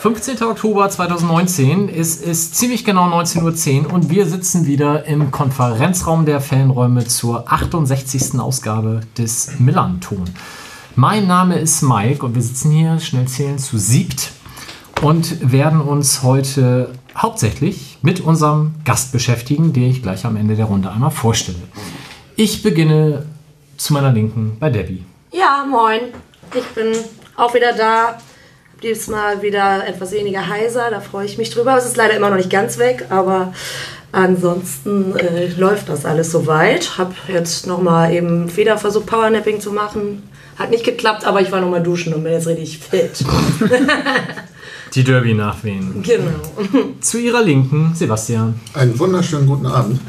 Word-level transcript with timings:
15. 0.00 0.40
Oktober 0.44 0.88
2019. 0.88 1.88
Es 1.88 2.16
ist 2.16 2.54
ziemlich 2.54 2.84
genau 2.84 3.08
19.10 3.08 3.86
Uhr 3.86 3.92
und 3.92 4.10
wir 4.10 4.26
sitzen 4.26 4.64
wieder 4.64 5.04
im 5.06 5.32
Konferenzraum 5.32 6.24
der 6.24 6.40
Fanräume 6.40 7.04
zur 7.04 7.50
68. 7.50 8.38
Ausgabe 8.38 9.00
des 9.16 9.58
Millanton. 9.58 10.22
Mein 10.94 11.26
Name 11.26 11.58
ist 11.58 11.82
Mike 11.82 12.24
und 12.24 12.36
wir 12.36 12.42
sitzen 12.42 12.70
hier, 12.70 13.00
schnell 13.00 13.26
zählen, 13.26 13.58
zu 13.58 13.76
siebt 13.76 14.30
und 15.02 15.52
werden 15.52 15.80
uns 15.80 16.22
heute 16.22 16.92
hauptsächlich 17.16 17.98
mit 18.00 18.20
unserem 18.20 18.76
Gast 18.84 19.10
beschäftigen, 19.10 19.72
den 19.72 19.90
ich 19.90 20.00
gleich 20.00 20.24
am 20.24 20.36
Ende 20.36 20.54
der 20.54 20.66
Runde 20.66 20.92
einmal 20.92 21.10
vorstelle. 21.10 21.58
Ich 22.36 22.62
beginne 22.62 23.26
zu 23.76 23.94
meiner 23.94 24.12
Linken 24.12 24.58
bei 24.60 24.70
Debbie. 24.70 25.04
Ja, 25.32 25.66
moin. 25.68 26.02
Ich 26.54 26.66
bin 26.66 26.92
auch 27.36 27.52
wieder 27.52 27.72
da. 27.72 28.16
Diesmal 28.82 29.42
wieder 29.42 29.86
etwas 29.88 30.12
weniger 30.12 30.46
heiser, 30.48 30.90
da 30.90 31.00
freue 31.00 31.26
ich 31.26 31.36
mich 31.36 31.50
drüber. 31.50 31.76
Es 31.76 31.84
ist 31.84 31.96
leider 31.96 32.14
immer 32.16 32.30
noch 32.30 32.36
nicht 32.36 32.50
ganz 32.50 32.78
weg, 32.78 33.06
aber 33.10 33.52
ansonsten 34.12 35.16
äh, 35.16 35.48
läuft 35.56 35.88
das 35.88 36.04
alles 36.04 36.30
soweit. 36.30 36.96
Hab 36.96 37.12
jetzt 37.28 37.66
nochmal 37.66 38.12
eben 38.12 38.54
wieder 38.56 38.78
versucht, 38.78 39.06
Powernapping 39.06 39.60
zu 39.60 39.72
machen. 39.72 40.22
Hat 40.56 40.70
nicht 40.70 40.84
geklappt, 40.84 41.24
aber 41.24 41.40
ich 41.40 41.50
war 41.52 41.60
nochmal 41.60 41.82
duschen 41.82 42.14
und 42.14 42.22
bin 42.24 42.32
jetzt 42.32 42.46
richtig 42.46 42.78
fit. 42.78 43.24
Die 44.94 45.04
Derby-Nachwehen. 45.04 46.02
genau. 46.02 46.94
Zu 47.00 47.18
ihrer 47.18 47.42
Linken, 47.42 47.92
Sebastian. 47.94 48.58
Einen 48.74 48.98
wunderschönen 48.98 49.46
guten 49.46 49.66
Abend. 49.66 50.00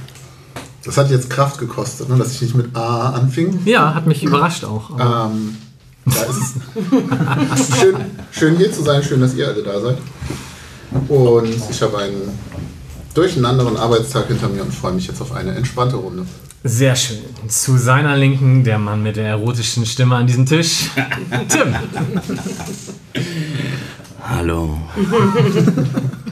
Das 0.86 0.95
hat 0.98 1.09
jetzt 1.11 1.30
Kraft 1.30 1.59
gekostet, 1.59 2.08
ne, 2.08 2.17
dass 2.17 2.31
ich 2.33 2.42
nicht 2.42 2.56
mit 2.56 2.76
A 2.76 3.09
anfing. 3.09 3.59
Ja, 3.66 3.94
hat 3.94 4.08
mich 4.08 4.23
überrascht 4.23 4.64
auch. 4.64 4.92
aber- 4.92 5.31
Ähm, 5.33 5.58
da 6.14 6.24
ist 6.24 7.70
es 7.72 7.80
schön, 7.80 7.96
schön 8.32 8.58
hier 8.58 8.72
zu 8.72 8.84
sein, 8.84 9.04
schön, 9.04 9.22
dass 9.22 9.34
ihr 9.36 9.48
alle 9.48 9.64
da 9.64 9.80
seid. 9.80 9.98
Und 11.08 11.56
ich 11.70 11.82
habe 11.82 11.98
einen 12.00 12.38
durcheinanderen 13.14 13.78
Arbeitstag 13.78 14.28
hinter 14.28 14.50
mir 14.50 14.64
und 14.64 14.74
freue 14.74 14.94
mich 14.94 15.08
jetzt 15.08 15.22
auf 15.22 15.34
eine 15.34 15.54
entspannte 15.56 15.96
Runde. 15.96 16.26
Sehr 16.64 16.96
schön. 16.96 17.20
Zu 17.48 17.78
seiner 17.78 18.18
Linken, 18.18 18.64
der 18.64 18.80
Mann 18.80 19.02
mit 19.02 19.16
der 19.16 19.28
erotischen 19.28 19.86
Stimme 19.86 20.16
an 20.16 20.28
diesem 20.28 20.46
Tisch, 20.46 20.90
Tim. 21.48 21.76
Hallo. 24.22 24.78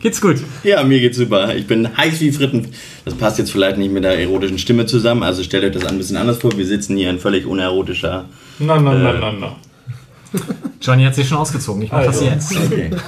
Geht's 0.00 0.20
gut? 0.20 0.36
Ja, 0.64 0.82
mir 0.82 0.98
geht's 1.00 1.18
super. 1.18 1.54
Ich 1.54 1.66
bin 1.66 1.96
heiß 1.96 2.20
wie 2.20 2.32
Fritten. 2.32 2.68
Das 3.04 3.14
passt 3.14 3.38
jetzt 3.38 3.52
vielleicht 3.52 3.76
nicht 3.76 3.92
mit 3.92 4.02
der 4.04 4.18
erotischen 4.18 4.58
Stimme 4.58 4.86
zusammen, 4.86 5.22
also 5.22 5.42
stellt 5.42 5.64
euch 5.64 5.72
das 5.72 5.84
ein 5.84 5.98
bisschen 5.98 6.16
anders 6.16 6.38
vor. 6.38 6.56
Wir 6.56 6.66
sitzen 6.66 6.96
hier 6.96 7.10
in 7.10 7.18
völlig 7.18 7.46
unerotischer. 7.46 8.24
Na, 8.58 8.80
na, 8.80 8.94
na, 8.94 9.12
na, 9.12 9.32
na. 9.32 9.56
Johnny 10.80 11.04
hat 11.04 11.14
sich 11.14 11.28
schon 11.28 11.38
ausgezogen. 11.38 11.82
Ich 11.82 11.92
mach 11.92 12.04
das 12.04 12.18
Also. 12.18 12.24
jetzt. 12.24 12.52
Okay. 12.56 12.90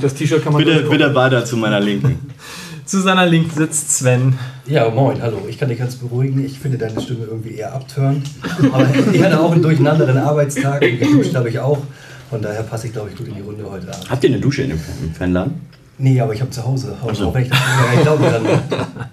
Das 0.00 0.14
T-Shirt 0.14 0.42
kann 0.42 0.54
man 0.54 0.64
Bitte, 0.64 0.84
bitte 0.88 1.14
weiter 1.14 1.44
zu 1.44 1.56
meiner 1.56 1.80
Linken. 1.80 2.18
Zu 2.86 3.00
seiner 3.02 3.26
Linken 3.26 3.50
sitzt 3.50 3.90
Sven. 3.98 4.38
Ja, 4.66 4.88
moin, 4.88 5.20
hallo. 5.20 5.42
Ich 5.48 5.58
kann 5.58 5.68
dich 5.68 5.78
ganz 5.78 5.96
beruhigen. 5.96 6.44
Ich 6.46 6.58
finde 6.58 6.78
deine 6.78 7.00
Stimme 7.00 7.24
irgendwie 7.24 7.56
eher 7.56 7.74
abtörend. 7.74 8.24
Aber 8.72 8.86
ich 9.12 9.22
hatte 9.22 9.40
auch 9.40 9.50
einen 9.52 9.60
durcheinanderen 9.62 10.16
Arbeitstag 10.18 10.82
und 10.82 10.98
geduscht 11.00 11.34
habe 11.34 11.50
ich 11.50 11.58
auch. 11.58 11.82
Von 12.30 12.40
daher 12.42 12.62
passe 12.62 12.86
ich, 12.86 12.92
glaube 12.92 13.10
ich, 13.10 13.16
gut 13.18 13.26
in 13.26 13.34
die 13.34 13.40
Runde 13.40 13.64
heute 13.68 13.88
Abend. 13.92 14.08
Habt 14.08 14.22
ihr 14.24 14.30
eine 14.30 14.38
Dusche 14.38 14.62
in 14.62 14.70
dem 14.70 14.80
Fanladen? 15.18 15.60
Nee, 15.98 16.20
aber 16.20 16.34
ich 16.34 16.40
habe 16.40 16.50
zu 16.50 16.64
Hause. 16.64 16.96
Auch 17.02 17.34
wenn 17.34 17.42
ich 17.44 17.48
das 17.50 17.58
gar 17.58 17.90
nicht 17.90 18.02
glaube, 18.02 18.24
dann 18.24 18.44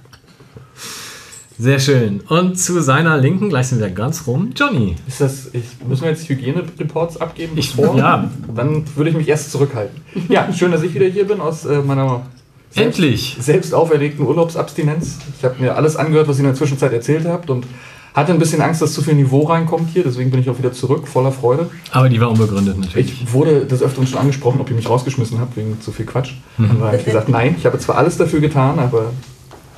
Sehr 1.57 1.79
schön. 1.79 2.21
Und 2.21 2.59
zu 2.59 2.81
seiner 2.81 3.17
Linken, 3.17 3.49
gleich 3.49 3.67
sind 3.67 3.79
wir 3.79 3.89
ganz 3.91 4.25
rum, 4.25 4.49
Johnny. 4.55 4.95
Ist 5.07 5.21
das, 5.21 5.49
ich, 5.53 5.63
müssen 5.87 6.01
wir 6.03 6.09
jetzt 6.09 6.27
Hygienereports 6.27 7.21
abgeben? 7.21 7.53
Ich- 7.55 7.75
bevor? 7.75 7.95
ja. 7.95 8.29
Dann 8.55 8.83
würde 8.95 9.11
ich 9.11 9.15
mich 9.15 9.27
erst 9.29 9.51
zurückhalten. 9.51 10.01
Ja, 10.29 10.51
schön, 10.51 10.71
dass 10.71 10.81
ich 10.81 10.93
wieder 10.93 11.05
hier 11.05 11.27
bin 11.27 11.39
aus 11.39 11.63
äh, 11.65 11.79
meiner 11.81 12.23
selbst, 12.71 12.97
Endlich. 12.99 13.37
selbst 13.39 13.71
auferlegten 13.73 14.25
Urlaubsabstinenz. 14.25 15.19
Ich 15.37 15.45
habe 15.45 15.61
mir 15.61 15.75
alles 15.75 15.95
angehört, 15.95 16.27
was 16.27 16.37
ihr 16.37 16.39
in 16.39 16.45
der 16.47 16.55
Zwischenzeit 16.55 16.91
erzählt 16.91 17.25
habt 17.27 17.51
und 17.51 17.67
hatte 18.13 18.31
ein 18.31 18.39
bisschen 18.39 18.61
Angst, 18.61 18.81
dass 18.81 18.93
zu 18.93 19.01
viel 19.01 19.15
Niveau 19.15 19.43
reinkommt 19.43 19.89
hier. 19.89 20.03
Deswegen 20.03 20.29
bin 20.31 20.39
ich 20.39 20.49
auch 20.49 20.57
wieder 20.57 20.71
zurück, 20.71 21.07
voller 21.07 21.31
Freude. 21.31 21.69
Aber 21.91 22.09
die 22.09 22.19
war 22.19 22.29
unbegründet 22.29 22.77
natürlich. 22.77 23.21
Ich 23.23 23.33
wurde 23.33 23.65
des 23.65 23.81
Öfteren 23.81 24.07
schon 24.07 24.19
angesprochen, 24.19 24.61
ob 24.61 24.69
ihr 24.69 24.75
mich 24.75 24.89
rausgeschmissen 24.89 25.39
habt 25.39 25.57
wegen 25.57 25.79
zu 25.81 25.91
viel 25.91 26.05
Quatsch. 26.05 26.33
Und 26.57 26.79
da 26.79 26.87
habe 26.87 26.97
ich 26.97 27.05
gesagt, 27.05 27.29
nein, 27.29 27.55
ich 27.57 27.65
habe 27.65 27.79
zwar 27.79 27.97
alles 27.97 28.17
dafür 28.17 28.39
getan, 28.39 28.79
aber 28.79 29.11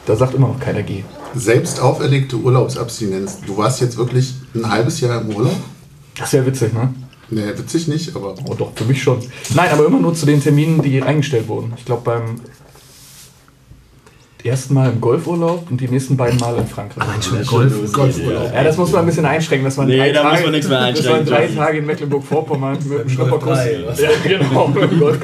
da 0.05 0.15
sagt 0.15 0.35
immer 0.35 0.49
noch 0.49 0.59
keiner 0.59 0.83
Geh. 0.83 1.03
Selbst 1.33 1.81
auferlegte 1.81 2.37
Urlaubsabstinenz. 2.37 3.39
Du 3.45 3.57
warst 3.57 3.81
jetzt 3.81 3.97
wirklich 3.97 4.35
ein 4.53 4.69
halbes 4.69 4.99
Jahr 5.01 5.21
im 5.21 5.35
Urlaub? 5.35 5.55
Das 6.17 6.27
ist 6.27 6.33
ja 6.33 6.45
witzig, 6.45 6.73
ne? 6.73 6.93
Nee, 7.29 7.47
witzig 7.57 7.87
nicht, 7.87 8.15
aber 8.15 8.35
Oh 8.47 8.53
doch, 8.53 8.71
für 8.75 8.85
mich 8.85 9.01
schon. 9.01 9.19
Nein, 9.55 9.69
aber 9.71 9.85
immer 9.85 9.99
nur 9.99 10.13
zu 10.13 10.25
den 10.25 10.41
Terminen, 10.41 10.81
die 10.81 11.01
eingestellt 11.01 11.47
wurden. 11.47 11.73
Ich 11.75 11.85
glaube 11.85 12.03
beim 12.05 12.35
ersten 14.47 14.73
Mal 14.73 14.91
im 14.91 15.01
Golfurlaub 15.01 15.69
und 15.69 15.79
die 15.81 15.87
nächsten 15.87 16.15
beiden 16.17 16.39
Mal 16.39 16.55
in 16.57 16.67
Frankreich. 16.67 17.03
Schon 17.23 17.43
Golf. 17.45 17.91
Golfurlaub. 17.93 18.53
Ja, 18.53 18.63
das 18.63 18.77
muss 18.77 18.91
man 18.91 19.01
ein 19.01 19.05
bisschen 19.07 19.25
einschränken. 19.25 19.65
Das 19.65 19.77
waren 19.77 19.87
Nee, 19.87 19.97
drei 19.97 20.11
da 20.11 20.23
muss 20.23 20.31
Tage, 20.33 20.43
man 20.43 20.51
nichts 20.51 20.67
mehr 20.69 20.79
Das 20.91 21.05
waren 21.05 21.15
einschränken, 21.19 21.55
drei. 21.55 21.65
Tage 21.65 21.77
in 21.79 21.85
Mecklenburg-Vorpommern 21.85 22.77
mit 22.87 22.99
dem 22.99 23.09
Schnupperkuss. 23.09 23.57
3, 23.57 23.83
was? 23.87 23.99
Ja, 24.01 24.09
genau, 24.23 24.67
mit 24.67 24.91
dem 24.91 24.99
Golf. 24.99 25.19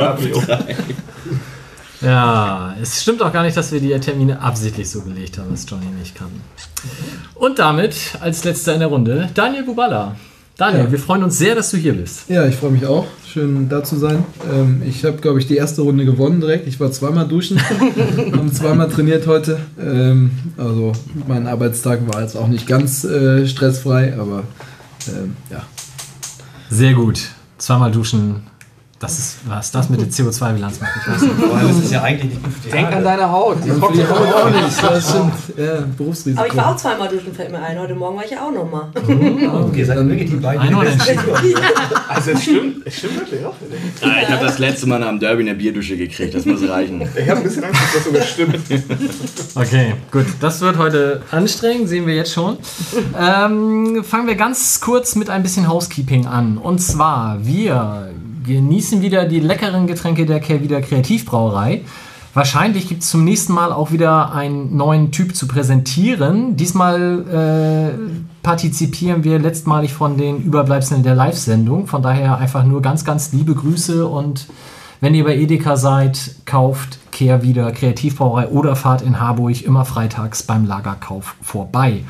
Ja, 2.01 2.75
es 2.81 3.01
stimmt 3.03 3.21
auch 3.21 3.31
gar 3.31 3.43
nicht, 3.43 3.55
dass 3.55 3.71
wir 3.71 3.79
die 3.79 3.91
Termine 3.99 4.41
absichtlich 4.41 4.89
so 4.89 5.01
gelegt 5.01 5.37
haben, 5.37 5.51
dass 5.51 5.69
Johnny 5.69 5.85
nicht 5.99 6.15
kann. 6.15 6.29
Und 7.35 7.59
damit 7.59 7.95
als 8.21 8.43
letzter 8.43 8.73
in 8.73 8.79
der 8.79 8.87
Runde 8.89 9.29
Daniel 9.35 9.63
Bubala. 9.63 10.15
Daniel, 10.57 10.85
Ja. 10.85 10.91
wir 10.91 10.99
freuen 10.99 11.23
uns 11.23 11.37
sehr, 11.37 11.53
dass 11.55 11.69
du 11.71 11.77
hier 11.77 11.93
bist. 11.93 12.27
Ja, 12.29 12.45
ich 12.47 12.55
freue 12.55 12.71
mich 12.71 12.85
auch. 12.85 13.05
Schön 13.31 13.69
da 13.69 13.81
zu 13.81 13.95
sein. 13.95 14.25
Ähm, 14.51 14.81
ich 14.85 15.05
habe, 15.05 15.15
glaube 15.19 15.39
ich, 15.39 15.47
die 15.47 15.55
erste 15.55 15.83
Runde 15.83 16.03
gewonnen 16.03 16.41
direkt. 16.41 16.67
Ich 16.67 16.81
war 16.81 16.91
zweimal 16.91 17.25
duschen, 17.25 17.61
haben 18.33 18.51
zweimal 18.51 18.89
trainiert 18.89 19.25
heute. 19.25 19.57
Ähm, 19.79 20.31
also 20.57 20.91
mein 21.29 21.47
Arbeitstag 21.47 22.01
war 22.11 22.21
jetzt 22.21 22.35
auch 22.35 22.49
nicht 22.49 22.67
ganz 22.67 23.05
äh, 23.05 23.47
stressfrei, 23.47 24.17
aber 24.19 24.43
ähm, 25.07 25.37
ja. 25.49 25.63
Sehr 26.69 26.93
gut. 26.93 27.29
Zweimal 27.57 27.91
duschen. 27.91 28.50
Das 29.01 29.17
ist, 29.17 29.37
was 29.47 29.71
das 29.71 29.89
mit 29.89 29.99
der 29.99 30.09
CO2-Bilanz 30.09 30.79
macht. 30.79 30.91
Ich 31.01 31.11
weiß 31.11 31.21
nicht. 31.23 31.53
allem 31.55 31.81
ist 31.81 31.91
ja 31.91 32.03
eigentlich 32.03 32.33
nicht 32.33 32.43
gut 32.43 32.53
für 32.53 32.61
die 32.67 32.69
Denk 32.69 32.87
an 32.89 32.93
Haare. 32.93 33.03
deine 33.03 33.31
Haut. 33.31 33.57
Die 33.65 33.69
Für 33.71 33.91
die. 33.91 34.07
Haut 34.07 34.33
auch 34.35 34.49
nicht. 34.51 34.83
Das 34.83 35.09
stimmt. 35.09 35.33
Ja, 35.57 35.83
Berufsrisiko. 35.97 36.39
Aber 36.39 36.47
ich 36.47 36.55
war 36.55 36.71
auch 36.71 36.75
zweimal 36.77 37.07
duschen, 37.09 37.33
fällt 37.33 37.51
mir 37.51 37.59
ein. 37.63 37.79
Heute 37.79 37.95
Morgen 37.95 38.15
war 38.15 38.25
ich 38.25 38.29
ja 38.29 38.45
auch 38.45 38.51
nochmal. 38.51 38.89
Okay, 39.65 39.83
seid 39.83 39.97
wirklich 40.07 40.29
die 40.29 40.35
beiden. 40.35 40.61
Ein. 40.61 40.75
Also 42.07 42.31
es 42.31 42.43
stimmt, 42.43 42.85
es 42.85 42.97
stimmt 42.97 43.21
wirklich 43.21 43.45
auch. 43.45 43.55
Ah, 44.01 44.21
ich 44.21 44.29
habe 44.29 44.45
das 44.45 44.59
letzte 44.59 44.85
Mal 44.85 44.99
nach 44.99 45.07
dem 45.07 45.19
Derby 45.19 45.43
eine 45.43 45.55
Bierdusche 45.55 45.95
gekriegt. 45.95 46.35
Das 46.35 46.45
muss 46.45 46.67
reichen. 46.67 47.01
Ich 47.01 47.29
habe 47.29 47.39
ein 47.39 47.43
bisschen 47.43 47.63
Angst, 47.63 47.81
dass 47.81 47.93
das 47.93 48.03
sogar 48.03 48.21
stimmt. 48.21 48.59
Okay, 49.55 49.95
gut. 50.11 50.25
Das 50.41 50.59
wird 50.59 50.77
heute 50.77 51.21
anstrengend, 51.31 51.87
sehen 51.87 52.05
wir 52.05 52.15
jetzt 52.15 52.33
schon. 52.33 52.57
Ähm, 53.17 54.03
fangen 54.03 54.27
wir 54.27 54.35
ganz 54.35 54.81
kurz 54.81 55.15
mit 55.15 55.29
ein 55.29 55.41
bisschen 55.41 55.69
Housekeeping 55.69 56.27
an. 56.27 56.57
Und 56.57 56.79
zwar, 56.79 57.45
wir 57.45 58.09
genießen 58.45 59.01
wieder 59.01 59.25
die 59.25 59.39
leckeren 59.39 59.87
Getränke 59.87 60.25
der 60.25 60.39
Kehrwieder 60.39 60.81
Kreativbrauerei. 60.81 61.81
Wahrscheinlich 62.33 62.87
gibt 62.87 63.03
es 63.03 63.09
zum 63.09 63.25
nächsten 63.25 63.51
Mal 63.51 63.73
auch 63.73 63.91
wieder 63.91 64.33
einen 64.33 64.77
neuen 64.77 65.11
Typ 65.11 65.35
zu 65.35 65.47
präsentieren. 65.47 66.55
Diesmal 66.55 67.25
äh, 67.27 68.41
partizipieren 68.41 69.25
wir 69.25 69.37
letztmalig 69.37 69.93
von 69.93 70.17
den 70.17 70.41
Überbleibseln 70.41 71.03
der 71.03 71.13
Live-Sendung. 71.13 71.87
Von 71.87 72.01
daher 72.01 72.37
einfach 72.37 72.63
nur 72.63 72.81
ganz, 72.81 73.03
ganz 73.03 73.33
liebe 73.33 73.53
Grüße 73.53 74.07
und 74.07 74.47
wenn 75.01 75.15
ihr 75.15 75.23
bei 75.23 75.35
Edeka 75.35 75.77
seid, 75.77 76.35
kauft 76.45 76.99
Kehr 77.11 77.41
wieder 77.41 77.71
Kreativbrauerei 77.71 78.47
oder 78.47 78.75
fahrt 78.75 79.01
in 79.01 79.19
Harburg 79.19 79.63
immer 79.63 79.83
freitags 79.83 80.43
beim 80.43 80.65
Lagerkauf 80.65 81.35
vorbei. 81.41 82.03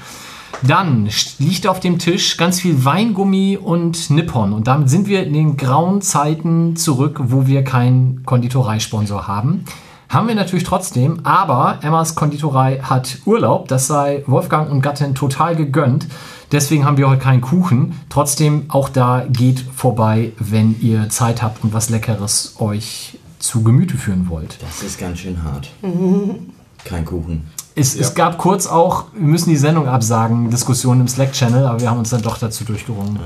Dann 0.63 1.09
liegt 1.39 1.67
auf 1.67 1.79
dem 1.79 1.97
Tisch 1.97 2.37
ganz 2.37 2.61
viel 2.61 2.85
Weingummi 2.85 3.57
und 3.57 4.09
Nippon. 4.09 4.53
Und 4.53 4.67
damit 4.67 4.89
sind 4.89 5.07
wir 5.07 5.25
in 5.25 5.33
den 5.33 5.57
grauen 5.57 6.01
Zeiten 6.01 6.75
zurück, 6.75 7.19
wo 7.23 7.47
wir 7.47 7.63
keinen 7.63 8.23
Konditoreisponsor 8.25 9.27
haben. 9.27 9.65
Haben 10.07 10.27
wir 10.27 10.35
natürlich 10.35 10.65
trotzdem, 10.65 11.21
aber 11.23 11.79
Emmas 11.81 12.15
Konditorei 12.15 12.79
hat 12.79 13.19
Urlaub. 13.25 13.69
Das 13.69 13.87
sei 13.87 14.23
Wolfgang 14.27 14.69
und 14.69 14.81
Gattin 14.81 15.15
total 15.15 15.55
gegönnt. 15.55 16.07
Deswegen 16.51 16.83
haben 16.83 16.97
wir 16.97 17.09
heute 17.09 17.21
keinen 17.21 17.39
Kuchen. 17.39 17.93
Trotzdem, 18.09 18.65
auch 18.67 18.89
da 18.89 19.25
geht 19.29 19.61
vorbei, 19.73 20.33
wenn 20.37 20.75
ihr 20.81 21.07
Zeit 21.07 21.41
habt 21.41 21.63
und 21.63 21.73
was 21.73 21.89
Leckeres 21.89 22.55
euch 22.59 23.17
zu 23.39 23.63
Gemüte 23.63 23.97
führen 23.97 24.27
wollt. 24.27 24.57
Das 24.61 24.83
ist 24.83 24.99
ganz 24.99 25.19
schön 25.19 25.43
hart. 25.43 25.71
Kein 26.83 27.05
Kuchen. 27.05 27.45
Es, 27.73 27.95
es 27.95 28.13
gab 28.13 28.37
kurz 28.37 28.67
auch, 28.67 29.05
wir 29.13 29.27
müssen 29.27 29.49
die 29.49 29.57
Sendung 29.57 29.87
absagen, 29.87 30.49
Diskussionen 30.49 31.01
im 31.01 31.07
Slack-Channel, 31.07 31.65
aber 31.65 31.79
wir 31.79 31.89
haben 31.89 31.99
uns 31.99 32.09
dann 32.09 32.21
doch 32.21 32.37
dazu 32.37 32.65
durchgerungen. 32.65 33.19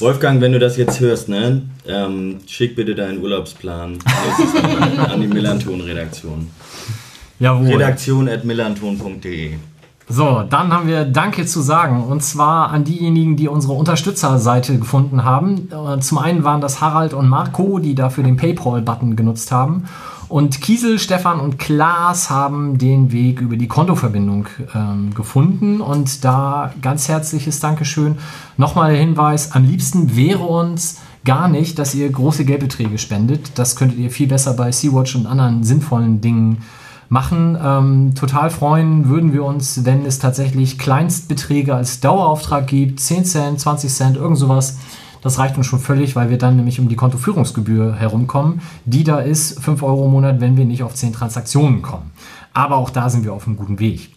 Wolfgang, 0.00 0.40
wenn 0.40 0.52
du 0.52 0.58
das 0.58 0.76
jetzt 0.76 0.98
hörst, 0.98 1.28
ne, 1.28 1.62
ähm, 1.86 2.40
schick 2.46 2.74
bitte 2.74 2.94
deinen 2.94 3.22
Urlaubsplan 3.22 3.98
an 4.98 5.20
die 5.20 5.28
Millanton-Redaktion. 5.28 6.48
Jawohl. 7.38 7.68
Redaktion 7.68 8.28
at 8.28 8.44
millanton.de. 8.44 9.54
So, 10.08 10.42
dann 10.48 10.72
haben 10.72 10.88
wir 10.88 11.04
Danke 11.04 11.46
zu 11.46 11.60
sagen. 11.60 12.04
Und 12.04 12.22
zwar 12.22 12.70
an 12.70 12.84
diejenigen, 12.84 13.36
die 13.36 13.48
unsere 13.48 13.72
Unterstützerseite 13.72 14.78
gefunden 14.78 15.24
haben. 15.24 15.68
Äh, 15.70 16.00
Zum 16.00 16.18
einen 16.18 16.44
waren 16.44 16.60
das 16.60 16.80
Harald 16.80 17.14
und 17.14 17.28
Marco, 17.28 17.78
die 17.78 17.94
dafür 17.94 18.24
den 18.24 18.36
PayPal-Button 18.36 19.16
genutzt 19.16 19.52
haben. 19.52 19.84
Und 20.32 20.62
Kiesel, 20.62 20.98
Stefan 20.98 21.40
und 21.40 21.58
Klaas 21.58 22.30
haben 22.30 22.78
den 22.78 23.12
Weg 23.12 23.42
über 23.42 23.58
die 23.58 23.68
Kontoverbindung 23.68 24.46
ähm, 24.74 25.12
gefunden. 25.12 25.82
Und 25.82 26.24
da 26.24 26.72
ganz 26.80 27.06
herzliches 27.06 27.60
Dankeschön. 27.60 28.16
Nochmal 28.56 28.92
der 28.92 29.00
Hinweis, 29.00 29.52
am 29.52 29.62
liebsten 29.66 30.16
wäre 30.16 30.44
uns 30.44 31.02
gar 31.26 31.48
nicht, 31.48 31.78
dass 31.78 31.94
ihr 31.94 32.10
große 32.10 32.46
Geldbeträge 32.46 32.96
spendet. 32.96 33.58
Das 33.58 33.76
könntet 33.76 33.98
ihr 33.98 34.10
viel 34.10 34.26
besser 34.26 34.54
bei 34.54 34.72
Sea-Watch 34.72 35.16
und 35.16 35.26
anderen 35.26 35.64
sinnvollen 35.64 36.22
Dingen 36.22 36.62
machen. 37.10 37.58
Ähm, 37.62 38.14
total 38.14 38.48
freuen 38.48 39.10
würden 39.10 39.34
wir 39.34 39.44
uns, 39.44 39.84
wenn 39.84 40.06
es 40.06 40.18
tatsächlich 40.18 40.78
Kleinstbeträge 40.78 41.74
als 41.74 42.00
Dauerauftrag 42.00 42.66
gibt, 42.68 43.00
10 43.00 43.26
Cent, 43.26 43.60
20 43.60 43.92
Cent, 43.92 44.16
irgend 44.16 44.38
sowas. 44.38 44.78
Das 45.22 45.38
reicht 45.38 45.56
uns 45.56 45.66
schon 45.66 45.78
völlig, 45.78 46.16
weil 46.16 46.30
wir 46.30 46.38
dann 46.38 46.56
nämlich 46.56 46.80
um 46.80 46.88
die 46.88 46.96
Kontoführungsgebühr 46.96 47.94
herumkommen. 47.94 48.60
Die 48.84 49.04
da 49.04 49.20
ist 49.20 49.62
5 49.62 49.82
Euro 49.82 50.04
im 50.06 50.10
Monat, 50.10 50.40
wenn 50.40 50.56
wir 50.56 50.64
nicht 50.64 50.82
auf 50.82 50.94
10 50.94 51.12
Transaktionen 51.12 51.80
kommen. 51.80 52.10
Aber 52.52 52.76
auch 52.76 52.90
da 52.90 53.08
sind 53.08 53.24
wir 53.24 53.32
auf 53.32 53.46
einem 53.46 53.56
guten 53.56 53.78
Weg. 53.78 54.10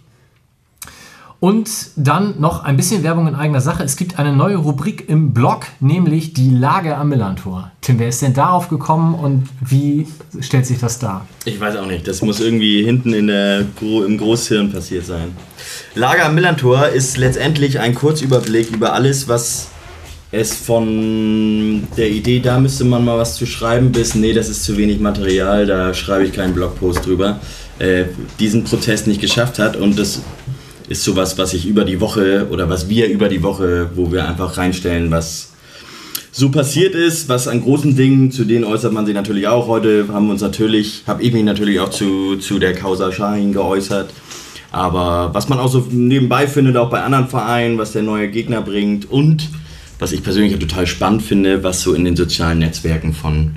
Und 1.39 1.69
dann 1.95 2.39
noch 2.39 2.63
ein 2.63 2.75
bisschen 2.75 3.03
Werbung 3.03 3.27
in 3.27 3.35
eigener 3.35 3.61
Sache. 3.61 3.83
Es 3.83 3.97
gibt 3.97 4.17
eine 4.17 4.33
neue 4.33 4.55
Rubrik 4.55 5.07
im 5.07 5.33
Blog, 5.33 5.67
nämlich 5.79 6.33
die 6.33 6.49
Lage 6.49 6.97
am 6.97 7.09
Millantor. 7.09 7.71
Tim, 7.81 7.99
wer 7.99 8.07
ist 8.07 8.23
denn 8.23 8.33
darauf 8.33 8.69
gekommen 8.69 9.13
und 9.13 9.47
wie 9.61 10.07
stellt 10.39 10.65
sich 10.65 10.79
das 10.79 10.97
dar? 10.97 11.27
Ich 11.43 11.59
weiß 11.59 11.75
auch 11.75 11.85
nicht, 11.85 12.07
das 12.07 12.23
muss 12.23 12.39
irgendwie 12.39 12.83
hinten 12.83 13.13
in 13.13 13.27
der, 13.27 13.65
im 13.81 14.17
Großhirn 14.17 14.71
passiert 14.71 15.05
sein. 15.05 15.35
Lager 15.93 16.25
am 16.25 16.33
Millantor 16.35 16.87
ist 16.87 17.17
letztendlich 17.17 17.79
ein 17.79 17.93
Kurzüberblick 17.93 18.71
über 18.71 18.93
alles, 18.93 19.27
was 19.27 19.67
es 20.35 20.53
von 20.53 21.87
der 21.97 22.09
Idee, 22.09 22.39
da 22.39 22.59
müsste 22.59 22.83
man 22.83 23.05
mal 23.05 23.17
was 23.17 23.35
zu 23.35 23.45
schreiben, 23.45 23.91
bis, 23.91 24.15
nee, 24.15 24.33
das 24.33 24.49
ist 24.49 24.63
zu 24.63 24.77
wenig 24.77 24.99
Material, 24.99 25.65
da 25.65 25.93
schreibe 25.93 26.25
ich 26.25 26.33
keinen 26.33 26.53
Blogpost 26.53 27.05
drüber, 27.05 27.39
äh, 27.79 28.05
diesen 28.39 28.63
Protest 28.65 29.07
nicht 29.07 29.21
geschafft 29.21 29.59
hat. 29.59 29.77
Und 29.77 29.97
das 29.97 30.21
ist 30.89 31.03
sowas, 31.03 31.37
was 31.37 31.53
ich 31.53 31.65
über 31.65 31.85
die 31.85 32.01
Woche 32.01 32.47
oder 32.51 32.69
was 32.69 32.89
wir 32.89 33.07
über 33.07 33.29
die 33.29 33.43
Woche, 33.43 33.89
wo 33.95 34.11
wir 34.11 34.27
einfach 34.27 34.57
reinstellen, 34.57 35.09
was 35.09 35.53
so 36.31 36.51
passiert 36.51 36.95
ist, 36.95 37.29
was 37.29 37.47
an 37.47 37.61
großen 37.61 37.95
Dingen, 37.95 38.29
zu 38.29 38.43
denen 38.43 38.65
äußert 38.65 38.91
man 38.91 39.05
sich 39.05 39.15
natürlich 39.15 39.47
auch. 39.47 39.67
Heute 39.67 40.09
haben 40.11 40.25
wir 40.25 40.33
uns 40.33 40.41
natürlich, 40.41 41.03
habe 41.07 41.23
ich 41.23 41.31
mich 41.31 41.45
natürlich 41.45 41.79
auch 41.79 41.89
zu, 41.89 42.35
zu 42.35 42.59
der 42.59 42.73
Causa 42.73 43.11
Shahin 43.11 43.53
geäußert. 43.53 44.09
Aber 44.73 45.33
was 45.33 45.47
man 45.47 45.59
auch 45.59 45.69
so 45.69 45.87
nebenbei 45.89 46.47
findet, 46.47 46.75
auch 46.75 46.89
bei 46.89 47.01
anderen 47.01 47.29
Vereinen, 47.29 47.77
was 47.77 47.93
der 47.93 48.03
neue 48.03 48.27
Gegner 48.27 48.61
bringt 48.61 49.09
und 49.09 49.47
was 49.99 50.11
ich 50.11 50.23
persönlich 50.23 50.55
auch 50.55 50.59
total 50.59 50.87
spannend 50.87 51.21
finde, 51.21 51.63
was 51.63 51.81
so 51.81 51.93
in 51.93 52.05
den 52.05 52.15
sozialen 52.15 52.59
Netzwerken 52.59 53.13
von 53.13 53.55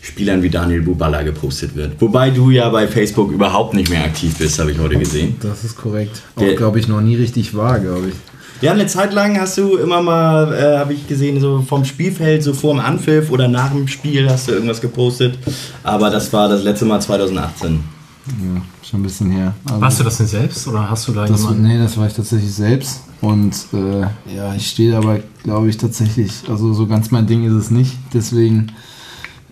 Spielern 0.00 0.42
wie 0.42 0.50
Daniel 0.50 0.82
Bubala 0.82 1.22
gepostet 1.22 1.74
wird. 1.74 2.00
Wobei 2.00 2.30
du 2.30 2.50
ja 2.50 2.68
bei 2.68 2.86
Facebook 2.86 3.32
überhaupt 3.32 3.74
nicht 3.74 3.90
mehr 3.90 4.04
aktiv 4.04 4.36
bist, 4.38 4.58
habe 4.58 4.70
ich 4.70 4.78
heute 4.78 4.96
gesehen. 4.98 5.36
Das 5.42 5.64
ist 5.64 5.76
korrekt. 5.76 6.22
Auch, 6.36 6.56
glaube 6.56 6.78
ich, 6.78 6.86
noch 6.86 7.00
nie 7.00 7.16
richtig 7.16 7.54
wahr, 7.54 7.80
glaube 7.80 8.08
ich. 8.08 8.14
Ja, 8.62 8.72
eine 8.72 8.86
Zeit 8.86 9.12
lang 9.12 9.38
hast 9.38 9.58
du 9.58 9.76
immer 9.76 10.00
mal, 10.00 10.54
äh, 10.54 10.78
habe 10.78 10.94
ich 10.94 11.06
gesehen, 11.06 11.40
so 11.40 11.60
vom 11.60 11.84
Spielfeld, 11.84 12.42
so 12.42 12.54
vor 12.54 12.72
dem 12.72 12.80
Anpfiff 12.80 13.30
oder 13.30 13.48
nach 13.48 13.72
dem 13.72 13.86
Spiel 13.86 14.30
hast 14.30 14.48
du 14.48 14.52
irgendwas 14.52 14.80
gepostet. 14.80 15.34
Aber 15.82 16.08
das 16.08 16.32
war 16.32 16.48
das 16.48 16.62
letzte 16.62 16.86
Mal 16.86 17.00
2018. 17.00 17.95
Ja, 18.28 18.60
schon 18.82 19.00
ein 19.00 19.02
bisschen 19.02 19.30
her. 19.30 19.54
Also, 19.64 19.80
Warst 19.80 20.00
du 20.00 20.04
das 20.04 20.16
denn 20.18 20.26
selbst 20.26 20.66
oder 20.66 20.90
hast 20.90 21.06
du 21.08 21.12
da 21.12 21.26
das, 21.26 21.40
jemanden? 21.40 21.62
Nee, 21.62 21.78
das 21.78 21.96
war 21.96 22.06
ich 22.06 22.14
tatsächlich 22.14 22.52
selbst. 22.52 23.02
Und 23.20 23.54
äh, 23.72 24.02
ja, 24.34 24.54
ich 24.54 24.68
stehe 24.68 24.92
dabei, 24.92 25.22
glaube 25.42 25.68
ich, 25.68 25.76
tatsächlich, 25.76 26.32
also 26.48 26.72
so 26.74 26.86
ganz 26.86 27.10
mein 27.10 27.26
Ding 27.26 27.44
ist 27.44 27.54
es 27.54 27.70
nicht. 27.70 27.96
Deswegen, 28.12 28.72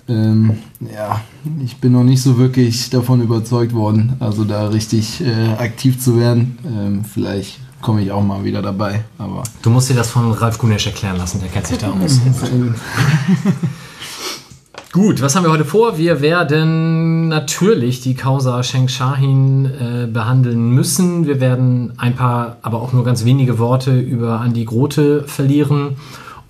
ähm, 0.09 0.59
ja, 0.81 1.21
ich 1.65 1.76
bin 1.79 1.93
noch 1.93 2.05
nicht 2.05 2.23
so 2.23 2.37
wirklich 2.37 2.91
davon 2.91 3.23
überzeugt 3.23 3.73
worden, 3.73 4.17
also 4.21 4.44
da 4.44 4.69
richtig 4.69 5.23
äh, 5.23 5.53
aktiv 5.59 5.99
zu 6.00 6.19
werden. 6.19 6.59
Ähm, 6.67 7.05
vielleicht 7.05 7.59
komme 7.81 8.03
ich 8.03 8.11
auch 8.11 8.23
mal 8.23 8.44
wieder 8.44 8.62
dabei, 8.62 9.05
aber 9.19 9.44
Du 9.62 9.70
musst 9.70 9.91
dir 9.91 9.94
das 9.94 10.11
von 10.11 10.32
Ralf 10.32 10.59
Gunesch 10.59 10.87
erklären 10.87 11.17
lassen, 11.17 11.41
der 11.41 11.49
kennt 11.49 11.67
sich 11.67 11.79
da 11.79 11.91
aus. 11.91 12.20
Gut, 14.94 15.20
was 15.23 15.35
haben 15.35 15.43
wir 15.43 15.50
heute 15.50 15.64
vor? 15.64 15.99
Wir 15.99 16.20
werden 16.20 17.26
natürlich 17.26 18.00
die 18.00 18.14
Causa 18.14 18.62
Sheng 18.62 18.87
Shahin 18.87 19.64
äh, 19.64 20.06
behandeln 20.06 20.70
müssen. 20.70 21.26
Wir 21.26 21.41
werden 21.41 21.94
ein 21.96 22.14
paar, 22.14 22.58
aber 22.62 22.81
auch 22.81 22.93
nur 22.93 23.02
ganz 23.02 23.25
wenige 23.25 23.58
Worte 23.58 23.99
über 23.99 24.38
Andi 24.38 24.64
Grote 24.64 25.25
verlieren 25.25 25.96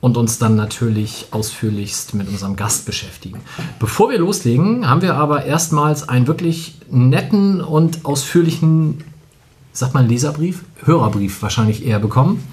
und 0.03 0.19
uns 0.19 0.39
dann 0.39 0.57
natürlich 0.57 1.29
ausführlichst 1.31 2.13
mit 2.13 2.29
unserem 2.29 2.55
Gast 2.55 2.85
beschäftigen. 2.85 3.41
Bevor 3.79 4.11
wir 4.11 4.19
loslegen, 4.19 4.91
haben 4.91 5.01
wir 5.01 5.15
aber 5.15 5.47
erstmals 5.47 6.07
einen 6.07 6.27
wirklich 6.27 6.77
netten 6.91 7.63
und 7.63 8.05
ausführlichen, 8.05 9.05
sagt 9.73 9.95
man 9.95 10.07
Leserbrief? 10.07 10.65
Hörerbrief 10.85 11.41
wahrscheinlich 11.41 11.87
eher 11.87 11.99
bekommen. 11.99 12.47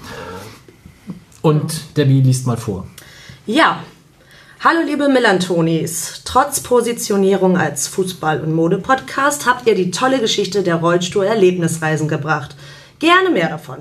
Und 1.42 1.98
Debbie 1.98 2.22
liest 2.22 2.46
mal 2.46 2.56
vor. 2.56 2.86
Ja. 3.44 3.80
Hallo 4.64 4.78
liebe 4.86 5.08
Melantonis. 5.08 6.22
Trotz 6.24 6.60
Positionierung 6.60 7.58
als 7.58 7.88
Fußball- 7.88 8.42
und 8.42 8.54
Mode-Podcast 8.54 9.44
habt 9.44 9.66
ihr 9.66 9.74
die 9.74 9.90
tolle 9.90 10.20
Geschichte 10.20 10.62
der 10.62 10.76
Rollstuhl-Erlebnisreisen 10.76 12.06
gebracht. 12.06 12.54
Gerne 13.00 13.30
mehr 13.30 13.48
davon. 13.48 13.78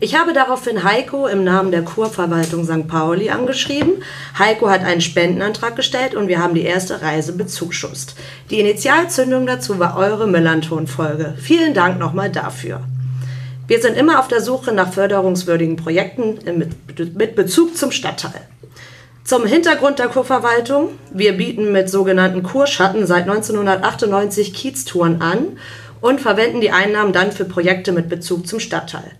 Ich 0.00 0.18
habe 0.18 0.32
daraufhin 0.32 0.82
Heiko 0.82 1.28
im 1.28 1.44
Namen 1.44 1.70
der 1.70 1.82
Kurverwaltung 1.82 2.64
St. 2.64 2.88
Pauli 2.88 3.30
angeschrieben. 3.30 4.02
Heiko 4.36 4.68
hat 4.68 4.82
einen 4.82 5.02
Spendenantrag 5.02 5.76
gestellt 5.76 6.16
und 6.16 6.26
wir 6.26 6.42
haben 6.42 6.54
die 6.54 6.64
erste 6.64 7.00
Reise 7.00 7.34
bezuschusst. 7.34 8.16
Die 8.50 8.58
Initialzündung 8.58 9.46
dazu 9.46 9.78
war 9.78 9.96
eure 9.96 10.26
Melanton-Folge. 10.26 11.36
Vielen 11.38 11.74
Dank 11.74 12.00
nochmal 12.00 12.32
dafür. 12.32 12.80
Wir 13.68 13.80
sind 13.80 13.96
immer 13.96 14.18
auf 14.18 14.26
der 14.26 14.40
Suche 14.40 14.72
nach 14.72 14.92
förderungswürdigen 14.92 15.76
Projekten 15.76 16.40
mit 16.58 17.14
mit 17.14 17.36
Bezug 17.36 17.76
zum 17.76 17.92
Stadtteil. 17.92 18.48
Zum 19.28 19.44
Hintergrund 19.44 19.98
der 19.98 20.08
Kurverwaltung. 20.08 20.98
Wir 21.10 21.34
bieten 21.34 21.70
mit 21.70 21.90
sogenannten 21.90 22.42
Kurschatten 22.42 23.06
seit 23.06 23.28
1998 23.28 24.54
Kieztouren 24.54 25.20
an 25.20 25.58
und 26.00 26.22
verwenden 26.22 26.62
die 26.62 26.70
Einnahmen 26.70 27.12
dann 27.12 27.30
für 27.30 27.44
Projekte 27.44 27.92
mit 27.92 28.08
Bezug 28.08 28.46
zum 28.48 28.58
Stadtteil. 28.58 29.10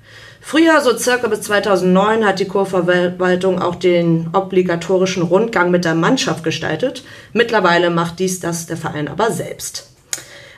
Früher, 0.41 0.81
so 0.81 0.97
circa 0.97 1.29
bis 1.29 1.43
2009, 1.43 2.25
hat 2.25 2.41
die 2.41 2.49
Kurverwaltung 2.49 3.61
auch 3.61 3.75
den 3.75 4.31
obligatorischen 4.33 5.25
Rundgang 5.25 5.71
mit 5.71 5.85
der 5.85 5.95
Mannschaft 5.95 6.43
gestaltet. 6.43 7.05
Mittlerweile 7.35 7.91
macht 7.91 8.19
dies 8.19 8.41
das 8.41 8.65
der 8.65 8.79
Verein 8.79 9.09
aber 9.09 9.31
selbst. 9.31 9.91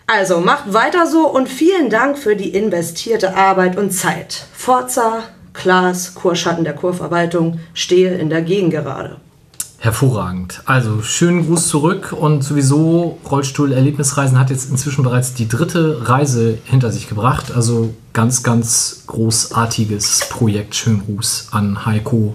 Also 0.06 0.38
macht 0.38 0.72
weiter 0.72 1.08
so 1.08 1.28
und 1.28 1.48
vielen 1.48 1.90
Dank 1.90 2.18
für 2.18 2.36
die 2.36 2.50
investierte 2.50 3.34
Arbeit 3.34 3.76
und 3.76 3.90
Zeit. 3.90 4.44
Forza, 4.52 5.24
Klaas, 5.54 6.14
Kurschatten 6.14 6.62
der 6.62 6.74
Kurverwaltung, 6.74 7.58
stehe 7.74 8.16
in 8.16 8.30
der 8.30 8.42
Gegengerade. 8.42 9.16
Hervorragend. 9.82 10.60
Also 10.66 11.00
schönen 11.00 11.46
Gruß 11.46 11.68
zurück 11.68 12.12
und 12.12 12.44
sowieso 12.44 13.18
Rollstuhl-Erlebnisreisen 13.30 14.38
hat 14.38 14.50
jetzt 14.50 14.70
inzwischen 14.70 15.02
bereits 15.02 15.32
die 15.32 15.48
dritte 15.48 16.06
Reise 16.06 16.58
hinter 16.64 16.92
sich 16.92 17.08
gebracht. 17.08 17.50
Also 17.56 17.94
ganz, 18.12 18.42
ganz 18.42 19.04
großartiges 19.06 20.28
Projekt. 20.28 20.74
Schönen 20.74 21.02
Gruß 21.06 21.48
an 21.52 21.86
Heiko 21.86 22.34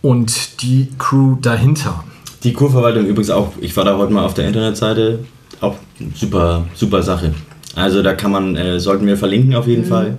und 0.00 0.62
die 0.62 0.88
Crew 0.96 1.36
dahinter. 1.42 2.02
Die 2.42 2.54
Kurverwaltung 2.54 3.04
übrigens 3.04 3.28
auch, 3.28 3.52
ich 3.60 3.76
war 3.76 3.84
da 3.84 3.98
heute 3.98 4.14
mal 4.14 4.24
auf 4.24 4.32
der 4.32 4.46
Internetseite, 4.46 5.18
auch 5.60 5.74
super, 6.14 6.64
super 6.74 7.02
Sache. 7.02 7.34
Also 7.74 8.02
da 8.02 8.14
kann 8.14 8.32
man, 8.32 8.56
äh, 8.56 8.80
sollten 8.80 9.06
wir 9.06 9.18
verlinken 9.18 9.54
auf 9.54 9.66
jeden 9.66 9.84
Fall. 9.84 10.16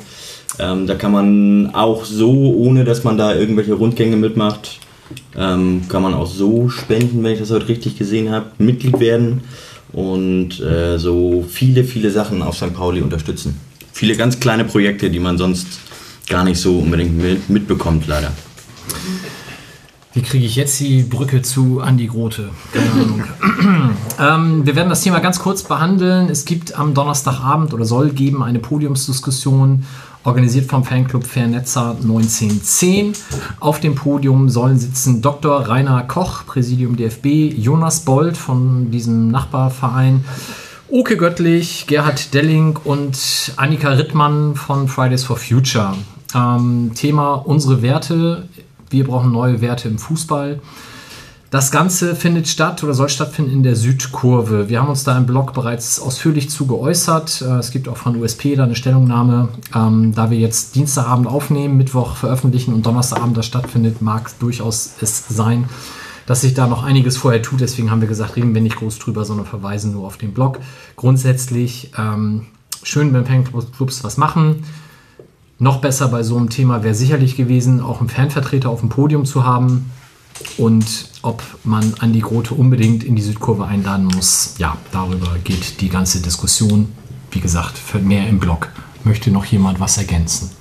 Ähm, 0.60 0.86
da 0.86 0.94
kann 0.94 1.12
man 1.12 1.74
auch 1.74 2.06
so, 2.06 2.32
ohne 2.32 2.84
dass 2.84 3.04
man 3.04 3.18
da 3.18 3.34
irgendwelche 3.34 3.74
Rundgänge 3.74 4.18
mitmacht, 4.18 4.80
ähm, 5.36 5.84
kann 5.90 6.02
man 6.02 6.14
auch 6.14 6.28
so 6.28 6.70
spenden, 6.70 7.24
wenn 7.24 7.34
ich 7.34 7.40
das 7.40 7.52
heute 7.52 7.68
richtig 7.68 7.98
gesehen 7.98 8.32
habe, 8.32 8.48
Mitglied 8.58 9.00
werden 9.00 9.42
und 9.94 10.60
äh, 10.60 10.98
so 10.98 11.46
viele, 11.48 11.84
viele 11.84 12.12
Sachen 12.12 12.42
auf 12.42 12.56
St. 12.58 12.74
Pauli 12.74 13.02
unterstützen. 13.02 13.60
Viele 13.94 14.16
ganz 14.16 14.40
kleine 14.40 14.66
Projekte, 14.66 15.10
die 15.10 15.20
man 15.20 15.38
sonst 15.38 15.68
gar 16.28 16.44
nicht 16.44 16.60
so 16.60 16.80
unbedingt 16.80 17.18
mit, 17.18 17.50
mitbekommt, 17.50 18.06
leider. 18.08 18.32
Wie 20.14 20.24
kriege 20.24 20.46
ich 20.46 20.56
jetzt 20.56 20.80
die 20.80 21.04
Brücke 21.04 21.44
zu 21.44 21.80
Andi 21.80 22.08
Grote? 22.08 22.50
Ähm, 24.20 24.66
wir 24.66 24.76
werden 24.76 24.90
das 24.90 25.02
Thema 25.02 25.20
ganz 25.20 25.38
kurz 25.38 25.62
behandeln. 25.62 26.30
Es 26.30 26.46
gibt 26.46 26.74
am 26.74 26.96
Donnerstagabend 26.96 27.72
oder 27.76 27.86
soll 27.86 28.10
geben 28.10 28.42
eine 28.42 28.58
Podiumsdiskussion, 28.58 29.86
organisiert 30.28 30.70
vom 30.70 30.84
Fanclub 30.84 31.26
Fairnetzer 31.26 31.96
1910. 32.02 33.14
Auf 33.62 33.80
dem 33.80 33.96
Podium 33.96 34.50
sollen 34.50 34.78
sitzen 34.78 35.22
Dr. 35.22 35.70
Rainer 35.70 36.04
Koch, 36.04 36.46
Präsidium 36.46 36.98
DFB, 36.98 37.54
Jonas 37.58 38.02
Bold 38.02 38.36
von 38.36 38.92
diesem 38.92 39.30
Nachbarverein, 39.30 40.26
Oke 40.90 41.16
Göttlich, 41.16 41.86
Gerhard 41.88 42.34
Delling 42.34 42.78
und 42.84 43.54
Annika 43.56 43.92
Rittmann 43.92 44.56
von 44.56 44.90
Fridays 44.90 45.24
for 45.24 45.38
Future. 45.38 45.96
Ähm, 46.36 46.92
Thema 46.94 47.36
unsere 47.36 47.82
Werte. 47.82 48.50
Wir 48.90 49.06
brauchen 49.06 49.32
neue 49.32 49.62
Werte 49.62 49.88
im 49.88 49.98
Fußball. 49.98 50.60
Das 51.50 51.72
Ganze 51.72 52.14
findet 52.14 52.50
statt 52.50 52.84
oder 52.84 52.94
soll 52.94 53.08
stattfinden 53.08 53.52
in 53.52 53.64
der 53.64 53.78
Südkurve. 53.78 54.68
Wir 54.68 54.82
haben 54.82 54.90
uns 54.90 55.06
da 55.06 55.18
im 55.18 55.26
Blog 55.26 55.54
bereits 55.54 55.98
ausführlich 56.02 56.50
zu 56.50 56.68
geäußert. 56.68 57.42
Äh, 57.42 57.60
Es 57.60 57.72
gibt 57.72 57.88
auch 57.88 57.96
von 57.96 58.18
USP 58.18 58.58
da 58.58 58.66
eine 58.66 58.76
Stellungnahme. 58.76 59.48
Ähm, 59.74 60.14
da 60.14 60.30
wir 60.30 60.38
jetzt 60.38 60.76
Dienstagabend 60.76 61.26
aufnehmen, 61.26 61.78
Mittwoch 61.78 62.18
veröffentlichen 62.18 62.74
und 62.74 62.86
Donnerstagabend 62.86 63.38
das 63.38 63.46
stattfindet, 63.46 64.02
mag 64.02 64.28
es 64.28 64.38
durchaus 64.38 64.92
es 65.00 65.26
sein, 65.30 65.70
dass 66.26 66.42
sich 66.42 66.54
da 66.54 66.68
noch 66.68 66.84
einiges 66.84 67.16
vorher 67.16 67.42
tut. 67.42 67.62
Deswegen 67.62 67.92
haben 67.92 68.02
wir 68.02 68.10
gesagt, 68.10 68.36
reden 68.36 68.54
wir 68.54 68.62
nicht 68.62 68.76
groß 68.76 69.00
drüber, 69.00 69.24
sondern 69.24 69.46
verweisen 69.46 69.94
nur 69.94 70.06
auf 70.06 70.18
den 70.18 70.34
Blog. 70.34 70.60
Grundsätzlich 70.98 71.92
ähm, 71.98 72.48
schön, 72.84 73.14
wenn 73.14 73.26
Fanclubs 73.26 74.04
was 74.04 74.18
machen. 74.18 74.66
Noch 75.60 75.80
besser 75.80 76.10
bei 76.10 76.24
so 76.24 76.36
einem 76.36 76.50
Thema 76.50 76.84
wäre 76.84 76.94
sicherlich 76.94 77.38
gewesen, 77.38 77.80
auch 77.80 78.02
einen 78.02 78.10
Fanvertreter 78.10 78.70
auf 78.70 78.82
dem 78.82 78.90
Podium 78.90 79.24
zu 79.24 79.46
haben 79.46 79.90
und 80.58 81.10
ob 81.22 81.44
man 81.64 81.94
Andi 82.00 82.20
Grote 82.20 82.54
unbedingt 82.54 83.04
in 83.04 83.16
die 83.16 83.22
Südkurve 83.22 83.66
einladen 83.66 84.06
muss. 84.06 84.56
Ja, 84.58 84.78
darüber 84.92 85.36
geht 85.44 85.82
die 85.82 85.90
ganze 85.90 86.22
Diskussion. 86.22 86.94
Wie 87.32 87.40
gesagt, 87.40 87.78
für 87.78 88.00
mehr 88.00 88.28
im 88.28 88.40
Blog. 88.40 88.70
Möchte 89.04 89.32
noch 89.32 89.46
jemand 89.46 89.80
was 89.80 89.98
ergänzen? 89.98 90.52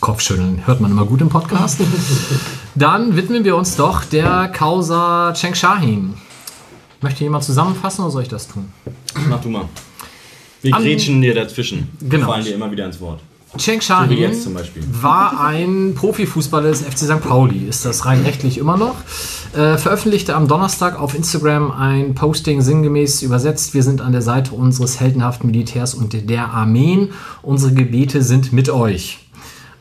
Kopfschütteln 0.00 0.66
hört 0.66 0.80
man 0.80 0.90
immer 0.90 1.04
gut 1.04 1.20
im 1.20 1.28
Podcast. 1.28 1.78
Dann 2.74 3.16
widmen 3.16 3.44
wir 3.44 3.56
uns 3.56 3.76
doch 3.76 4.04
der 4.04 4.48
Causa 4.48 5.32
Cheng 5.34 5.54
Shahin. 5.54 6.14
Möchte 7.02 7.24
jemand 7.24 7.44
zusammenfassen 7.44 8.02
oder 8.02 8.10
soll 8.10 8.22
ich 8.22 8.28
das 8.28 8.48
tun? 8.48 8.72
Mach 9.28 9.40
du 9.40 9.48
mal. 9.50 9.68
Wir 10.62 10.72
grätschen 10.72 11.20
dir 11.22 11.34
dazwischen. 11.34 11.88
Genau. 12.00 12.26
Fallen 12.26 12.44
dir 12.44 12.54
immer 12.54 12.70
wieder 12.70 12.86
ins 12.86 13.00
Wort. 13.00 13.20
Cheng 13.58 13.80
So 13.80 13.86
Shahin 13.86 14.54
Beispiel. 14.54 14.84
war 15.00 15.40
ein 15.40 15.94
Profifußballer 15.96 16.68
des 16.68 16.82
FC 16.82 16.98
St. 16.98 17.20
Pauli, 17.20 17.66
ist 17.68 17.84
das 17.84 18.06
rein 18.06 18.22
rechtlich 18.22 18.58
immer 18.58 18.76
noch. 18.76 18.94
Äh, 19.52 19.76
veröffentlichte 19.76 20.36
am 20.36 20.46
Donnerstag 20.46 21.00
auf 21.00 21.14
Instagram 21.14 21.72
ein 21.72 22.14
Posting 22.14 22.60
sinngemäß 22.62 23.22
übersetzt. 23.22 23.74
Wir 23.74 23.82
sind 23.82 24.00
an 24.00 24.12
der 24.12 24.22
Seite 24.22 24.54
unseres 24.54 25.00
heldenhaften 25.00 25.50
Militärs 25.50 25.94
und 25.94 26.30
der 26.30 26.50
Armeen. 26.50 27.10
Unsere 27.42 27.74
Gebete 27.74 28.22
sind 28.22 28.52
mit 28.52 28.70
euch. 28.70 29.18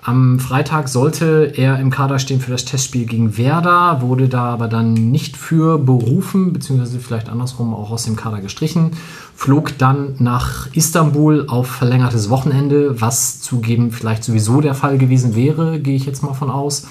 Am 0.02 0.40
Freitag 0.40 0.88
sollte 0.88 1.52
er 1.58 1.78
im 1.80 1.90
Kader 1.90 2.20
stehen 2.20 2.40
für 2.40 2.52
das 2.52 2.64
Testspiel 2.64 3.06
gegen 3.06 3.38
Werder, 3.38 4.02
wurde 4.02 4.30
da 4.30 4.44
aber 4.44 4.70
dann 4.70 4.94
nicht 4.94 5.36
für 5.36 5.78
berufen, 5.78 6.54
beziehungsweise 6.54 7.00
vielleicht 7.00 7.28
andersrum 7.28 7.74
auch 7.74 7.92
aus 7.92 8.06
dem 8.06 8.16
Kader 8.16 8.40
gestrichen, 8.40 8.92
flog 9.36 9.78
dann 9.78 10.16
nach 10.20 10.74
Istanbul 10.74 11.48
auf 11.50 11.68
verlängertes 11.68 12.30
Wochenende, 12.30 13.02
was 13.02 13.42
zugeben 13.42 13.92
vielleicht 13.92 14.24
sowieso 14.24 14.62
der 14.62 14.74
Fall 14.74 14.98
gewesen 14.98 15.36
wäre, 15.36 15.82
gehe 15.82 15.98
ich 15.98 16.06
jetzt 16.06 16.24
mal 16.24 16.34
von 16.34 16.50
aus, 16.50 16.88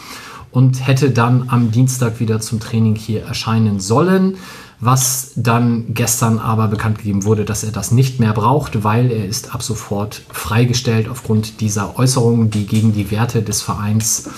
und 0.50 0.86
hätte 0.86 1.10
dann 1.10 1.44
am 1.48 1.70
Dienstag 1.70 2.20
wieder 2.20 2.40
zum 2.40 2.60
Training 2.60 2.94
hier 2.94 3.22
erscheinen 3.22 3.80
sollen 3.80 4.36
was 4.80 5.32
dann 5.34 5.92
gestern 5.94 6.38
aber 6.38 6.68
bekannt 6.68 6.98
gegeben 6.98 7.24
wurde, 7.24 7.44
dass 7.44 7.64
er 7.64 7.72
das 7.72 7.90
nicht 7.90 8.20
mehr 8.20 8.32
braucht, 8.32 8.84
weil 8.84 9.10
er 9.10 9.26
ist 9.26 9.54
ab 9.54 9.62
sofort 9.62 10.22
freigestellt 10.30 11.08
aufgrund 11.08 11.60
dieser 11.60 11.98
Äußerungen, 11.98 12.50
die 12.50 12.66
gegen 12.66 12.92
die 12.92 13.10
Werte 13.10 13.42
des 13.42 13.60
Vereins 13.60 14.30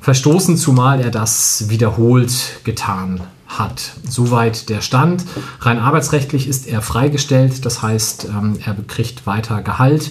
verstoßen, 0.00 0.56
zumal 0.56 1.00
er 1.00 1.10
das 1.10 1.68
wiederholt 1.68 2.60
getan 2.64 3.20
hat. 3.48 3.92
Soweit 4.08 4.68
der 4.68 4.80
Stand. 4.80 5.24
Rein 5.60 5.78
arbeitsrechtlich 5.78 6.46
ist 6.46 6.66
er 6.66 6.82
freigestellt, 6.82 7.64
das 7.64 7.82
heißt, 7.82 8.26
ähm, 8.26 8.58
er 8.64 8.76
kriegt 8.86 9.26
weiter 9.26 9.62
Gehalt, 9.62 10.10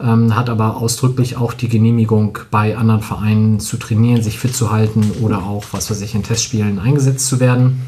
ähm, 0.00 0.36
hat 0.36 0.50
aber 0.50 0.76
ausdrücklich 0.76 1.36
auch 1.36 1.54
die 1.54 1.68
Genehmigung, 1.68 2.38
bei 2.50 2.76
anderen 2.76 3.02
Vereinen 3.02 3.60
zu 3.60 3.78
trainieren, 3.78 4.22
sich 4.22 4.38
fit 4.38 4.54
zu 4.54 4.70
halten 4.70 5.10
oder 5.22 5.38
auch, 5.38 5.64
was 5.72 5.90
weiß 5.90 6.02
ich, 6.02 6.14
in 6.14 6.22
Testspielen 6.22 6.78
eingesetzt 6.78 7.28
zu 7.28 7.40
werden. 7.40 7.80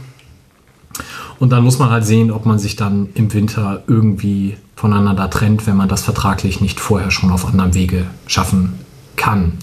Und 1.38 1.50
dann 1.50 1.64
muss 1.64 1.78
man 1.78 1.90
halt 1.90 2.04
sehen, 2.04 2.30
ob 2.30 2.46
man 2.46 2.58
sich 2.58 2.76
dann 2.76 3.08
im 3.14 3.32
Winter 3.32 3.82
irgendwie 3.86 4.56
voneinander 4.76 5.30
trennt, 5.30 5.66
wenn 5.66 5.76
man 5.76 5.88
das 5.88 6.02
vertraglich 6.02 6.60
nicht 6.60 6.80
vorher 6.80 7.10
schon 7.10 7.30
auf 7.30 7.46
anderem 7.46 7.74
Wege 7.74 8.06
schaffen 8.26 8.74
kann. 9.16 9.54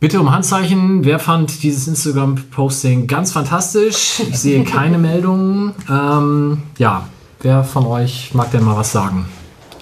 Bitte 0.00 0.20
um 0.20 0.30
Handzeichen. 0.30 1.04
Wer 1.04 1.18
fand 1.18 1.62
dieses 1.62 1.88
Instagram-Posting 1.88 3.06
ganz 3.06 3.32
fantastisch? 3.32 4.20
Ich 4.20 4.38
sehe 4.38 4.62
keine 4.64 4.98
Meldungen. 4.98 5.72
Ähm, 5.88 6.62
ja, 6.76 7.08
wer 7.40 7.64
von 7.64 7.86
euch 7.86 8.34
mag 8.34 8.50
denn 8.50 8.64
mal 8.64 8.76
was 8.76 8.92
sagen? 8.92 9.24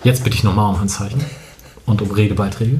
Jetzt 0.04 0.22
bitte 0.22 0.36
ich 0.36 0.44
nochmal 0.44 0.70
um 0.72 0.80
Handzeichen 0.80 1.24
und 1.86 2.02
um 2.02 2.10
Redebeiträge. 2.12 2.78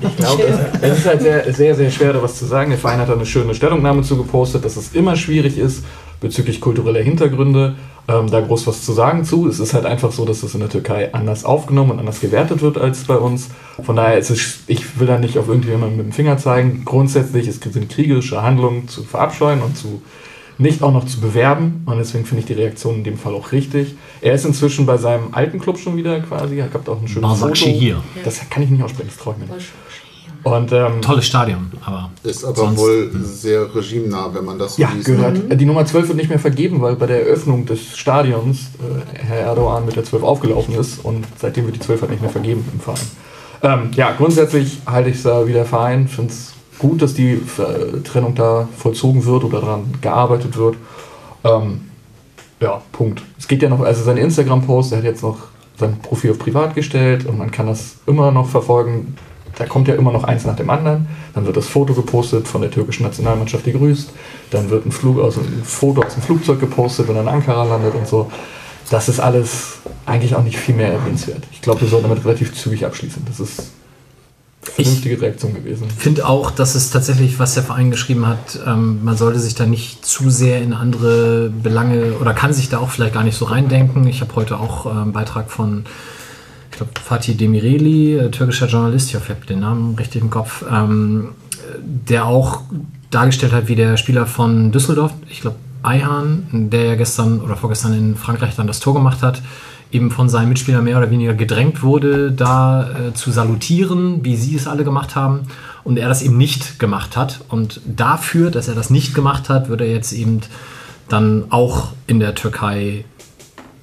Ich 0.00 0.16
glaube, 0.16 0.44
es, 0.80 0.98
ist 0.98 1.06
halt 1.06 1.22
sehr, 1.22 1.52
sehr, 1.52 1.74
sehr 1.74 1.90
schwer, 1.90 2.12
da 2.12 2.22
was 2.22 2.36
zu 2.36 2.44
sagen. 2.44 2.70
Der 2.70 2.78
Verein 2.78 2.98
hat 3.00 3.08
da 3.08 3.14
eine 3.14 3.26
schöne 3.26 3.54
Stellungnahme 3.54 4.02
zu 4.02 4.16
gepostet, 4.16 4.64
dass 4.64 4.76
es 4.76 4.92
immer 4.94 5.16
schwierig 5.16 5.58
ist, 5.58 5.84
bezüglich 6.20 6.60
kultureller 6.60 7.02
Hintergründe, 7.02 7.74
ähm, 8.06 8.30
da 8.30 8.40
groß 8.40 8.66
was 8.66 8.84
zu 8.84 8.92
sagen 8.92 9.24
zu. 9.24 9.48
Es 9.48 9.58
ist 9.58 9.74
halt 9.74 9.86
einfach 9.86 10.12
so, 10.12 10.24
dass 10.24 10.42
es 10.42 10.54
in 10.54 10.60
der 10.60 10.68
Türkei 10.68 11.12
anders 11.12 11.44
aufgenommen 11.44 11.92
und 11.92 11.98
anders 11.98 12.20
gewertet 12.20 12.62
wird 12.62 12.78
als 12.78 13.04
bei 13.04 13.16
uns. 13.16 13.48
Von 13.82 13.96
daher 13.96 14.18
ist 14.18 14.30
es, 14.30 14.60
ich 14.66 15.00
will 15.00 15.06
da 15.06 15.18
nicht 15.18 15.38
auf 15.38 15.48
irgendjemanden 15.48 15.96
mit 15.96 16.06
dem 16.06 16.12
Finger 16.12 16.38
zeigen. 16.38 16.84
Grundsätzlich 16.84 17.52
sind 17.52 17.88
kriegerische 17.88 18.42
Handlungen 18.42 18.88
zu 18.88 19.02
verabscheuen 19.02 19.62
und 19.62 19.76
zu 19.76 20.02
nicht 20.58 20.82
auch 20.82 20.92
noch 20.92 21.06
zu 21.06 21.20
bewerben. 21.20 21.82
Und 21.86 21.98
deswegen 21.98 22.24
finde 22.24 22.40
ich 22.40 22.46
die 22.46 22.52
Reaktion 22.54 22.96
in 22.96 23.04
dem 23.04 23.18
Fall 23.18 23.34
auch 23.34 23.52
richtig. 23.52 23.94
Er 24.20 24.34
ist 24.34 24.44
inzwischen 24.44 24.86
bei 24.86 24.96
seinem 24.96 25.28
alten 25.32 25.58
Club 25.58 25.78
schon 25.78 25.96
wieder 25.96 26.20
quasi. 26.20 26.58
Er 26.58 26.72
hat 26.72 26.88
auch 26.88 27.00
ein 27.00 27.08
schönes 27.08 27.28
Foto. 27.30 27.40
Basaksehir. 27.42 28.02
Das 28.24 28.40
kann 28.50 28.62
ich 28.62 28.70
nicht 28.70 28.82
aussprechen, 28.82 29.08
das 29.14 29.22
traue 29.22 29.34
ich 29.40 29.48
mir 29.48 29.54
nicht. 29.56 29.68
Und 30.44 30.72
ähm, 30.72 31.00
Tolles 31.00 31.24
Stadion, 31.26 31.72
aber 31.86 32.10
Ist 32.22 32.44
aber 32.44 32.54
Sonst- 32.54 32.78
wohl 32.78 33.10
sehr 33.22 33.74
regimenah, 33.74 34.28
wenn 34.34 34.44
man 34.44 34.58
das 34.58 34.76
so 34.76 34.82
ja, 34.82 34.90
liest. 34.94 35.06
gehört. 35.06 35.38
Die 35.58 35.64
Nummer 35.64 35.86
12 35.86 36.08
wird 36.08 36.18
nicht 36.18 36.28
mehr 36.28 36.38
vergeben, 36.38 36.82
weil 36.82 36.96
bei 36.96 37.06
der 37.06 37.22
Eröffnung 37.26 37.64
des 37.64 37.96
Stadions 37.96 38.58
äh, 38.78 39.16
Herr 39.24 39.38
Erdogan 39.40 39.86
mit 39.86 39.96
der 39.96 40.04
12 40.04 40.22
aufgelaufen 40.22 40.74
ist 40.74 41.02
und 41.02 41.24
seitdem 41.40 41.64
wird 41.64 41.76
die 41.76 41.80
12 41.80 42.02
halt 42.02 42.10
nicht 42.10 42.20
mehr 42.20 42.30
vergeben 42.30 42.62
im 42.74 42.78
Verein. 42.80 43.00
Ähm, 43.62 43.90
ja, 43.96 44.12
grundsätzlich 44.12 44.80
halte 44.84 45.08
ich 45.08 45.16
es 45.16 45.22
da 45.22 45.46
wie 45.46 45.54
der 45.54 45.64
Verein. 45.64 46.08
Finde 46.08 46.30
es 46.34 46.52
gut, 46.78 47.02
dass 47.02 47.14
die 47.14 47.32
äh, 47.32 48.00
Trennung 48.02 48.34
da 48.34 48.68
vollzogen 48.76 49.24
wird 49.24 49.44
oder 49.44 49.60
daran 49.60 49.94
gearbeitet 50.00 50.56
wird. 50.56 50.76
Ähm, 51.44 51.82
ja, 52.60 52.80
Punkt. 52.92 53.22
Es 53.38 53.48
geht 53.48 53.62
ja 53.62 53.68
noch, 53.68 53.80
also 53.80 54.02
sein 54.02 54.16
Instagram-Post, 54.16 54.92
er 54.92 54.98
hat 54.98 55.04
jetzt 55.04 55.22
noch 55.22 55.38
sein 55.76 55.98
Profil 55.98 56.30
auf 56.30 56.38
privat 56.38 56.74
gestellt 56.74 57.26
und 57.26 57.38
man 57.38 57.50
kann 57.50 57.66
das 57.66 57.96
immer 58.06 58.30
noch 58.30 58.48
verfolgen. 58.48 59.16
Da 59.56 59.66
kommt 59.66 59.86
ja 59.86 59.94
immer 59.94 60.12
noch 60.12 60.24
eins 60.24 60.44
nach 60.44 60.56
dem 60.56 60.70
anderen. 60.70 61.06
Dann 61.34 61.46
wird 61.46 61.56
das 61.56 61.68
Foto 61.68 61.94
gepostet 61.94 62.48
von 62.48 62.60
der 62.60 62.70
türkischen 62.70 63.04
Nationalmannschaft, 63.04 63.66
die 63.66 63.72
grüßt. 63.72 64.10
Dann 64.50 64.70
wird 64.70 64.86
ein, 64.86 64.92
Flug 64.92 65.20
aus, 65.20 65.36
ein 65.36 65.62
Foto 65.64 66.02
aus 66.02 66.14
dem 66.14 66.22
Flugzeug 66.22 66.58
gepostet, 66.60 67.08
wenn 67.08 67.16
er 67.16 67.22
in 67.22 67.28
Ankara 67.28 67.64
landet 67.64 67.94
und 67.94 68.06
so. 68.06 68.30
Das 68.90 69.08
ist 69.08 69.20
alles 69.20 69.78
eigentlich 70.06 70.34
auch 70.34 70.42
nicht 70.42 70.58
viel 70.58 70.74
mehr 70.74 70.92
erwähnenswert. 70.92 71.42
Ich 71.52 71.60
glaube, 71.60 71.82
wir 71.82 71.88
sollten 71.88 72.08
damit 72.08 72.24
relativ 72.24 72.54
zügig 72.54 72.84
abschließen. 72.84 73.22
Das 73.26 73.40
ist 73.40 73.70
vernünftige 74.64 75.20
Reaktion 75.20 75.54
gewesen. 75.54 75.88
finde 75.96 76.26
auch, 76.26 76.50
dass 76.50 76.74
es 76.74 76.90
tatsächlich, 76.90 77.38
was 77.38 77.54
der 77.54 77.62
Verein 77.62 77.90
geschrieben 77.90 78.26
hat, 78.26 78.58
ähm, 78.66 79.04
man 79.04 79.16
sollte 79.16 79.38
sich 79.38 79.54
da 79.54 79.66
nicht 79.66 80.04
zu 80.04 80.30
sehr 80.30 80.62
in 80.62 80.72
andere 80.72 81.50
Belange 81.50 82.14
oder 82.20 82.34
kann 82.34 82.52
sich 82.52 82.68
da 82.68 82.78
auch 82.78 82.90
vielleicht 82.90 83.14
gar 83.14 83.24
nicht 83.24 83.36
so 83.36 83.44
reindenken. 83.46 84.06
Ich 84.06 84.20
habe 84.20 84.34
heute 84.36 84.58
auch 84.58 84.86
äh, 84.86 84.90
einen 84.90 85.12
Beitrag 85.12 85.50
von, 85.50 85.84
ich 86.70 86.76
glaube, 86.76 86.92
Fatih 87.02 87.34
Demireli, 87.34 88.16
äh, 88.16 88.30
türkischer 88.30 88.66
Journalist, 88.66 89.08
ich 89.08 89.14
hoffe, 89.16 89.32
ich 89.32 89.36
habe 89.36 89.46
den 89.46 89.60
Namen 89.60 89.94
richtig 89.96 90.22
im 90.22 90.30
Kopf, 90.30 90.64
ähm, 90.70 91.30
der 91.78 92.26
auch 92.26 92.62
dargestellt 93.10 93.52
hat, 93.52 93.68
wie 93.68 93.76
der 93.76 93.96
Spieler 93.96 94.26
von 94.26 94.72
Düsseldorf, 94.72 95.12
ich 95.30 95.40
glaube, 95.40 95.56
Ayhan, 95.82 96.70
der 96.70 96.84
ja 96.84 96.94
gestern 96.94 97.40
oder 97.40 97.56
vorgestern 97.56 97.92
in 97.92 98.16
Frankreich 98.16 98.56
dann 98.56 98.66
das 98.66 98.80
Tor 98.80 98.94
gemacht 98.94 99.22
hat, 99.22 99.42
eben 99.94 100.10
von 100.10 100.28
seinen 100.28 100.48
Mitspielern 100.48 100.84
mehr 100.84 100.98
oder 100.98 101.10
weniger 101.10 101.34
gedrängt 101.34 101.82
wurde, 101.82 102.32
da 102.32 102.90
äh, 102.90 103.14
zu 103.14 103.30
salutieren, 103.30 104.24
wie 104.24 104.36
sie 104.36 104.56
es 104.56 104.66
alle 104.66 104.84
gemacht 104.84 105.14
haben, 105.14 105.42
und 105.84 105.98
er 105.98 106.08
das 106.08 106.22
eben 106.22 106.36
nicht 106.36 106.78
gemacht 106.78 107.16
hat. 107.16 107.40
Und 107.48 107.80
dafür, 107.86 108.50
dass 108.50 108.68
er 108.68 108.74
das 108.74 108.90
nicht 108.90 109.14
gemacht 109.14 109.48
hat, 109.48 109.68
wird 109.68 109.80
er 109.80 109.90
jetzt 109.90 110.12
eben 110.12 110.40
dann 111.08 111.44
auch 111.50 111.92
in 112.06 112.18
der 112.18 112.34
Türkei 112.34 113.04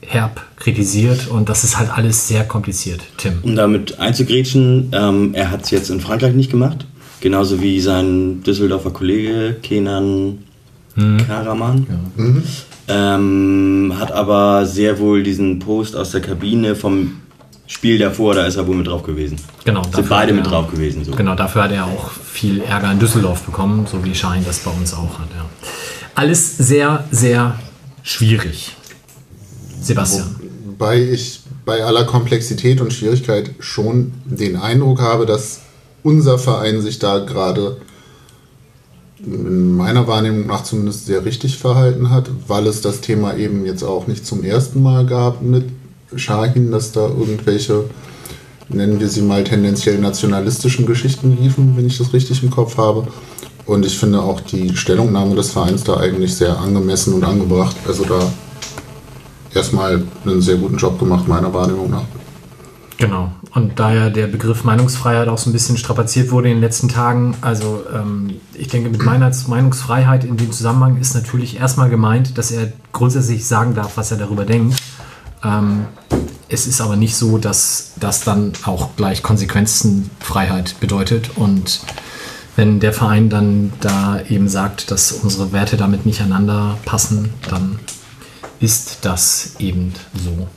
herb 0.02 0.42
kritisiert 0.58 1.28
und 1.28 1.48
das 1.48 1.64
ist 1.64 1.78
halt 1.78 1.92
alles 1.96 2.28
sehr 2.28 2.44
kompliziert, 2.44 3.02
Tim. 3.18 3.40
Um 3.44 3.56
damit 3.56 4.00
einzugrätschen, 4.00 4.90
ähm, 4.92 5.34
er 5.34 5.52
hat 5.52 5.64
es 5.64 5.72
jetzt 5.72 5.90
in 5.90 6.02
Frankreich 6.02 6.34
nicht 6.34 6.52
gemacht. 6.52 6.86
Genauso 7.22 7.62
wie 7.62 7.80
sein 7.80 8.42
Düsseldorfer 8.44 8.90
Kollege 8.90 9.56
Kenan 9.62 10.40
Karaman. 11.28 11.88
Ähm, 12.88 13.94
hat 13.98 14.12
aber 14.12 14.66
sehr 14.66 15.00
wohl 15.00 15.24
diesen 15.24 15.60
Post 15.60 15.96
aus 15.96 16.12
der 16.12 16.22
Kabine 16.22 16.76
vom 16.76 17.22
Spiel 17.68 17.98
davor, 17.98 18.34
da 18.36 18.46
ist 18.46 18.58
er 18.58 18.68
wohl 18.68 18.76
mit 18.76 18.88
drauf 18.88 19.04
gewesen. 19.04 19.38
Genau. 19.64 19.82
Sind 19.84 19.94
dafür 19.98 20.10
beide 20.10 20.32
hat 20.32 20.36
mit 20.38 20.46
er- 20.46 20.52
drauf 20.52 20.72
gewesen. 20.72 21.06
So. 21.06 21.12
Genau, 21.12 21.36
dafür 21.36 21.64
hat 21.64 21.72
er 21.72 21.86
auch 21.86 22.12
viel 22.12 22.62
Ärger 22.62 22.92
in 22.92 23.00
Düsseldorf 23.00 23.44
bekommen, 23.44 23.88
so 23.90 24.04
wie 24.04 24.14
Schein 24.14 24.44
das 24.46 24.60
bei 24.60 24.72
uns 24.72 24.94
auch 24.94 25.20
hat. 25.20 25.30
Ja. 25.34 25.46
Alles 26.16 26.58
sehr, 26.58 27.06
sehr 27.12 27.58
schwierig. 28.04 28.76
Sebastian. 29.82 30.36
Wobei 30.66 31.02
ich 31.02 31.42
bei 31.66 31.84
aller 31.84 32.04
Komplexität 32.04 32.82
und 32.82 32.92
Schwierigkeit 32.92 33.52
schon 33.60 34.12
den 34.26 34.58
Eindruck 34.58 35.00
habe, 35.00 35.26
dass 35.26 35.62
unser 36.04 36.38
Verein 36.40 36.82
sich 36.82 37.00
da 37.00 37.20
gerade 37.20 37.78
in 39.26 39.76
meiner 39.76 40.08
Wahrnehmung 40.08 40.48
nach 40.48 40.64
zumindest 40.64 41.06
sehr 41.06 41.26
richtig 41.26 41.58
verhalten 41.58 42.10
hat, 42.10 42.30
weil 42.48 42.68
es 42.68 42.82
das 42.82 43.02
Thema 43.02 43.36
eben 43.36 43.66
jetzt 43.66 43.84
auch 43.84 44.08
nicht 44.08 44.26
zum 44.26 44.44
ersten 44.44 44.82
Mal 44.82 45.06
gab 45.06 45.42
mit 45.42 45.66
Schahin, 46.16 46.72
dass 46.72 46.92
da 46.92 47.08
irgendwelche, 47.08 47.86
nennen 48.70 49.00
wir 49.00 49.08
sie 49.08 49.22
mal 49.22 49.44
tendenziell 49.44 49.98
nationalistischen 50.00 50.86
Geschichten 50.86 51.38
liefen, 51.40 51.78
wenn 51.78 51.88
ich 51.88 51.98
das 51.98 52.14
richtig 52.14 52.44
im 52.44 52.50
Kopf 52.50 52.78
habe. 52.78 53.08
Und 53.66 53.86
ich 53.86 53.98
finde 53.98 54.22
auch 54.22 54.42
die 54.42 54.76
Stellungnahme 54.76 55.36
des 55.36 55.52
Vereins 55.52 55.84
da 55.84 55.98
eigentlich 55.98 56.36
sehr 56.36 56.58
angemessen 56.60 57.14
und 57.14 57.24
angebracht. 57.24 57.76
Also 57.88 58.04
da 58.04 58.20
erstmal 59.54 60.04
einen 60.26 60.42
sehr 60.42 60.56
guten 60.56 60.78
Job 60.78 61.00
gemacht, 61.00 61.28
meiner 61.28 61.54
Wahrnehmung 61.54 61.92
nach. 61.92 62.04
Genau. 63.02 63.32
Und 63.56 63.80
da 63.80 63.92
ja 63.92 64.10
der 64.12 64.28
Begriff 64.28 64.64
Meinungsfreiheit 64.64 65.28
auch 65.28 65.40
so 65.40 65.50
ein 65.50 65.54
bisschen 65.54 65.76
strapaziert 65.76 66.30
wurde 66.30 66.50
in 66.50 66.58
den 66.58 66.62
letzten 66.62 66.88
Tagen, 66.88 67.36
also 67.42 67.84
ähm, 67.92 68.36
ich 68.54 68.68
denke, 68.68 68.92
mit 68.92 69.04
Meinungsfreiheit 69.04 70.24
in 70.24 70.38
dem 70.38 70.52
Zusammenhang 70.52 71.00
ist 71.02 71.16
natürlich 71.16 71.60
erstmal 71.60 71.90
gemeint, 71.90 72.38
dass 72.38 72.52
er 72.52 72.72
grundsätzlich 72.94 73.48
sagen 73.48 73.74
darf, 73.74 73.98
was 73.98 74.12
er 74.12 74.18
darüber 74.18 74.46
denkt. 74.46 74.78
Ähm, 75.44 75.88
es 76.48 76.68
ist 76.68 76.80
aber 76.80 76.96
nicht 76.96 77.16
so, 77.16 77.40
dass 77.40 77.94
das 78.00 78.24
dann 78.24 78.54
auch 78.66 78.96
gleich 78.98 79.24
Konsequenzenfreiheit 79.24 80.80
bedeutet. 80.80 81.38
Und 81.38 81.82
wenn 82.56 82.80
der 82.80 82.94
Verein 82.94 83.32
dann 83.32 83.74
da 83.80 84.22
eben 84.30 84.48
sagt, 84.48 84.92
dass 84.92 85.12
unsere 85.12 85.54
Werte 85.54 85.76
damit 85.76 86.06
nicht 86.06 86.22
einander 86.22 86.78
passen, 86.86 87.34
dann 87.50 87.80
ist 88.60 89.00
das 89.02 89.56
eben 89.58 89.94
so. 90.14 90.48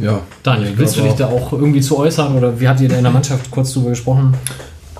Ja. 0.00 0.22
Daniel, 0.42 0.72
willst 0.76 0.96
du 0.96 1.02
dich 1.02 1.14
da 1.14 1.26
auch 1.26 1.52
irgendwie 1.52 1.80
zu 1.80 1.98
äußern 1.98 2.36
oder 2.36 2.58
wie 2.60 2.68
habt 2.68 2.80
ihr 2.80 2.88
da 2.88 2.96
in 2.96 3.02
der 3.02 3.12
Mannschaft 3.12 3.50
kurz 3.50 3.72
drüber 3.72 3.90
gesprochen? 3.90 4.34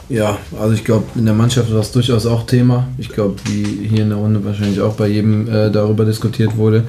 Ja, 0.09 0.38
also 0.59 0.73
ich 0.73 0.85
glaube, 0.85 1.04
in 1.16 1.26
der 1.26 1.35
Mannschaft 1.35 1.73
war 1.73 1.80
es 1.80 1.92
durchaus 1.92 2.25
auch 2.25 2.47
Thema. 2.47 2.88
Ich 2.97 3.11
glaube, 3.11 3.37
wie 3.45 3.87
hier 3.87 4.02
in 4.02 4.09
der 4.09 4.18
Runde 4.18 4.42
wahrscheinlich 4.45 4.80
auch 4.80 4.95
bei 4.95 5.09
jedem 5.09 5.47
äh, 5.49 5.71
darüber 5.71 6.07
diskutiert 6.07 6.57
wurde. 6.57 6.85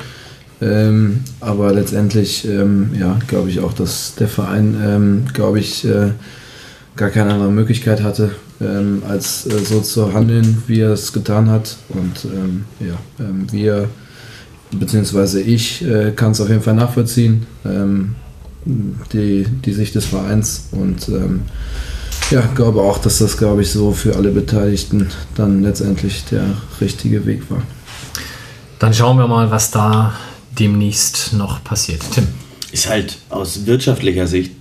Ähm, 0.61 1.21
aber 1.39 1.73
letztendlich, 1.73 2.45
ähm, 2.47 2.91
ja, 2.97 3.17
glaube 3.27 3.49
ich 3.49 3.59
auch, 3.59 3.73
dass 3.73 4.15
der 4.15 4.27
Verein, 4.27 4.77
ähm, 4.83 5.25
glaube 5.33 5.59
ich, 5.59 5.85
äh, 5.85 6.11
gar 6.95 7.09
keine 7.09 7.33
andere 7.33 7.51
Möglichkeit 7.51 8.03
hatte, 8.03 8.31
ähm, 8.61 9.03
als 9.07 9.45
äh, 9.45 9.59
so 9.63 9.79
zu 9.81 10.13
handeln, 10.13 10.63
wie 10.67 10.81
er 10.81 10.91
es 10.91 11.13
getan 11.13 11.49
hat. 11.49 11.77
Und 11.89 12.25
ähm, 12.25 12.65
ja, 12.79 12.95
ähm, 13.19 13.47
wir, 13.51 13.89
beziehungsweise 14.71 15.41
ich, 15.41 15.83
äh, 15.83 16.11
kann 16.11 16.31
es 16.31 16.41
auf 16.41 16.49
jeden 16.49 16.61
Fall 16.61 16.75
nachvollziehen, 16.75 17.45
ähm, 17.65 18.15
die, 18.65 19.45
die 19.65 19.73
Sicht 19.73 19.95
des 19.95 20.05
Vereins. 20.05 20.69
Und 20.71 21.07
ähm, 21.09 21.41
ja, 22.29 22.41
glaube 22.55 22.81
auch, 22.81 22.99
dass 22.99 23.19
das, 23.19 23.37
glaube 23.37 23.61
ich, 23.61 23.71
so 23.71 23.91
für 23.91 24.15
alle 24.15 24.29
Beteiligten 24.29 25.07
dann 25.35 25.63
letztendlich 25.63 26.25
der 26.25 26.45
richtige 26.79 27.25
Weg 27.25 27.49
war. 27.49 27.63
Dann 28.77 28.93
schauen 28.93 29.17
wir 29.17 29.27
mal, 29.27 29.51
was 29.51 29.71
da 29.71 30.13
demnächst 30.57 31.33
noch 31.33 31.63
passiert. 31.63 32.01
Tim. 32.13 32.27
Ist 32.71 32.87
halt 32.87 33.17
aus 33.29 33.65
wirtschaftlicher 33.65 34.27
Sicht 34.27 34.51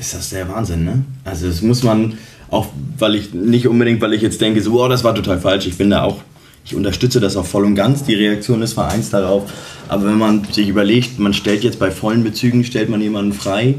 ist 0.00 0.14
das 0.14 0.30
der 0.30 0.48
Wahnsinn, 0.48 0.84
ne? 0.84 1.04
Also 1.24 1.46
das 1.46 1.62
muss 1.62 1.82
man 1.82 2.14
auch, 2.48 2.68
weil 2.98 3.14
ich 3.14 3.34
nicht 3.34 3.68
unbedingt, 3.68 4.00
weil 4.00 4.14
ich 4.14 4.22
jetzt 4.22 4.40
denke, 4.40 4.62
so, 4.62 4.82
oh, 4.82 4.88
das 4.88 5.04
war 5.04 5.14
total 5.14 5.40
falsch. 5.40 5.66
Ich 5.66 5.76
bin 5.76 5.90
da 5.90 6.02
auch, 6.02 6.22
ich 6.64 6.74
unterstütze 6.74 7.20
das 7.20 7.36
auch 7.36 7.46
voll 7.46 7.64
und 7.64 7.74
ganz, 7.74 8.04
die 8.04 8.14
Reaktion 8.14 8.60
des 8.60 8.74
Vereins 8.74 9.10
darauf. 9.10 9.50
Aber 9.88 10.06
wenn 10.06 10.18
man 10.18 10.44
sich 10.44 10.68
überlegt, 10.68 11.18
man 11.18 11.34
stellt 11.34 11.64
jetzt 11.64 11.78
bei 11.78 11.90
vollen 11.90 12.22
Bezügen, 12.22 12.64
stellt 12.64 12.88
man 12.88 13.00
jemanden 13.00 13.32
frei, 13.32 13.76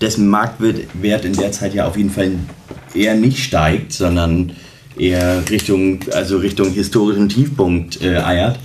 dessen 0.00 0.28
Marktwert 0.28 1.24
in 1.24 1.32
der 1.32 1.52
Zeit 1.52 1.74
ja 1.74 1.86
auf 1.86 1.96
jeden 1.96 2.10
Fall 2.10 2.32
eher 2.94 3.14
nicht 3.14 3.38
steigt, 3.38 3.92
sondern 3.92 4.52
eher 4.96 5.42
Richtung, 5.48 6.00
also 6.12 6.36
Richtung 6.38 6.70
historischen 6.72 7.28
Tiefpunkt 7.28 8.02
äh, 8.02 8.18
eiert. 8.18 8.58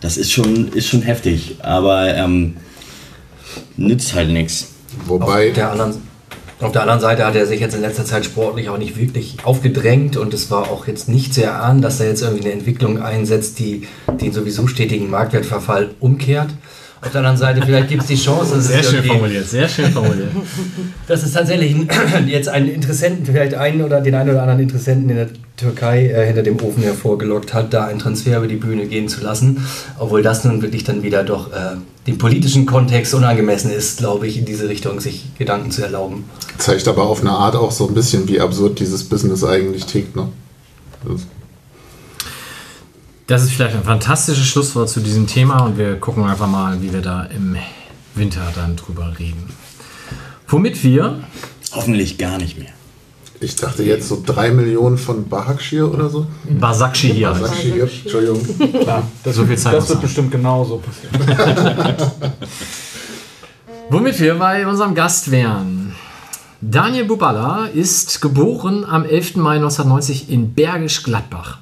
Das 0.00 0.16
ist 0.16 0.30
schon, 0.32 0.68
ist 0.68 0.88
schon 0.88 1.02
heftig, 1.02 1.56
aber 1.62 2.14
ähm, 2.14 2.56
nützt 3.76 4.14
halt 4.14 4.30
nichts. 4.30 4.72
Wobei, 5.06 5.48
Auf 5.48 5.54
der, 5.54 5.72
anderen, 5.72 5.94
auf 6.60 6.72
der 6.72 6.82
anderen 6.82 7.00
Seite 7.00 7.26
hat 7.26 7.34
er 7.34 7.46
sich 7.46 7.60
jetzt 7.60 7.74
in 7.74 7.80
letzter 7.80 8.04
Zeit 8.04 8.24
sportlich 8.24 8.68
auch 8.68 8.78
nicht 8.78 8.96
wirklich 8.96 9.36
aufgedrängt 9.44 10.16
und 10.16 10.32
es 10.32 10.50
war 10.50 10.70
auch 10.70 10.86
jetzt 10.86 11.08
nicht 11.08 11.34
zu 11.34 11.42
erahnen, 11.42 11.82
dass 11.82 12.00
er 12.00 12.08
jetzt 12.08 12.22
irgendwie 12.22 12.44
eine 12.44 12.52
Entwicklung 12.52 13.02
einsetzt, 13.02 13.58
die 13.58 13.88
den 14.20 14.32
sowieso 14.32 14.66
stetigen 14.66 15.10
Marktwertverfall 15.10 15.90
umkehrt. 16.00 16.50
Auf 17.04 17.10
der 17.12 17.18
anderen 17.20 17.36
Seite, 17.36 17.60
vielleicht 17.64 17.88
gibt 17.88 18.02
es 18.02 18.08
die 18.08 18.16
Chance, 18.16 18.54
dass, 18.56 18.70
es 18.70 18.92
irgendwie- 18.92 19.40
sehr 19.40 19.68
schön 19.68 19.92
formuliert. 19.92 20.30
dass 21.06 21.22
es 21.22 21.32
tatsächlich 21.32 21.76
jetzt 22.26 22.48
einen 22.48 22.68
Interessenten, 22.68 23.26
vielleicht 23.26 23.54
einen 23.54 23.82
oder 23.82 24.00
den 24.00 24.14
einen 24.14 24.30
oder 24.30 24.40
anderen 24.40 24.60
Interessenten 24.60 25.10
in 25.10 25.16
der 25.16 25.28
Türkei 25.56 26.08
äh, 26.08 26.26
hinter 26.26 26.42
dem 26.42 26.60
Ofen 26.60 26.82
hervorgelockt 26.82 27.52
hat, 27.52 27.74
da 27.74 27.86
einen 27.86 27.98
Transfer 27.98 28.38
über 28.38 28.46
die 28.46 28.56
Bühne 28.56 28.86
gehen 28.86 29.08
zu 29.08 29.20
lassen. 29.20 29.64
Obwohl 29.98 30.22
das 30.22 30.44
nun 30.44 30.62
wirklich 30.62 30.84
dann 30.84 31.02
wieder 31.02 31.24
doch 31.24 31.52
äh, 31.52 31.76
dem 32.06 32.18
politischen 32.18 32.64
Kontext 32.66 33.12
unangemessen 33.14 33.70
ist, 33.70 33.98
glaube 33.98 34.26
ich, 34.26 34.38
in 34.38 34.46
diese 34.46 34.68
Richtung 34.68 35.00
sich 35.00 35.26
Gedanken 35.38 35.70
zu 35.70 35.82
erlauben. 35.82 36.24
zeigt 36.58 36.88
aber 36.88 37.04
auf 37.04 37.20
eine 37.20 37.30
Art 37.32 37.54
auch 37.54 37.70
so 37.70 37.86
ein 37.86 37.94
bisschen, 37.94 38.26
wie 38.28 38.40
absurd 38.40 38.80
dieses 38.80 39.04
Business 39.04 39.44
eigentlich 39.44 39.84
tickt. 39.86 40.16
Ne? 40.16 40.28
Das- 43.26 43.42
ist 43.42 43.52
vielleicht 43.52 43.74
ein 43.76 43.84
fantastisches 43.84 44.46
Schlusswort 44.46 44.88
zu 44.88 45.00
diesem 45.00 45.26
Thema 45.26 45.64
und 45.64 45.78
wir 45.78 45.96
gucken 45.96 46.24
einfach 46.24 46.48
mal, 46.48 46.80
wie 46.82 46.92
wir 46.92 47.00
da 47.02 47.24
im 47.24 47.56
Winter 48.14 48.42
dann 48.54 48.76
drüber 48.76 49.12
reden. 49.18 49.48
Womit 50.48 50.82
wir 50.84 51.20
Hoffentlich 51.74 52.18
gar 52.18 52.38
nicht 52.38 52.56
mehr. 52.58 52.70
Ich 53.40 53.56
dachte 53.56 53.82
jetzt 53.82 54.08
so 54.08 54.22
drei 54.24 54.50
Millionen 54.52 54.96
von 54.96 55.28
Bahakshir 55.28 55.92
oder 55.92 56.08
so. 56.08 56.26
Basakci 56.48 57.12
hier 57.12 57.30
heißt. 57.30 57.42
Bahakshir, 57.42 57.82
Entschuldigung. 57.82 58.80
Klar, 58.80 59.02
das, 59.24 59.34
So 59.34 59.44
viel 59.44 59.58
Zeit 59.58 59.74
das 59.74 59.88
wird 59.88 60.02
bestimmt 60.02 60.30
genauso 60.30 60.78
passieren. 60.80 61.96
Womit 63.90 64.20
wir 64.20 64.36
bei 64.36 64.66
unserem 64.66 64.94
Gast 64.94 65.30
wären. 65.32 65.94
Daniel 66.60 67.04
Bubala 67.04 67.66
ist 67.66 68.22
geboren 68.22 68.84
am 68.84 69.04
11. 69.04 69.36
Mai 69.36 69.56
1990 69.56 70.30
in 70.30 70.54
Bergisch 70.54 71.02
Gladbach. 71.02 71.58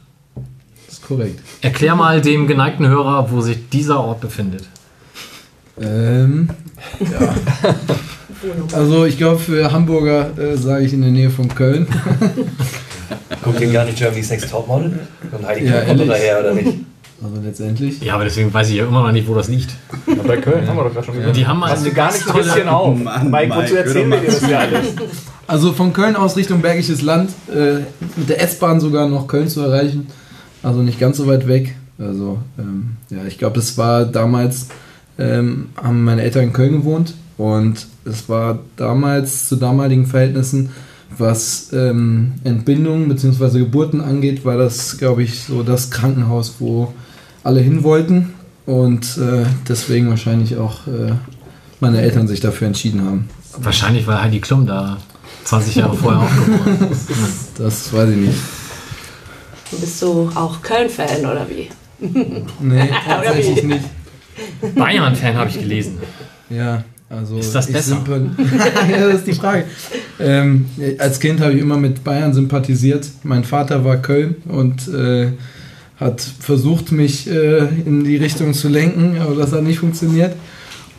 Korrekt. 1.16 1.40
Erklär 1.60 1.94
mal 1.94 2.20
dem 2.20 2.46
geneigten 2.46 2.88
Hörer, 2.88 3.30
wo 3.30 3.40
sich 3.40 3.68
dieser 3.70 4.00
Ort 4.00 4.20
befindet. 4.20 4.64
Ähm, 5.80 6.48
ja. 7.00 7.34
Also 8.72 9.04
ich 9.04 9.18
glaube, 9.18 9.38
für 9.38 9.70
Hamburger 9.72 10.30
äh, 10.38 10.56
sage 10.56 10.84
ich 10.84 10.92
in 10.92 11.02
der 11.02 11.10
Nähe 11.10 11.30
von 11.30 11.48
Köln. 11.48 11.86
Guckt 13.44 13.60
ihr 13.60 13.72
gar 13.72 13.84
nicht 13.84 13.98
Germany's 13.98 14.30
Next 14.30 14.50
Topmodel? 14.50 15.00
Und 15.30 15.46
Heidi 15.46 15.66
Ja, 15.66 15.82
kommt 15.82 16.08
daher, 16.08 16.40
oder 16.40 16.54
nicht? 16.54 16.78
Also 17.22 17.40
letztendlich. 17.44 18.00
Ja, 18.00 18.14
aber 18.14 18.24
deswegen 18.24 18.52
weiß 18.52 18.70
ich 18.70 18.76
ja 18.76 18.86
immer 18.86 19.02
noch 19.02 19.12
nicht, 19.12 19.28
wo 19.28 19.34
das 19.34 19.48
liegt. 19.48 19.70
Ja, 20.08 20.22
bei 20.26 20.38
Köln 20.38 20.66
haben 20.66 20.76
wir 20.76 20.84
doch 20.84 20.92
gerade 20.92 21.06
schon 21.06 21.16
gesagt. 21.16 21.36
Die 21.36 21.46
haben 21.46 21.60
mal 21.60 21.70
Hast 21.70 21.86
du 21.86 21.92
gar 21.92 22.10
nicht 22.12 22.26
ein 22.28 22.36
bisschen 22.36 22.68
auf. 22.68 22.98
Mann, 22.98 23.30
Mike, 23.30 23.48
Mike, 23.48 23.62
wozu 23.62 23.76
erzählen 23.76 24.10
wir 24.10 24.18
dir 24.18 24.26
das 24.26 24.48
ja 24.48 24.58
alles? 24.58 24.86
Also 25.46 25.72
von 25.72 25.92
Köln 25.92 26.16
aus 26.16 26.36
Richtung 26.36 26.62
Bergisches 26.62 27.02
Land, 27.02 27.30
äh, 27.48 27.80
mit 28.16 28.28
der 28.28 28.40
S-Bahn 28.42 28.80
sogar 28.80 29.08
noch 29.08 29.26
Köln 29.28 29.48
zu 29.48 29.60
erreichen. 29.60 30.08
Also 30.62 30.82
nicht 30.82 31.00
ganz 31.00 31.16
so 31.16 31.26
weit 31.26 31.48
weg. 31.48 31.74
Also 31.98 32.38
ähm, 32.58 32.96
ja, 33.10 33.24
ich 33.26 33.38
glaube, 33.38 33.56
das 33.56 33.76
war 33.78 34.04
damals, 34.04 34.68
ähm, 35.18 35.70
haben 35.76 36.04
meine 36.04 36.22
Eltern 36.22 36.44
in 36.44 36.52
Köln 36.52 36.72
gewohnt 36.72 37.14
und 37.36 37.86
es 38.04 38.28
war 38.28 38.58
damals 38.76 39.48
zu 39.48 39.56
damaligen 39.56 40.06
Verhältnissen, 40.06 40.70
was 41.16 41.72
ähm, 41.72 42.32
Entbindungen 42.44 43.08
bzw. 43.08 43.60
Geburten 43.60 44.00
angeht, 44.00 44.44
war 44.44 44.56
das, 44.56 44.98
glaube 44.98 45.22
ich, 45.22 45.44
so 45.44 45.62
das 45.62 45.90
Krankenhaus, 45.90 46.56
wo 46.58 46.92
alle 47.44 47.60
hin 47.60 47.82
wollten 47.82 48.32
und 48.66 49.18
äh, 49.18 49.44
deswegen 49.68 50.08
wahrscheinlich 50.08 50.56
auch 50.56 50.86
äh, 50.86 51.12
meine 51.80 52.00
Eltern 52.00 52.28
sich 52.28 52.40
dafür 52.40 52.68
entschieden 52.68 53.04
haben. 53.04 53.28
Wahrscheinlich, 53.58 54.06
weil 54.06 54.22
Heidi 54.22 54.40
Klum 54.40 54.66
da 54.66 54.98
20 55.44 55.74
Jahre 55.76 55.96
vorher 55.96 56.22
auch 56.22 56.30
geboren 56.30 56.90
ist. 56.90 57.10
Das 57.58 57.92
weiß 57.92 58.08
ich 58.10 58.16
nicht. 58.16 58.38
Bist 59.80 60.02
du 60.02 60.30
auch 60.34 60.62
Köln-Fan 60.62 61.24
oder 61.24 61.46
wie? 61.48 61.68
Nee, 62.60 62.90
tatsächlich 63.06 63.62
nicht. 63.62 63.84
Bayern-Fan 64.74 65.36
habe 65.36 65.50
ich 65.50 65.58
gelesen. 65.58 65.98
Ja, 66.50 66.84
also. 67.08 67.38
Ist 67.38 67.54
das 67.54 67.70
besser? 67.70 68.02
ja, 68.90 69.06
das 69.06 69.18
ist 69.20 69.26
die 69.26 69.34
Frage. 69.34 69.64
Ähm, 70.18 70.66
als 70.98 71.20
Kind 71.20 71.40
habe 71.40 71.52
ich 71.52 71.60
immer 71.60 71.76
mit 71.76 72.02
Bayern 72.02 72.32
sympathisiert. 72.32 73.08
Mein 73.22 73.44
Vater 73.44 73.84
war 73.84 73.98
Köln 73.98 74.36
und 74.46 74.88
äh, 74.88 75.32
hat 76.00 76.20
versucht, 76.20 76.90
mich 76.90 77.28
äh, 77.30 77.68
in 77.86 78.04
die 78.04 78.16
Richtung 78.16 78.54
zu 78.54 78.68
lenken, 78.68 79.18
aber 79.20 79.34
das 79.36 79.52
hat 79.52 79.62
nicht 79.62 79.78
funktioniert. 79.78 80.34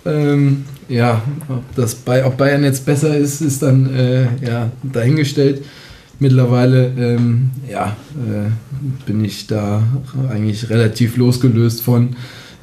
Ähm, 0.06 0.66
ja, 0.90 1.22
ob, 1.50 1.64
das 1.76 1.96
bei, 1.96 2.26
ob 2.26 2.38
Bayern 2.38 2.64
jetzt 2.64 2.86
besser 2.86 3.16
ist, 3.18 3.42
ist 3.42 3.62
dann 3.64 3.94
äh, 3.96 4.28
ja, 4.46 4.70
dahingestellt. 4.84 5.64
Mittlerweile 6.20 6.92
ähm, 6.98 7.52
ja, 7.70 7.96
äh, 8.16 8.50
bin 9.06 9.24
ich 9.26 9.48
da 9.48 9.84
eigentlich 10.30 10.70
relativ 10.70 11.18
losgelöst 11.18 11.82
von. 11.82 12.16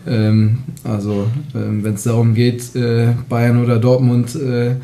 Ähm, 0.06 0.58
also 0.84 1.26
ähm, 1.54 1.84
wenn 1.84 1.94
es 1.94 2.04
darum 2.04 2.34
geht, 2.34 2.74
äh, 2.74 3.14
Bayern 3.28 3.62
oder 3.62 3.78
Dortmund, 3.78 4.34
äh, 4.34 4.76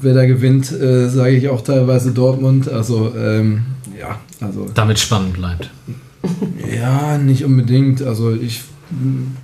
wer 0.00 0.14
da 0.14 0.26
gewinnt, 0.26 0.72
äh, 0.72 1.08
sage 1.08 1.36
ich 1.36 1.48
auch 1.48 1.60
teilweise 1.60 2.12
Dortmund. 2.12 2.68
Also 2.68 3.12
ähm, 3.16 3.62
ja, 3.98 4.18
also 4.40 4.66
Damit 4.74 4.98
spannend 4.98 5.34
bleibt. 5.34 5.70
ja, 6.74 7.18
nicht 7.18 7.44
unbedingt. 7.44 8.02
Also 8.02 8.34
ich 8.34 8.62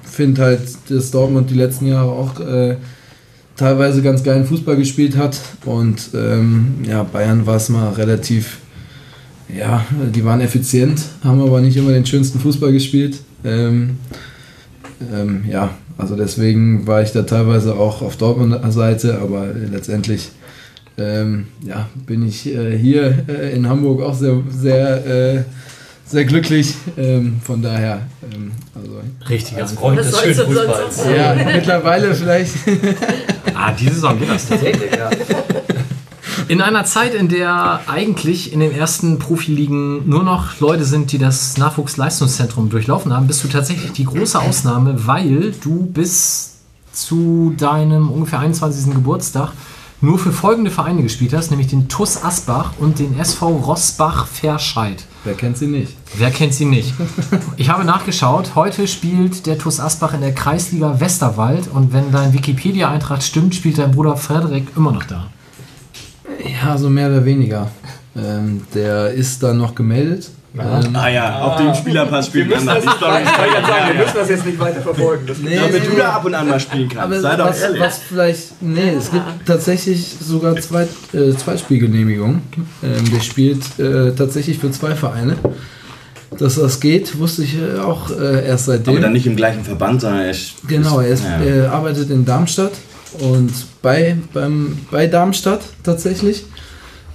finde 0.03 0.43
halt, 0.43 0.61
dass 0.89 1.11
Dortmund 1.11 1.51
die 1.51 1.55
letzten 1.55 1.87
Jahre 1.87 2.11
auch 2.11 2.41
äh, 2.41 2.77
teilweise 3.57 4.03
ganz 4.03 4.23
geilen 4.23 4.47
Fußball 4.47 4.77
gespielt 4.77 5.17
hat. 5.17 5.39
Und 5.65 6.11
ähm, 6.15 6.77
ja, 6.83 7.03
Bayern 7.03 7.47
war 7.47 7.57
es 7.57 7.69
mal 7.69 7.91
relativ, 7.93 8.59
ja, 9.57 9.85
die 10.15 10.25
waren 10.25 10.41
effizient, 10.41 11.03
haben 11.25 11.41
aber 11.41 11.61
nicht 11.61 11.77
immer 11.77 11.93
den 11.93 12.07
schönsten 12.07 12.41
Fußball 12.41 12.73
gespielt. 12.73 13.19
Ähm, 13.45 13.99
ähm, 15.13 15.45
ja, 15.49 15.71
also 15.99 16.17
deswegen 16.17 16.87
war 16.87 17.03
ich 17.03 17.13
da 17.13 17.23
teilweise 17.23 17.75
auch 17.75 18.03
auf 18.03 18.17
Dortmunder 18.17 18.71
Seite, 18.73 19.19
aber 19.21 19.47
letztendlich 19.47 20.31
ähm, 20.99 21.49
ja, 21.63 21.89
bin 22.07 22.27
ich 22.27 22.47
äh, 22.47 22.77
hier 22.77 23.25
äh, 23.29 23.55
in 23.55 23.69
Hamburg 23.69 24.03
auch 24.03 24.15
sehr, 24.15 24.43
sehr, 24.51 25.07
äh, 25.07 25.45
sehr 26.05 26.25
glücklich. 26.25 26.75
Ähm, 26.97 27.41
von 27.43 27.63
daher, 27.63 28.03
ähm, 28.33 28.53
also 28.75 29.01
Richtiger 29.29 29.63
Als. 29.63 29.73
Freund 29.73 29.99
des 29.99 30.19
schönen 30.19 30.35
Fußballs. 30.35 31.05
ja, 31.17 31.35
mittlerweile 31.55 32.15
vielleicht. 32.15 32.53
Ah, 33.55 33.73
diese 33.73 33.95
Saison 33.95 34.19
geht 34.19 34.31
das 34.31 34.49
tatsächlich. 34.49 34.91
Tatsächlich, 34.91 35.29
ja. 35.29 35.75
In 36.49 36.61
einer 36.61 36.85
Zeit, 36.85 37.15
in 37.15 37.29
der 37.29 37.81
eigentlich 37.87 38.53
in 38.53 38.61
den 38.61 38.73
ersten 38.73 39.19
Profiligen 39.19 40.09
nur 40.09 40.23
noch 40.23 40.61
Leute 40.61 40.85
sind, 40.85 41.13
die 41.13 41.19
das 41.19 41.57
Nachwuchsleistungszentrum 41.59 42.71
durchlaufen 42.71 43.13
haben, 43.13 43.27
bist 43.27 43.45
du 43.45 43.49
tatsächlich 43.49 43.93
die 43.93 44.05
große 44.05 44.39
Ausnahme, 44.39 45.07
weil 45.07 45.53
du 45.63 45.87
bis 45.87 46.59
zu 46.93 47.55
deinem 47.57 48.11
ungefähr 48.11 48.41
21. 48.41 48.93
Geburtstag 48.93 49.53
nur 50.03 50.19
für 50.19 50.33
folgende 50.33 50.71
Vereine 50.71 51.03
gespielt 51.03 51.35
hast, 51.35 51.51
nämlich 51.51 51.69
den 51.69 51.89
TUS 51.89 52.23
Asbach 52.23 52.73
und 52.79 52.99
den 52.99 53.19
SV 53.19 53.49
Rossbach 53.49 54.27
Verschheid. 54.27 55.05
Wer 55.25 55.35
kennt 55.35 55.59
sie 55.59 55.67
nicht? 55.67 55.95
Wer 56.17 56.31
kennt 56.31 56.55
sie 56.55 56.65
nicht? 56.65 56.95
Ich 57.59 57.69
habe 57.69 57.85
nachgeschaut. 57.85 58.55
Heute 58.55 58.89
spielt 58.89 59.47
der 59.47 59.59
TuS 59.59 59.79
Asbach 59.79 60.15
in 60.15 60.23
der 60.23 60.35
Kreisliga 60.35 61.01
Westerwald 61.01 61.69
und 61.73 61.93
wenn 61.93 62.11
dein 62.11 62.33
Wikipedia-Eintrag 62.33 63.23
stimmt, 63.23 63.55
spielt 63.55 63.77
dein 63.77 63.91
Bruder 63.91 64.17
Frederik 64.17 64.69
immer 64.77 64.93
noch 64.93 65.05
da. 65.05 65.27
Ja, 66.45 66.77
so 66.79 66.89
mehr 66.91 67.09
oder 67.09 67.25
weniger. 67.25 67.71
Ähm, 68.17 68.63
der 68.75 69.11
ist 69.11 69.43
dann 69.43 69.59
noch 69.59 69.75
gemeldet. 69.75 70.31
Ähm, 70.59 70.97
Ah 70.97 71.09
ja, 71.09 71.39
auf 71.43 71.57
dem 71.59 71.73
Spielerpass 71.75 72.27
spielt 72.27 72.51
man 72.51 72.67
dann 72.67 72.83
die 72.83 72.89
Story. 72.89 73.21
wir 73.23 73.95
müssen 74.05 74.15
das 74.17 74.29
jetzt 74.31 74.45
nicht 74.47 74.59
weiter 74.59 74.81
verfolgen. 74.81 75.25
Das 75.27 75.39
nee, 75.39 75.55
Damit 75.57 75.87
du 75.87 75.97
da 75.97 76.11
ab 76.15 76.25
und 76.25 76.35
an 76.35 76.49
mal 76.49 76.59
spielen 76.59 76.89
kannst. 76.89 76.99
aber 77.05 77.21
Sei 77.21 77.37
doch 77.37 77.47
was, 77.49 77.61
ehrlich. 77.63 77.81
was 77.81 77.99
vielleicht, 77.99 78.61
nee, 78.63 78.91
es 78.99 79.13
gibt 79.13 79.25
tatsächlich 79.47 80.17
sogar 80.21 80.57
zwei, 80.57 80.89
äh, 81.13 81.31
Zweitspielgenehmigungen. 81.37 82.43
Ähm, 82.83 83.11
der 83.15 83.21
spielt 83.21 83.63
äh, 83.79 84.13
tatsächlich 84.13 84.59
für 84.59 84.73
zwei 84.73 84.97
Vereine. 84.97 85.37
Dass 86.37 86.57
das 86.57 86.81
geht, 86.81 87.19
wusste 87.19 87.43
ich 87.45 87.57
äh, 87.57 87.79
auch 87.79 88.11
äh, 88.11 88.45
erst 88.47 88.67
seitdem. 88.67 88.95
Aber 88.95 89.03
dann 89.03 89.13
nicht 89.13 89.27
im 89.27 89.37
gleichen 89.37 89.63
Verband, 89.65 90.01
sondern 90.01 90.23
er 90.23 90.31
ist. 90.31 90.55
Genau, 90.67 90.99
er, 91.01 91.09
ist, 91.09 91.23
Ja. 91.25 91.45
er 91.45 91.73
arbeitet 91.73 92.11
in 92.11 92.25
Darmstadt 92.25 92.73
und 93.19 93.53
bei, 93.83 94.17
beim, 94.33 94.79
bei 94.91 95.07
Darmstadt 95.07 95.63
tatsächlich. 95.83 96.45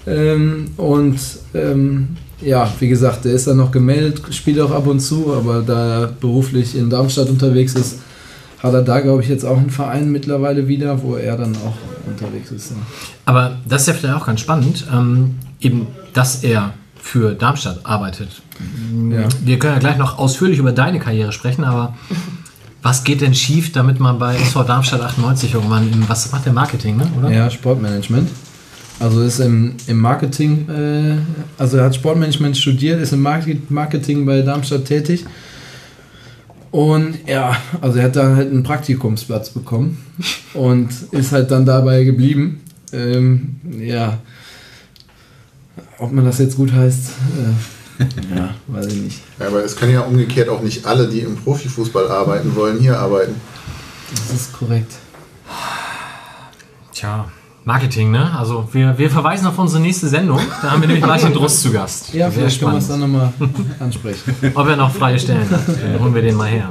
Ähm, 0.07 0.71
und 0.77 1.19
ähm, 1.53 2.17
ja, 2.41 2.71
wie 2.79 2.87
gesagt, 2.87 3.25
der 3.25 3.33
ist 3.33 3.47
dann 3.47 3.57
noch 3.57 3.71
gemeldet, 3.71 4.21
spielt 4.31 4.59
auch 4.59 4.71
ab 4.71 4.87
und 4.87 4.99
zu, 4.99 5.33
aber 5.33 5.61
da 5.61 6.01
er 6.01 6.07
beruflich 6.07 6.75
in 6.77 6.89
Darmstadt 6.89 7.29
unterwegs 7.29 7.73
ist, 7.73 7.99
hat 8.61 8.73
er 8.73 8.81
da, 8.81 8.99
glaube 8.99 9.23
ich, 9.23 9.29
jetzt 9.29 9.45
auch 9.45 9.57
einen 9.57 9.69
Verein 9.69 10.11
mittlerweile 10.11 10.67
wieder, 10.67 11.01
wo 11.01 11.15
er 11.15 11.37
dann 11.37 11.55
auch 11.55 11.75
unterwegs 12.07 12.51
ist. 12.51 12.71
Ja. 12.71 12.77
Aber 13.25 13.57
das 13.67 13.81
ist 13.81 13.87
ja 13.87 13.93
vielleicht 13.93 14.15
auch 14.15 14.25
ganz 14.25 14.39
spannend, 14.41 14.85
ähm, 14.91 15.35
eben, 15.59 15.87
dass 16.13 16.43
er 16.43 16.73
für 16.95 17.33
Darmstadt 17.33 17.81
arbeitet. 17.83 18.29
Ja. 19.11 19.27
Wir 19.43 19.59
können 19.59 19.73
ja 19.73 19.79
gleich 19.79 19.97
noch 19.97 20.17
ausführlich 20.17 20.59
über 20.59 20.71
deine 20.71 20.99
Karriere 20.99 21.31
sprechen, 21.31 21.63
aber 21.63 21.95
was 22.85 23.03
geht 23.03 23.21
denn 23.21 23.33
schief, 23.33 23.71
damit 23.71 23.99
man 23.99 24.19
bei 24.19 24.35
SV 24.35 24.63
Darmstadt 24.63 25.01
98 25.01 25.55
irgendwann 25.55 25.91
im, 25.91 26.07
was 26.07 26.31
macht 26.31 26.45
der 26.45 26.53
Marketing, 26.53 26.97
ne? 26.97 27.07
oder? 27.17 27.31
Ja, 27.31 27.49
Sportmanagement. 27.49 28.29
Also 28.99 29.23
ist 29.23 29.39
im, 29.39 29.73
im 29.87 29.97
Marketing, 29.97 30.69
äh, 30.69 31.15
also 31.57 31.77
er 31.77 31.85
hat 31.85 31.95
Sportmanagement 31.95 32.55
studiert, 32.55 33.01
ist 33.01 33.11
im 33.11 33.23
Market- 33.23 33.71
Marketing 33.71 34.23
bei 34.27 34.43
Darmstadt 34.43 34.85
tätig. 34.85 35.25
Und 36.69 37.27
ja, 37.27 37.57
also 37.81 37.97
er 37.97 38.05
hat 38.05 38.15
da 38.17 38.35
halt 38.35 38.51
einen 38.51 38.61
Praktikumsplatz 38.61 39.49
bekommen 39.49 39.97
und 40.53 40.89
ist 41.09 41.31
halt 41.31 41.49
dann 41.49 41.65
dabei 41.65 42.03
geblieben. 42.03 42.61
Ähm, 42.93 43.55
ja, 43.79 44.19
ob 45.97 46.11
man 46.11 46.23
das 46.23 46.37
jetzt 46.37 46.55
gut 46.55 46.71
heißt, 46.71 47.09
äh, 47.09 47.74
ja, 48.35 48.49
weiß 48.67 48.87
ich 48.87 49.01
nicht. 49.01 49.21
Ja, 49.39 49.47
aber 49.47 49.63
es 49.63 49.75
können 49.75 49.93
ja 49.93 50.01
umgekehrt 50.01 50.49
auch 50.49 50.61
nicht 50.61 50.85
alle, 50.85 51.07
die 51.07 51.19
im 51.21 51.35
Profifußball 51.35 52.09
arbeiten 52.09 52.55
wollen, 52.55 52.79
hier 52.79 52.99
arbeiten. 52.99 53.35
Das 54.11 54.31
ist 54.35 54.53
korrekt. 54.53 54.93
Tja, 56.93 57.25
Marketing, 57.65 58.11
ne? 58.11 58.37
Also 58.37 58.69
wir, 58.71 58.97
wir 58.97 59.09
verweisen 59.09 59.47
auf 59.47 59.57
unsere 59.57 59.81
nächste 59.81 60.07
Sendung. 60.07 60.39
Da 60.61 60.71
haben 60.71 60.81
wir 60.81 60.87
nämlich 60.87 61.05
Martin 61.05 61.33
Druss 61.33 61.61
zu 61.61 61.71
Gast. 61.71 62.13
Ja, 62.13 62.29
Sehr 62.29 62.39
vielleicht 62.39 62.59
können 62.59 62.73
wir 62.73 62.77
es 62.77 62.85
spannend. 62.85 63.03
dann 63.03 63.11
nochmal 63.11 63.33
ansprechen. 63.79 64.35
Ob 64.55 64.67
er 64.67 64.75
noch 64.75 64.93
freie 64.93 65.19
Stellen 65.19 65.49
hat. 65.49 65.61
Dann 65.67 65.99
holen 65.99 66.13
wir 66.13 66.21
den 66.21 66.35
mal 66.35 66.47
her. 66.47 66.69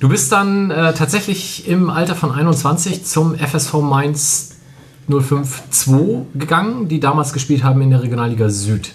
Du 0.00 0.08
bist 0.08 0.32
dann 0.32 0.70
äh, 0.70 0.94
tatsächlich 0.94 1.68
im 1.68 1.90
Alter 1.90 2.14
von 2.14 2.32
21 2.32 3.04
zum 3.04 3.36
FSV 3.36 3.74
Mainz 3.74 4.56
05-2 5.08 6.24
gegangen, 6.34 6.88
die 6.88 6.98
damals 6.98 7.32
gespielt 7.32 7.62
haben 7.62 7.82
in 7.82 7.90
der 7.90 8.02
Regionalliga 8.02 8.48
Süd. 8.48 8.94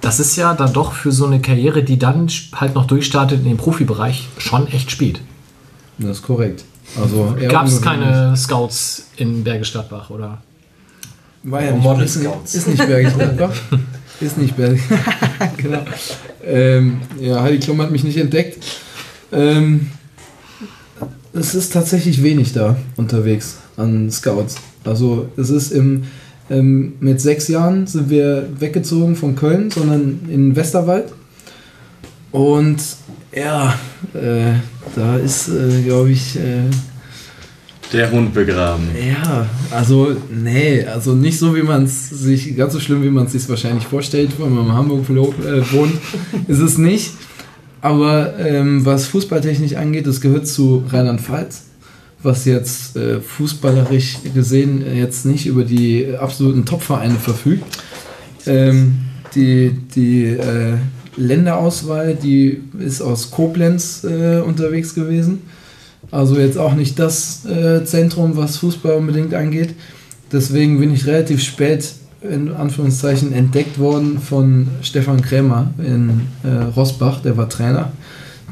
Das 0.00 0.20
ist 0.20 0.36
ja 0.36 0.54
dann 0.54 0.72
doch 0.72 0.92
für 0.92 1.10
so 1.10 1.26
eine 1.26 1.40
Karriere, 1.40 1.82
die 1.82 1.98
dann 1.98 2.30
halt 2.54 2.74
noch 2.74 2.86
durchstartet 2.86 3.40
in 3.40 3.44
den 3.44 3.56
Profibereich, 3.56 4.28
schon 4.38 4.66
echt 4.68 4.90
spät. 4.90 5.20
Das 5.98 6.18
ist 6.18 6.22
korrekt. 6.22 6.64
Also 7.00 7.36
Gab 7.48 7.66
es 7.66 7.80
keine 7.80 8.36
Scouts 8.36 9.06
in 9.16 9.44
Bergisch 9.44 9.72
Gladbach, 9.72 10.10
oder? 10.10 10.38
War 11.42 11.62
ja 11.62 11.72
nicht, 11.72 11.82
Model 11.82 12.04
ist, 12.04 12.20
Scouts. 12.20 12.54
ist 12.54 12.68
nicht 12.68 12.86
Bergisch 12.86 13.14
Gladbach. 13.14 13.54
ist 14.20 14.38
nicht 14.38 14.56
Bergisch. 14.56 14.82
genau. 15.56 15.82
Ähm, 16.44 17.00
ja, 17.20 17.42
Heidi 17.42 17.58
Klum 17.58 17.80
hat 17.80 17.90
mich 17.90 18.04
nicht 18.04 18.16
entdeckt. 18.16 18.64
Ähm, 19.32 19.90
es 21.32 21.54
ist 21.54 21.72
tatsächlich 21.72 22.22
wenig 22.22 22.52
da 22.52 22.76
unterwegs 22.96 23.58
an 23.76 24.10
Scouts. 24.10 24.56
Also 24.84 25.28
es 25.36 25.50
ist 25.50 25.70
im, 25.70 26.04
ähm, 26.50 26.94
mit 27.00 27.20
sechs 27.20 27.48
Jahren 27.48 27.86
sind 27.86 28.10
wir 28.10 28.48
weggezogen 28.58 29.16
von 29.16 29.36
Köln, 29.36 29.70
sondern 29.70 30.20
in 30.28 30.56
Westerwald. 30.56 31.12
Und 32.32 32.76
ja, 33.34 33.74
äh, 34.14 34.52
da 34.94 35.16
ist, 35.16 35.48
äh, 35.48 35.82
glaube 35.82 36.10
ich, 36.10 36.36
äh, 36.36 36.70
Der 37.92 38.10
Hund 38.10 38.34
begraben. 38.34 38.84
ja, 38.98 39.46
also 39.70 40.14
nee, 40.30 40.84
also 40.84 41.14
nicht 41.14 41.38
so 41.38 41.54
wie 41.56 41.62
man 41.62 41.84
es 41.84 42.10
sich, 42.10 42.56
ganz 42.56 42.72
so 42.74 42.80
schlimm 42.80 43.02
wie 43.02 43.10
man 43.10 43.26
es 43.26 43.32
sich 43.32 43.48
wahrscheinlich 43.48 43.84
vorstellt, 43.86 44.32
wenn 44.38 44.54
man 44.54 44.66
in 44.66 44.72
Hamburg 44.72 45.08
wohnt, 45.08 45.94
ist 46.48 46.60
es 46.60 46.78
nicht. 46.78 47.12
Aber 47.80 48.38
ähm, 48.40 48.84
was 48.84 49.06
fußballtechnisch 49.06 49.74
angeht, 49.74 50.06
das 50.06 50.20
gehört 50.20 50.46
zu 50.48 50.82
Rheinland-Pfalz, 50.90 51.62
was 52.22 52.44
jetzt 52.44 52.96
äh, 52.96 53.20
fußballerisch 53.20 54.18
gesehen 54.34 54.84
äh, 54.84 54.98
jetzt 54.98 55.24
nicht 55.24 55.46
über 55.46 55.64
die 55.64 56.14
absoluten 56.18 56.64
Top-Vereine 56.64 57.14
verfügt. 57.14 57.64
Ähm, 58.46 59.00
die 59.34 59.70
die 59.94 60.24
äh, 60.24 60.74
Länderauswahl, 61.16 62.14
die 62.14 62.62
ist 62.78 63.02
aus 63.02 63.30
Koblenz 63.30 64.04
äh, 64.04 64.38
unterwegs 64.40 64.94
gewesen. 64.94 65.42
Also 66.10 66.38
jetzt 66.38 66.56
auch 66.56 66.74
nicht 66.74 66.98
das 66.98 67.44
äh, 67.44 67.84
Zentrum, 67.84 68.36
was 68.36 68.58
Fußball 68.58 68.94
unbedingt 68.94 69.34
angeht. 69.34 69.74
Deswegen 70.32 70.78
bin 70.78 70.94
ich 70.94 71.06
relativ 71.06 71.42
spät 71.42 71.92
in 72.22 72.52
Anführungszeichen 72.52 73.32
entdeckt 73.32 73.78
worden 73.78 74.18
von 74.18 74.68
Stefan 74.82 75.20
Krämer 75.20 75.72
in 75.78 76.22
äh, 76.42 76.64
Rossbach, 76.74 77.20
der 77.20 77.36
war 77.36 77.48
Trainer, 77.48 77.92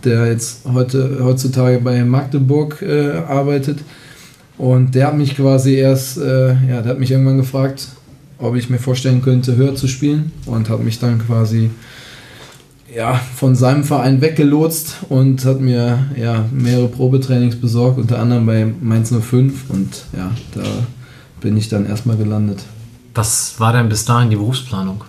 der 0.07 0.27
jetzt 0.27 0.61
heute, 0.73 1.19
heutzutage 1.23 1.79
bei 1.81 2.03
Magdeburg 2.05 2.81
äh, 2.81 3.11
arbeitet. 3.29 3.81
Und 4.57 4.95
der 4.95 5.09
hat 5.09 5.17
mich 5.19 5.37
quasi 5.37 5.75
erst, 5.75 6.17
äh, 6.17 6.49
ja, 6.49 6.81
der 6.81 6.93
hat 6.93 6.99
mich 6.99 7.11
irgendwann 7.11 7.37
gefragt, 7.37 7.89
ob 8.39 8.57
ich 8.57 8.71
mir 8.71 8.79
vorstellen 8.79 9.21
könnte, 9.21 9.57
höher 9.57 9.75
zu 9.75 9.89
spielen 9.89 10.33
und 10.47 10.71
hat 10.71 10.83
mich 10.83 10.99
dann 10.99 11.19
quasi 11.19 11.71
ja, 12.95 13.21
von 13.35 13.55
seinem 13.55 13.85
Verein 13.85 14.23
weggelotst 14.23 14.97
und 15.11 15.45
hat 15.45 15.61
mir 15.61 16.07
ja, 16.17 16.47
mehrere 16.51 16.89
Probetrainings 16.89 17.57
besorgt, 17.57 17.99
unter 17.99 18.19
anderem 18.19 18.47
bei 18.47 18.73
Mainz 18.81 19.13
05 19.13 19.71
und 19.71 20.05
ja, 20.17 20.31
da 20.55 20.63
bin 21.41 21.57
ich 21.57 21.69
dann 21.69 21.87
erstmal 21.87 22.17
gelandet. 22.17 22.63
Was 23.15 23.59
war 23.59 23.73
denn 23.73 23.89
bis 23.89 24.05
dahin 24.05 24.31
die 24.31 24.37
Berufsplanung? 24.37 25.05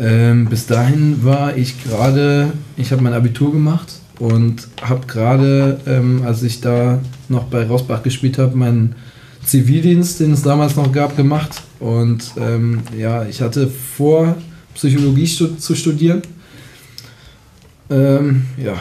Ähm, 0.00 0.46
bis 0.46 0.66
dahin 0.66 1.24
war 1.24 1.56
ich 1.56 1.82
gerade, 1.82 2.52
ich 2.76 2.92
habe 2.92 3.02
mein 3.02 3.14
Abitur 3.14 3.52
gemacht 3.52 3.94
und 4.18 4.68
habe 4.80 5.06
gerade, 5.06 5.80
ähm, 5.86 6.22
als 6.24 6.42
ich 6.42 6.60
da 6.60 7.00
noch 7.28 7.44
bei 7.44 7.66
Rosbach 7.66 8.02
gespielt 8.02 8.38
habe, 8.38 8.56
meinen 8.56 8.94
Zivildienst, 9.44 10.20
den 10.20 10.32
es 10.32 10.42
damals 10.42 10.76
noch 10.76 10.92
gab, 10.92 11.16
gemacht. 11.16 11.62
Und 11.80 12.32
ähm, 12.38 12.82
ja, 12.96 13.24
ich 13.24 13.40
hatte 13.40 13.68
vor, 13.68 14.36
Psychologie 14.74 15.26
stu 15.26 15.46
zu 15.56 15.74
studieren. 15.74 16.22
Ähm, 17.90 18.46
ja, 18.56 18.74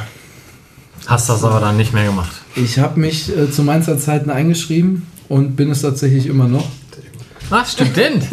Hast 1.08 1.30
das 1.30 1.44
aber 1.44 1.62
dann 1.62 1.78
nicht 1.78 1.94
mehr 1.94 2.06
gemacht. 2.06 2.32
ich 2.56 2.80
habe 2.80 3.00
mich 3.00 3.36
äh, 3.36 3.50
zu 3.50 3.64
Mainzer 3.64 3.98
Zeiten 3.98 4.30
eingeschrieben 4.30 5.08
und 5.30 5.56
bin 5.56 5.72
es 5.72 5.82
tatsächlich 5.82 6.28
immer 6.28 6.48
noch. 6.48 6.68
Was, 7.50 7.72
Student? 7.74 8.24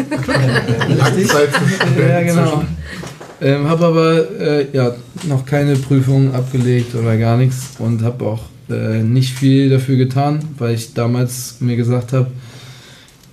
Ja, 1.99 2.23
genau. 2.23 2.65
Ähm, 3.41 3.69
habe 3.69 3.87
aber 3.87 4.41
äh, 4.41 4.67
ja, 4.73 4.95
noch 5.25 5.45
keine 5.45 5.77
Prüfungen 5.77 6.35
abgelegt 6.35 6.95
oder 6.95 7.17
gar 7.17 7.37
nichts 7.37 7.73
und 7.79 8.03
habe 8.03 8.25
auch 8.25 8.43
äh, 8.71 9.03
nicht 9.03 9.35
viel 9.35 9.69
dafür 9.69 9.97
getan, 9.97 10.41
weil 10.59 10.75
ich 10.75 10.95
damals 10.95 11.57
mir 11.61 11.77
gesagt 11.77 12.13
habe, 12.13 12.29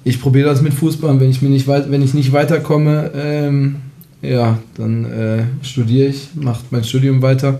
ich 0.03 0.19
probiere 0.19 0.49
das 0.49 0.61
mit 0.61 0.73
Fußball 0.73 1.09
und 1.11 1.19
wenn 1.19 1.29
ich, 1.29 1.41
mir 1.41 1.49
nicht, 1.49 1.67
weit, 1.67 1.89
wenn 1.91 2.01
ich 2.01 2.13
nicht 2.13 2.33
weiterkomme, 2.33 3.11
ähm, 3.15 3.77
ja, 4.21 4.59
dann 4.77 5.05
äh, 5.05 5.43
studiere 5.63 6.09
ich, 6.09 6.29
mache 6.35 6.63
mein 6.71 6.83
Studium 6.83 7.21
weiter. 7.21 7.59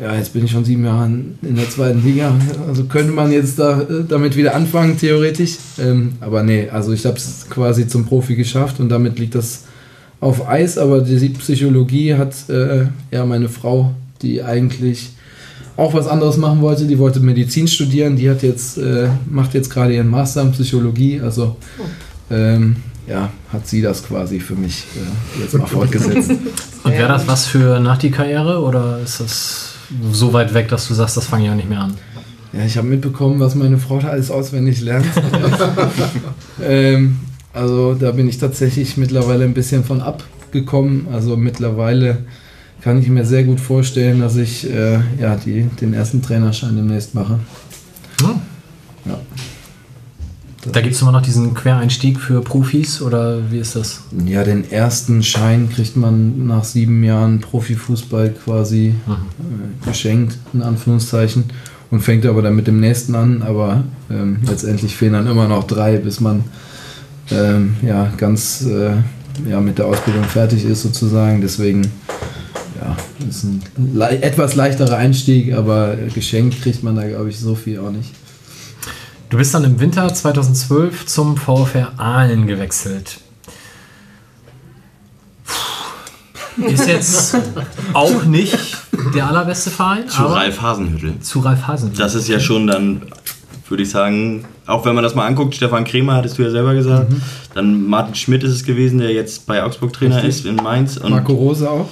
Ja, 0.00 0.14
jetzt 0.14 0.32
bin 0.32 0.44
ich 0.44 0.50
schon 0.52 0.64
sieben 0.64 0.84
Jahre 0.84 1.06
in 1.06 1.56
der 1.56 1.68
zweiten 1.68 2.04
Liga. 2.04 2.32
Also 2.68 2.84
könnte 2.84 3.12
man 3.12 3.32
jetzt 3.32 3.58
da, 3.58 3.80
äh, 3.80 4.04
damit 4.08 4.36
wieder 4.36 4.54
anfangen, 4.54 4.96
theoretisch. 4.96 5.56
Ähm, 5.78 6.12
aber 6.20 6.44
nee, 6.44 6.68
also 6.70 6.92
ich 6.92 7.04
habe 7.04 7.16
es 7.16 7.46
quasi 7.50 7.88
zum 7.88 8.06
Profi 8.06 8.36
geschafft 8.36 8.78
und 8.78 8.90
damit 8.90 9.18
liegt 9.18 9.34
das 9.34 9.64
auf 10.20 10.48
Eis. 10.48 10.78
Aber 10.78 11.00
die 11.00 11.28
Psychologie 11.30 12.14
hat 12.14 12.48
äh, 12.48 12.86
ja 13.10 13.24
meine 13.26 13.48
Frau, 13.48 13.92
die 14.22 14.42
eigentlich 14.42 15.10
auch 15.76 15.94
was 15.94 16.06
anderes 16.06 16.36
machen 16.36 16.60
wollte, 16.60 16.86
die 16.86 16.98
wollte 16.98 17.20
Medizin 17.20 17.66
studieren, 17.66 18.16
die 18.16 18.30
hat 18.30 18.42
jetzt, 18.42 18.78
äh, 18.78 19.08
macht 19.28 19.54
jetzt 19.54 19.70
gerade 19.70 19.94
ihren 19.94 20.08
Master 20.08 20.42
in 20.42 20.52
Psychologie. 20.52 21.20
Also 21.20 21.56
ähm, 22.30 22.76
ja, 23.08 23.30
hat 23.52 23.66
sie 23.66 23.80
das 23.80 24.04
quasi 24.04 24.38
für 24.38 24.54
mich 24.54 24.84
äh, 24.96 25.40
jetzt 25.42 25.54
mal 25.54 25.66
fortgesetzt. 25.66 26.30
Und 26.84 26.92
wäre 26.92 27.08
das 27.08 27.26
was 27.26 27.46
für 27.46 27.80
nach 27.80 27.98
die 27.98 28.10
Karriere 28.10 28.60
oder 28.60 29.00
ist 29.02 29.20
das 29.20 29.67
so 30.12 30.32
weit 30.32 30.54
weg, 30.54 30.68
dass 30.68 30.88
du 30.88 30.94
sagst, 30.94 31.16
das 31.16 31.26
fange 31.26 31.44
ich 31.44 31.50
auch 31.50 31.54
nicht 31.54 31.68
mehr 31.68 31.80
an? 31.80 31.94
Ja, 32.52 32.64
ich 32.64 32.76
habe 32.76 32.86
mitbekommen, 32.86 33.40
was 33.40 33.54
meine 33.54 33.78
Frau 33.78 33.98
da 33.98 34.08
alles 34.08 34.30
auswendig 34.30 34.80
lernt. 34.80 35.06
ähm, 36.62 37.18
also 37.52 37.94
da 37.94 38.12
bin 38.12 38.28
ich 38.28 38.38
tatsächlich 38.38 38.96
mittlerweile 38.96 39.44
ein 39.44 39.54
bisschen 39.54 39.84
von 39.84 40.00
abgekommen. 40.00 41.08
Also 41.12 41.36
mittlerweile 41.36 42.24
kann 42.80 43.00
ich 43.00 43.08
mir 43.08 43.24
sehr 43.24 43.44
gut 43.44 43.60
vorstellen, 43.60 44.20
dass 44.20 44.36
ich 44.36 44.68
äh, 44.70 45.00
ja, 45.20 45.36
die, 45.36 45.64
den 45.80 45.92
ersten 45.92 46.22
Trainerschein 46.22 46.76
demnächst 46.76 47.14
mache. 47.14 47.38
Hm. 48.20 48.40
Ja. 49.04 49.20
Da 50.72 50.80
gibt 50.80 50.94
es 50.94 51.02
immer 51.02 51.12
noch 51.12 51.22
diesen 51.22 51.54
Quereinstieg 51.54 52.18
für 52.18 52.40
Profis 52.40 53.00
oder 53.00 53.50
wie 53.50 53.58
ist 53.58 53.76
das? 53.76 54.00
Ja, 54.26 54.42
den 54.42 54.70
ersten 54.70 55.22
Schein 55.22 55.70
kriegt 55.70 55.96
man 55.96 56.46
nach 56.46 56.64
sieben 56.64 57.04
Jahren 57.04 57.40
Profifußball 57.40 58.30
quasi 58.44 58.94
äh, 59.06 59.88
geschenkt, 59.88 60.36
in 60.52 60.62
Anführungszeichen, 60.62 61.44
und 61.90 62.00
fängt 62.00 62.26
aber 62.26 62.42
dann 62.42 62.56
mit 62.56 62.66
dem 62.66 62.80
nächsten 62.80 63.14
an. 63.14 63.42
Aber 63.42 63.84
ähm, 64.10 64.38
letztendlich 64.46 64.96
fehlen 64.96 65.12
dann 65.12 65.28
immer 65.28 65.46
noch 65.46 65.64
drei, 65.64 65.96
bis 65.96 66.18
man 66.18 66.44
ähm, 67.30 67.76
ja, 67.82 68.12
ganz 68.16 68.66
äh, 68.66 68.96
ja, 69.48 69.60
mit 69.60 69.78
der 69.78 69.86
Ausbildung 69.86 70.24
fertig 70.24 70.64
ist, 70.64 70.82
sozusagen. 70.82 71.40
Deswegen 71.40 71.82
ja, 72.80 72.96
ist 73.28 73.44
ein 73.44 73.62
le 73.94 74.20
etwas 74.22 74.56
leichterer 74.56 74.96
Einstieg, 74.96 75.54
aber 75.54 75.96
geschenkt 76.14 76.60
kriegt 76.62 76.82
man 76.82 76.96
da, 76.96 77.06
glaube 77.06 77.28
ich, 77.28 77.38
so 77.38 77.54
viel 77.54 77.78
auch 77.78 77.92
nicht. 77.92 78.12
Du 79.30 79.36
bist 79.36 79.52
dann 79.54 79.64
im 79.64 79.78
Winter 79.78 80.12
2012 80.12 81.06
zum 81.06 81.36
VfR 81.36 81.92
Aalen 81.98 82.46
gewechselt. 82.46 83.18
Ist 86.56 86.88
jetzt 86.88 87.36
auch 87.92 88.24
nicht 88.24 88.56
der 89.14 89.28
allerbeste 89.28 89.70
Verein, 89.70 90.08
Zu 90.08 90.22
aber 90.22 90.36
Ralf 90.36 90.60
Hasenhüttel. 90.60 91.20
zu 91.20 91.40
Ralf 91.40 91.66
Hasen. 91.68 91.92
Das 91.96 92.14
ist 92.16 92.26
ja 92.26 92.40
schon 92.40 92.66
dann, 92.66 93.02
würde 93.68 93.84
ich 93.84 93.90
sagen, 93.90 94.44
auch 94.66 94.84
wenn 94.84 94.94
man 94.94 95.04
das 95.04 95.14
mal 95.14 95.26
anguckt, 95.26 95.54
Stefan 95.54 95.84
Kremer 95.84 96.14
hattest 96.14 96.38
du 96.38 96.42
ja 96.42 96.50
selber 96.50 96.74
gesagt, 96.74 97.12
dann 97.54 97.86
Martin 97.86 98.14
Schmidt 98.16 98.42
ist 98.42 98.52
es 98.52 98.64
gewesen, 98.64 98.98
der 98.98 99.12
jetzt 99.12 99.46
bei 99.46 99.62
Augsburg 99.62 99.92
Trainer 99.92 100.16
Richtig. 100.16 100.30
ist 100.30 100.46
in 100.46 100.56
Mainz. 100.56 100.96
Und 100.96 101.10
Marco 101.12 101.32
Rose 101.34 101.70
auch, 101.70 101.88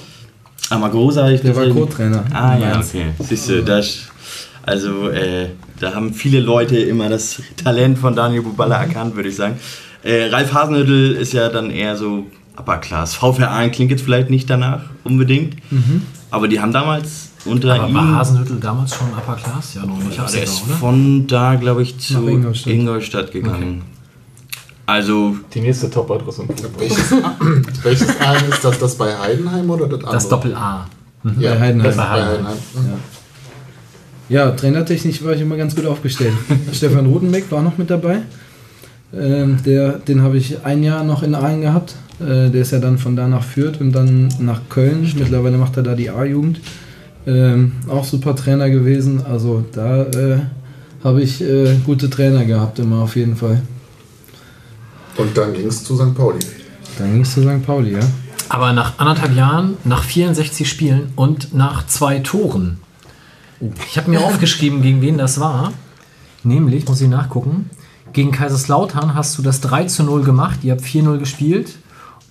ah, 0.69 0.77
Marco 0.77 0.99
Rosa 0.99 1.23
hatte 1.23 1.35
ich 1.35 1.41
der 1.41 1.55
war. 1.55 1.67
Co-Trainer. 1.69 2.25
Ah 2.33 2.57
ja, 2.57 2.79
okay. 2.79 3.05
Siehst 3.19 3.47
du, 3.47 3.63
das, 3.63 3.99
also 4.63 5.09
äh, 5.09 5.51
da 5.79 5.93
haben 5.93 6.13
viele 6.13 6.39
Leute 6.39 6.77
immer 6.77 7.09
das 7.09 7.41
Talent 7.63 7.99
von 7.99 8.15
Daniel 8.15 8.41
Buballa 8.41 8.77
erkannt, 8.81 9.15
würde 9.15 9.29
ich 9.29 9.35
sagen. 9.35 9.57
Äh, 10.03 10.27
Ralf 10.29 10.53
Hasenhüttl 10.53 11.15
ist 11.19 11.33
ja 11.33 11.49
dann 11.49 11.69
eher 11.71 11.95
so 11.97 12.25
Upper 12.57 12.77
Class. 12.77 13.15
VfR 13.15 13.51
Aalen 13.51 13.71
klingt 13.71 13.91
jetzt 13.91 14.03
vielleicht 14.03 14.29
nicht 14.29 14.49
danach 14.49 14.81
unbedingt, 15.03 15.55
aber 16.31 16.47
die 16.47 16.59
haben 16.59 16.71
damals 16.71 17.29
unter 17.45 17.75
aber 17.75 17.87
ihm... 17.89 17.95
war 17.95 18.15
Hasenhüttel 18.15 18.57
damals 18.59 18.95
schon 18.95 19.07
Upper 19.09 19.35
Class? 19.35 19.75
Ja, 19.75 19.85
noch 19.85 19.97
nicht 20.01 20.17
ja, 20.17 20.25
der 20.25 20.43
ist 20.43 20.59
von 20.79 21.27
da, 21.27 21.55
glaube 21.55 21.83
ich, 21.83 21.97
zu 21.99 22.27
Ingolstadt, 22.27 22.73
Ingolstadt. 22.73 23.31
gegangen. 23.31 23.83
Also, 24.85 25.35
Die 25.53 25.59
nächste 25.59 25.89
Top-Adresse 25.89 26.43
im 26.43 26.47
Fußball. 26.47 26.71
Welches, 26.77 27.11
welches 27.83 28.21
Aalen 28.21 28.49
ist 28.49 28.63
das? 28.63 28.79
Das 28.79 28.95
bei 28.95 29.17
Heidenheim 29.17 29.69
oder 29.69 29.85
das 29.87 29.99
andere? 29.99 30.13
Das 30.13 30.29
Doppel-A. 30.29 30.87
Ja, 31.39 31.53
Bei 31.55 31.59
Heidenheim. 31.59 31.83
das 31.83 31.97
bei 31.97 32.03
Bei 32.03 32.09
Heidenheim. 32.25 32.55
Ja, 32.75 32.81
trainertechnisch 34.51 35.23
war 35.23 35.33
ich 35.33 35.41
immer 35.41 35.57
ganz 35.57 35.75
gut 35.75 35.85
aufgestellt. 35.85 36.33
Stefan 36.73 37.05
Rudenbeck 37.05 37.51
war 37.51 37.61
noch 37.61 37.77
mit 37.77 37.89
dabei. 37.89 38.19
Ähm, 39.13 39.57
der, 39.65 39.93
den 39.99 40.21
habe 40.21 40.37
ich 40.37 40.65
ein 40.65 40.83
Jahr 40.83 41.03
noch 41.03 41.23
in 41.23 41.33
Aalen 41.33 41.61
gehabt. 41.61 41.95
Äh, 42.19 42.49
der 42.49 42.61
ist 42.61 42.71
ja 42.71 42.79
dann 42.79 42.97
von 42.97 43.15
da 43.15 43.27
nach 43.27 43.43
Fürth 43.43 43.79
und 43.79 43.93
dann 43.93 44.29
nach 44.39 44.61
Köln. 44.69 45.09
Mittlerweile 45.17 45.57
macht 45.57 45.77
er 45.77 45.83
da 45.83 45.95
die 45.95 46.09
A-Jugend. 46.09 46.59
Ähm, 47.25 47.73
auch 47.87 48.03
super 48.03 48.35
Trainer 48.35 48.69
gewesen. 48.69 49.21
Also 49.25 49.63
da 49.71 50.03
äh, 50.03 50.39
habe 51.03 51.21
ich 51.21 51.41
äh, 51.41 51.75
gute 51.85 52.09
Trainer 52.09 52.45
gehabt, 52.45 52.79
immer 52.79 53.01
auf 53.01 53.15
jeden 53.15 53.35
Fall. 53.35 53.61
Und 55.17 55.37
dann 55.37 55.53
ging 55.53 55.67
es 55.67 55.83
zu 55.83 55.95
St. 55.95 56.15
Pauli. 56.15 56.39
Dann 56.97 57.13
ging 57.13 57.21
es 57.21 57.33
zu 57.33 57.41
St. 57.41 57.65
Pauli, 57.65 57.93
ja. 57.93 57.99
Aber 58.49 58.71
nach 58.73 58.97
anderthalb 58.97 59.35
Jahren, 59.35 59.77
nach 59.83 60.03
64 60.03 60.67
Spielen 60.69 61.09
und 61.15 61.53
nach 61.53 61.85
zwei 61.87 62.19
Toren. 62.19 62.79
Ich 63.89 63.97
habe 63.97 64.09
mir 64.09 64.21
aufgeschrieben, 64.21 64.81
gegen 64.81 65.01
wen 65.01 65.17
das 65.17 65.39
war. 65.39 65.73
Nämlich, 66.43 66.87
muss 66.87 67.01
ich 67.01 67.09
nachgucken, 67.09 67.69
gegen 68.13 68.31
Kaiserslautern 68.31 69.15
hast 69.15 69.37
du 69.37 69.41
das 69.41 69.61
3 69.61 69.85
zu 69.85 70.03
0 70.03 70.23
gemacht. 70.23 70.59
Ihr 70.63 70.73
habt 70.73 70.81
4-0 70.83 71.17
gespielt. 71.17 71.75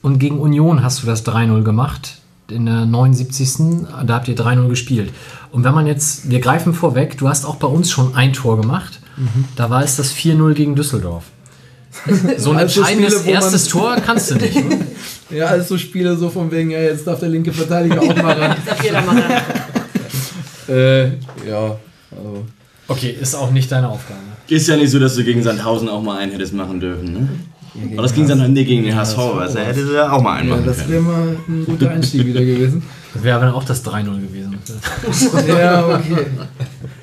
Und 0.03 0.19
gegen 0.19 0.39
Union 0.39 0.83
hast 0.83 1.03
du 1.03 1.07
das 1.07 1.27
3-0 1.27 1.63
gemacht. 1.63 2.19
In 2.49 2.67
der 2.67 2.87
79. 2.87 3.87
Da 4.07 4.15
habt 4.15 4.29
ihr 4.29 4.37
3-0 4.37 4.69
gespielt. 4.69 5.13
Und 5.51 5.65
wenn 5.65 5.75
man 5.75 5.87
jetzt, 5.87 6.31
wir 6.31 6.41
greifen 6.41 6.75
vorweg, 6.75 7.19
du 7.19 7.29
hast 7.29 7.45
auch 7.45 7.57
bei 7.57 7.67
uns 7.67 7.91
schon 7.91 8.15
ein 8.15 8.33
Tor 8.33 8.61
gemacht. 8.61 9.01
Da 9.57 9.69
war 9.71 9.83
es 9.83 9.97
das 9.97 10.13
4-0 10.15 10.55
gegen 10.55 10.75
Düsseldorf. 10.77 11.25
So 12.37 12.51
ein 12.53 12.59
Also 12.59 12.81
entscheidendes 12.81 13.21
Spiele, 13.21 13.33
erstes 13.35 13.69
Tor 13.69 13.97
kannst 14.05 14.31
du 14.31 14.35
nicht. 14.37 14.57
oder? 14.57 14.77
Ja, 15.31 15.47
also 15.47 15.77
Spiele 15.77 16.17
so 16.17 16.31
von 16.31 16.53
wegen, 16.53 16.71
ja, 16.71 16.79
jetzt 16.79 17.05
darf 17.05 17.19
der 17.19 17.29
linke 17.31 17.53
Verteidiger 17.53 18.01
auch 18.01 18.15
mal 18.23 18.39
ran. 18.39 18.57
Darf 18.67 18.85
jeder 18.85 19.03
machen. 19.03 19.25
Äh, 20.69 21.07
ja, 21.49 21.77
also. 22.11 22.45
Okay, 22.89 23.17
ist 23.21 23.35
auch 23.35 23.51
nicht 23.51 23.71
deine 23.73 23.89
Aufgabe. 23.89 24.21
ist 24.49 24.69
ja 24.69 24.77
nicht 24.77 24.91
so, 24.91 24.99
dass 24.99 25.17
du 25.17 25.25
gegen 25.25 25.43
Sandhausen 25.43 25.89
auch 25.89 26.03
mal 26.03 26.19
einen 26.19 26.33
hättest 26.33 26.55
machen 26.55 26.79
dürfen, 26.79 27.13
ne? 27.13 27.29
Aber 27.93 28.03
das 28.03 28.15
ging 28.15 28.27
dann 28.27 28.53
nee, 28.53 28.65
gegen 28.65 28.85
den 28.85 28.97
HSV, 28.97 29.19
also 29.19 29.59
hättest 29.59 29.89
du 29.89 29.95
ja 29.95 30.11
auch 30.11 30.23
mal 30.23 30.37
einen 30.39 30.49
Ja, 30.49 30.55
machen 30.57 30.67
das 30.67 30.89
wäre 30.89 31.03
mal 31.03 31.37
ein 31.47 31.65
guter 31.67 31.91
Einstieg 31.91 32.25
wieder 32.25 32.41
gewesen. 32.41 32.83
Das 33.13 33.23
wäre 33.23 33.41
dann 33.41 33.53
auch 33.53 33.65
das 33.65 33.85
3-0 33.85 34.05
gewesen. 34.21 34.59
Ja, 35.49 35.87
okay. 35.87 36.27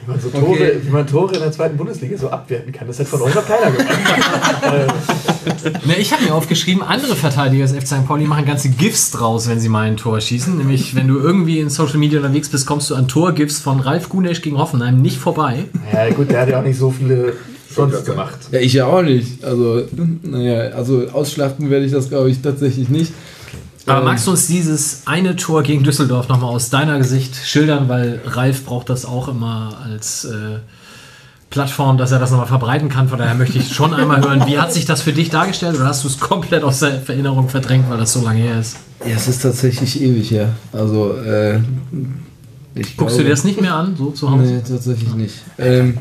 Wie 0.06 0.12
man, 0.12 0.20
so 0.20 0.28
Okay. 0.28 0.40
Tore, 0.40 0.72
wie 0.84 0.90
man 0.90 1.08
Tore 1.08 1.34
in 1.36 1.40
der 1.42 1.52
zweiten 1.52 1.78
Bundesliga 1.78 2.18
so 2.18 2.30
abwerten 2.30 2.72
kann, 2.72 2.88
das 2.88 3.00
hat 3.00 3.08
von 3.08 3.22
euch 3.22 3.36
noch 3.36 3.46
keiner 3.46 3.72
gemacht. 3.72 3.90
Ne, 5.86 5.98
ich 5.98 6.14
habe 6.14 6.24
mir 6.24 6.34
aufgeschrieben, 6.34 6.82
andere 6.82 7.16
Verteidiger 7.16 7.66
des 7.66 7.76
FC 7.76 7.88
St. 7.88 8.08
Pauli 8.08 8.26
machen 8.26 8.46
ganze 8.46 8.70
GIFs 8.70 9.12
draus, 9.12 9.50
wenn 9.50 9.60
sie 9.60 9.68
mal 9.68 9.88
ein 9.88 9.98
Tor 9.98 10.22
schießen. 10.22 10.58
Nämlich, 10.58 10.96
wenn 10.96 11.08
du 11.08 11.20
irgendwie 11.20 11.60
in 11.60 11.70
Social 11.70 11.98
Media 11.98 12.20
unterwegs 12.20 12.50
bist, 12.50 12.66
kommst 12.66 12.90
du 12.90 12.96
an 12.96 13.08
Tor-GIFs 13.08 13.60
von 13.60 13.80
Ralf 13.82 14.10
Gunesch 14.10 14.42
gegen 14.42 14.58
Hoffenheim 14.58 15.02
nicht 15.02 15.18
vorbei. 15.18 15.66
ja 15.92 16.10
gut, 16.12 16.32
der 16.32 16.42
hat 16.42 16.50
ja 16.50 16.60
auch 16.60 16.64
nicht 16.64 16.78
so 16.78 16.92
viele 16.92 17.34
sonst 17.70 18.06
gemacht. 18.06 18.40
Ja, 18.52 18.60
ich 18.60 18.74
ja 18.74 18.86
auch 18.86 19.02
nicht. 19.02 19.44
Also, 19.44 19.84
naja, 20.22 20.70
also 20.76 21.08
ausschlachten 21.12 21.70
werde 21.70 21.86
ich 21.86 21.92
das, 21.92 22.10
glaube 22.10 22.30
ich, 22.30 22.42
tatsächlich 22.42 22.90
nicht. 22.90 23.14
Aber 23.86 24.00
Ähm, 24.00 24.06
magst 24.06 24.28
du 24.28 24.32
uns 24.32 24.48
dieses 24.48 25.02
eine 25.06 25.36
Tor 25.36 25.64
gegen 25.64 25.84
Düsseldorf 25.84 26.30
nochmal 26.30 26.52
aus 26.52 26.70
deiner 26.70 27.04
Sicht 27.04 27.36
schildern, 27.36 27.90
weil 27.90 28.22
Ralf 28.26 28.66
braucht 28.66 28.90
das 28.90 29.06
auch 29.06 29.28
immer 29.28 29.78
als 29.84 30.26
äh, 30.26 30.60
Plattform, 31.50 31.98
dass 31.98 32.12
er 32.12 32.20
das 32.20 32.32
nochmal 32.32 32.48
verbreiten 32.48 32.90
kann. 32.90 33.10
Von 33.10 33.20
daher 33.20 33.36
möchte 33.36 33.58
ich 33.58 33.74
schon 33.74 33.94
einmal 33.96 34.22
hören, 34.22 34.44
wie 34.48 34.58
hat 34.58 34.74
sich 34.74 34.86
das 34.86 35.02
für 35.02 35.14
dich 35.14 35.30
dargestellt 35.30 35.76
oder 35.76 35.86
hast 35.86 36.04
du 36.04 36.08
es 36.08 36.20
komplett 36.20 36.64
aus 36.64 36.80
der 36.80 37.02
Erinnerung 37.08 37.50
verdrängt, 37.50 37.90
weil 37.90 37.98
das 37.98 38.14
so 38.14 38.22
lange 38.22 38.40
her 38.42 38.60
ist? 38.60 38.78
Ja, 39.06 39.16
es 39.16 39.28
ist 39.28 39.42
tatsächlich 39.42 40.02
ewig 40.02 40.32
her. 40.32 40.50
Also, 40.72 41.16
äh, 41.18 41.60
ich 42.76 42.98
Guckst 42.98 43.20
du 43.20 43.24
dir 43.24 43.30
das 43.30 43.44
nicht 43.44 43.62
mehr 43.62 43.76
an, 43.76 43.96
so 43.98 44.12
zu 44.12 44.32
Hause? 44.32 44.44
Nee, 44.44 44.62
tatsächlich 44.68 45.14
nicht. 45.14 45.36
Ähm, 45.60 45.98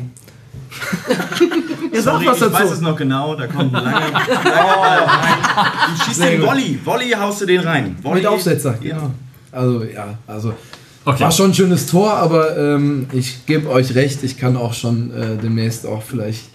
Ihr 1.93 2.01
sagt 2.01 2.15
Sorry, 2.23 2.27
was 2.27 2.37
ich 2.37 2.43
weiß 2.53 2.59
dazu. 2.61 2.73
es 2.73 2.81
noch 2.81 2.95
genau, 2.95 3.35
da 3.35 3.47
kommt 3.47 3.73
ein 3.75 3.83
langer, 3.83 3.99
langer 4.11 4.43
Ball 4.43 4.99
rein. 4.99 5.33
Du 5.97 6.03
schießt 6.05 6.17
Sehr 6.19 6.31
den 6.31 6.39
gut. 6.41 6.49
Volley, 6.49 6.79
Volley 6.83 7.09
haust 7.11 7.41
du 7.41 7.45
den 7.45 7.61
rein. 7.61 7.95
Volley, 8.01 8.15
Mit 8.21 8.25
Aufsetzer, 8.27 8.75
Ja. 8.81 8.95
genau. 8.95 9.11
Also, 9.51 9.83
ja, 9.83 10.17
also. 10.27 10.53
Okay. 11.05 11.23
War 11.23 11.31
schon 11.31 11.51
ein 11.51 11.53
schönes 11.53 11.85
Tor, 11.85 12.13
aber 12.13 12.57
ähm, 12.57 13.07
ich 13.11 13.45
gebe 13.45 13.69
euch 13.69 13.93
recht, 13.93 14.23
ich 14.23 14.37
kann 14.37 14.55
auch 14.55 14.73
schon 14.73 15.11
äh, 15.11 15.35
demnächst 15.37 15.85
auch 15.85 16.01
vielleicht 16.01 16.45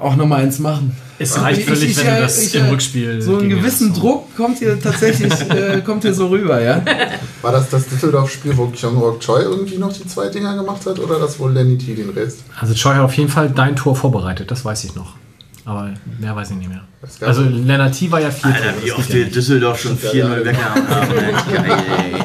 auch 0.00 0.16
nochmal 0.16 0.42
eins 0.42 0.58
machen. 0.58 0.96
Es 1.22 1.40
reicht 1.40 1.60
Ich- 1.60 1.66
völlig, 1.66 1.90
ich- 1.90 1.96
wenn 2.04 2.14
du 2.16 2.20
das 2.22 2.42
ich- 2.46 2.54
im 2.54 2.66
Rückspiel. 2.66 3.22
So 3.22 3.38
einen 3.38 3.48
gewissen. 3.48 3.92
Druck 3.94 4.34
kommt 4.36 4.58
hier 4.58 4.80
tatsächlich 4.80 5.32
äh, 5.50 5.80
kommt 5.82 6.02
hier 6.02 6.14
so 6.14 6.26
rüber, 6.28 6.60
ja. 6.60 6.82
War 7.42 7.52
das 7.52 7.70
das 7.70 7.86
Düsseldorf-Spiel, 7.88 8.56
wo 8.56 8.66
Kyongrok 8.66 9.20
Choi 9.20 9.42
irgendwie 9.42 9.78
noch 9.78 9.92
die 9.92 10.06
zwei 10.06 10.28
Dinger 10.28 10.56
gemacht 10.56 10.84
hat 10.86 10.98
oder 10.98 11.18
das 11.18 11.38
wohl 11.38 11.52
Lenny 11.52 11.78
T 11.78 11.94
den 11.94 12.10
Rest? 12.10 12.40
Also 12.60 12.74
Choi 12.74 12.94
hat 12.94 13.02
auf 13.02 13.14
jeden 13.16 13.30
Fall 13.30 13.50
dein 13.50 13.76
Tor 13.76 13.94
vorbereitet, 13.96 14.50
das 14.50 14.64
weiß 14.64 14.84
ich 14.84 14.94
noch. 14.94 15.14
Aber 15.64 15.90
mehr 16.18 16.34
weiß 16.34 16.50
ich 16.50 16.56
nicht 16.56 16.68
mehr. 16.68 16.82
Also 17.20 17.42
Lennart 17.42 17.96
T 17.96 18.10
war 18.10 18.20
ja 18.20 18.30
vier 18.30 18.46
Alter, 18.52 18.58
Tore, 18.72 18.74
wie 18.84 18.88
das 18.88 18.98
oft 18.98 19.08
ja 19.10 19.14
wir 19.14 19.24
nicht. 19.24 19.36
Düsseldorf 19.36 19.80
schon 19.80 19.96
4-0 19.98 20.44
weggehauen 20.44 20.88
haben. 20.88 21.08
Geil, 21.52 21.82
ey. 22.14 22.20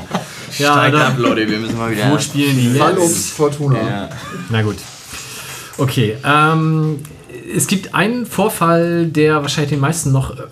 Ja, 0.57 0.73
Steigt 0.73 0.95
ab, 0.95 1.13
Leute, 1.19 1.47
wir 1.47 1.59
müssen 1.59 1.77
mal 1.77 1.91
wieder. 1.91 2.09
Wo 2.11 2.17
spielen 2.17 2.57
die 2.57 2.69
Fall 2.79 2.97
jetzt? 2.97 3.29
Fortuna. 3.31 3.77
Ja. 3.77 4.09
Na 4.49 4.61
gut. 4.63 4.77
Okay, 5.77 6.17
ähm, 6.25 6.99
es 7.55 7.67
gibt 7.67 7.93
einen 7.93 8.25
Vorfall, 8.25 9.07
der 9.07 9.41
wahrscheinlich 9.41 9.71
den 9.71 9.79
meisten 9.79 10.11
noch, 10.11 10.31
äh, 10.31 10.43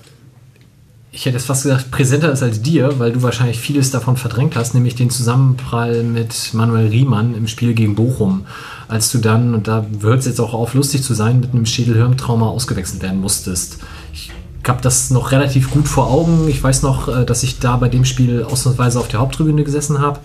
ich 1.12 1.25
hätte 1.25 1.38
es 1.38 1.45
fast 1.45 1.63
gesagt, 1.63 1.91
präsenter 1.91 2.31
ist 2.31 2.43
als 2.43 2.62
dir, 2.62 2.99
weil 2.99 3.13
du 3.13 3.21
wahrscheinlich 3.21 3.60
vieles 3.60 3.89
davon 3.91 4.17
verdrängt 4.17 4.55
hast, 4.55 4.73
nämlich 4.73 4.95
den 4.95 5.10
Zusammenprall 5.10 6.03
mit 6.03 6.53
Manuel 6.53 6.88
Riemann 6.88 7.36
im 7.36 7.47
Spiel 7.47 7.73
gegen 7.73 7.95
Bochum. 7.95 8.45
Als 8.88 9.12
du 9.12 9.19
dann, 9.19 9.53
und 9.53 9.67
da 9.67 9.86
hört 10.01 10.19
es 10.19 10.25
jetzt 10.25 10.41
auch 10.41 10.53
auf, 10.53 10.73
lustig 10.73 11.03
zu 11.03 11.13
sein, 11.13 11.39
mit 11.39 11.53
einem 11.53 11.65
Schädelhirntrauma 11.65 12.47
ausgewechselt 12.47 13.01
werden 13.01 13.21
musstest. 13.21 13.79
Ich 14.13 14.31
habe 14.67 14.81
das 14.81 15.10
noch 15.10 15.31
relativ 15.31 15.71
gut 15.71 15.88
vor 15.88 16.12
Augen. 16.12 16.49
Ich 16.49 16.62
weiß 16.62 16.81
noch, 16.81 17.08
äh, 17.08 17.23
dass 17.23 17.43
ich 17.43 17.60
da 17.60 17.77
bei 17.77 17.88
dem 17.88 18.03
Spiel 18.03 18.43
ausnahmsweise 18.43 18.99
auf 18.99 19.08
der 19.08 19.21
Haupttribüne 19.21 19.63
gesessen 19.63 19.99
habe. 19.99 20.19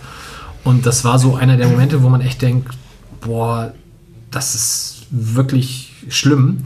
Und 0.63 0.85
das 0.85 1.05
war 1.05 1.19
so 1.19 1.35
einer 1.35 1.57
der 1.57 1.69
Momente, 1.69 2.03
wo 2.03 2.09
man 2.09 2.21
echt 2.21 2.41
denkt, 2.41 2.69
boah, 3.21 3.73
das 4.29 4.55
ist 4.55 4.97
wirklich 5.09 5.90
schlimm. 6.09 6.59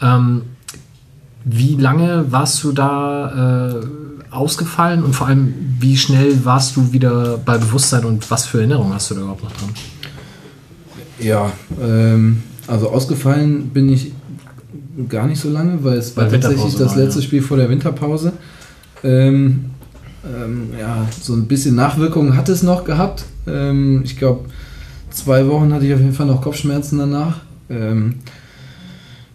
Ähm, 0.00 0.42
wie 1.44 1.76
lange 1.76 2.30
warst 2.30 2.62
du 2.64 2.72
da 2.72 3.78
äh, 3.80 3.86
ausgefallen 4.30 5.02
und 5.02 5.14
vor 5.14 5.26
allem, 5.26 5.54
wie 5.80 5.96
schnell 5.96 6.44
warst 6.44 6.76
du 6.76 6.92
wieder 6.92 7.38
bei 7.38 7.58
Bewusstsein 7.58 8.04
und 8.04 8.30
was 8.30 8.46
für 8.46 8.58
Erinnerungen 8.58 8.92
hast 8.92 9.10
du 9.10 9.14
da 9.14 9.22
überhaupt 9.22 9.44
noch 9.44 9.52
dran? 9.52 9.70
Ja, 11.18 11.52
ähm, 11.80 12.42
also 12.66 12.90
ausgefallen 12.90 13.70
bin 13.70 13.88
ich 13.88 14.12
gar 15.08 15.26
nicht 15.26 15.40
so 15.40 15.50
lange, 15.50 15.82
weil 15.82 15.98
es 15.98 16.16
war 16.16 16.28
tatsächlich 16.28 16.76
das 16.76 16.94
letzte 16.94 17.20
ja. 17.20 17.26
Spiel 17.26 17.42
vor 17.42 17.56
der 17.56 17.68
Winterpause. 17.68 18.32
Ähm, 19.02 19.70
ähm, 20.24 20.70
ja, 20.78 21.06
so 21.20 21.34
ein 21.34 21.46
bisschen 21.46 21.74
Nachwirkungen 21.74 22.36
hat 22.36 22.48
es 22.48 22.62
noch 22.62 22.84
gehabt. 22.84 23.24
Ähm, 23.46 24.02
ich 24.04 24.16
glaube, 24.16 24.48
zwei 25.10 25.46
Wochen 25.48 25.72
hatte 25.72 25.86
ich 25.86 25.94
auf 25.94 26.00
jeden 26.00 26.12
Fall 26.12 26.26
noch 26.26 26.42
Kopfschmerzen 26.42 26.98
danach. 26.98 27.40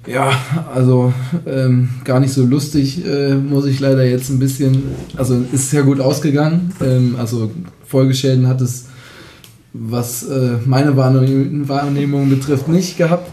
Ja, 0.08 0.32
also 0.74 1.14
ähm, 1.48 1.90
gar 2.04 2.20
nicht 2.20 2.34
so 2.34 2.46
lustig, 2.46 3.04
äh, 3.06 3.36
muss 3.36 3.66
ich 3.66 3.80
leider 3.80 4.04
jetzt 4.06 4.30
ein 4.30 4.40
bisschen. 4.40 4.84
Also 5.18 5.44
ist 5.52 5.72
sehr 5.72 5.84
gut 5.84 6.00
ausgegangen. 6.00 6.74
Ähm, 6.82 7.16
also 7.18 7.52
Folgeschäden 7.86 8.48
hat 8.48 8.62
es, 8.62 8.86
was 9.74 10.24
äh, 10.24 10.58
meine 10.66 10.96
Wahrnehmung 10.96 12.30
betrifft, 12.30 12.68
nicht 12.68 12.98
gehabt. 12.98 13.30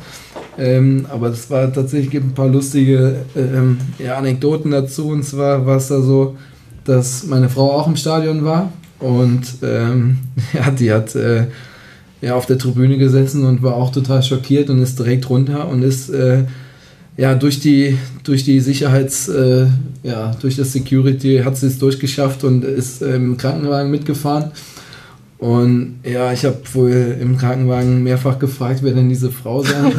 Ähm, 0.58 1.06
aber 1.10 1.28
es 1.28 1.50
war 1.50 1.72
tatsächlich 1.72 2.10
gibt 2.10 2.26
ein 2.26 2.34
paar 2.34 2.48
lustige 2.48 3.16
ähm, 3.36 3.78
ja, 3.98 4.16
Anekdoten 4.16 4.70
dazu. 4.70 5.08
Und 5.08 5.24
zwar 5.24 5.66
war 5.66 5.76
es 5.76 5.88
da 5.88 6.00
so, 6.00 6.36
dass 6.84 7.26
meine 7.26 7.48
Frau 7.48 7.72
auch 7.72 7.86
im 7.86 7.96
Stadion 7.96 8.44
war 8.44 8.72
und 8.98 9.42
ähm, 9.62 10.18
ja, 10.52 10.70
die 10.70 10.92
hat 10.92 11.14
äh, 11.14 11.46
ja, 12.22 12.34
auf 12.36 12.46
der 12.46 12.56
Tribüne 12.56 12.96
gesessen 12.96 13.44
und 13.44 13.62
war 13.62 13.74
auch 13.74 13.90
total 13.90 14.22
schockiert 14.22 14.70
und 14.70 14.80
ist 14.80 14.98
direkt 14.98 15.28
runter 15.28 15.68
und 15.68 15.82
ist 15.82 16.08
äh, 16.08 16.44
ja 17.16 17.34
durch 17.34 17.60
die 17.60 17.98
durch 18.22 18.44
die 18.44 18.60
Sicherheits 18.60 19.28
äh, 19.28 19.66
ja 20.04 20.30
durch 20.40 20.56
das 20.56 20.72
Security 20.72 21.42
hat 21.44 21.56
sie 21.56 21.66
es 21.66 21.78
durchgeschafft 21.78 22.44
und 22.44 22.64
ist 22.64 23.02
äh, 23.02 23.16
im 23.16 23.36
Krankenwagen 23.36 23.90
mitgefahren. 23.90 24.52
Und 25.38 25.96
ja 26.04 26.32
ich 26.32 26.44
habe 26.44 26.60
wohl 26.72 27.16
im 27.20 27.36
Krankenwagen 27.36 28.04
mehrfach 28.04 28.38
gefragt 28.38 28.80
wer 28.82 28.94
denn 28.94 29.08
diese 29.08 29.30
Frau 29.30 29.62
sei. 29.62 29.74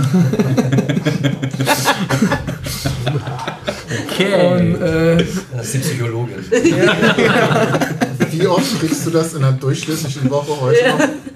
Und 4.23 4.81
äh, 4.81 5.17
Das 5.55 5.65
ist 5.65 5.73
die 5.73 5.79
Psychologin. 5.79 6.35
Wie 8.39 8.47
oft 8.47 8.79
kriegst 8.79 9.05
du 9.05 9.09
das 9.11 9.33
in 9.33 9.43
einer 9.43 9.53
durchschnittlichen 9.57 10.29
Woche 10.29 10.59
heute 10.61 10.77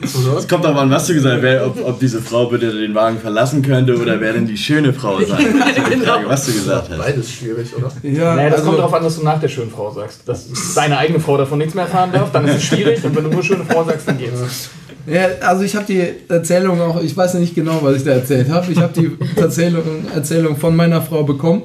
noch 0.02 0.10
zu 0.10 0.24
hören? 0.26 0.38
Es 0.38 0.48
kommt 0.48 0.64
darauf 0.66 0.78
an, 0.80 0.90
was 0.90 1.08
du 1.08 1.14
gesagt 1.14 1.44
hast, 1.44 1.62
ob, 1.66 1.86
ob 1.88 2.00
diese 2.00 2.22
Frau 2.22 2.46
bitte 2.48 2.72
den 2.72 2.94
Wagen 2.96 3.20
verlassen 3.20 3.62
könnte 3.62 3.96
oder 3.98 4.20
wer 4.20 4.34
denn 4.34 4.48
die 4.48 4.58
schöne 4.58 4.94
Frau 4.94 5.20
sein 5.22 5.28
Frage, 6.06 6.28
was 6.28 6.46
du 6.46 6.54
gesagt 6.54 6.90
hast. 6.90 6.98
Beides 6.98 7.32
schwierig, 7.32 7.68
oder? 7.76 7.92
ja 8.04 8.36
Naja, 8.36 8.50
das 8.50 8.60
also- 8.60 8.66
kommt 8.70 8.80
darauf 8.80 8.94
an, 8.94 9.04
dass 9.04 9.16
du 9.18 9.24
nach 9.24 9.40
der 9.40 9.48
schönen 9.50 9.72
Frau 9.72 9.92
sagst. 9.94 10.22
Dass 10.28 10.46
deine 10.76 10.98
eigene 10.98 11.20
Frau 11.20 11.38
davon 11.38 11.58
nichts 11.60 11.74
mehr 11.74 11.86
erfahren 11.86 12.12
darf, 12.12 12.32
dann 12.32 12.48
ist 12.48 12.56
es 12.56 12.64
schwierig. 12.64 13.04
Und 13.04 13.16
wenn 13.16 13.24
du 13.26 13.30
nur 13.30 13.44
schöne 13.44 13.64
Frau 13.66 13.84
sagst, 13.84 14.08
dann 14.08 14.18
geht's. 14.18 14.70
Ja, 15.06 15.28
also 15.42 15.64
ich 15.64 15.74
habe 15.76 15.86
die 15.86 16.04
Erzählung 16.28 16.82
auch, 16.82 17.02
ich 17.02 17.16
weiß 17.16 17.34
ja 17.34 17.40
nicht 17.40 17.56
genau, 17.56 17.80
was 17.82 17.96
ich 17.98 18.04
da 18.04 18.12
erzählt 18.12 18.50
habe. 18.50 18.70
Ich 18.72 18.78
habe 18.80 18.92
die 18.94 19.18
Erzählung, 19.40 19.84
Erzählung 20.14 20.58
von 20.58 20.76
meiner 20.76 21.02
Frau 21.02 21.24
bekommen. 21.24 21.62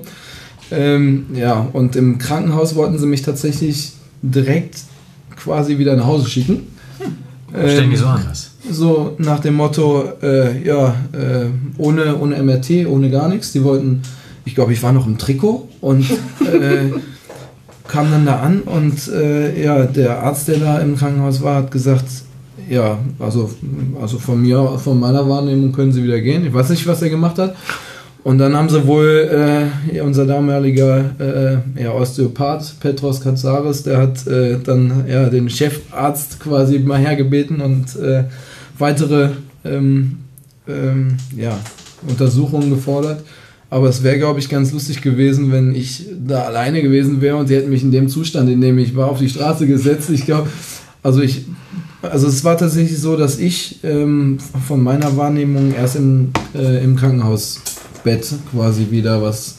Ähm, 0.70 1.26
ja, 1.34 1.66
und 1.72 1.96
im 1.96 2.18
Krankenhaus 2.18 2.76
wollten 2.76 2.98
sie 2.98 3.06
mich 3.06 3.22
tatsächlich 3.22 3.92
direkt 4.22 4.76
quasi 5.42 5.78
wieder 5.78 5.96
nach 5.96 6.07
Hause 6.07 6.28
schicken. 6.28 6.68
Stell 7.50 7.88
dich 7.88 7.98
so 7.98 8.07
an. 8.07 8.24
So 8.70 9.14
nach 9.18 9.40
dem 9.40 9.55
Motto, 9.55 10.05
äh, 10.22 10.64
ja, 10.64 10.94
äh, 11.12 11.46
ohne, 11.78 12.16
ohne 12.16 12.42
MRT, 12.42 12.87
ohne 12.87 13.11
gar 13.11 13.28
nichts. 13.28 13.52
Die 13.52 13.62
wollten, 13.64 14.02
ich 14.44 14.55
glaube, 14.55 14.72
ich 14.72 14.83
war 14.83 14.92
noch 14.92 15.07
im 15.07 15.18
Trikot 15.18 15.68
und 15.81 16.09
äh, 16.40 16.90
kam 17.88 18.11
dann 18.11 18.24
da 18.24 18.40
an 18.40 18.61
und 18.61 19.09
äh, 19.09 19.62
ja, 19.62 19.85
der 19.85 20.22
Arzt, 20.22 20.48
der 20.48 20.59
da 20.59 20.78
im 20.78 20.96
Krankenhaus 20.96 21.42
war, 21.42 21.57
hat 21.57 21.70
gesagt, 21.70 22.07
ja, 22.68 22.98
also, 23.18 23.50
also 24.00 24.18
von 24.18 24.40
mir, 24.40 24.78
von 24.78 24.98
meiner 24.98 25.28
Wahrnehmung 25.28 25.72
können 25.72 25.92
sie 25.92 26.05
wieder 26.05 26.20
gehen. 26.20 26.46
Ich 26.46 26.55
weiß 26.55 26.70
nicht, 26.70 26.87
was 26.87 27.02
er 27.02 27.11
gemacht 27.11 27.38
hat. 27.38 27.57
Und 28.24 28.38
dann 28.38 28.56
haben 28.56 28.68
sie 28.68 28.87
wohl 28.87 29.68
äh, 29.92 30.00
unser 30.00 30.26
damaliger 30.26 31.11
äh, 31.18 31.82
ja, 31.82 31.92
Osteopath 31.92 32.78
Petros 32.78 33.20
Katsaris, 33.20 33.82
der 33.82 33.98
hat 33.98 34.26
äh, 34.28 34.58
dann 34.62 35.04
ja, 35.08 35.28
den 35.28 35.50
Chefarzt 35.50 36.38
quasi 36.38 36.78
mal 36.78 36.98
hergebeten 36.98 37.61
und 37.61 37.96
äh, 37.96 38.24
weitere 38.78 39.30
ähm, 39.64 40.18
ähm, 40.68 41.16
ja, 41.37 41.58
Untersuchungen 42.06 42.70
gefordert. 42.70 43.24
Aber 43.70 43.88
es 43.88 44.02
wäre, 44.02 44.18
glaube 44.18 44.38
ich, 44.38 44.48
ganz 44.48 44.70
lustig 44.70 45.00
gewesen, 45.00 45.50
wenn 45.50 45.74
ich 45.74 46.06
da 46.24 46.42
alleine 46.42 46.82
gewesen 46.82 47.22
wäre 47.22 47.37
und 47.37 47.48
sie 47.48 47.56
hätten 47.56 47.70
mich 47.70 47.83
in 47.83 47.90
dem 47.90 48.08
Zustand, 48.08 48.50
in 48.50 48.60
dem 48.60 48.79
ich 48.79 48.94
war, 48.94 49.08
auf 49.08 49.18
die 49.18 49.31
Straße 49.31 49.66
gesetzt. 49.66 50.10
Ich 50.10 50.27
glaube, 50.27 50.48
also 51.02 51.23
ich, 51.23 51.46
also 52.02 52.29
es 52.29 52.44
war 52.44 52.56
tatsächlich 52.56 53.00
so, 53.00 53.16
dass 53.16 53.38
ich 53.38 53.83
ähm, 53.83 54.38
von 54.68 54.83
meiner 54.83 55.16
Wahrnehmung 55.16 55.75
erst 55.75 55.96
im, 55.96 56.33
äh, 56.54 56.85
im 56.85 56.96
Krankenhausbett 58.03 58.35
quasi 58.50 58.90
wieder 58.90 59.23
was 59.23 59.57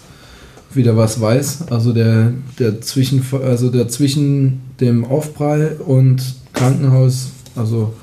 wieder 0.74 0.98
was 0.98 1.22
weiß. 1.22 1.68
Also 1.70 1.94
der, 1.94 2.34
der 2.58 2.82
zwischen 2.82 3.24
also 3.44 3.70
der 3.70 3.88
zwischen 3.90 4.62
dem 4.80 5.06
Aufprall 5.06 5.78
und 5.86 6.22
Krankenhaus, 6.54 7.30
also 7.56 7.94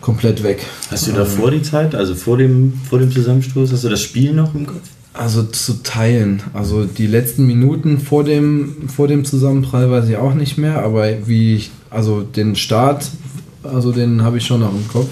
komplett 0.00 0.42
weg. 0.42 0.60
Hast 0.90 1.06
du 1.06 1.12
davor 1.12 1.50
die 1.52 1.62
Zeit, 1.62 1.94
also 1.94 2.14
vor 2.14 2.38
dem, 2.38 2.74
vor 2.88 2.98
dem 2.98 3.10
Zusammenstoß, 3.10 3.72
hast 3.72 3.84
du 3.84 3.88
das 3.88 4.02
Spiel 4.02 4.32
noch 4.32 4.54
im 4.54 4.66
Kopf? 4.66 4.82
Also 5.12 5.44
zu 5.44 5.82
teilen. 5.84 6.42
Also 6.52 6.84
die 6.84 7.06
letzten 7.06 7.46
Minuten 7.46 8.00
vor 8.00 8.24
dem, 8.24 8.88
vor 8.88 9.06
dem 9.06 9.24
Zusammenprall 9.24 9.88
weiß 9.90 10.08
ich 10.08 10.16
auch 10.16 10.34
nicht 10.34 10.58
mehr, 10.58 10.82
aber 10.82 11.06
wie 11.26 11.54
ich, 11.54 11.70
also 11.88 12.22
den 12.22 12.56
Start, 12.56 13.06
also 13.62 13.92
den 13.92 14.22
habe 14.22 14.38
ich 14.38 14.44
schon 14.44 14.60
noch 14.60 14.74
im 14.74 14.88
Kopf. 14.88 15.08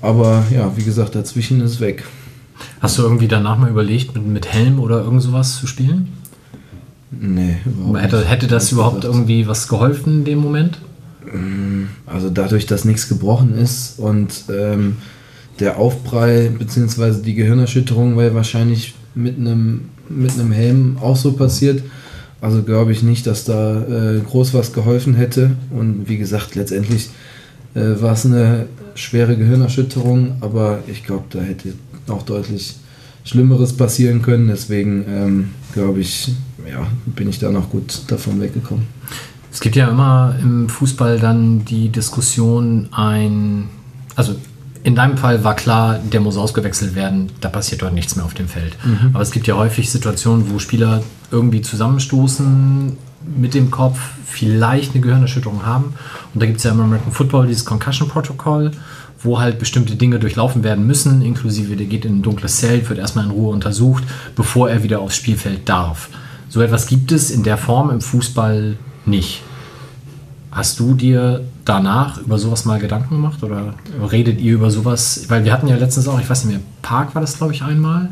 Aber 0.00 0.44
ja, 0.50 0.72
wie 0.76 0.82
gesagt, 0.82 1.14
dazwischen 1.14 1.60
ist 1.60 1.78
weg. 1.78 2.04
Hast 2.80 2.98
du 2.98 3.02
irgendwie 3.02 3.28
danach 3.28 3.58
mal 3.58 3.70
überlegt, 3.70 4.14
mit, 4.14 4.26
mit 4.26 4.52
Helm 4.52 4.80
oder 4.80 5.02
irgend 5.02 5.22
sowas 5.22 5.58
zu 5.58 5.66
spielen? 5.66 6.08
Nee, 7.10 7.58
überhaupt 7.66 8.02
Hätte, 8.02 8.24
hätte 8.24 8.46
das 8.46 8.72
überhaupt 8.72 9.04
irgendwie 9.04 9.46
was 9.46 9.68
geholfen 9.68 10.20
in 10.20 10.24
dem 10.24 10.38
Moment? 10.38 10.78
Also 12.06 12.30
dadurch, 12.30 12.66
dass 12.66 12.84
nichts 12.84 13.08
gebrochen 13.08 13.54
ist 13.56 13.98
und 13.98 14.44
ähm, 14.50 14.96
der 15.60 15.78
Aufprall 15.78 16.50
bzw. 16.50 17.22
die 17.22 17.34
Gehirnerschütterung 17.34 18.18
wäre 18.18 18.34
wahrscheinlich 18.34 18.94
mit 19.14 19.38
einem 19.38 19.82
mit 20.08 20.32
einem 20.32 20.52
Helm 20.52 20.98
auch 21.00 21.16
so 21.16 21.32
passiert. 21.32 21.82
Also 22.40 22.62
glaube 22.62 22.92
ich 22.92 23.02
nicht, 23.02 23.26
dass 23.26 23.44
da 23.44 23.82
äh, 23.82 24.20
groß 24.20 24.52
was 24.52 24.72
geholfen 24.72 25.14
hätte. 25.14 25.52
Und 25.70 26.08
wie 26.08 26.18
gesagt, 26.18 26.54
letztendlich 26.54 27.10
äh, 27.74 28.00
war 28.00 28.12
es 28.12 28.26
eine 28.26 28.66
schwere 28.94 29.36
Gehirnerschütterung, 29.36 30.36
aber 30.40 30.80
ich 30.86 31.04
glaube, 31.04 31.24
da 31.30 31.38
hätte 31.40 31.72
auch 32.08 32.22
deutlich 32.22 32.76
Schlimmeres 33.24 33.76
passieren 33.76 34.22
können. 34.22 34.48
Deswegen 34.48 35.04
ähm, 35.08 35.50
glaube 35.72 36.00
ich, 36.00 36.32
ja, 36.68 36.86
bin 37.06 37.28
ich 37.28 37.38
da 37.38 37.50
noch 37.50 37.70
gut 37.70 38.02
davon 38.08 38.40
weggekommen. 38.40 38.86
Es 39.52 39.60
gibt 39.60 39.76
ja 39.76 39.88
immer 39.88 40.34
im 40.40 40.68
Fußball 40.68 41.18
dann 41.18 41.64
die 41.64 41.90
Diskussion, 41.90 42.88
ein, 42.90 43.68
also 44.16 44.34
in 44.82 44.96
deinem 44.96 45.16
Fall 45.18 45.44
war 45.44 45.54
klar, 45.54 45.98
der 45.98 46.20
muss 46.20 46.36
ausgewechselt 46.36 46.94
werden, 46.94 47.30
da 47.40 47.48
passiert 47.48 47.82
dort 47.82 47.92
nichts 47.92 48.16
mehr 48.16 48.24
auf 48.24 48.34
dem 48.34 48.48
Feld. 48.48 48.76
Aber 49.12 49.22
es 49.22 49.30
gibt 49.30 49.46
ja 49.46 49.56
häufig 49.56 49.90
Situationen, 49.90 50.50
wo 50.50 50.58
Spieler 50.58 51.02
irgendwie 51.30 51.60
zusammenstoßen 51.60 52.96
mit 53.36 53.54
dem 53.54 53.70
Kopf, 53.70 54.00
vielleicht 54.24 54.92
eine 54.94 55.02
Gehirnerschütterung 55.02 55.64
haben. 55.64 55.94
Und 56.34 56.42
da 56.42 56.46
gibt 56.46 56.58
es 56.58 56.64
ja 56.64 56.72
im 56.72 56.80
American 56.80 57.12
Football 57.12 57.46
dieses 57.46 57.64
Concussion-Protokoll, 57.64 58.72
wo 59.22 59.40
halt 59.40 59.58
bestimmte 59.58 59.96
Dinge 59.96 60.18
durchlaufen 60.18 60.64
werden 60.64 60.86
müssen, 60.86 61.22
inklusive 61.22 61.76
der 61.76 61.86
geht 61.86 62.04
in 62.04 62.18
ein 62.18 62.22
dunkles 62.22 62.58
Zelt, 62.58 62.88
wird 62.88 62.98
erstmal 62.98 63.24
in 63.24 63.30
Ruhe 63.30 63.52
untersucht, 63.52 64.04
bevor 64.34 64.68
er 64.68 64.82
wieder 64.82 65.00
aufs 65.00 65.16
Spielfeld 65.16 65.68
darf. 65.68 66.08
So 66.48 66.60
etwas 66.60 66.86
gibt 66.86 67.12
es 67.12 67.30
in 67.30 67.42
der 67.42 67.56
Form 67.56 67.90
im 67.90 68.00
Fußball 68.00 68.76
nicht. 69.06 69.42
Hast 70.50 70.80
du 70.80 70.94
dir 70.94 71.44
danach 71.64 72.18
über 72.18 72.38
sowas 72.38 72.64
mal 72.64 72.78
Gedanken 72.78 73.14
gemacht 73.14 73.42
oder 73.42 73.74
redet 74.10 74.40
ihr 74.40 74.54
über 74.54 74.70
sowas? 74.70 75.24
Weil 75.28 75.44
wir 75.44 75.52
hatten 75.52 75.68
ja 75.68 75.76
letztens 75.76 76.08
auch, 76.08 76.20
ich 76.20 76.28
weiß 76.28 76.44
nicht 76.44 76.54
mehr, 76.54 76.62
Park 76.82 77.14
war 77.14 77.22
das 77.22 77.38
glaube 77.38 77.54
ich 77.54 77.62
einmal. 77.62 78.10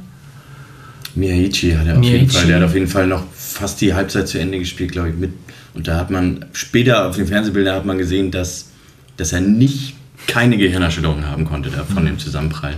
Miyaichi 1.14 1.72
hat 1.72 1.86
er 1.86 1.98
auf 1.98 2.04
jeden. 2.04 2.30
Fall. 2.30 2.46
Der 2.46 2.56
hat 2.56 2.62
auf 2.62 2.74
jeden 2.74 2.86
Fall 2.86 3.06
noch 3.06 3.24
fast 3.34 3.80
die 3.80 3.94
Halbzeit 3.94 4.28
zu 4.28 4.38
Ende 4.38 4.58
gespielt, 4.58 4.92
glaube 4.92 5.10
ich, 5.10 5.16
mit. 5.16 5.32
Und 5.74 5.88
da 5.88 5.96
hat 5.96 6.10
man 6.10 6.46
später 6.52 7.08
auf 7.08 7.16
den 7.16 7.26
Fernsehbildern 7.26 7.74
hat 7.74 7.84
man 7.84 7.98
gesehen, 7.98 8.30
dass, 8.30 8.70
dass 9.16 9.32
er 9.32 9.40
nicht 9.40 9.96
keine 10.26 10.56
Gehirnerschütterung 10.56 11.26
haben 11.26 11.44
konnte 11.44 11.70
da 11.70 11.84
von 11.84 12.04
dem 12.04 12.18
Zusammenprall. 12.18 12.76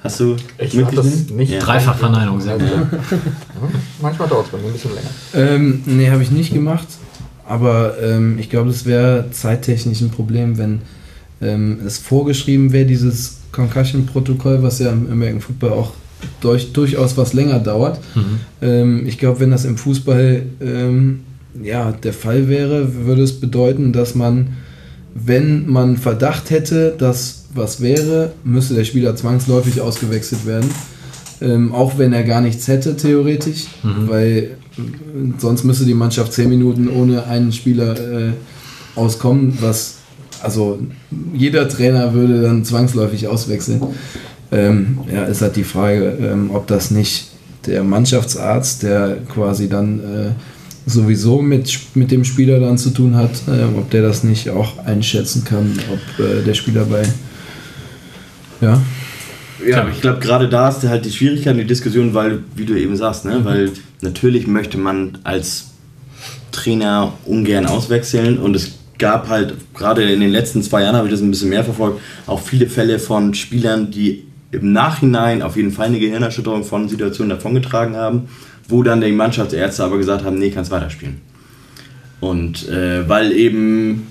Hast 0.00 0.20
du 0.20 0.36
Ich 0.58 0.78
habe 0.78 0.94
das 0.94 1.28
nicht. 1.30 1.52
Ja. 1.52 1.58
Dreifachverneinung, 1.58 2.40
sehr 2.40 2.56
gut. 2.56 2.68
Manchmal 4.00 4.28
dauert 4.28 4.46
es 4.46 4.52
bei 4.52 4.58
mir 4.58 4.66
ein 4.66 4.72
bisschen 4.72 4.92
länger. 4.94 5.10
Ähm, 5.34 5.82
nee, 5.86 6.10
habe 6.10 6.22
ich 6.22 6.30
nicht 6.30 6.52
gemacht. 6.52 6.86
Aber 7.46 8.00
ähm, 8.00 8.38
ich 8.38 8.50
glaube, 8.50 8.70
es 8.70 8.84
wäre 8.84 9.30
zeittechnisch 9.30 10.00
ein 10.02 10.10
Problem, 10.10 10.58
wenn 10.58 10.82
ähm, 11.40 11.80
es 11.84 11.98
vorgeschrieben 11.98 12.72
wäre, 12.72 12.86
dieses 12.86 13.38
Concussion-Protokoll, 13.52 14.62
was 14.62 14.78
ja 14.78 14.90
im 14.92 15.10
American 15.10 15.40
Football 15.40 15.72
auch 15.72 15.92
durch, 16.40 16.72
durchaus 16.72 17.16
was 17.16 17.32
länger 17.32 17.58
dauert. 17.58 18.00
Ähm, 18.60 19.06
ich 19.06 19.18
glaube, 19.18 19.40
wenn 19.40 19.50
das 19.50 19.64
im 19.64 19.76
Fußball 19.76 20.42
ähm, 20.60 21.20
ja, 21.62 21.92
der 21.92 22.12
Fall 22.12 22.48
wäre, 22.48 23.06
würde 23.06 23.22
es 23.22 23.40
bedeuten, 23.40 23.92
dass 23.92 24.14
man, 24.14 24.56
wenn 25.14 25.68
man 25.68 25.96
Verdacht 25.96 26.50
hätte, 26.50 26.94
dass 26.96 27.46
was 27.54 27.80
wäre, 27.80 28.32
müsste 28.44 28.74
der 28.74 28.84
Spieler 28.84 29.16
zwangsläufig 29.16 29.80
ausgewechselt 29.80 30.46
werden. 30.46 30.70
Ähm, 31.40 31.72
auch 31.72 31.98
wenn 31.98 32.12
er 32.12 32.24
gar 32.24 32.40
nichts 32.40 32.66
hätte, 32.66 32.96
theoretisch, 32.96 33.66
weil 33.82 34.56
äh, 34.76 34.80
sonst 35.38 35.64
müsste 35.64 35.84
die 35.84 35.94
Mannschaft 35.94 36.32
zehn 36.32 36.48
Minuten 36.48 36.88
ohne 36.88 37.26
einen 37.26 37.52
Spieler 37.52 37.94
äh, 37.98 38.32
auskommen, 38.96 39.56
was 39.60 39.98
also 40.42 40.78
jeder 41.32 41.68
Trainer 41.68 42.14
würde 42.14 42.42
dann 42.42 42.64
zwangsläufig 42.64 43.28
auswechseln. 43.28 43.82
Ähm, 44.50 44.98
ja, 45.12 45.24
ist 45.24 45.42
halt 45.42 45.56
die 45.56 45.64
Frage, 45.64 46.16
ähm, 46.20 46.50
ob 46.52 46.66
das 46.66 46.90
nicht 46.90 47.28
der 47.66 47.84
Mannschaftsarzt, 47.84 48.82
der 48.82 49.18
quasi 49.32 49.68
dann 49.68 50.00
äh, 50.00 50.30
sowieso 50.88 51.42
mit, 51.42 51.78
mit 51.94 52.10
dem 52.10 52.24
Spieler 52.24 52.60
dann 52.60 52.78
zu 52.78 52.90
tun 52.90 53.14
hat, 53.14 53.30
äh, 53.46 53.64
ob 53.76 53.90
der 53.90 54.02
das 54.02 54.24
nicht 54.24 54.50
auch 54.50 54.78
einschätzen 54.84 55.44
kann, 55.44 55.78
ob 55.90 56.24
äh, 56.24 56.42
der 56.42 56.54
Spieler 56.54 56.84
bei 56.84 57.02
ja, 58.60 58.82
Ja, 59.66 59.88
ich 59.88 60.00
glaube, 60.00 60.20
gerade 60.20 60.48
da 60.48 60.68
ist 60.68 60.82
halt 60.84 61.04
die 61.04 61.10
Schwierigkeit 61.10 61.54
und 61.54 61.60
die 61.60 61.66
Diskussion, 61.66 62.14
weil, 62.14 62.40
wie 62.54 62.64
du 62.64 62.74
eben 62.78 62.96
sagst, 62.96 63.24
ne, 63.24 63.44
weil 63.44 63.70
natürlich 64.00 64.46
möchte 64.46 64.78
man 64.78 65.18
als 65.24 65.70
Trainer 66.52 67.12
ungern 67.24 67.66
auswechseln 67.66 68.38
und 68.38 68.56
es 68.56 68.72
gab 68.98 69.28
halt, 69.28 69.54
gerade 69.74 70.10
in 70.10 70.20
den 70.20 70.30
letzten 70.30 70.62
zwei 70.62 70.82
Jahren 70.82 70.96
habe 70.96 71.06
ich 71.06 71.12
das 71.12 71.20
ein 71.20 71.30
bisschen 71.30 71.50
mehr 71.50 71.64
verfolgt, 71.64 72.00
auch 72.26 72.40
viele 72.40 72.68
Fälle 72.68 72.98
von 72.98 73.34
Spielern, 73.34 73.90
die 73.90 74.24
im 74.50 74.72
Nachhinein 74.72 75.42
auf 75.42 75.56
jeden 75.56 75.70
Fall 75.70 75.86
eine 75.86 76.00
Gehirnerschütterung 76.00 76.64
von 76.64 76.88
Situationen 76.88 77.30
davongetragen 77.30 77.96
haben, 77.96 78.28
wo 78.68 78.82
dann 78.82 79.00
die 79.00 79.12
Mannschaftsärzte 79.12 79.82
aber 79.82 79.96
gesagt 79.98 80.24
haben, 80.24 80.38
nee, 80.38 80.50
kannst 80.50 80.70
weiterspielen. 80.70 81.20
Und 82.20 82.68
äh, 82.68 83.08
weil 83.08 83.32
eben 83.32 84.06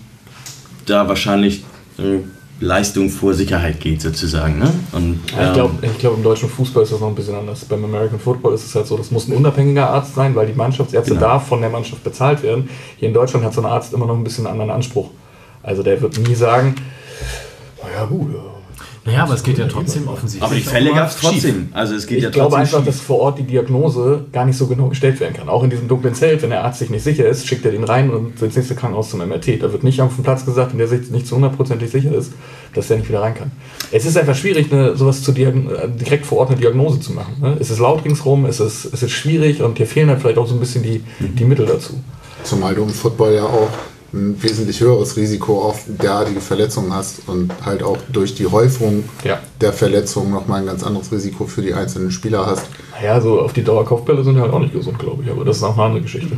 da 0.85 1.07
wahrscheinlich 1.07 1.63
äh, 1.99 2.19
Leistung 2.59 3.09
vor 3.09 3.33
Sicherheit 3.33 3.79
geht 3.79 4.01
sozusagen. 4.01 4.57
Ne? 4.57 4.73
Und, 4.93 5.19
Ja, 5.31 5.41
ich 5.41 5.47
ähm, 5.47 5.53
glaube, 5.53 5.87
glaub, 5.99 6.17
im 6.17 6.23
deutschen 6.23 6.49
Fußball 6.49 6.83
ist 6.83 6.91
das 6.91 6.99
noch 6.99 7.09
ein 7.09 7.15
bisschen 7.15 7.35
anders. 7.35 7.65
Beim 7.65 7.83
American 7.85 8.19
Football 8.19 8.55
ist 8.55 8.65
es 8.65 8.73
halt 8.73 8.87
so, 8.87 8.97
das 8.97 9.11
muss 9.11 9.27
ein 9.27 9.33
unabhängiger 9.33 9.89
Arzt 9.89 10.15
sein, 10.15 10.33
weil 10.35 10.47
die 10.47 10.53
Mannschaftsärzte 10.53 11.13
Genau. 11.13 11.27
da 11.27 11.39
von 11.39 11.61
der 11.61 11.69
Mannschaft 11.69 12.03
bezahlt 12.03 12.41
werden. 12.41 12.69
Hier 12.97 13.09
in 13.09 13.13
Deutschland 13.13 13.45
hat 13.45 13.53
so 13.53 13.61
ein 13.61 13.67
Arzt 13.67 13.93
immer 13.93 14.07
noch 14.07 14.15
ein 14.15 14.23
bisschen 14.23 14.47
einen 14.47 14.53
anderen 14.53 14.71
Anspruch. 14.71 15.11
Also 15.61 15.83
der 15.83 16.01
wird 16.01 16.17
nie 16.17 16.33
sagen, 16.33 16.75
naja 17.83 18.05
gut. 18.05 18.33
Naja, 19.07 19.23
aber 19.23 19.35
es 19.35 19.43
geht 19.43 19.57
ja 19.57 19.67
trotzdem 19.67 20.09
offensichtlich. 20.09 20.43
Aber 20.43 20.53
die 20.53 20.61
Fälle 20.61 20.93
gab 20.93 21.07
es 21.07 21.15
trotzdem. 21.15 21.69
Also 21.71 21.95
es 21.95 22.07
geht 22.07 22.17
Ich 22.17 22.23
ja 22.25 22.29
glaube 22.29 22.49
trotzdem 22.57 22.61
einfach, 22.61 22.77
schief. 22.79 22.85
dass 22.87 22.99
vor 22.99 23.19
Ort 23.21 23.39
die 23.39 23.43
Diagnose 23.43 24.25
gar 24.33 24.45
nicht 24.45 24.57
so 24.57 24.67
genau 24.67 24.89
gestellt 24.89 25.21
werden 25.21 25.33
kann. 25.33 25.47
Auch 25.47 25.63
in 25.63 25.69
diesem 25.69 25.87
dunklen 25.87 26.13
Zelt, 26.13 26.41
wenn 26.41 26.49
der 26.49 26.65
Arzt 26.65 26.79
sich 26.79 26.89
nicht 26.89 27.03
sicher 27.03 27.25
ist, 27.25 27.47
schickt 27.47 27.63
er 27.65 27.71
den 27.71 27.85
rein 27.85 28.09
und 28.09 28.41
ins 28.41 28.57
nächste 28.57 28.75
Krankenhaus 28.75 29.09
zum 29.09 29.21
MRT. 29.21 29.63
Da 29.63 29.71
wird 29.71 29.85
nicht 29.85 30.01
auf 30.01 30.13
dem 30.15 30.25
Platz 30.25 30.43
gesagt, 30.45 30.71
wenn 30.71 30.77
der 30.79 30.89
sich 30.89 31.09
nicht 31.09 31.25
zu 31.25 31.35
hundertprozentig 31.35 31.89
sicher 31.89 32.13
ist, 32.13 32.33
dass 32.73 32.89
er 32.91 32.97
nicht 32.97 33.07
wieder 33.07 33.21
rein 33.21 33.33
kann. 33.33 33.51
Es 33.93 34.05
ist 34.05 34.17
einfach 34.17 34.35
schwierig, 34.35 34.73
eine, 34.73 34.97
sowas 34.97 35.23
zu 35.23 35.31
äh, 35.31 35.53
direkt 35.87 36.25
vor 36.25 36.39
Ort 36.39 36.49
eine 36.49 36.59
Diagnose 36.59 36.99
zu 36.99 37.13
machen. 37.13 37.35
Ne? 37.41 37.55
Es 37.61 37.69
ist 37.69 37.79
laut 37.79 38.03
ringsrum, 38.03 38.45
es 38.45 38.59
ist, 38.59 38.93
es 38.93 39.03
ist 39.03 39.11
schwierig 39.11 39.61
und 39.61 39.77
hier 39.77 39.87
fehlen 39.87 40.09
halt 40.09 40.19
vielleicht 40.19 40.37
auch 40.37 40.47
so 40.47 40.53
ein 40.55 40.59
bisschen 40.59 40.83
die, 40.83 41.01
die 41.19 41.45
Mittel 41.45 41.65
dazu. 41.65 41.93
Zumal 42.43 42.75
du 42.75 42.83
im 42.83 42.89
Football 42.89 43.35
ja 43.35 43.43
auch 43.45 43.69
ein 44.17 44.43
wesentlich 44.43 44.81
höheres 44.81 45.15
Risiko 45.17 45.61
auf 45.61 45.83
derartige 45.87 46.41
Verletzungen 46.41 46.93
hast 46.93 47.27
und 47.27 47.51
halt 47.65 47.83
auch 47.83 47.97
durch 48.11 48.35
die 48.35 48.47
Häufung 48.47 49.03
Ja. 49.23 49.39
der 49.61 49.73
Verletzungen 49.73 50.31
nochmal 50.31 50.61
ein 50.61 50.65
ganz 50.65 50.83
anderes 50.83 51.11
Risiko 51.11 51.45
für 51.45 51.61
die 51.61 51.73
einzelnen 51.73 52.11
Spieler 52.11 52.45
hast. 52.45 52.65
Naja, 52.99 53.21
so 53.21 53.39
auf 53.41 53.53
die 53.53 53.63
Dauer 53.63 53.85
Kopfbälle 53.85 54.23
sind 54.23 54.39
halt 54.39 54.51
auch 54.51 54.59
nicht 54.59 54.73
gesund, 54.73 54.97
glaube 54.99 55.23
ich, 55.23 55.29
aber 55.31 55.45
das 55.45 55.57
ist 55.57 55.63
auch 55.63 55.73
eine 55.77 55.83
andere 55.83 56.01
Geschichte. 56.01 56.35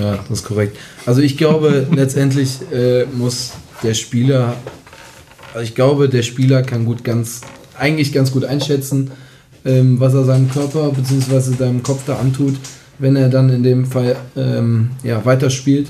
Ja, 0.00 0.16
das 0.28 0.40
ist 0.40 0.44
korrekt. 0.46 0.76
Also 1.04 1.20
ich 1.20 1.36
glaube, 1.36 1.86
letztendlich 1.94 2.58
äh, 2.72 3.04
muss 3.06 3.52
der 3.82 3.94
Spieler, 3.94 4.56
also 5.54 5.64
ich 5.64 5.74
glaube, 5.74 6.08
der 6.08 6.22
Spieler 6.22 6.62
kann 6.62 6.84
gut 6.84 7.04
ganz, 7.04 7.42
eigentlich 7.78 8.12
ganz 8.12 8.32
gut 8.32 8.44
einschätzen, 8.44 9.10
ähm, 9.64 10.00
was 10.00 10.14
er 10.14 10.24
seinem 10.24 10.50
Körper 10.50 10.90
bzw. 10.90 11.38
seinem 11.56 11.82
Kopf 11.82 12.02
da 12.06 12.16
antut, 12.16 12.54
wenn 12.98 13.14
er 13.16 13.28
dann 13.28 13.50
in 13.50 13.62
dem 13.62 13.84
Fall 13.84 14.16
ähm, 14.36 14.90
ja, 15.02 15.24
weiterspielt. 15.24 15.88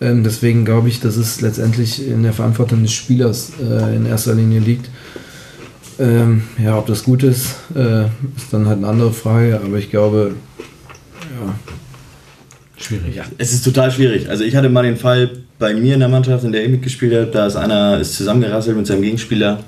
Ähm, 0.00 0.24
deswegen 0.24 0.64
glaube 0.64 0.88
ich, 0.88 1.00
dass 1.00 1.16
es 1.16 1.40
letztendlich 1.40 2.06
in 2.06 2.22
der 2.22 2.32
Verantwortung 2.32 2.82
des 2.82 2.92
Spielers 2.92 3.52
äh, 3.60 3.94
in 3.96 4.06
erster 4.06 4.34
Linie 4.34 4.60
liegt. 4.60 4.88
Ähm, 5.98 6.44
ja, 6.62 6.78
ob 6.78 6.86
das 6.86 7.04
gut 7.04 7.22
ist, 7.22 7.56
äh, 7.74 8.04
ist 8.36 8.52
dann 8.52 8.66
halt 8.66 8.78
eine 8.78 8.86
andere 8.88 9.12
Frage, 9.12 9.60
aber 9.62 9.76
ich 9.76 9.90
glaube, 9.90 10.34
ja, 11.20 11.54
Schwierig. 12.80 13.20
Es 13.36 13.52
ist 13.52 13.62
total 13.62 13.90
schwierig. 13.90 14.30
Also 14.30 14.42
ich 14.42 14.56
hatte 14.56 14.70
mal 14.70 14.82
den 14.82 14.96
Fall 14.96 15.30
bei 15.58 15.74
mir 15.74 15.94
in 15.94 16.00
der 16.00 16.08
Mannschaft, 16.08 16.44
in 16.44 16.52
der 16.52 16.64
ich 16.64 16.70
mitgespielt 16.70 17.14
habe, 17.14 17.26
da 17.26 17.46
ist 17.46 17.56
einer 17.56 18.00
ist 18.00 18.14
zusammengerasselt 18.14 18.74
mit 18.74 18.86
seinem 18.86 19.02
Gegenspieler, 19.02 19.60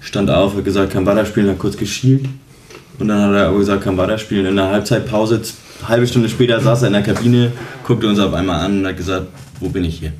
stand 0.00 0.28
auf, 0.28 0.56
hat 0.56 0.64
gesagt, 0.64 0.92
kann 0.92 1.06
weiterspielen, 1.06 1.48
hat 1.50 1.58
kurz 1.58 1.76
geschielt. 1.76 2.26
Und 2.98 3.06
dann 3.06 3.20
hat 3.20 3.32
er 3.32 3.46
aber 3.48 3.58
gesagt, 3.58 3.84
kann 3.84 3.96
weiterspielen. 3.96 4.46
In 4.46 4.56
der 4.56 4.70
Halbzeitpause, 4.70 5.40
halbe 5.86 6.06
Stunde 6.08 6.28
später 6.28 6.60
saß 6.60 6.82
er 6.82 6.88
in 6.88 6.94
der 6.94 7.02
Kabine, 7.02 7.52
guckte 7.84 8.08
uns 8.08 8.18
auf 8.18 8.34
einmal 8.34 8.60
an 8.60 8.80
und 8.80 8.86
hat 8.88 8.96
gesagt, 8.96 9.28
wo 9.60 9.68
bin 9.68 9.84
ich 9.84 9.98
hier? 9.98 10.12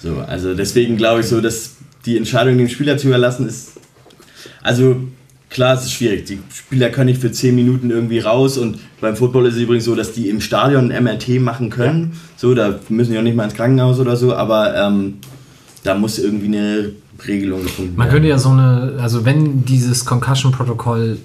So, 0.00 0.18
also 0.18 0.54
deswegen 0.54 0.96
glaube 0.96 1.20
ich 1.20 1.26
so, 1.26 1.40
dass 1.40 1.76
die 2.06 2.16
Entscheidung 2.16 2.58
dem 2.58 2.68
Spieler 2.68 2.98
zu 2.98 3.08
überlassen 3.08 3.46
ist. 3.46 3.72
Also 4.62 4.96
klar, 5.50 5.74
es 5.76 5.84
ist 5.84 5.92
schwierig. 5.92 6.24
Die 6.26 6.38
Spieler 6.52 6.90
können 6.90 7.06
nicht 7.06 7.20
für 7.20 7.30
10 7.30 7.54
Minuten 7.54 7.90
irgendwie 7.90 8.18
raus 8.18 8.58
und 8.58 8.78
beim 9.00 9.16
Football 9.16 9.46
ist 9.46 9.54
es 9.54 9.60
übrigens 9.60 9.84
so, 9.84 9.94
dass 9.94 10.12
die 10.12 10.28
im 10.28 10.40
Stadion 10.40 10.90
ein 10.90 11.04
MRT 11.04 11.40
machen 11.40 11.70
können. 11.70 12.12
So, 12.36 12.54
da 12.54 12.80
müssen 12.88 13.12
die 13.12 13.18
auch 13.18 13.22
nicht 13.22 13.36
mal 13.36 13.44
ins 13.44 13.54
Krankenhaus 13.54 13.98
oder 14.00 14.16
so, 14.16 14.34
aber 14.34 14.74
ähm, 14.76 15.18
da 15.84 15.94
muss 15.94 16.18
irgendwie 16.18 16.46
eine 16.46 16.92
Regelung 17.26 17.62
gefunden 17.62 17.94
Man 17.96 18.06
werden. 18.06 18.14
könnte 18.14 18.28
ja 18.28 18.38
so 18.38 18.48
eine, 18.50 18.94
also 19.00 19.24
wenn 19.24 19.64
dieses 19.64 20.04
Concussion-Protokoll 20.04 21.18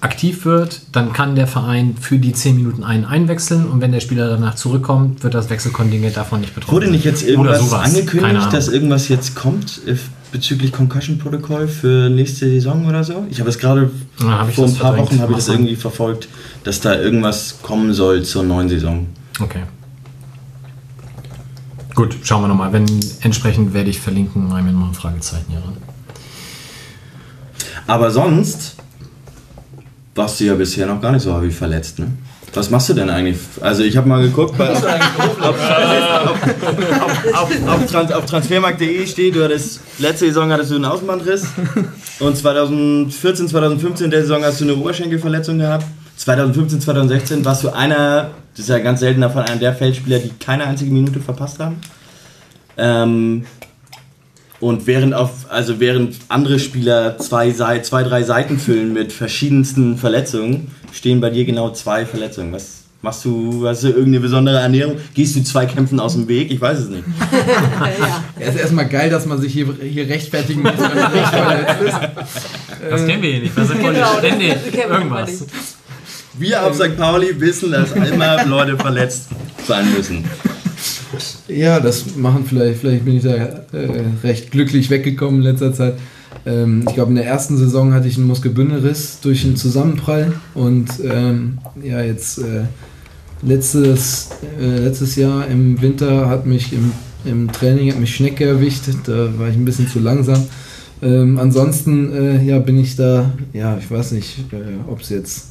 aktiv 0.00 0.44
wird, 0.44 0.82
dann 0.92 1.12
kann 1.12 1.34
der 1.34 1.46
Verein 1.46 1.94
für 2.00 2.18
die 2.18 2.32
10 2.32 2.56
Minuten 2.56 2.84
einen 2.84 3.04
einwechseln 3.04 3.68
und 3.68 3.80
wenn 3.80 3.92
der 3.92 4.00
Spieler 4.00 4.28
danach 4.28 4.54
zurückkommt, 4.54 5.22
wird 5.22 5.34
das 5.34 5.50
Wechselkontingent 5.50 6.16
davon 6.16 6.40
nicht 6.40 6.54
betroffen. 6.54 6.74
Wurde 6.74 6.90
nicht 6.90 7.04
jetzt 7.04 7.22
irgendwas 7.22 7.72
angekündigt, 7.72 8.52
dass 8.52 8.68
irgendwas 8.68 9.08
jetzt 9.08 9.34
kommt 9.34 9.80
bezüglich 10.32 10.72
Concussion-Protokoll 10.72 11.68
für 11.68 12.08
nächste 12.08 12.48
Saison 12.48 12.86
oder 12.86 13.04
so? 13.04 13.26
Ich 13.30 13.40
habe 13.40 13.50
es 13.50 13.58
gerade 13.58 13.90
Ja, 14.20 14.38
hab 14.38 14.54
vor 14.54 14.66
ein 14.66 14.74
paar 14.74 14.94
verdrängt. 14.94 15.10
Wochen 15.10 15.20
habe 15.20 15.32
ich 15.32 15.38
das 15.38 15.48
irgendwie 15.48 15.76
verfolgt, 15.76 16.28
dass 16.64 16.80
da 16.80 16.94
irgendwas 16.98 17.56
kommen 17.62 17.92
soll 17.92 18.22
zur 18.22 18.44
neuen 18.44 18.68
Saison. 18.68 19.06
Okay. 19.40 19.62
Gut, 21.94 22.16
schauen 22.22 22.42
wir 22.42 22.48
nochmal. 22.48 22.72
Wenn 22.72 22.86
entsprechend 23.20 23.74
werde 23.74 23.90
ich 23.90 24.00
verlinken, 24.00 24.44
nochmal 24.44 24.62
ein 24.62 24.94
Fragezeichen 24.94 25.46
hier 25.48 25.58
ran. 25.58 25.76
Aber 27.86 28.10
sonst 28.10 28.76
warst 30.14 30.40
du 30.40 30.44
ja 30.44 30.54
bisher 30.54 30.86
noch 30.86 31.00
gar 31.00 31.12
nicht 31.12 31.22
so 31.22 31.32
häufig 31.32 31.54
verletzt, 31.54 31.98
ne? 31.98 32.08
Was 32.52 32.68
machst 32.68 32.88
du 32.88 32.94
denn 32.94 33.08
eigentlich? 33.08 33.38
Also 33.60 33.84
ich 33.84 33.96
habe 33.96 34.08
mal 34.08 34.20
geguckt, 34.22 34.58
bei, 34.58 34.70
auf, 34.70 34.84
auf, 34.84 35.40
auf, 35.40 35.56
auf, 37.32 37.68
auf, 37.68 37.86
Trans, 37.86 38.10
auf 38.10 38.26
transfermarkt.de 38.26 39.06
steht, 39.06 39.36
du 39.36 39.44
hattest, 39.44 39.80
letzte 39.98 40.26
Saison 40.26 40.50
hattest 40.50 40.72
du 40.72 40.74
einen 40.74 40.84
Außenbandriss 40.84 41.46
und 42.18 42.36
2014, 42.36 43.46
2015 43.48 44.06
in 44.06 44.10
der 44.10 44.22
Saison 44.22 44.42
hast 44.42 44.60
du 44.60 44.64
eine 44.64 44.74
Oberschenkelverletzung 44.74 45.58
gehabt. 45.58 45.84
2015, 46.16 46.80
2016 46.80 47.44
warst 47.44 47.62
du 47.62 47.70
einer, 47.70 48.32
das 48.54 48.64
ist 48.64 48.68
ja 48.68 48.78
ganz 48.80 48.98
selten 49.00 49.20
davon, 49.20 49.42
einer 49.42 49.56
der 49.56 49.74
Feldspieler, 49.74 50.18
die 50.18 50.30
keine 50.30 50.64
einzige 50.66 50.90
Minute 50.90 51.20
verpasst 51.20 51.60
haben. 51.60 51.80
Ähm, 52.76 53.46
und 54.60 54.86
während 54.86 55.14
auf, 55.14 55.30
also 55.48 55.80
während 55.80 56.16
andere 56.28 56.58
Spieler 56.58 57.18
zwei, 57.18 57.50
zwei, 57.52 58.02
drei 58.02 58.22
Seiten 58.22 58.58
füllen 58.58 58.92
mit 58.92 59.12
verschiedensten 59.12 59.96
Verletzungen, 59.96 60.70
stehen 60.92 61.20
bei 61.20 61.30
dir 61.30 61.44
genau 61.44 61.70
zwei 61.70 62.04
Verletzungen. 62.04 62.52
Was 62.52 62.82
machst 63.00 63.24
du? 63.24 63.66
Hast 63.66 63.82
du 63.84 63.88
irgendeine 63.88 64.20
besondere 64.20 64.58
Ernährung? 64.58 64.96
Gehst 65.14 65.34
du 65.34 65.42
zwei 65.42 65.64
Kämpfen 65.64 65.98
aus 65.98 66.12
dem 66.12 66.28
Weg? 66.28 66.50
Ich 66.50 66.60
weiß 66.60 66.78
es 66.78 66.88
nicht. 66.88 67.04
Es 68.38 68.54
ist 68.54 68.60
erstmal 68.60 68.88
geil, 68.88 69.10
dass 69.10 69.26
man 69.26 69.38
sich 69.38 69.52
hier, 69.52 69.66
hier 69.82 70.08
rechtfertigen 70.08 70.62
muss, 70.62 70.72
wenn 70.78 70.96
man 70.98 71.12
nicht 71.12 71.28
verletzt 71.28 71.82
ist. 71.82 72.90
Das 72.90 73.06
kennen 73.06 73.22
wir 73.22 73.32
hier 73.32 73.40
nicht. 73.42 73.56
Das 73.56 73.68
sind 73.68 73.80
voll 73.82 73.92
Genau, 73.92 74.14
das 74.14 74.18
ständig 74.18 74.56
wir 74.72 74.88
irgendwas. 74.88 75.44
Wir 76.38 76.66
auf 76.66 76.74
St. 76.74 76.96
Pauli 76.96 77.38
wissen, 77.38 77.72
dass 77.72 77.92
immer 77.92 78.44
Leute 78.46 78.78
verletzt 78.78 79.28
sein 79.66 79.92
müssen. 79.92 80.24
Ja, 81.48 81.80
das 81.80 82.16
machen 82.16 82.44
vielleicht, 82.46 82.80
vielleicht 82.80 83.04
bin 83.04 83.16
ich 83.16 83.22
da 83.22 83.34
äh, 83.34 83.62
recht 84.22 84.50
glücklich 84.50 84.90
weggekommen 84.90 85.40
in 85.40 85.46
letzter 85.46 85.72
Zeit. 85.72 85.94
Ähm, 86.46 86.84
ich 86.88 86.94
glaube, 86.94 87.10
in 87.10 87.16
der 87.16 87.26
ersten 87.26 87.56
Saison 87.56 87.92
hatte 87.92 88.08
ich 88.08 88.16
einen 88.16 88.26
Muskelbündelriss 88.26 89.20
durch 89.20 89.44
einen 89.44 89.56
Zusammenprall 89.56 90.32
und 90.54 90.88
ähm, 91.04 91.58
ja, 91.82 92.02
jetzt 92.02 92.38
äh, 92.38 92.64
letztes, 93.42 94.30
äh, 94.60 94.78
letztes 94.78 95.16
Jahr 95.16 95.46
im 95.48 95.80
Winter 95.82 96.28
hat 96.28 96.46
mich 96.46 96.72
im, 96.72 96.92
im 97.24 97.52
Training 97.52 97.90
hat 97.90 98.00
mich 98.00 98.14
Schnecke 98.14 98.44
erwischt, 98.44 98.82
da 99.04 99.38
war 99.38 99.48
ich 99.48 99.56
ein 99.56 99.64
bisschen 99.64 99.88
zu 99.88 99.98
langsam. 99.98 100.42
Ähm, 101.02 101.38
ansonsten 101.38 102.12
äh, 102.12 102.44
ja, 102.44 102.58
bin 102.58 102.78
ich 102.78 102.96
da, 102.96 103.32
ja, 103.52 103.78
ich 103.78 103.90
weiß 103.90 104.12
nicht, 104.12 104.52
äh, 104.52 104.90
ob 104.90 105.00
es 105.00 105.08
jetzt 105.08 105.48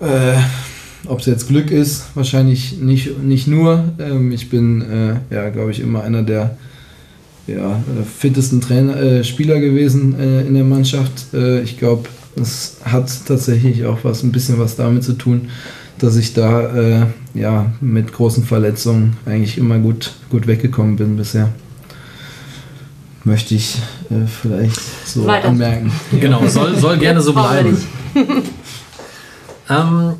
äh, 0.00 0.34
ob 1.06 1.20
es 1.20 1.26
jetzt 1.26 1.48
Glück 1.48 1.70
ist, 1.70 2.04
wahrscheinlich 2.14 2.78
nicht, 2.78 3.18
nicht 3.22 3.46
nur. 3.46 3.84
Ähm, 3.98 4.32
ich 4.32 4.50
bin, 4.50 4.82
äh, 4.82 5.34
ja, 5.34 5.48
glaube 5.50 5.70
ich, 5.70 5.80
immer 5.80 6.02
einer 6.02 6.22
der 6.22 6.56
ja, 7.46 7.72
äh, 7.72 8.04
fittesten 8.18 8.60
Trainer, 8.60 8.96
äh, 8.96 9.24
Spieler 9.24 9.58
gewesen 9.60 10.18
äh, 10.18 10.42
in 10.42 10.54
der 10.54 10.64
Mannschaft. 10.64 11.34
Äh, 11.34 11.62
ich 11.62 11.78
glaube, 11.78 12.08
es 12.36 12.76
hat 12.84 13.10
tatsächlich 13.26 13.84
auch 13.84 13.98
was, 14.02 14.22
ein 14.22 14.32
bisschen 14.32 14.58
was 14.58 14.76
damit 14.76 15.02
zu 15.04 15.14
tun, 15.14 15.48
dass 15.98 16.16
ich 16.16 16.34
da 16.34 16.74
äh, 16.74 17.06
ja, 17.34 17.72
mit 17.80 18.12
großen 18.12 18.44
Verletzungen 18.44 19.16
eigentlich 19.26 19.58
immer 19.58 19.78
gut, 19.78 20.12
gut 20.30 20.46
weggekommen 20.46 20.96
bin 20.96 21.16
bisher. 21.16 21.48
Möchte 23.24 23.54
ich 23.54 23.78
äh, 24.10 24.26
vielleicht 24.26 24.80
so 25.06 25.26
Weiter. 25.26 25.48
anmerken. 25.48 25.92
Genau, 26.20 26.46
soll, 26.46 26.76
soll 26.76 26.98
gerne 26.98 27.20
so 27.20 27.32
bleiben. 27.32 27.76
Ähm, 29.68 30.14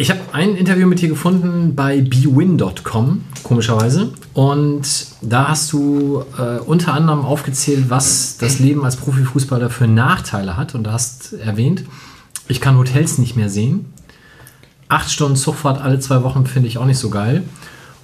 ich 0.00 0.10
habe 0.10 0.20
ein 0.30 0.54
Interview 0.54 0.86
mit 0.86 1.00
dir 1.00 1.08
gefunden 1.08 1.74
bei 1.74 2.00
bwin.com, 2.00 3.24
komischerweise. 3.42 4.12
Und 4.32 4.86
da 5.22 5.48
hast 5.48 5.72
du 5.72 6.22
äh, 6.38 6.60
unter 6.60 6.94
anderem 6.94 7.24
aufgezählt, 7.24 7.86
was 7.90 8.38
das 8.38 8.60
Leben 8.60 8.84
als 8.84 8.94
Profifußballer 8.94 9.70
für 9.70 9.88
Nachteile 9.88 10.56
hat. 10.56 10.76
Und 10.76 10.84
du 10.84 10.92
hast 10.92 11.32
erwähnt, 11.32 11.82
ich 12.46 12.60
kann 12.60 12.78
Hotels 12.78 13.18
nicht 13.18 13.34
mehr 13.34 13.50
sehen. 13.50 13.92
Acht 14.88 15.10
Stunden 15.10 15.34
Zugfahrt 15.34 15.82
alle 15.82 15.98
zwei 15.98 16.22
Wochen 16.22 16.46
finde 16.46 16.68
ich 16.68 16.78
auch 16.78 16.86
nicht 16.86 16.98
so 16.98 17.10
geil. 17.10 17.42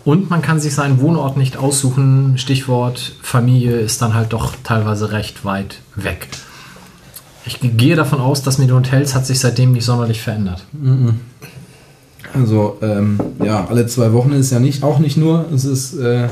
Und 0.05 0.31
man 0.31 0.43
kann 0.43 0.59
sich 0.59 0.75
seinen 0.75 1.01
Wohnort 1.01 1.37
nicht 1.37 1.57
aussuchen. 1.57 2.39
Stichwort 2.39 3.15
Familie 3.23 3.79
ist 3.79 4.03
dann 4.03 4.15
halt 4.15 4.33
doch 4.33 4.55
teilweise 4.65 5.13
recht 5.13 5.45
weit 5.45 5.79
weg. 5.95 6.27
Ich 7.47 7.61
gehe 7.63 7.95
davon 7.95 8.21
aus, 8.21 8.43
dass 8.43 8.59
mit 8.59 8.69
den 8.69 8.77
Hotels 8.77 9.15
hat 9.15 9.27
sich 9.27 9.39
seitdem 9.39 9.73
nicht 9.73 9.85
sonderlich 9.85 10.21
verändert. 10.21 10.65
Also 12.35 12.79
ähm, 12.83 13.19
ja, 13.43 13.67
alle 13.69 13.87
zwei 13.87 14.13
Wochen 14.13 14.33
ist 14.33 14.51
ja 14.51 14.59
nicht, 14.59 14.83
auch 14.83 14.99
nicht 14.99 15.17
nur. 15.17 15.47
Es 15.55 15.65
ist 15.65 15.95
äh, 15.95 16.29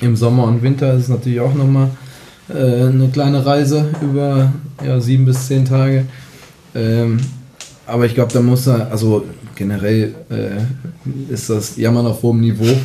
im 0.00 0.14
Sommer 0.14 0.44
und 0.44 0.62
Winter 0.62 0.94
ist 0.94 1.08
natürlich 1.08 1.40
auch 1.40 1.54
nochmal 1.54 1.88
äh, 2.48 2.86
eine 2.86 3.08
kleine 3.12 3.44
Reise 3.44 3.86
über 4.02 4.52
ja, 4.84 5.00
sieben 5.00 5.24
bis 5.24 5.46
zehn 5.46 5.64
Tage. 5.64 6.04
Ähm, 6.74 7.18
aber 7.86 8.06
ich 8.06 8.14
glaube, 8.14 8.32
da 8.32 8.40
muss 8.40 8.66
er, 8.66 8.90
also 8.90 9.24
generell 9.54 10.14
äh, 10.30 11.32
ist 11.32 11.48
das 11.48 11.76
Jammern 11.76 12.06
auf 12.06 12.22
hohem 12.22 12.40
Niveau. 12.40 12.76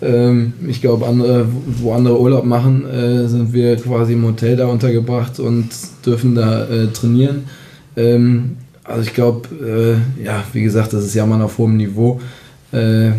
Ähm, 0.00 0.52
ich 0.66 0.80
glaube, 0.80 1.06
andere, 1.06 1.46
wo 1.80 1.92
andere 1.92 2.20
Urlaub 2.20 2.44
machen, 2.44 2.88
äh, 2.88 3.26
sind 3.26 3.52
wir 3.52 3.76
quasi 3.76 4.12
im 4.12 4.24
Hotel 4.24 4.56
da 4.56 4.66
untergebracht 4.66 5.40
und 5.40 5.68
dürfen 6.06 6.34
da 6.34 6.64
äh, 6.68 6.86
trainieren. 6.88 7.44
Ähm, 7.96 8.56
also 8.88 9.02
ich 9.02 9.14
glaube, 9.14 10.00
äh, 10.18 10.24
ja, 10.24 10.42
wie 10.52 10.62
gesagt, 10.62 10.92
das 10.92 11.04
ist 11.04 11.14
Jammern 11.14 11.42
auf 11.42 11.58
hohem 11.58 11.76
Niveau. 11.76 12.20
Äh, 12.72 13.10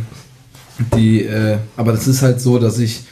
die, 0.96 1.24
äh, 1.24 1.58
aber 1.78 1.92
das 1.92 2.08
ist 2.08 2.22
halt 2.22 2.42
so, 2.42 2.58
dass 2.58 2.80
ich 2.80 3.04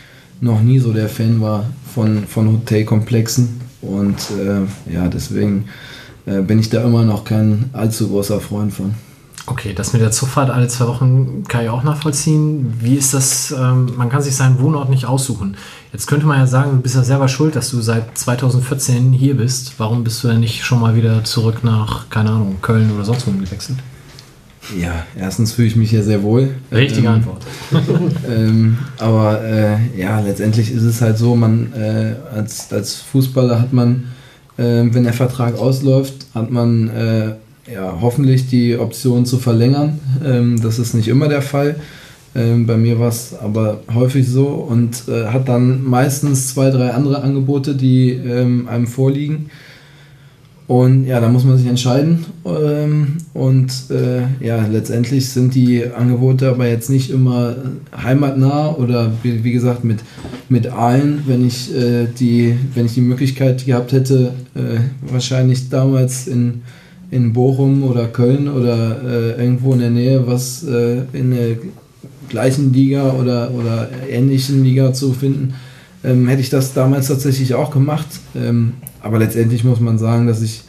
noch 0.42 0.62
nie 0.62 0.80
so 0.80 0.94
der 0.94 1.10
Fan 1.10 1.42
war 1.42 1.66
von, 1.94 2.26
von 2.28 2.52
Hotelkomplexen 2.52 3.62
und 3.82 4.18
äh, 4.32 4.94
ja, 4.94 5.08
deswegen 5.08 5.66
äh, 6.26 6.42
bin 6.42 6.60
ich 6.60 6.70
da 6.70 6.84
immer 6.84 7.04
noch 7.04 7.24
kein 7.24 7.70
allzu 7.74 8.10
großer 8.10 8.40
Freund 8.40 8.74
von. 8.74 8.94
Okay, 9.50 9.74
das 9.74 9.94
mit 9.94 10.02
der 10.02 10.12
Zugfahrt 10.12 10.50
alle 10.50 10.68
zwei 10.68 10.88
Wochen 10.88 11.46
kann 11.48 11.64
ich 11.64 11.70
auch 11.70 11.82
nachvollziehen. 11.82 12.74
Wie 12.82 12.96
ist 12.96 13.14
das? 13.14 13.56
Ähm, 13.58 13.94
man 13.96 14.10
kann 14.10 14.22
sich 14.22 14.36
seinen 14.36 14.60
Wohnort 14.60 14.90
nicht 14.90 15.06
aussuchen. 15.06 15.56
Jetzt 15.94 16.06
könnte 16.06 16.26
man 16.26 16.38
ja 16.38 16.46
sagen, 16.46 16.72
du 16.72 16.78
bist 16.82 16.96
ja 16.96 17.04
selber 17.04 17.30
schuld, 17.30 17.56
dass 17.56 17.72
du 17.72 17.80
seit 17.82 18.18
2014 18.18 19.14
hier 19.14 19.38
bist. 19.38 19.76
Warum 19.78 20.04
bist 20.04 20.22
du 20.22 20.28
denn 20.28 20.42
nicht 20.42 20.66
schon 20.66 20.82
mal 20.82 20.98
wieder 20.98 21.24
zurück 21.24 21.64
nach, 21.64 22.10
keine 22.10 22.32
Ahnung, 22.32 22.58
Köln 22.62 22.92
oder 22.94 23.06
sonst 23.06 23.26
wo 23.26 23.32
gewechselt? 23.32 23.78
Ja, 24.78 25.06
erstens 25.18 25.54
fühle 25.54 25.70
ich 25.70 25.78
mich 25.78 25.92
hier 25.92 26.04
sehr 26.04 26.24
wohl. 26.24 26.56
Richtige 26.70 27.08
Ähm, 27.08 27.14
Antwort. 27.14 27.42
ähm, 28.30 28.78
aber 28.98 29.42
äh, 29.46 29.78
ja, 29.98 30.20
letztendlich 30.20 30.72
ist 30.72 30.84
es 30.84 31.02
halt 31.02 31.18
so, 31.18 31.38
man 31.38 31.72
äh, 31.72 32.16
als, 32.36 32.74
als 32.74 32.96
Fußballer 32.96 33.62
hat 33.62 33.72
man, 33.72 34.10
äh, 34.58 34.84
wenn 34.92 35.06
der 35.06 35.14
Vertrag 35.14 35.58
ausläuft, 35.58 36.26
hat 36.34 36.52
man 36.52 36.90
äh, 36.90 37.36
ja, 37.72 37.98
hoffentlich 38.02 38.48
die 38.48 38.78
Option 38.78 39.26
zu 39.26 39.38
verlängern. 39.38 40.00
Ähm, 40.26 40.62
das 40.62 40.80
ist 40.80 40.94
nicht 40.94 41.08
immer 41.08 41.28
der 41.28 41.42
Fall. 41.42 41.76
Ähm, 42.36 42.66
bei 42.66 42.78
mir 42.78 43.00
war 43.00 43.10
es 43.10 43.34
aber 43.38 43.82
häufig 43.94 44.28
so 44.28 44.48
und 44.48 45.08
äh, 45.08 45.28
hat 45.28 45.50
dann 45.50 45.84
meistens 45.84 46.50
zwei, 46.50 46.70
drei 46.70 46.92
andere 46.92 47.22
Angebote, 47.22 47.76
die 47.76 48.12
ähm, 48.12 48.68
einem 48.68 48.88
vorliegen. 48.88 49.50
Und 50.68 51.06
ja, 51.06 51.22
da 51.22 51.30
muss 51.30 51.46
man 51.46 51.58
sich 51.58 51.68
entscheiden. 51.68 52.26
Ähm, 52.46 53.18
und 53.34 53.72
äh, 53.90 54.46
ja, 54.46 54.68
letztendlich 54.68 55.30
sind 55.30 55.56
die 55.56 55.86
Angebote 55.86 56.50
aber 56.50 56.68
jetzt 56.68 56.90
nicht 56.90 57.10
immer 57.10 57.56
heimatnah 57.96 58.76
oder 58.76 59.14
wie, 59.24 59.46
wie 59.46 59.54
gesagt 59.54 59.86
mit, 59.86 60.00
mit 60.50 60.68
Aalen, 60.68 61.24
wenn 61.26 61.48
ich, 61.48 61.74
äh, 61.74 62.08
die, 62.20 62.56
wenn 62.76 62.86
ich 62.86 62.96
die 62.96 63.02
Möglichkeit 63.02 63.66
gehabt 63.66 63.94
hätte, 63.94 64.34
äh, 64.56 64.80
wahrscheinlich 65.10 65.70
damals 65.70 66.28
in, 66.28 66.64
in 67.10 67.34
Bochum 67.34 67.84
oder 67.84 68.08
Köln 68.08 68.50
oder 68.50 69.02
äh, 69.04 69.42
irgendwo 69.42 69.74
in 69.74 69.80
der 69.80 69.90
Nähe 69.90 70.28
was 70.28 70.64
äh, 70.64 71.04
in 71.14 71.32
der 71.32 71.58
gleichen 72.30 72.74
Liga 72.74 73.14
oder, 73.14 73.52
oder 73.52 73.90
ähnlichen 74.10 74.64
Liga 74.64 74.94
zu 74.94 75.14
finden, 75.14 75.54
ähm, 76.04 76.28
hätte 76.28 76.42
ich 76.42 76.50
das 76.50 76.74
damals 76.74 77.08
tatsächlich 77.08 77.54
auch 77.54 77.72
gemacht. 77.72 78.08
Ähm, 78.36 78.74
aber 79.02 79.20
letztendlich 79.20 79.64
muss 79.64 79.80
man 79.80 79.98
sagen, 79.98 80.28
dass 80.28 80.42
ich 80.42 80.64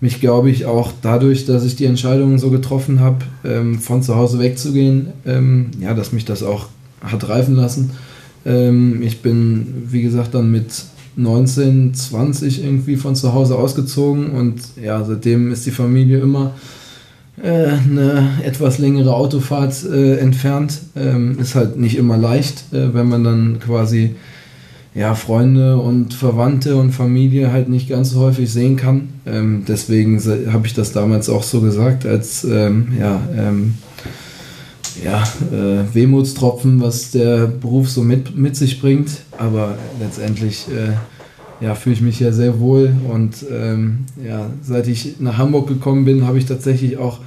mich, 0.00 0.20
glaube 0.20 0.50
ich, 0.50 0.66
auch 0.66 0.92
dadurch, 1.02 1.46
dass 1.46 1.64
ich 1.64 1.76
die 1.76 1.86
Entscheidung 1.86 2.38
so 2.38 2.50
getroffen 2.50 3.00
habe, 3.00 3.18
ähm, 3.44 3.78
von 3.78 4.02
zu 4.02 4.16
Hause 4.16 4.38
wegzugehen, 4.38 5.08
ähm, 5.24 5.70
ja, 5.80 5.94
dass 5.94 6.12
mich 6.12 6.24
das 6.24 6.42
auch 6.42 6.68
hat 7.00 7.28
reifen 7.28 7.54
lassen. 7.54 7.90
Ähm, 8.44 9.02
ich 9.02 9.22
bin, 9.22 9.84
wie 9.88 10.02
gesagt, 10.02 10.34
dann 10.34 10.50
mit 10.50 10.66
19, 11.16 11.94
20 11.94 12.62
irgendwie 12.62 12.96
von 12.96 13.16
zu 13.16 13.32
Hause 13.32 13.56
ausgezogen 13.56 14.30
und 14.30 14.60
ja, 14.82 15.02
seitdem 15.04 15.50
ist 15.50 15.66
die 15.66 15.70
Familie 15.70 16.18
immer 16.18 16.52
äh, 17.42 17.68
eine 17.68 18.28
etwas 18.44 18.78
längere 18.78 19.14
Autofahrt 19.14 19.84
äh, 19.84 20.18
entfernt. 20.18 20.80
Ähm, 20.94 21.38
ist 21.38 21.54
halt 21.54 21.78
nicht 21.78 21.96
immer 21.96 22.16
leicht, 22.16 22.72
äh, 22.72 22.94
wenn 22.94 23.08
man 23.08 23.24
dann 23.24 23.60
quasi 23.60 24.14
ja, 24.94 25.14
Freunde 25.14 25.76
und 25.76 26.14
Verwandte 26.14 26.76
und 26.76 26.92
Familie 26.92 27.52
halt 27.52 27.68
nicht 27.68 27.88
ganz 27.88 28.10
so 28.10 28.20
häufig 28.20 28.50
sehen 28.50 28.76
kann. 28.76 29.08
Ähm, 29.26 29.64
deswegen 29.68 30.18
habe 30.50 30.66
ich 30.66 30.72
das 30.72 30.92
damals 30.92 31.28
auch 31.28 31.42
so 31.42 31.60
gesagt, 31.60 32.06
als 32.06 32.44
ähm, 32.44 32.88
ja, 32.98 33.20
ähm, 33.36 33.74
ja, 35.04 35.22
äh, 35.52 35.94
Wehmutstropfen, 35.94 36.80
was 36.80 37.10
der 37.10 37.46
Beruf 37.46 37.88
so 37.88 38.02
mit, 38.02 38.36
mit 38.36 38.56
sich 38.56 38.80
bringt. 38.80 39.10
Aber 39.38 39.76
letztendlich 40.00 40.66
äh, 40.68 41.64
ja, 41.64 41.74
fühle 41.74 41.94
ich 41.94 42.02
mich 42.02 42.20
ja 42.20 42.32
sehr 42.32 42.60
wohl. 42.60 42.94
Und 43.12 43.44
ähm, 43.50 44.06
ja, 44.24 44.50
seit 44.62 44.88
ich 44.88 45.20
nach 45.20 45.38
Hamburg 45.38 45.68
gekommen 45.68 46.04
bin, 46.04 46.26
habe 46.26 46.38
ich 46.38 46.46
tatsächlich 46.46 46.98
auch 46.98 47.20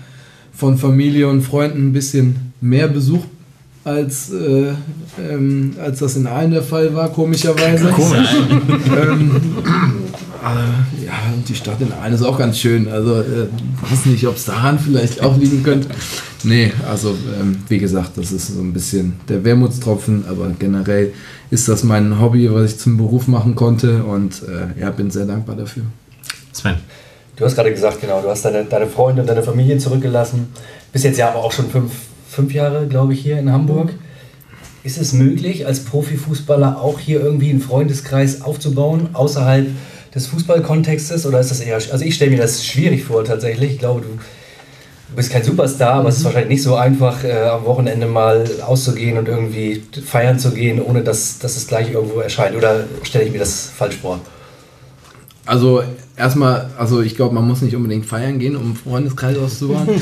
von 0.54 0.78
Familie 0.78 1.28
und 1.30 1.42
Freunden 1.42 1.90
ein 1.90 1.94
bisschen 1.94 2.54
mehr 2.62 2.88
Besuch 2.88 3.24
als, 3.84 4.32
äh, 4.32 4.74
ähm, 5.20 5.74
als 5.82 6.00
das 6.00 6.16
in 6.16 6.28
Aalen 6.28 6.52
der 6.52 6.62
Fall 6.62 6.94
war, 6.94 7.10
komischerweise. 7.10 7.88
Komisch. 7.90 8.30
ähm, 9.02 9.32
äh, 10.42 11.06
ja, 11.06 11.14
die 11.48 11.56
Stadt 11.56 11.82
in 11.82 11.92
Aalen 11.92 12.14
ist 12.14 12.24
auch 12.24 12.38
ganz 12.38 12.58
schön. 12.58 12.88
Also, 12.88 13.22
äh, 13.22 13.48
weiß 13.82 14.06
nicht, 14.06 14.26
ob 14.28 14.36
es 14.36 14.46
daran 14.46 14.80
vielleicht 14.80 15.22
auch 15.22 15.38
liegen 15.38 15.64
könnte. 15.64 15.90
Nee, 16.44 16.72
also, 16.90 17.16
ähm, 17.40 17.64
wie 17.68 17.78
gesagt, 17.78 18.12
das 18.18 18.32
ist 18.32 18.48
so 18.48 18.62
ein 18.62 18.74
bisschen 18.74 19.20
der 19.28 19.44
Wermutstropfen, 19.44 20.26
aber 20.30 20.52
generell 20.58 21.14
ist 21.52 21.68
das 21.68 21.84
mein 21.84 22.20
Hobby, 22.20 22.52
was 22.54 22.72
ich 22.72 22.80
zum 22.80 22.98
Beruf 22.98 23.28
machen 23.28 23.56
konnte 23.56 24.04
und 24.04 24.42
äh, 24.44 24.80
ja, 24.80 24.92
bin 24.92 25.12
sehr 25.12 25.26
dankbar 25.26 25.56
dafür. 25.56 25.84
Sven. 26.54 26.76
Du 27.36 27.46
hast 27.46 27.56
gerade 27.56 27.72
gesagt, 27.72 28.02
genau, 28.02 28.22
du 28.22 28.28
hast 28.28 28.44
deine, 28.44 28.66
deine 28.66 28.88
Freunde 28.88 29.22
und 29.22 29.28
deine 29.28 29.44
Familie 29.44 29.78
zurückgelassen. 29.78 30.50
Bist 30.92 31.06
jetzt 31.06 31.18
ja 31.18 31.30
aber 31.30 31.40
auch 31.40 31.54
schon 31.54 31.70
fünf, 31.70 31.92
fünf 32.28 32.54
Jahre, 32.54 32.88
glaube 32.88 33.14
ich, 33.14 33.22
hier 33.22 33.40
in 33.40 33.52
Hamburg. 33.52 33.94
Ist 34.84 34.98
es 34.98 35.14
möglich, 35.14 35.66
als 35.66 35.82
Profifußballer 35.86 36.82
auch 36.82 37.00
hier 37.00 37.22
irgendwie 37.22 37.50
einen 37.50 37.62
Freundeskreis 37.62 38.42
aufzubauen, 38.42 39.10
außerhalb 39.14 39.68
des 40.14 40.28
Fußballkontextes? 40.28 41.26
Oder 41.26 41.40
ist 41.40 41.52
das 41.52 41.60
eher. 41.60 41.76
Also, 41.76 42.04
ich 42.04 42.16
stelle 42.16 42.32
mir 42.32 42.38
das 42.38 42.66
schwierig 42.66 43.04
vor, 43.04 43.24
tatsächlich. 43.24 43.74
Ich 43.74 43.80
glaube, 43.80 44.02
du, 44.02 44.08
bist 45.16 45.32
kein 45.32 45.44
Superstar, 45.44 45.96
aber 45.96 46.10
es 46.10 46.18
ist 46.18 46.22
mhm. 46.22 46.26
wahrscheinlich 46.26 46.50
nicht 46.50 46.64
so 46.64 46.76
einfach, 46.76 47.24
äh, 47.24 47.48
am 47.48 47.66
Wochenende 47.66 48.06
mal 48.06 48.46
auszugehen 48.66 49.18
und 49.18 49.28
irgendwie 49.28 49.84
feiern 50.06 50.38
zu 50.40 50.52
gehen, 50.52 50.82
ohne 50.82 51.02
dass, 51.02 51.40
dass 51.40 51.58
es 51.58 51.68
gleich 51.68 51.92
irgendwo 51.92 52.20
erscheint. 52.20 52.56
Oder 52.56 52.84
stelle 53.04 53.26
ich 53.26 53.32
mir 53.32 53.40
das 53.40 53.72
falsch 53.76 53.98
vor? 53.98 54.20
Also 55.46 55.82
erstmal, 56.16 56.70
also 56.78 57.02
ich 57.02 57.16
glaube, 57.16 57.34
man 57.34 57.48
muss 57.48 57.62
nicht 57.62 57.76
unbedingt 57.76 58.06
feiern 58.06 58.38
gehen, 58.38 58.56
um 58.56 58.76
Freundeskreis 58.76 59.36
auszubauen. 59.38 59.88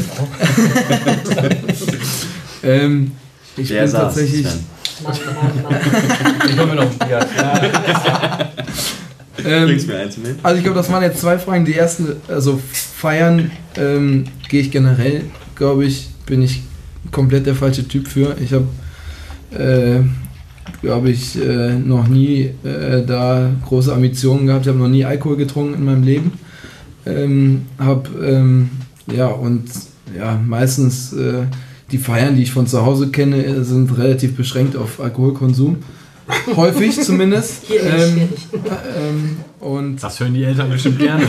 ähm, 2.64 3.12
ich 3.56 3.70
Der 3.70 3.84
bin 3.84 3.92
tatsächlich. 3.92 4.46
ich 4.46 6.58
hole 6.58 6.68
mir 6.68 6.76
noch 6.76 6.84
ein 6.84 7.08
Bier. 7.08 7.20
Ähm, 9.46 9.66
mir 9.88 10.00
eins 10.00 10.18
mit? 10.18 10.38
Also 10.44 10.58
ich 10.58 10.64
glaube, 10.64 10.78
das 10.78 10.92
waren 10.92 11.04
jetzt 11.04 11.22
zwei 11.22 11.38
Fragen. 11.38 11.66
Die 11.66 11.74
erste, 11.74 12.18
also 12.28 12.60
feiern 12.72 13.52
ähm, 13.76 14.26
gehe 14.50 14.62
ich 14.62 14.72
generell, 14.72 15.24
glaube 15.56 15.86
ich, 15.86 16.10
bin 16.26 16.42
ich 16.42 16.64
komplett 17.12 17.46
der 17.46 17.56
falsche 17.56 17.88
Typ 17.88 18.08
für. 18.08 18.36
Ich 18.40 18.54
habe 18.54 18.68
äh, 19.52 20.02
glaube 20.82 21.10
ich, 21.10 21.42
äh, 21.42 21.74
noch 21.74 22.08
nie 22.08 22.52
äh, 22.64 23.04
da 23.06 23.50
große 23.66 23.94
Ambitionen 23.94 24.48
gehabt. 24.48 24.66
Ich 24.66 24.70
habe 24.70 24.80
noch 24.80 24.88
nie 24.88 25.06
Alkohol 25.06 25.38
getrunken 25.38 25.76
in 25.76 25.86
meinem 25.86 26.04
Leben. 26.04 26.34
Ähm, 27.06 27.64
habe, 27.80 28.10
ähm, 28.24 28.70
ja, 29.12 29.28
und 29.28 29.64
ja, 30.18 30.40
meistens 30.46 31.14
äh, 31.14 31.44
die 31.92 31.98
Feiern, 31.98 32.36
die 32.36 32.44
ich 32.44 32.52
von 32.52 32.68
zu 32.68 32.86
Hause 32.86 33.10
kenne, 33.10 33.64
sind 33.64 33.98
relativ 33.98 34.36
beschränkt 34.36 34.76
auf 34.76 35.00
Alkoholkonsum. 35.00 35.78
Häufig 36.56 37.02
zumindest. 37.02 37.64
Hier 37.64 37.84
ähm, 37.84 38.30
ähm, 38.98 39.38
und 39.60 40.04
das 40.04 40.20
hören 40.20 40.34
die 40.34 40.44
Eltern 40.44 40.70
bestimmt 40.70 41.00
gerne. 41.00 41.24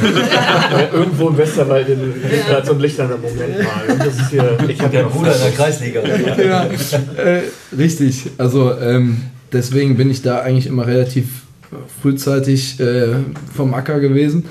Irgendwo 0.92 1.28
im 1.28 1.38
Westerwald 1.38 1.88
in, 1.88 2.00
in 2.00 2.14
ja. 2.50 2.64
so 2.64 2.72
ein 2.72 2.80
lichterner 2.80 3.16
Moment 3.16 3.58
mal. 3.58 3.92
Und 3.92 4.00
das 4.00 4.16
ist 4.16 4.30
hier, 4.30 4.58
ich 4.68 4.80
habe 4.80 4.94
ja 4.94 5.00
einen 5.02 5.10
Bruder 5.10 5.34
in 5.34 5.40
der 5.40 5.50
Kreisliga. 5.52 6.00
ja, 6.36 6.64
äh, 6.64 7.42
richtig. 7.76 8.30
Also 8.38 8.72
ähm, 8.78 9.22
deswegen 9.52 9.96
bin 9.96 10.10
ich 10.10 10.22
da 10.22 10.40
eigentlich 10.40 10.66
immer 10.66 10.86
relativ 10.86 11.42
frühzeitig 12.02 12.80
äh, 12.80 13.14
vom 13.54 13.74
Acker 13.74 14.00
gewesen. 14.00 14.46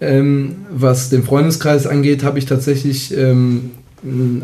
Ähm, 0.00 0.66
was 0.70 1.10
den 1.10 1.24
Freundeskreis 1.24 1.86
angeht, 1.86 2.22
habe 2.22 2.38
ich 2.38 2.46
tatsächlich 2.46 3.16
ähm, 3.16 3.72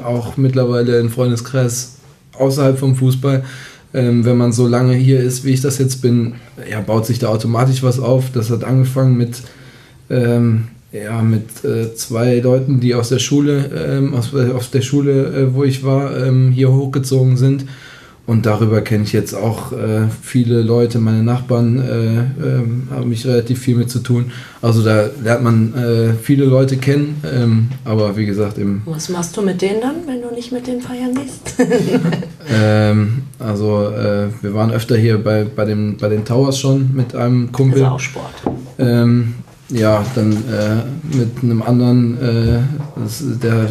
auch 0.05 0.37
mittlerweile 0.37 0.99
einen 0.99 1.09
Freundeskreis 1.09 1.97
außerhalb 2.35 2.79
vom 2.79 2.97
Fußball. 2.97 3.45
Ähm, 3.95 4.25
wenn 4.25 4.37
man 4.37 4.53
so 4.53 4.67
lange 4.67 4.95
hier 4.95 5.21
ist, 5.21 5.45
wie 5.45 5.53
ich 5.53 5.61
das 5.61 5.79
jetzt 5.79 6.03
bin, 6.03 6.35
ja, 6.71 6.81
baut 6.81 7.07
sich 7.07 7.19
da 7.19 7.29
automatisch 7.29 7.83
was 7.83 7.99
auf. 7.99 8.31
Das 8.33 8.51
hat 8.51 8.65
angefangen 8.65 9.17
mit, 9.17 9.43
ähm, 10.11 10.69
ja, 10.93 11.23
mit 11.23 11.65
äh, 11.65 11.95
zwei 11.95 12.39
Leuten, 12.41 12.81
die 12.81 12.95
aus 12.95 13.09
der 13.09 13.19
Schule, 13.19 13.71
ähm, 13.75 14.15
aus, 14.15 14.35
aus 14.35 14.71
der 14.71 14.83
Schule, 14.83 15.27
äh, 15.27 15.55
wo 15.55 15.65
ich 15.65 15.85
war, 15.85 16.17
ähm, 16.17 16.51
hier 16.51 16.73
hochgezogen 16.73 17.37
sind 17.37 17.65
und 18.27 18.45
darüber 18.45 18.81
kenne 18.81 19.05
ich 19.05 19.13
jetzt 19.13 19.35
auch 19.35 19.73
äh, 19.73 20.09
viele 20.21 20.61
Leute, 20.63 20.99
meine 20.99 21.23
Nachbarn 21.23 21.79
äh, 21.79 22.19
äh, 22.19 22.95
haben 22.95 23.09
mich 23.09 23.25
relativ 23.25 23.61
viel 23.61 23.77
mit 23.77 23.89
zu 23.89 24.01
tun. 24.01 24.33
Also 24.61 24.83
da 24.83 25.09
lernt 25.23 25.45
man 25.45 25.75
äh, 25.75 26.15
viele 26.21 26.45
Leute 26.45 26.77
kennen, 26.77 27.23
ähm, 27.25 27.69
aber 27.85 28.17
wie 28.17 28.27
gesagt 28.27 28.59
im... 28.59 28.83
Was 28.85 29.09
machst 29.11 29.37
du 29.37 29.43
mit 29.43 29.63
denen 29.63 29.81
dann, 29.81 29.95
wenn 30.07 30.23
du 30.23 30.35
nicht 30.35 30.51
mit 30.51 30.67
denen 30.67 30.81
feiern 30.81 31.15
gehst? 31.15 31.55
ähm, 32.51 33.23
also 33.39 33.91
äh, 33.91 34.27
wir 34.43 34.55
waren 34.55 34.73
öfter 34.73 34.97
hier 34.97 35.23
bei, 35.23 35.45
bei, 35.45 35.65
dem, 35.65 35.97
bei 35.97 36.09
den 36.09 36.25
Towers 36.25 36.59
schon 36.59 36.95
mit 36.95 37.15
einem 37.15 37.53
Kumpel. 37.53 37.81
Das 37.81 37.89
ist 37.89 37.95
auch 37.95 38.01
Sport. 38.01 38.35
Ähm, 38.79 39.35
ja, 39.69 40.05
dann 40.17 40.33
äh, 40.33 41.17
mit 41.17 41.43
einem 41.43 41.63
anderen, 41.63 42.19
das, 42.97 43.23
der 43.43 43.69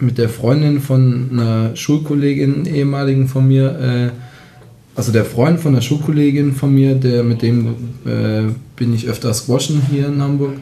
mit 0.00 0.18
der 0.18 0.28
Freundin 0.28 0.80
von 0.80 1.28
einer 1.32 1.76
Schulkollegin, 1.76 2.66
ehemaligen 2.66 3.28
von 3.28 3.48
mir, 3.48 3.78
äh, 3.78 4.10
also 4.94 5.12
der 5.12 5.24
Freund 5.24 5.60
von 5.60 5.72
einer 5.72 5.82
Schulkollegin 5.82 6.52
von 6.52 6.74
mir, 6.74 6.94
der 6.94 7.24
mit 7.24 7.42
dem 7.42 7.66
äh, 8.04 8.42
bin 8.76 8.94
ich 8.94 9.08
öfter 9.08 9.34
squashen 9.34 9.82
hier 9.90 10.08
in 10.08 10.22
Hamburg. 10.22 10.54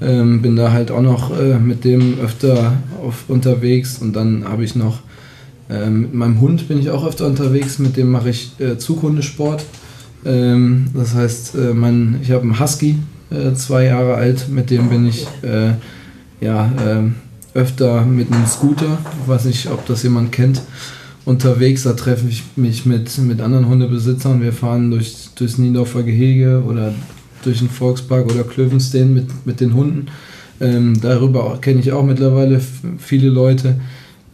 Ähm, 0.00 0.42
bin 0.42 0.56
da 0.56 0.72
halt 0.72 0.90
auch 0.90 1.02
noch 1.02 1.38
äh, 1.38 1.58
mit 1.58 1.84
dem 1.84 2.18
öfter 2.18 2.72
auf, 3.00 3.24
unterwegs 3.28 3.98
und 3.98 4.16
dann 4.16 4.44
habe 4.48 4.64
ich 4.64 4.74
noch 4.74 4.98
äh, 5.70 5.88
mit 5.88 6.12
meinem 6.12 6.40
Hund 6.40 6.66
bin 6.66 6.80
ich 6.80 6.90
auch 6.90 7.06
öfter 7.06 7.26
unterwegs, 7.26 7.78
mit 7.78 7.96
dem 7.96 8.10
mache 8.10 8.30
ich 8.30 8.52
äh, 8.58 8.78
Zughundesport. 8.78 9.64
Ähm, 10.24 10.86
das 10.94 11.14
heißt, 11.14 11.54
äh, 11.54 11.72
mein, 11.72 12.18
ich 12.20 12.32
habe 12.32 12.42
einen 12.42 12.58
Husky, 12.58 12.98
äh, 13.30 13.52
zwei 13.54 13.84
Jahre 13.84 14.14
alt, 14.14 14.48
mit 14.48 14.70
dem 14.70 14.88
bin 14.88 15.06
ich 15.06 15.26
ja, 16.40 16.72
ähm, 16.84 17.14
öfter 17.54 18.04
mit 18.04 18.32
einem 18.32 18.46
Scooter, 18.46 18.98
ich 19.22 19.28
weiß 19.28 19.44
nicht, 19.44 19.70
ob 19.70 19.86
das 19.86 20.02
jemand 20.02 20.32
kennt, 20.32 20.62
unterwegs. 21.24 21.82
Da 21.82 21.92
treffe 21.92 22.26
ich 22.28 22.44
mich 22.56 22.86
mit, 22.86 23.16
mit 23.18 23.40
anderen 23.40 23.68
Hundebesitzern. 23.68 24.42
Wir 24.42 24.52
fahren 24.52 24.90
durch, 24.90 25.30
durchs 25.34 25.58
Niendorfer 25.58 26.02
Gehege 26.02 26.62
oder 26.66 26.94
durch 27.44 27.58
den 27.58 27.68
Volkspark 27.70 28.26
oder 28.32 28.44
Klövenstein 28.44 29.12
mit, 29.12 29.46
mit 29.46 29.60
den 29.60 29.74
Hunden. 29.74 30.06
Ähm, 30.60 31.00
darüber 31.00 31.58
kenne 31.60 31.80
ich 31.80 31.92
auch 31.92 32.04
mittlerweile 32.04 32.60
viele 32.98 33.28
Leute. 33.28 33.80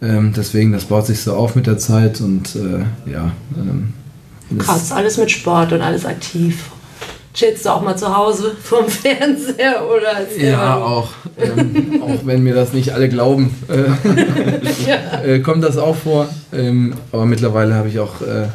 Ähm, 0.00 0.32
deswegen, 0.36 0.72
das 0.72 0.84
baut 0.84 1.06
sich 1.06 1.20
so 1.20 1.34
auf 1.34 1.56
mit 1.56 1.66
der 1.66 1.78
Zeit 1.78 2.20
und 2.20 2.54
äh, 2.54 3.10
ja. 3.10 3.32
Ähm, 3.56 3.94
Krass, 4.58 4.92
alles 4.92 5.18
mit 5.18 5.30
Sport 5.30 5.72
und 5.72 5.82
alles 5.82 6.06
aktiv 6.06 6.70
chillst 7.38 7.64
du 7.64 7.70
auch 7.70 7.82
mal 7.82 7.96
zu 7.96 8.14
Hause 8.14 8.56
vom 8.62 8.88
Fernseher 8.88 9.82
oder 9.88 10.26
Ja, 10.36 10.76
auch. 10.76 11.10
Ähm, 11.38 12.02
auch 12.02 12.26
wenn 12.26 12.42
mir 12.42 12.54
das 12.54 12.72
nicht 12.72 12.92
alle 12.92 13.08
glauben, 13.08 13.54
äh, 13.68 14.90
ja. 14.90 15.22
äh, 15.22 15.38
kommt 15.38 15.62
das 15.62 15.78
auch 15.78 15.94
vor. 15.94 16.28
Ähm, 16.52 16.94
aber 17.12 17.26
mittlerweile 17.26 17.74
habe 17.74 17.88
ich 17.88 18.00
auch 18.00 18.20
äh, 18.22 18.48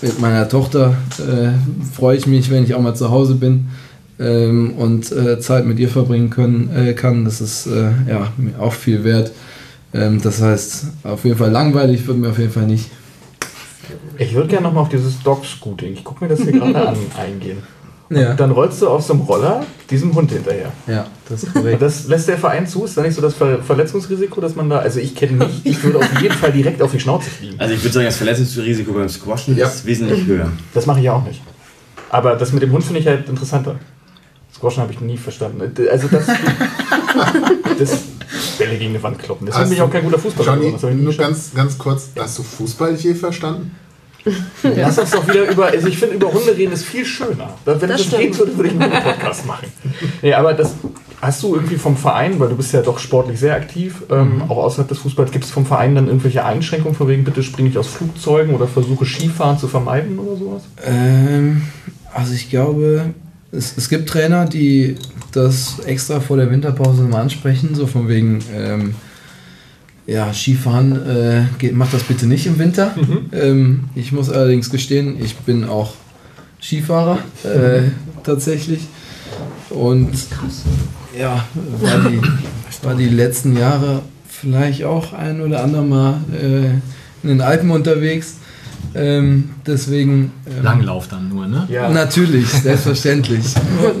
mit 0.00 0.18
meiner 0.20 0.48
Tochter, 0.48 0.96
äh, 1.18 1.50
freue 1.94 2.16
ich 2.16 2.26
mich, 2.26 2.50
wenn 2.50 2.64
ich 2.64 2.74
auch 2.74 2.80
mal 2.80 2.94
zu 2.94 3.10
Hause 3.10 3.34
bin 3.34 3.68
ähm, 4.18 4.74
und 4.78 5.12
äh, 5.12 5.38
Zeit 5.40 5.66
mit 5.66 5.78
ihr 5.78 5.88
verbringen 5.88 6.30
können, 6.30 6.70
äh, 6.74 6.94
kann. 6.94 7.24
Das 7.26 7.40
ist 7.40 7.66
ja, 7.66 8.32
mir 8.38 8.58
auch 8.58 8.72
viel 8.72 9.04
wert. 9.04 9.32
Ähm, 9.92 10.20
das 10.22 10.40
heißt, 10.40 10.86
auf 11.04 11.24
jeden 11.24 11.36
Fall 11.36 11.50
langweilig 11.50 12.06
wird 12.06 12.18
mir 12.18 12.30
auf 12.30 12.38
jeden 12.38 12.52
Fall 12.52 12.66
nicht. 12.66 12.90
Ich 14.18 14.34
würde 14.34 14.48
gerne 14.48 14.66
nochmal 14.66 14.84
auf 14.84 14.88
dieses 14.88 15.22
Dog-Scooting, 15.22 15.92
ich 15.92 16.04
gucke 16.04 16.24
mir 16.24 16.30
das 16.30 16.42
hier 16.42 16.52
gerade 16.52 16.88
an, 16.88 16.96
eingehen. 17.18 17.62
Ja. 18.20 18.34
dann 18.34 18.50
rollst 18.50 18.80
du 18.82 18.88
auf 18.88 19.02
so 19.02 19.12
einem 19.12 19.22
Roller 19.22 19.64
diesem 19.90 20.14
Hund 20.14 20.30
hinterher. 20.30 20.72
Ja, 20.86 21.06
das 21.28 21.44
ist 21.44 21.52
korrekt. 21.52 21.80
Das 21.80 22.06
lässt 22.08 22.28
der 22.28 22.38
Verein 22.38 22.66
zu? 22.66 22.84
Ist 22.84 22.96
da 22.96 23.02
nicht 23.02 23.14
so 23.14 23.22
das 23.22 23.34
Ver 23.34 23.62
Verletzungsrisiko, 23.62 24.40
dass 24.40 24.54
man 24.54 24.68
da. 24.70 24.78
Also 24.78 25.00
ich 25.00 25.14
kenne 25.14 25.44
nicht, 25.44 25.60
ich 25.64 25.82
würde 25.82 25.98
auf 25.98 26.20
jeden 26.20 26.34
Fall 26.34 26.52
direkt 26.52 26.82
auf 26.82 26.90
die 26.92 27.00
Schnauze 27.00 27.30
fliegen. 27.30 27.58
Also 27.58 27.74
ich 27.74 27.82
würde 27.82 27.94
sagen, 27.94 28.06
das 28.06 28.16
Verletzungsrisiko 28.16 28.92
beim 28.92 29.08
Squashen 29.08 29.56
ja. 29.56 29.66
ist 29.66 29.84
wesentlich 29.84 30.26
höher. 30.26 30.50
Das 30.72 30.86
mache 30.86 30.98
ich 30.98 31.04
ja 31.04 31.14
auch 31.14 31.24
nicht. 31.24 31.42
Aber 32.10 32.36
das 32.36 32.52
mit 32.52 32.62
dem 32.62 32.72
Hund 32.72 32.84
finde 32.84 33.00
ich 33.00 33.06
halt 33.06 33.28
interessanter. 33.28 33.76
Das 34.50 34.60
Groschen 34.60 34.82
habe 34.82 34.92
ich 34.92 35.00
nie 35.00 35.16
verstanden. 35.16 35.60
Also 35.90 36.08
das, 36.08 36.26
das 37.78 38.02
Bälle 38.56 38.78
gegen 38.78 38.90
eine 38.90 39.02
Wand 39.02 39.18
kloppen. 39.18 39.46
Deswegen 39.46 39.62
Hast 39.62 39.68
bin 39.70 39.78
ich 39.78 39.82
auch 39.82 39.90
kein 39.90 40.04
guter 40.04 40.18
Fußballer. 40.18 40.54
Johnny. 40.54 40.72
Das 40.72 40.82
nur 40.82 41.12
ganz, 41.14 41.50
ganz 41.54 41.76
kurz, 41.76 42.10
hast 42.16 42.38
du 42.38 42.42
Fußball 42.44 42.94
je 42.94 43.14
verstanden? 43.14 43.72
Lass 44.62 44.98
uns 44.98 45.10
doch 45.10 45.26
wieder 45.28 45.50
über, 45.50 45.66
also 45.66 45.86
ich 45.86 45.98
finde, 45.98 46.14
über 46.16 46.32
Hunde 46.32 46.56
reden 46.56 46.72
ist 46.72 46.84
viel 46.84 47.04
schöner. 47.04 47.54
Wenn 47.64 47.78
das, 47.78 47.80
Das 47.80 47.90
das 47.90 48.02
stimmt. 48.06 48.22
gehen 48.22 48.38
würde, 48.38 48.56
würde 48.56 48.68
ich 48.70 48.80
einen 48.80 48.92
Hunde-Podcast 48.92 49.46
machen. 49.46 49.66
Nee, 50.22 50.32
aber 50.32 50.54
das 50.54 50.74
hast 51.20 51.42
du 51.42 51.54
irgendwie 51.54 51.76
vom 51.76 51.96
Verein, 51.96 52.38
weil 52.40 52.48
du 52.48 52.56
bist 52.56 52.72
ja 52.72 52.82
doch 52.82 52.98
sportlich 52.98 53.38
sehr 53.40 53.54
aktiv, 53.54 54.02
ähm, 54.10 54.42
auch 54.48 54.58
außerhalb 54.58 54.88
des 54.88 54.98
Fußballs, 54.98 55.30
gibt 55.30 55.44
es 55.44 55.50
vom 55.50 55.66
Verein 55.66 55.94
dann 55.94 56.06
irgendwelche 56.06 56.44
Einschränkungen, 56.44 56.96
von 56.96 57.08
wegen 57.08 57.24
bitte 57.24 57.42
spring 57.42 57.66
nicht 57.66 57.78
aus 57.78 57.88
Flugzeugen 57.88 58.54
oder 58.54 58.66
versuche 58.66 59.04
Skifahren 59.06 59.58
zu 59.58 59.68
vermeiden 59.68 60.18
oder 60.18 60.36
sowas? 60.36 60.62
Ähm, 60.84 61.62
also 62.12 62.34
ich 62.34 62.50
glaube, 62.50 63.14
es, 63.52 63.76
es 63.76 63.88
gibt 63.88 64.08
Trainer, 64.08 64.46
die 64.46 64.96
das 65.32 65.80
extra 65.86 66.20
vor 66.20 66.36
der 66.36 66.50
Winterpause 66.50 67.02
mal 67.02 67.22
ansprechen, 67.22 67.74
so 67.74 67.86
von 67.86 68.08
wegen, 68.08 68.40
ähm, 68.54 68.94
ja, 70.06 70.32
Skifahren, 70.32 71.08
äh, 71.08 71.42
geht, 71.58 71.74
macht 71.74 71.94
das 71.94 72.02
bitte 72.02 72.26
nicht 72.26 72.46
im 72.46 72.58
Winter. 72.58 72.94
Ähm, 73.32 73.84
ich 73.94 74.12
muss 74.12 74.30
allerdings 74.30 74.70
gestehen, 74.70 75.16
ich 75.22 75.36
bin 75.36 75.64
auch 75.64 75.94
Skifahrer, 76.60 77.18
äh, 77.44 77.82
tatsächlich. 78.22 78.80
Und 79.70 80.12
ja, 81.18 81.44
war 81.80 82.10
die, 82.10 82.20
war 82.82 82.94
die 82.94 83.08
letzten 83.08 83.56
Jahre 83.56 84.02
vielleicht 84.28 84.84
auch 84.84 85.12
ein 85.12 85.40
oder 85.40 85.62
andere 85.62 85.82
Mal 85.82 86.20
äh, 86.32 86.66
in 87.22 87.28
den 87.28 87.40
Alpen 87.40 87.70
unterwegs. 87.70 88.36
Ähm, 88.94 89.50
deswegen. 89.66 90.32
Ähm, 90.46 90.62
Langlauf 90.62 91.08
dann 91.08 91.28
nur, 91.28 91.46
ne? 91.46 91.66
Ja. 91.70 91.88
Natürlich, 91.90 92.48
selbstverständlich. 92.62 93.44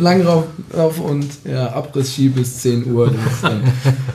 Langlauf 0.00 0.44
Lauf 0.72 1.00
und 1.00 1.26
ja, 1.44 1.72
Abriss-Ski 1.72 2.28
bis 2.28 2.58
10 2.58 2.90
Uhr. 2.92 3.12
dann- 3.42 3.62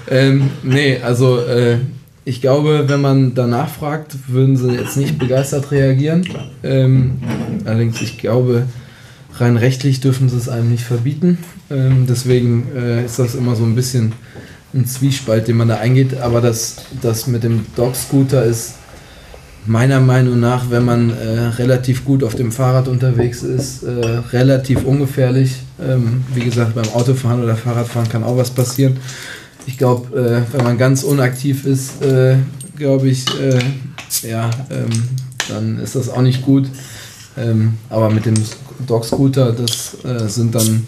ähm, 0.09 0.49
nee, 0.63 0.99
also 1.01 1.39
äh, 1.39 1.77
ich 2.25 2.41
glaube, 2.41 2.85
wenn 2.87 3.01
man 3.01 3.33
danach 3.33 3.69
fragt, 3.69 4.15
würden 4.27 4.55
sie 4.57 4.71
jetzt 4.71 4.97
nicht 4.97 5.17
begeistert 5.17 5.71
reagieren. 5.71 6.27
Ähm, 6.63 7.19
allerdings, 7.65 8.01
ich 8.01 8.17
glaube, 8.17 8.63
rein 9.37 9.57
rechtlich 9.57 9.99
dürfen 10.01 10.29
sie 10.29 10.37
es 10.37 10.49
einem 10.49 10.69
nicht 10.69 10.83
verbieten. 10.83 11.37
Ähm, 11.71 12.05
deswegen 12.07 12.67
äh, 12.75 13.05
ist 13.05 13.19
das 13.19 13.35
immer 13.35 13.55
so 13.55 13.63
ein 13.63 13.75
bisschen 13.75 14.13
ein 14.73 14.85
Zwiespalt, 14.85 15.47
den 15.47 15.57
man 15.57 15.69
da 15.69 15.77
eingeht. 15.77 16.19
Aber 16.21 16.41
das, 16.41 16.75
das 17.01 17.25
mit 17.27 17.43
dem 17.43 17.65
Dog-Scooter 17.75 18.43
ist 18.43 18.75
meiner 19.69 19.99
Meinung 19.99 20.39
nach, 20.39 20.71
wenn 20.71 20.83
man 20.83 21.11
äh, 21.11 21.39
relativ 21.57 22.03
gut 22.03 22.23
auf 22.23 22.33
dem 22.33 22.51
Fahrrad 22.51 22.87
unterwegs 22.87 23.43
ist, 23.43 23.83
äh, 23.83 23.89
relativ 24.31 24.83
ungefährlich. 24.83 25.57
Ähm, 25.79 26.23
wie 26.33 26.41
gesagt, 26.41 26.73
beim 26.73 26.89
Autofahren 26.89 27.43
oder 27.43 27.55
Fahrradfahren 27.55 28.09
kann 28.09 28.23
auch 28.23 28.35
was 28.35 28.49
passieren. 28.49 28.97
Ich 29.67 29.77
glaube, 29.77 30.17
äh, 30.17 30.53
wenn 30.53 30.63
man 30.63 30.77
ganz 30.79 31.03
unaktiv 31.03 31.65
ist, 31.65 32.01
äh, 32.01 32.37
glaube 32.75 33.09
ich, 33.09 33.25
äh, 33.39 33.59
ja, 34.27 34.49
ähm, 34.71 34.89
dann 35.47 35.79
ist 35.79 35.95
das 35.95 36.09
auch 36.09 36.21
nicht 36.21 36.41
gut. 36.41 36.67
Ähm, 37.37 37.75
aber 37.91 38.09
mit 38.09 38.25
dem 38.25 38.33
Dog-Scooter, 38.87 39.51
das 39.51 39.97
äh, 40.03 40.27
sind 40.27 40.55
dann 40.55 40.87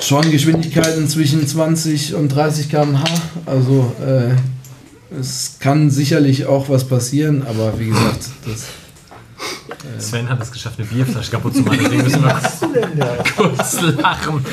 schon 0.00 0.30
Geschwindigkeiten 0.30 1.06
zwischen 1.08 1.46
20 1.46 2.14
und 2.14 2.28
30 2.28 2.70
km/h. 2.70 3.04
Also 3.44 3.92
es 5.10 5.56
kann 5.60 5.90
sicherlich 5.90 6.46
auch 6.46 6.68
was 6.68 6.88
passieren, 6.88 7.46
aber 7.46 7.78
wie 7.78 7.86
gesagt, 7.86 8.28
das, 8.46 8.66
Sven 9.98 10.28
hat 10.28 10.42
es 10.42 10.50
geschafft, 10.50 10.78
eine 10.78 10.88
Bierflasche 10.88 11.30
kaputt 11.30 11.54
zu 11.54 11.62
machen. 11.62 11.78
Deswegen 11.82 12.02
müssen 12.02 12.24
wir 12.24 12.40
kurz 13.36 13.80
lachen. 13.80 14.44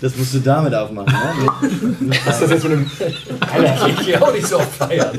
Das 0.00 0.16
musst 0.16 0.34
du 0.34 0.40
damit 0.40 0.74
aufmachen, 0.74 1.12
ne? 1.12 2.10
Was 2.24 2.40
ist 2.40 2.42
das 2.42 2.50
jetzt 2.50 2.64
mit 2.64 2.72
einem. 2.72 2.90
Alter, 3.38 3.88
ich 3.88 4.04
gehe 4.04 4.20
auch 4.20 4.32
nicht 4.32 4.48
so 4.48 4.56
auf 4.56 4.74
Feiern. 4.74 5.16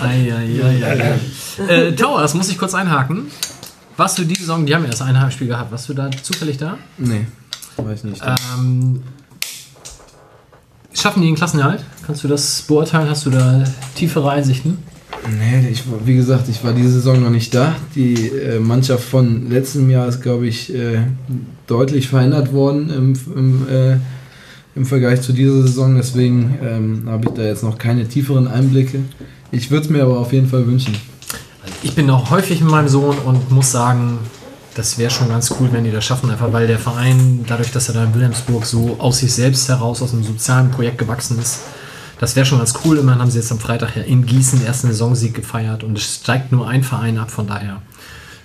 Eieiei. 0.00 1.18
Äh, 1.68 1.92
Tower, 1.92 2.20
das 2.20 2.34
muss 2.34 2.48
ich 2.48 2.58
kurz 2.58 2.74
einhaken. 2.74 3.30
Warst 3.96 4.18
du 4.18 4.24
die 4.24 4.34
Saison, 4.34 4.66
die 4.66 4.74
haben 4.74 4.82
ja 4.82 4.88
erst 4.88 5.02
ein 5.02 5.20
Heimspiel 5.20 5.46
gehabt, 5.46 5.70
warst 5.70 5.88
du 5.88 5.94
da 5.94 6.10
zufällig 6.10 6.56
da? 6.56 6.78
nee, 6.98 7.26
weiß 7.76 8.04
nicht. 8.04 8.22
Ähm, 8.24 9.02
schaffen 10.92 11.22
die 11.22 11.28
den 11.28 11.36
Klassenerhalt? 11.36 11.84
Kannst 12.06 12.24
du 12.24 12.28
das 12.28 12.62
beurteilen? 12.62 13.08
Hast 13.08 13.26
du 13.26 13.30
da 13.30 13.64
tiefere 13.94 14.30
Einsichten? 14.30 14.78
Nee, 15.26 15.68
ich, 15.70 15.84
wie 16.04 16.16
gesagt, 16.16 16.48
ich 16.48 16.62
war 16.62 16.72
diese 16.72 16.90
Saison 16.90 17.22
noch 17.22 17.30
nicht 17.30 17.54
da. 17.54 17.74
Die 17.94 18.28
äh, 18.28 18.60
Mannschaft 18.60 19.04
von 19.04 19.48
letztem 19.50 19.88
Jahr 19.88 20.06
ist, 20.06 20.22
glaube 20.22 20.46
ich, 20.46 20.74
äh, 20.74 20.98
deutlich 21.66 22.08
verändert 22.08 22.52
worden 22.52 22.90
im, 22.90 23.14
im, 23.34 23.68
äh, 23.68 23.96
im 24.74 24.84
Vergleich 24.84 25.22
zu 25.22 25.32
dieser 25.32 25.62
Saison. 25.62 25.94
Deswegen 25.96 26.58
ähm, 26.62 27.02
habe 27.06 27.26
ich 27.28 27.34
da 27.34 27.42
jetzt 27.42 27.62
noch 27.62 27.78
keine 27.78 28.06
tieferen 28.06 28.48
Einblicke. 28.48 29.00
Ich 29.50 29.70
würde 29.70 29.84
es 29.84 29.90
mir 29.90 30.02
aber 30.02 30.18
auf 30.18 30.32
jeden 30.32 30.48
Fall 30.48 30.66
wünschen. 30.66 30.94
Ich 31.82 31.94
bin 31.94 32.10
auch 32.10 32.30
häufig 32.30 32.60
mit 32.60 32.70
meinem 32.70 32.88
Sohn 32.88 33.16
und 33.18 33.50
muss 33.50 33.72
sagen, 33.72 34.18
das 34.74 34.98
wäre 34.98 35.10
schon 35.10 35.28
ganz 35.28 35.52
cool, 35.60 35.68
wenn 35.72 35.84
die 35.84 35.90
das 35.92 36.04
schaffen, 36.04 36.30
einfach 36.30 36.52
weil 36.52 36.66
der 36.66 36.78
Verein, 36.78 37.44
dadurch, 37.46 37.70
dass 37.70 37.88
er 37.88 37.94
da 37.94 38.04
in 38.04 38.14
Wilhelmsburg 38.14 38.66
so 38.66 38.96
aus 38.98 39.18
sich 39.20 39.32
selbst 39.32 39.68
heraus, 39.68 40.02
aus 40.02 40.12
einem 40.12 40.24
sozialen 40.24 40.70
Projekt 40.70 40.98
gewachsen 40.98 41.38
ist, 41.38 41.60
das 42.20 42.36
wäre 42.36 42.46
schon 42.46 42.58
ganz 42.58 42.74
cool. 42.84 42.98
Immerhin 42.98 43.20
haben 43.20 43.30
sie 43.30 43.38
jetzt 43.38 43.52
am 43.52 43.58
Freitag 43.58 43.96
ja 43.96 44.02
in 44.02 44.24
Gießen 44.26 44.58
den 44.58 44.66
ersten 44.66 44.88
Saisonsieg 44.88 45.34
gefeiert 45.34 45.84
und 45.84 45.96
es 45.98 46.14
steigt 46.16 46.52
nur 46.52 46.66
ein 46.68 46.82
Verein 46.82 47.18
ab, 47.18 47.30
von 47.30 47.46
daher 47.46 47.82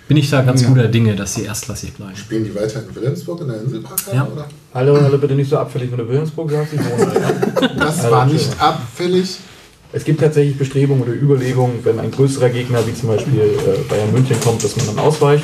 bin 0.08 0.16
ich 0.16 0.28
da 0.28 0.42
ganz 0.42 0.62
Ja. 0.62 0.68
guter 0.68 0.88
Dinge, 0.88 1.14
dass 1.14 1.34
sie 1.34 1.44
erstklassig 1.44 1.94
bleiben. 1.94 2.16
Spielen 2.16 2.44
die 2.44 2.54
weiter 2.54 2.82
in 2.88 2.94
Wilhelmsburg 2.94 3.40
in 3.42 3.48
der 3.48 3.60
Inselparkhalle? 3.62 4.16
Ja. 4.16 4.26
Oder? 4.32 4.46
Hallo, 4.74 5.00
hallo, 5.00 5.18
bitte 5.18 5.34
nicht 5.34 5.48
so 5.50 5.58
abfällig, 5.58 5.90
wenn 5.92 5.98
du 5.98 6.08
Wilhelmsburg 6.08 6.50
sagst. 6.50 6.72
Ich 6.74 6.80
wohne 6.80 7.12
ja. 7.14 7.68
Das 7.78 7.98
Also, 8.00 8.10
war 8.10 8.26
nicht 8.26 8.60
abfällig. 8.60 9.38
Es 9.92 10.04
gibt 10.04 10.20
tatsächlich 10.20 10.56
Bestrebungen 10.56 11.02
oder 11.02 11.12
Überlegungen, 11.12 11.80
wenn 11.84 11.98
ein 11.98 12.10
größerer 12.12 12.48
Gegner 12.50 12.84
wie 12.86 12.94
zum 12.94 13.08
Beispiel 13.08 13.40
äh, 13.40 13.88
Bayern 13.88 14.12
München 14.12 14.40
kommt, 14.40 14.62
dass 14.62 14.76
man 14.76 14.86
dann 14.86 14.98
ausweicht 15.00 15.42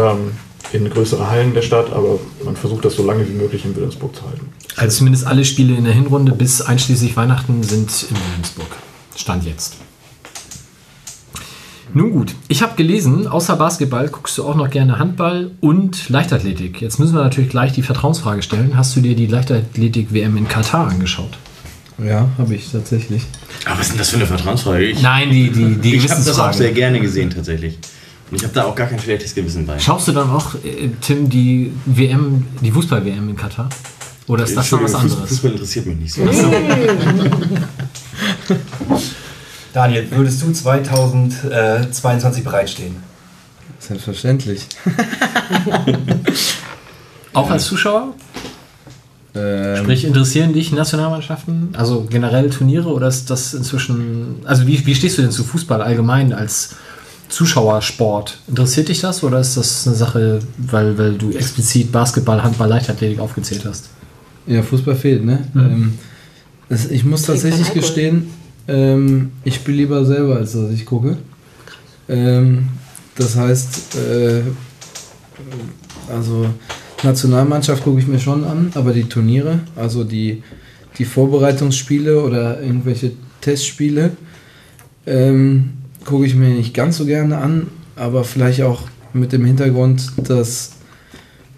ähm, 0.00 0.32
in 0.72 0.88
größere 0.88 1.30
Hallen 1.30 1.54
der 1.54 1.62
Stadt, 1.62 1.92
aber 1.92 2.18
man 2.44 2.56
versucht 2.56 2.84
das 2.84 2.94
so 2.94 3.04
lange 3.04 3.28
wie 3.28 3.32
möglich 3.32 3.64
in 3.64 3.74
Wilhelmsburg 3.74 4.14
zu 4.14 4.22
halten. 4.22 4.48
Also 4.76 4.98
zumindest 4.98 5.26
alle 5.26 5.44
Spiele 5.44 5.74
in 5.74 5.84
der 5.84 5.92
Hinrunde 5.92 6.32
bis 6.32 6.62
einschließlich 6.62 7.16
Weihnachten 7.16 7.62
sind 7.62 7.90
in 8.08 8.16
Wilhelmsburg. 8.16 8.68
Stand 9.16 9.44
jetzt. 9.44 9.76
Nun 11.92 12.12
gut, 12.12 12.34
ich 12.46 12.62
habe 12.62 12.76
gelesen, 12.76 13.26
außer 13.26 13.56
Basketball 13.56 14.08
guckst 14.08 14.38
du 14.38 14.44
auch 14.44 14.54
noch 14.54 14.70
gerne 14.70 15.00
Handball 15.00 15.50
und 15.60 16.08
Leichtathletik. 16.08 16.80
Jetzt 16.80 17.00
müssen 17.00 17.16
wir 17.16 17.24
natürlich 17.24 17.50
gleich 17.50 17.72
die 17.72 17.82
Vertrauensfrage 17.82 18.42
stellen. 18.42 18.76
Hast 18.76 18.94
du 18.94 19.00
dir 19.00 19.16
die 19.16 19.26
Leichtathletik-WM 19.26 20.36
in 20.36 20.46
Katar 20.46 20.86
angeschaut? 20.88 21.36
Ja, 21.98 22.28
habe 22.38 22.54
ich 22.54 22.70
tatsächlich. 22.70 23.24
Aber 23.64 23.80
was 23.80 23.86
ist 23.86 23.92
denn 23.92 23.98
das 23.98 24.10
für 24.10 24.16
eine 24.16 24.26
Vertrauensfrage? 24.26 24.84
Ich, 24.84 25.02
Nein, 25.02 25.30
die, 25.30 25.50
die, 25.50 25.74
die 25.76 25.96
ich 25.96 26.08
habe 26.08 26.22
das 26.22 26.38
auch 26.38 26.52
sehr 26.52 26.72
gerne 26.72 27.00
gesehen, 27.00 27.30
tatsächlich. 27.30 27.76
Ich 28.32 28.44
habe 28.44 28.54
da 28.54 28.64
auch 28.64 28.74
gar 28.74 28.86
kein 28.86 28.98
schlechtes 28.98 29.34
Gewissen 29.34 29.66
bei. 29.66 29.78
Schaust 29.78 30.08
du 30.08 30.12
dann 30.12 30.30
auch, 30.30 30.54
äh, 30.56 30.88
Tim, 31.00 31.28
die 31.28 31.72
WM, 31.86 32.46
die 32.60 32.70
Fußball-WM 32.70 33.28
in 33.28 33.36
Katar? 33.36 33.68
Oder 34.28 34.44
ist 34.44 34.56
das 34.56 34.70
noch 34.70 34.82
was 34.82 34.94
anderes? 34.94 35.28
Fußball 35.28 35.52
interessiert 35.52 35.86
mich 35.86 35.96
nicht 35.96 36.14
so. 36.14 36.22
Daniel, 39.72 40.06
würdest 40.10 40.42
du 40.42 40.52
2022 40.52 42.44
bereitstehen? 42.44 42.96
Selbstverständlich. 43.78 44.66
Auch 47.32 47.50
als 47.50 47.64
Zuschauer? 47.64 48.14
Ähm, 49.34 49.76
Sprich, 49.78 50.04
interessieren 50.04 50.52
dich 50.52 50.72
Nationalmannschaften? 50.72 51.74
Also 51.76 52.06
generell 52.08 52.50
Turniere 52.50 52.88
oder 52.88 53.08
ist 53.08 53.30
das 53.30 53.54
inzwischen. 53.54 54.36
Also 54.44 54.66
wie, 54.66 54.84
wie 54.86 54.94
stehst 54.94 55.18
du 55.18 55.22
denn 55.22 55.30
zu 55.30 55.44
Fußball 55.44 55.82
allgemein 55.82 56.32
als 56.32 56.76
Zuschauersport? 57.30 58.38
Interessiert 58.48 58.88
dich 58.88 59.00
das 59.00 59.22
oder 59.22 59.40
ist 59.40 59.56
das 59.56 59.86
eine 59.86 59.96
Sache, 59.96 60.40
weil, 60.58 60.98
weil 60.98 61.14
du 61.14 61.30
explizit 61.30 61.90
Basketball, 61.90 62.42
Handball, 62.42 62.68
Leichtathletik 62.68 63.20
aufgezählt 63.20 63.64
hast? 63.64 63.90
Ja, 64.46 64.62
Fußball 64.62 64.96
fehlt, 64.96 65.24
ne? 65.24 65.46
Ähm, 65.54 65.98
das, 66.68 66.86
ich 66.86 67.04
muss 67.04 67.22
tatsächlich 67.22 67.72
gestehen, 67.72 68.28
ähm, 68.68 69.32
ich 69.44 69.56
spiele 69.56 69.78
lieber 69.78 70.04
selber, 70.04 70.36
als 70.36 70.52
dass 70.52 70.70
ich 70.70 70.84
gucke. 70.84 71.16
Ähm, 72.08 72.68
das 73.16 73.36
heißt, 73.36 73.96
äh, 73.96 74.42
also 76.12 76.46
Nationalmannschaft 77.02 77.82
gucke 77.84 78.00
ich 78.00 78.06
mir 78.06 78.18
schon 78.18 78.44
an, 78.44 78.72
aber 78.74 78.92
die 78.92 79.04
Turniere, 79.04 79.60
also 79.76 80.04
die, 80.04 80.42
die 80.98 81.04
Vorbereitungsspiele 81.04 82.22
oder 82.22 82.60
irgendwelche 82.60 83.12
Testspiele, 83.40 84.12
ähm, 85.06 85.72
gucke 86.04 86.26
ich 86.26 86.34
mir 86.34 86.50
nicht 86.50 86.74
ganz 86.74 86.96
so 86.96 87.06
gerne 87.06 87.38
an, 87.38 87.68
aber 87.96 88.24
vielleicht 88.24 88.62
auch 88.62 88.82
mit 89.12 89.32
dem 89.32 89.44
Hintergrund, 89.44 90.12
dass 90.16 90.72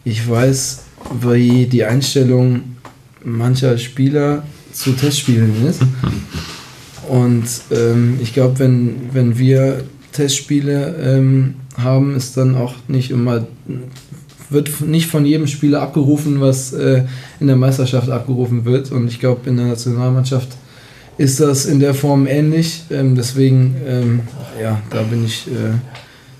ich 0.04 0.28
weiß, 0.28 0.84
wie 1.20 1.66
die 1.66 1.84
Einstellung 1.84 2.62
mancher 3.24 3.78
Spieler 3.78 4.42
zu 4.72 4.92
Testspielen 4.92 5.66
ist. 5.66 5.82
Und 7.08 7.44
ähm, 7.70 8.18
ich 8.22 8.32
glaube, 8.32 8.58
wenn, 8.58 9.10
wenn 9.12 9.38
wir 9.38 9.82
Testspiele 10.12 10.96
ähm, 11.02 11.54
haben, 11.76 12.16
ist 12.16 12.36
dann 12.36 12.54
auch 12.54 12.74
nicht 12.88 13.10
immer, 13.10 13.46
wird 14.50 14.80
nicht 14.80 15.06
von 15.06 15.26
jedem 15.26 15.46
Spieler 15.46 15.82
abgerufen, 15.82 16.40
was 16.40 16.72
äh, 16.72 17.04
in 17.40 17.48
der 17.48 17.56
Meisterschaft 17.56 18.08
abgerufen 18.08 18.64
wird. 18.64 18.92
Und 18.92 19.08
ich 19.08 19.18
glaube, 19.20 19.48
in 19.48 19.56
der 19.56 19.66
Nationalmannschaft 19.66 20.48
ist 21.18 21.40
das 21.40 21.66
in 21.66 21.80
der 21.80 21.94
Form 21.94 22.26
ähnlich. 22.26 22.84
Ähm, 22.90 23.14
deswegen, 23.14 23.76
ähm, 23.86 24.20
ja, 24.60 24.80
da 24.90 25.02
bin 25.02 25.24
ich 25.24 25.46
äh, 25.48 25.74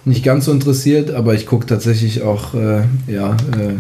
nicht 0.05 0.25
ganz 0.25 0.47
so 0.47 0.53
interessiert, 0.53 1.11
aber 1.11 1.35
ich 1.35 1.47
gucke 1.47 1.67
tatsächlich 1.67 2.23
auch, 2.23 2.55
äh, 2.55 2.83
ja, 3.07 3.37
äh, 3.59 3.75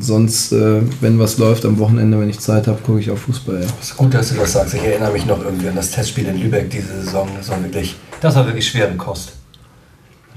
sonst, 0.00 0.52
äh, 0.52 0.80
wenn 1.00 1.18
was 1.18 1.38
läuft 1.38 1.64
am 1.64 1.78
Wochenende, 1.78 2.20
wenn 2.20 2.30
ich 2.30 2.38
Zeit 2.38 2.66
habe, 2.66 2.80
gucke 2.82 3.00
ich 3.00 3.10
auch 3.10 3.18
Fußball. 3.18 3.60
Ja. 3.60 3.66
ist 3.80 3.96
gut, 3.96 4.14
dass 4.14 4.30
du 4.30 4.36
das 4.36 4.52
sagst. 4.52 4.74
Ich 4.74 4.82
erinnere 4.82 5.12
mich 5.12 5.26
noch 5.26 5.44
irgendwie 5.44 5.68
an 5.68 5.76
das 5.76 5.90
Testspiel 5.90 6.26
in 6.26 6.40
Lübeck 6.40 6.70
diese 6.70 7.02
Saison. 7.02 7.28
Das 7.36 7.50
war 7.50 7.62
wirklich, 7.62 7.96
das 8.20 8.34
war 8.36 8.46
wirklich 8.46 8.68
schwere 8.68 8.94
Kost. 8.96 9.32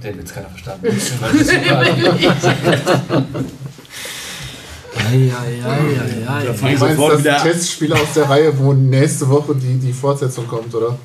Den 0.04 0.18
Witz 0.18 0.34
keiner 0.34 0.50
verstanden. 0.50 0.88
Das 5.04 5.12
super- 5.12 6.26
Da 6.26 6.40
Du 6.44 6.54
fange 6.54 6.74
ich 6.74 6.80
sofort 6.80 7.14
das 7.14 7.20
wieder 7.20 7.38
Testspiel 7.44 7.94
aus 7.94 8.14
der 8.16 8.30
Reihe, 8.30 8.58
wo 8.58 8.74
nächste 8.74 9.30
Woche 9.30 9.56
die, 9.56 9.78
die 9.80 9.94
Fortsetzung 9.94 10.48
kommt, 10.48 10.74
oder? 10.74 10.98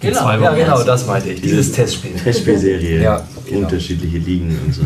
Genau, 0.00 0.20
zwei 0.20 0.38
ja, 0.38 0.54
genau, 0.54 0.82
das 0.82 1.06
meinte 1.06 1.30
ich. 1.30 1.40
Dieses 1.40 1.72
Testspiel. 1.72 2.12
Testspielserie. 2.12 3.02
Ja, 3.02 3.26
genau. 3.46 3.60
Unterschiedliche 3.60 4.18
Ligen 4.18 4.58
und 4.66 4.74
so. 4.74 4.82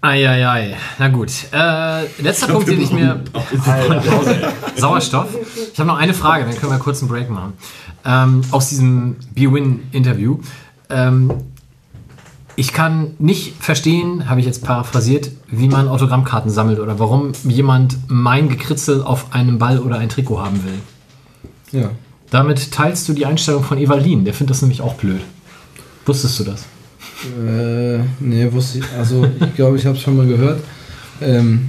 Eieiei. 0.00 0.76
Na 0.98 1.08
gut. 1.08 1.30
Äh, 1.52 2.04
letzter 2.22 2.48
Punkt, 2.48 2.68
den 2.68 2.80
ich 2.80 2.92
mir. 2.92 3.20
Sauerstoff. 4.76 5.28
Ich 5.72 5.78
habe 5.78 5.88
noch 5.88 5.98
eine 5.98 6.14
Frage, 6.14 6.44
dann 6.44 6.56
können 6.56 6.72
wir 6.72 6.78
kurz 6.78 7.00
einen 7.00 7.08
Break 7.10 7.28
machen. 7.28 7.54
Ähm, 8.04 8.42
aus 8.52 8.68
diesem 8.68 9.16
B-Win-Interview. 9.34 10.38
Ähm, 10.90 11.32
ich 12.56 12.72
kann 12.72 13.14
nicht 13.18 13.54
verstehen, 13.62 14.28
habe 14.28 14.40
ich 14.40 14.46
jetzt 14.46 14.64
paraphrasiert, 14.64 15.30
wie 15.48 15.68
man 15.68 15.88
Autogrammkarten 15.88 16.50
sammelt 16.50 16.80
oder 16.80 16.98
warum 16.98 17.32
jemand 17.44 17.98
mein 18.08 18.48
Gekritzel 18.48 19.02
auf 19.02 19.34
einem 19.34 19.58
Ball 19.58 19.78
oder 19.78 19.98
ein 19.98 20.08
Trikot 20.08 20.40
haben 20.40 20.62
will. 20.64 21.80
Ja. 21.80 21.90
Damit 22.30 22.72
teilst 22.72 23.08
du 23.08 23.12
die 23.12 23.26
Einstellung 23.26 23.62
von 23.62 23.78
Evalin. 23.78 24.24
Der 24.24 24.34
findet 24.34 24.52
das 24.52 24.62
nämlich 24.62 24.80
auch 24.80 24.94
blöd. 24.94 25.20
Wusstest 26.06 26.40
du 26.40 26.44
das? 26.44 26.64
Äh, 27.46 27.98
nee, 28.20 28.50
wusste 28.50 28.78
ich. 28.78 28.84
Also, 28.98 29.24
ich 29.40 29.54
glaube, 29.54 29.76
ich 29.76 29.84
habe 29.86 29.96
es 29.96 30.02
schon 30.02 30.16
mal 30.16 30.26
gehört. 30.26 30.62
Ähm, 31.20 31.68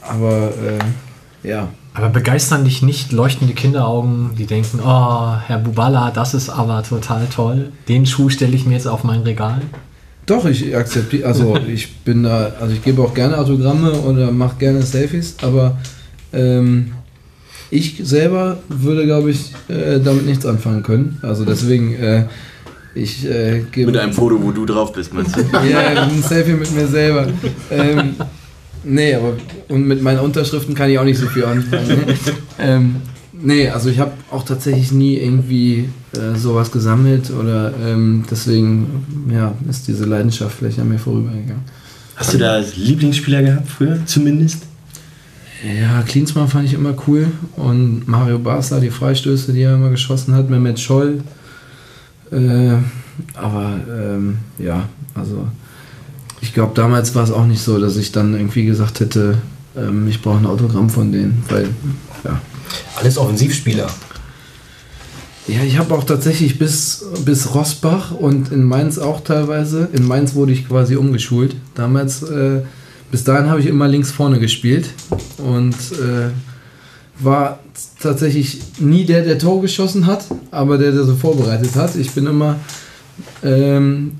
aber, 0.00 0.50
äh, 0.56 1.48
ja. 1.48 1.68
Aber 1.94 2.08
begeistern 2.08 2.64
dich 2.64 2.80
nicht 2.80 3.12
leuchtende 3.12 3.52
Kinderaugen, 3.52 4.30
die 4.36 4.46
denken, 4.46 4.80
oh, 4.82 5.34
Herr 5.46 5.58
Bubala, 5.58 6.10
das 6.10 6.32
ist 6.32 6.48
aber 6.48 6.82
total 6.82 7.26
toll. 7.26 7.70
Den 7.86 8.06
Schuh 8.06 8.30
stelle 8.30 8.56
ich 8.56 8.64
mir 8.64 8.74
jetzt 8.74 8.88
auf 8.88 9.04
mein 9.04 9.20
Regal. 9.20 9.60
Doch, 10.26 10.46
ich 10.46 10.74
akzeptiere, 10.76 11.26
also 11.26 11.56
ich 11.68 11.96
bin 11.98 12.22
da, 12.22 12.52
also 12.60 12.74
ich 12.74 12.82
gebe 12.82 13.02
auch 13.02 13.14
gerne 13.14 13.38
Autogramme 13.38 13.92
oder 13.92 14.30
mache 14.30 14.56
gerne 14.58 14.82
Selfies, 14.82 15.36
aber 15.42 15.78
ähm, 16.32 16.92
ich 17.70 18.00
selber 18.02 18.58
würde, 18.68 19.04
glaube 19.04 19.30
ich, 19.30 19.52
äh, 19.68 19.98
damit 19.98 20.26
nichts 20.26 20.44
anfangen 20.44 20.82
können. 20.82 21.18
Also 21.22 21.44
deswegen, 21.44 21.94
äh, 21.94 22.24
ich 22.94 23.24
äh, 23.24 23.64
gebe. 23.72 23.90
Mit 23.90 24.00
einem 24.00 24.12
Foto, 24.12 24.40
wo 24.42 24.50
du 24.50 24.66
drauf 24.66 24.92
bist, 24.92 25.14
meinst 25.14 25.36
du? 25.36 25.40
Ja, 25.70 26.02
ein 26.02 26.22
Selfie 26.22 26.52
mit 26.52 26.70
mir 26.72 26.86
selber. 26.86 27.28
Ähm, 27.70 28.14
nee, 28.84 29.14
aber 29.14 29.34
und 29.68 29.86
mit 29.86 30.02
meinen 30.02 30.20
Unterschriften 30.20 30.74
kann 30.74 30.90
ich 30.90 30.98
auch 30.98 31.04
nicht 31.04 31.18
so 31.18 31.26
viel 31.26 31.44
anfangen. 31.46 31.88
Ne? 31.88 32.14
ähm, 32.58 32.96
nee, 33.42 33.68
also 33.68 33.88
ich 33.88 33.98
habe 33.98 34.12
auch 34.30 34.44
tatsächlich 34.44 34.92
nie 34.92 35.16
irgendwie 35.16 35.88
äh, 36.12 36.36
sowas 36.36 36.70
gesammelt 36.70 37.30
oder 37.30 37.72
ähm, 37.84 38.24
deswegen 38.30 39.28
ja, 39.30 39.54
ist 39.68 39.88
diese 39.88 40.04
Leidenschaft 40.04 40.56
vielleicht 40.58 40.78
an 40.78 40.88
mir 40.88 40.98
vorübergegangen. 40.98 41.62
Hast 42.16 42.34
du 42.34 42.38
da 42.38 42.58
Lieblingsspieler 42.76 43.42
gehabt 43.42 43.68
früher, 43.68 43.98
zumindest? 44.06 44.64
Ja, 45.62 46.02
Klinsmann 46.02 46.48
fand 46.48 46.66
ich 46.66 46.74
immer 46.74 46.94
cool 47.06 47.28
und 47.56 48.06
Mario 48.08 48.38
Basler, 48.38 48.80
die 48.80 48.90
Freistöße, 48.90 49.52
die 49.52 49.62
er 49.62 49.76
immer 49.76 49.90
geschossen 49.90 50.34
hat, 50.34 50.50
Mehmet 50.50 50.80
Scholl. 50.80 51.20
Äh, 52.30 52.76
aber 53.34 53.78
ähm, 53.88 54.38
ja, 54.58 54.88
also 55.14 55.46
ich 56.40 56.52
glaube, 56.52 56.72
damals 56.74 57.14
war 57.14 57.22
es 57.22 57.30
auch 57.30 57.46
nicht 57.46 57.62
so, 57.62 57.78
dass 57.78 57.96
ich 57.96 58.10
dann 58.10 58.34
irgendwie 58.34 58.64
gesagt 58.64 59.00
hätte, 59.00 59.38
ähm, 59.76 60.08
ich 60.08 60.20
brauche 60.20 60.38
ein 60.38 60.46
Autogramm 60.46 60.90
von 60.90 61.12
denen, 61.12 61.44
weil 61.48 61.68
ja. 62.24 62.40
Alles 62.96 63.18
Offensivspieler. 63.18 63.88
Ja, 65.48 65.64
ich 65.64 65.76
habe 65.76 65.92
auch 65.94 66.04
tatsächlich 66.04 66.58
bis, 66.58 67.04
bis 67.24 67.52
Rossbach 67.54 68.12
und 68.12 68.52
in 68.52 68.62
Mainz 68.62 68.98
auch 68.98 69.22
teilweise. 69.22 69.88
In 69.92 70.06
Mainz 70.06 70.34
wurde 70.34 70.52
ich 70.52 70.68
quasi 70.68 70.94
umgeschult. 70.94 71.56
Damals, 71.74 72.22
äh, 72.22 72.60
bis 73.10 73.24
dahin 73.24 73.50
habe 73.50 73.60
ich 73.60 73.66
immer 73.66 73.88
links 73.88 74.12
vorne 74.12 74.38
gespielt 74.38 74.90
und 75.38 75.74
äh, 75.74 76.30
war 77.18 77.58
tatsächlich 78.00 78.60
nie 78.78 79.04
der, 79.04 79.22
der 79.22 79.38
Tor 79.38 79.60
geschossen 79.60 80.06
hat, 80.06 80.24
aber 80.52 80.78
der, 80.78 80.92
der 80.92 81.04
so 81.04 81.16
vorbereitet 81.16 81.74
hat. 81.74 81.96
Ich 81.96 82.12
bin 82.12 82.26
immer, 82.26 82.56
ähm, 83.42 84.12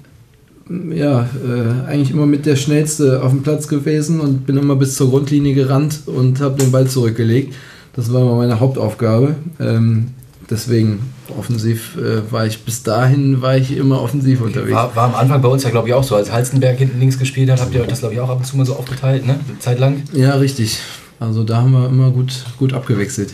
ja, 0.93 1.23
äh, 1.23 1.89
eigentlich 1.89 2.11
immer 2.11 2.27
mit 2.27 2.47
der 2.47 2.57
Schnellste 2.57 3.23
auf 3.23 3.31
dem 3.31 3.43
Platz 3.43 3.69
gewesen 3.69 4.21
und 4.21 4.45
bin 4.45 4.57
immer 4.57 4.75
bis 4.75 4.97
zur 4.97 5.11
Grundlinie 5.11 5.55
gerannt 5.55 6.01
und 6.07 6.41
habe 6.41 6.61
den 6.61 6.73
Ball 6.73 6.89
zurückgelegt. 6.89 7.55
Das 7.95 8.13
war 8.13 8.23
immer 8.23 8.37
meine 8.37 8.59
Hauptaufgabe. 8.61 9.35
Ähm, 9.61 10.09
deswegen 10.49 11.13
offensiv 11.39 11.97
äh, 11.97 12.31
war 12.33 12.47
ich 12.47 12.65
bis 12.65 12.83
dahin 12.83 13.43
war 13.43 13.57
ich 13.57 13.77
immer 13.77 14.01
offensiv 14.03 14.41
unterwegs. 14.41 14.73
War, 14.73 14.95
war 14.97 15.05
am 15.05 15.15
Anfang 15.15 15.43
bei 15.43 15.49
uns 15.49 15.63
ja, 15.63 15.71
glaube 15.71 15.89
ich, 15.89 15.95
auch 15.95 16.05
so. 16.05 16.17
Als 16.17 16.33
Halstenberg 16.33 16.79
hinten 16.79 16.99
links 17.01 17.19
gespielt 17.19 17.51
hat, 17.51 17.61
habt 17.61 17.75
ihr 17.75 17.85
das, 17.85 18.01
glaube 18.01 18.15
ich, 18.15 18.21
auch 18.21 18.29
ab 18.29 18.39
und 18.39 18.45
zu 18.47 18.57
mal 18.57 18.67
so 18.67 18.75
aufgeteilt, 18.77 19.27
ne? 19.27 19.39
Eine 19.49 19.59
Zeit 19.59 19.79
lang. 19.79 20.03
Ja, 20.13 20.35
richtig. 20.37 20.79
Also 21.21 21.45
da 21.45 21.59
haben 21.59 21.73
wir 21.73 21.87
immer 21.87 22.11
gut, 22.11 22.45
gut 22.59 22.73
abgewechselt. 22.73 23.33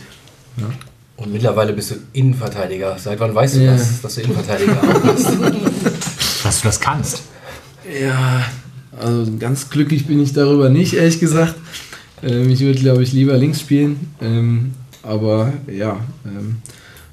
Ja. 0.59 0.67
Und 1.17 1.33
mittlerweile 1.33 1.73
bist 1.73 1.91
du 1.91 1.95
Innenverteidiger. 2.13 2.97
Seit 2.99 3.19
wann 3.19 3.35
weißt 3.35 3.57
du 3.57 3.61
Ja. 3.65 3.73
das, 3.73 4.01
dass 4.03 4.15
du 4.17 4.21
Innenverteidiger 4.23 4.77
bist? 5.05 5.29
Dass 6.45 6.61
du 6.61 6.69
das 6.69 6.79
kannst. 6.81 7.23
Ja, 8.01 8.45
also 8.99 9.27
ganz 9.39 9.69
glücklich 9.71 10.07
bin 10.07 10.23
ich 10.23 10.33
darüber 10.33 10.69
nicht, 10.69 10.95
ehrlich 10.95 11.19
gesagt. 11.19 11.57
Ähm, 12.23 12.51
ich 12.51 12.61
würde, 12.61 12.79
glaube 12.79 13.03
ich, 13.03 13.13
lieber 13.13 13.37
links 13.37 13.61
spielen. 13.61 13.97
Ähm, 14.21 14.73
aber 15.03 15.53
ja, 15.67 15.99
ähm, 16.25 16.57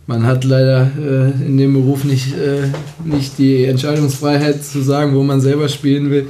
man 0.08 0.26
hat 0.26 0.44
leider 0.44 0.92
äh, 1.00 1.46
in 1.46 1.58
dem 1.58 1.74
Beruf 1.74 2.04
nicht, 2.04 2.34
äh, 2.36 2.68
nicht 3.04 3.38
die 3.38 3.66
Entscheidungsfreiheit 3.66 4.64
zu 4.64 4.82
sagen, 4.82 5.16
wo 5.16 5.24
man 5.24 5.42
selber 5.42 5.68
spielen 5.68 6.12
will. 6.12 6.28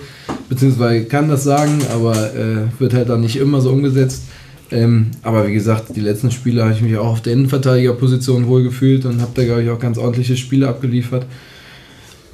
Beziehungsweise 0.47 1.05
kann 1.05 1.27
das 1.27 1.43
sagen, 1.43 1.79
aber 1.93 2.33
äh, 2.33 2.79
wird 2.79 2.93
halt 2.93 3.09
dann 3.09 3.21
nicht 3.21 3.35
immer 3.35 3.61
so 3.61 3.71
umgesetzt. 3.71 4.23
Ähm, 4.71 5.11
aber 5.21 5.47
wie 5.47 5.53
gesagt, 5.53 5.95
die 5.95 6.01
letzten 6.01 6.31
Spiele 6.31 6.63
habe 6.63 6.73
ich 6.73 6.81
mich 6.81 6.97
auch 6.97 7.07
auf 7.07 7.21
der 7.21 7.33
Innenverteidigerposition 7.33 8.47
wohlgefühlt 8.47 9.05
und 9.05 9.21
habe 9.21 9.31
da, 9.35 9.43
glaube 9.43 9.63
ich, 9.63 9.69
auch 9.69 9.79
ganz 9.79 9.97
ordentliche 9.97 10.37
Spiele 10.37 10.67
abgeliefert. 10.67 11.25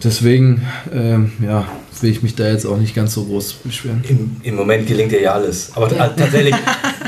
Deswegen, 0.04 0.66
ähm, 0.94 1.32
ja, 1.44 1.66
will 2.02 2.10
ich 2.10 2.24
mich 2.24 2.34
da 2.36 2.48
jetzt 2.48 2.66
auch 2.66 2.78
nicht 2.78 2.96
ganz 2.96 3.14
so 3.14 3.24
groß 3.26 3.54
beschweren. 3.54 4.04
Im, 4.08 4.38
Im 4.42 4.56
Moment 4.56 4.88
gelingt 4.88 5.12
dir 5.12 5.22
ja 5.22 5.34
alles. 5.34 5.72
Aber 5.76 5.88
ta- 5.90 6.08
tatsächlich 6.18 6.56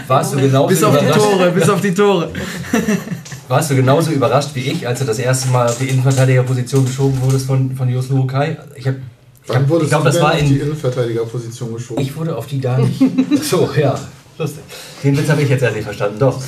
warst 0.08 0.34
du 0.34 0.38
genauso 0.38 0.68
Bis 0.68 0.84
auf 0.84 0.98
die 0.98 1.06
überrascht. 1.06 1.20
Tore, 1.22 1.52
bis 1.52 1.70
auf 1.70 1.82
die 1.82 1.94
Tore. 1.94 2.30
Warst 3.50 3.70
du 3.72 3.76
genauso 3.76 4.12
überrascht 4.12 4.50
wie 4.54 4.62
ich, 4.62 4.88
als 4.88 5.00
du 5.00 5.06
das 5.06 5.20
erste 5.20 5.50
Mal 5.50 5.68
auf 5.68 5.78
die 5.78 5.86
Innenverteidigerposition 5.90 6.86
geschoben 6.86 7.22
wurdest 7.22 7.46
von, 7.46 7.76
von 7.76 7.90
Jos 7.90 8.10
Lukai? 8.10 8.58
Ich, 8.76 8.88
hab, 8.88 8.96
ich, 8.96 9.02
Wann 9.48 9.68
wurdest 9.70 9.92
ich 9.92 10.00
das 10.00 10.22
war 10.22 10.32
auf 10.34 10.40
die 10.40 10.46
in. 10.56 10.62
Innenverteidigerposition 10.62 11.74
geschoben? 11.74 12.02
Ich 12.02 12.16
wurde 12.16 12.36
auf 12.36 12.48
die 12.48 12.62
gar 12.62 12.80
nicht. 12.80 13.02
So, 13.44 13.70
ja. 13.78 14.00
Lustig. 14.38 14.64
Den 15.04 15.18
Witz 15.18 15.30
habe 15.30 15.42
ich 15.44 15.50
jetzt 15.50 15.62
erst 15.62 15.76
nicht 15.76 15.84
verstanden. 15.84 16.18
Doch. 16.20 16.42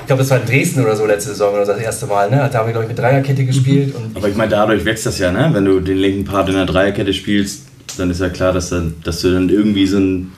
Ich 0.00 0.06
glaube, 0.06 0.22
das 0.22 0.30
war 0.30 0.40
in 0.40 0.46
Dresden 0.46 0.82
oder 0.82 0.96
so 0.96 1.06
letzte 1.06 1.30
Saison 1.30 1.54
oder 1.54 1.66
so 1.66 1.72
das 1.72 1.80
erste 1.80 2.06
Mal. 2.06 2.30
Ne? 2.30 2.48
Da 2.50 2.58
haben 2.58 2.66
wir, 2.66 2.72
glaube 2.72 2.84
ich, 2.84 2.88
mit 2.88 2.98
Dreierkette 2.98 3.44
gespielt. 3.44 3.94
Und 3.94 4.16
Aber 4.16 4.28
ich 4.28 4.36
meine, 4.36 4.50
dadurch 4.50 4.84
wächst 4.84 5.06
das 5.06 5.18
ja, 5.18 5.30
ne? 5.30 5.50
Wenn 5.52 5.64
du 5.64 5.80
den 5.80 5.98
linken 5.98 6.24
Part 6.24 6.48
in 6.48 6.54
der 6.56 6.66
Dreierkette 6.66 7.12
spielst, 7.12 7.62
dann 7.96 8.10
ist 8.10 8.20
ja 8.20 8.28
klar, 8.28 8.52
dass, 8.52 8.70
dann, 8.70 8.94
dass 9.04 9.20
du 9.20 9.32
dann 9.32 9.48
irgendwie 9.48 9.86
so 9.86 9.98
ein, 9.98 10.32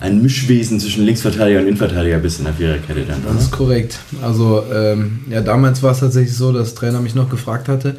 ein 0.00 0.22
Mischwesen 0.22 0.80
zwischen 0.80 1.04
Linksverteidiger 1.04 1.60
und 1.60 1.66
Innenverteidiger 1.66 2.18
bist 2.18 2.38
in 2.38 2.46
der 2.46 2.54
Viererkette 2.54 3.04
dann, 3.06 3.22
Das 3.26 3.44
ist 3.44 3.52
korrekt. 3.52 3.98
Also, 4.22 4.64
ähm, 4.72 5.20
ja, 5.30 5.40
damals 5.40 5.82
war 5.82 5.92
es 5.92 6.00
tatsächlich 6.00 6.36
so, 6.36 6.52
dass 6.52 6.74
der 6.74 6.80
Trainer 6.80 7.00
mich 7.00 7.14
noch 7.14 7.30
gefragt 7.30 7.68
hatte, 7.68 7.96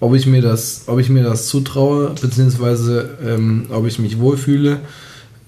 ob 0.00 0.14
ich 0.14 0.26
mir 0.26 0.42
das, 0.42 0.82
ob 0.86 0.98
ich 0.98 1.08
mir 1.08 1.24
das 1.24 1.48
zutraue, 1.48 2.14
beziehungsweise 2.20 3.10
ähm, 3.26 3.66
ob 3.70 3.86
ich 3.86 3.98
mich 3.98 4.18
wohlfühle, 4.18 4.78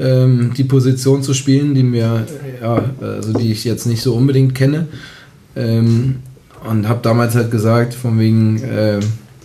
ähm, 0.01 0.53
die 0.57 0.65
Position 0.65 1.23
zu 1.23 1.35
spielen, 1.35 1.75
die 1.75 1.83
mir, 1.83 2.27
ja, 2.61 2.85
also 3.01 3.33
die 3.35 3.53
ich 3.53 3.65
jetzt 3.65 3.87
nicht 3.87 4.03
so 4.03 4.15
unbedingt 4.15 4.55
kenne. 4.55 4.89
Ähm, 5.55 6.17
und 6.69 6.89
habe 6.89 7.01
damals 7.03 7.35
halt 7.35 7.51
gesagt, 7.51 7.95
von 7.95 8.19
wegen, 8.19 8.63
äh, 8.63 9.01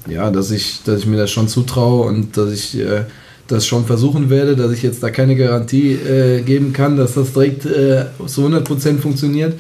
ja, 0.08 0.30
dass 0.32 0.52
ich, 0.52 0.82
dass 0.84 1.00
ich 1.00 1.06
mir 1.06 1.18
das 1.18 1.32
schon 1.32 1.48
zutraue 1.48 2.08
und 2.08 2.36
dass 2.38 2.52
ich 2.52 2.80
äh, 2.80 3.04
das 3.48 3.66
schon 3.66 3.86
versuchen 3.86 4.30
werde, 4.30 4.56
dass 4.56 4.72
ich 4.72 4.82
jetzt 4.82 5.04
da 5.04 5.10
keine 5.10 5.36
Garantie 5.36 5.94
äh, 5.94 6.42
geben 6.42 6.74
kann, 6.74 6.98
dass 6.98 7.14
das 7.14 7.34
direkt 7.34 7.66
äh, 7.66 8.06
zu 8.26 8.46
100% 8.46 8.98
funktioniert. 8.98 9.54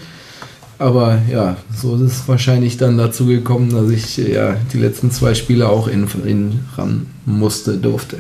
Aber 0.78 1.20
ja, 1.32 1.56
so 1.74 1.96
ist 1.96 2.02
es 2.02 2.28
wahrscheinlich 2.28 2.78
dann 2.78 2.98
dazu 2.98 3.28
gekommen, 3.28 3.70
dass 3.70 3.90
ich 3.90 4.18
ja 4.18 4.58
die 4.74 4.78
letzten 4.78 5.10
zwei 5.12 5.34
Spiele 5.34 5.70
auch 5.70 5.88
in, 5.88 6.08
in 6.26 6.60
ran 6.76 7.08
musste, 7.26 7.78
durfte. 7.78 8.18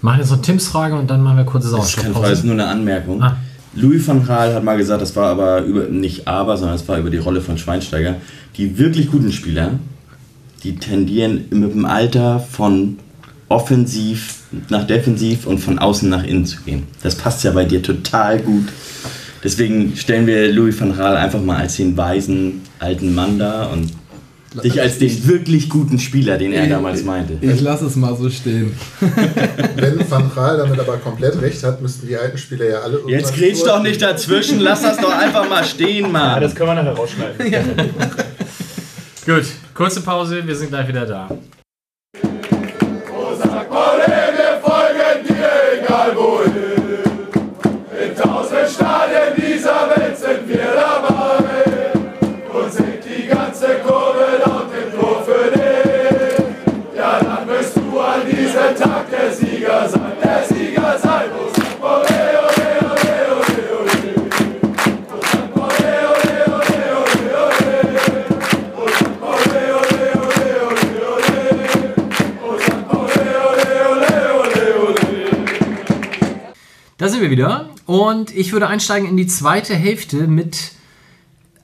Machen 0.00 0.20
jetzt 0.20 0.30
noch 0.30 0.42
Tims 0.42 0.68
Frage 0.68 0.96
und 0.96 1.10
dann 1.10 1.22
machen 1.22 1.38
wir 1.38 1.44
kurze 1.44 1.70
Das 1.70 1.88
ist 1.88 2.00
Frage, 2.00 2.32
ist 2.32 2.44
nur 2.44 2.54
eine 2.54 2.66
Anmerkung. 2.66 3.22
Ah. 3.22 3.36
Louis 3.74 4.06
van 4.06 4.24
Gaal 4.26 4.54
hat 4.54 4.64
mal 4.64 4.76
gesagt, 4.76 5.02
das 5.02 5.14
war 5.16 5.30
aber 5.30 5.62
über, 5.62 5.84
nicht 5.84 6.26
aber, 6.26 6.56
sondern 6.56 6.76
es 6.76 6.88
war 6.88 6.98
über 6.98 7.10
die 7.10 7.18
Rolle 7.18 7.40
von 7.40 7.58
Schweinsteiger. 7.58 8.16
Die 8.56 8.78
wirklich 8.78 9.10
guten 9.10 9.32
Spieler, 9.32 9.72
die 10.62 10.76
tendieren 10.76 11.44
mit 11.50 11.74
dem 11.74 11.84
Alter 11.84 12.40
von 12.40 12.98
offensiv 13.48 14.40
nach 14.70 14.86
defensiv 14.86 15.46
und 15.46 15.58
von 15.58 15.78
außen 15.78 16.08
nach 16.08 16.24
innen 16.24 16.46
zu 16.46 16.62
gehen. 16.62 16.84
Das 17.02 17.14
passt 17.14 17.44
ja 17.44 17.50
bei 17.50 17.64
dir 17.64 17.82
total 17.82 18.40
gut. 18.40 18.68
Deswegen 19.44 19.94
stellen 19.96 20.26
wir 20.26 20.50
Louis 20.52 20.80
van 20.80 20.96
Gaal 20.96 21.16
einfach 21.16 21.42
mal 21.42 21.58
als 21.58 21.76
den 21.76 21.96
weisen 21.96 22.62
alten 22.78 23.14
Mann 23.14 23.38
da 23.38 23.66
und 23.66 23.92
dich 24.62 24.80
als 24.80 24.98
den 24.98 25.26
wirklich 25.26 25.68
guten 25.68 25.98
Spieler, 25.98 26.38
den 26.38 26.52
er 26.52 26.66
damals 26.66 27.04
meinte. 27.04 27.34
Ich 27.40 27.60
lasse 27.60 27.86
es 27.86 27.96
mal 27.96 28.16
so 28.16 28.30
stehen. 28.30 28.74
Wenn 29.76 30.10
Van 30.10 30.30
Gaal 30.34 30.58
damit 30.58 30.78
aber 30.78 30.96
komplett 30.98 31.40
recht 31.40 31.62
hat, 31.62 31.80
müssten 31.82 32.06
die 32.06 32.16
alten 32.16 32.38
Spieler 32.38 32.68
ja 32.68 32.78
alle 32.80 33.00
Jetzt 33.08 33.34
grätsch 33.34 33.62
doch 33.64 33.82
nicht 33.82 34.00
dazwischen, 34.02 34.60
lass 34.60 34.82
das 34.82 34.96
doch 34.98 35.16
einfach 35.16 35.48
mal 35.48 35.64
stehen, 35.64 36.06
Ja, 36.06 36.08
Mann. 36.08 36.40
das 36.40 36.54
können 36.54 36.70
wir 36.70 36.74
nachher 36.74 36.92
rausschneiden. 36.94 37.52
Gut, 39.26 39.44
kurze 39.74 40.00
Pause, 40.02 40.46
wir 40.46 40.54
sind 40.54 40.68
gleich 40.68 40.86
wieder 40.88 41.04
da. 41.04 41.28
Da 76.98 77.10
sind 77.10 77.20
wir 77.20 77.28
wieder 77.28 77.68
und 77.84 78.34
ich 78.34 78.54
würde 78.54 78.68
einsteigen 78.68 79.06
in 79.06 79.18
die 79.18 79.26
zweite 79.26 79.74
Hälfte 79.74 80.26
mit 80.26 80.72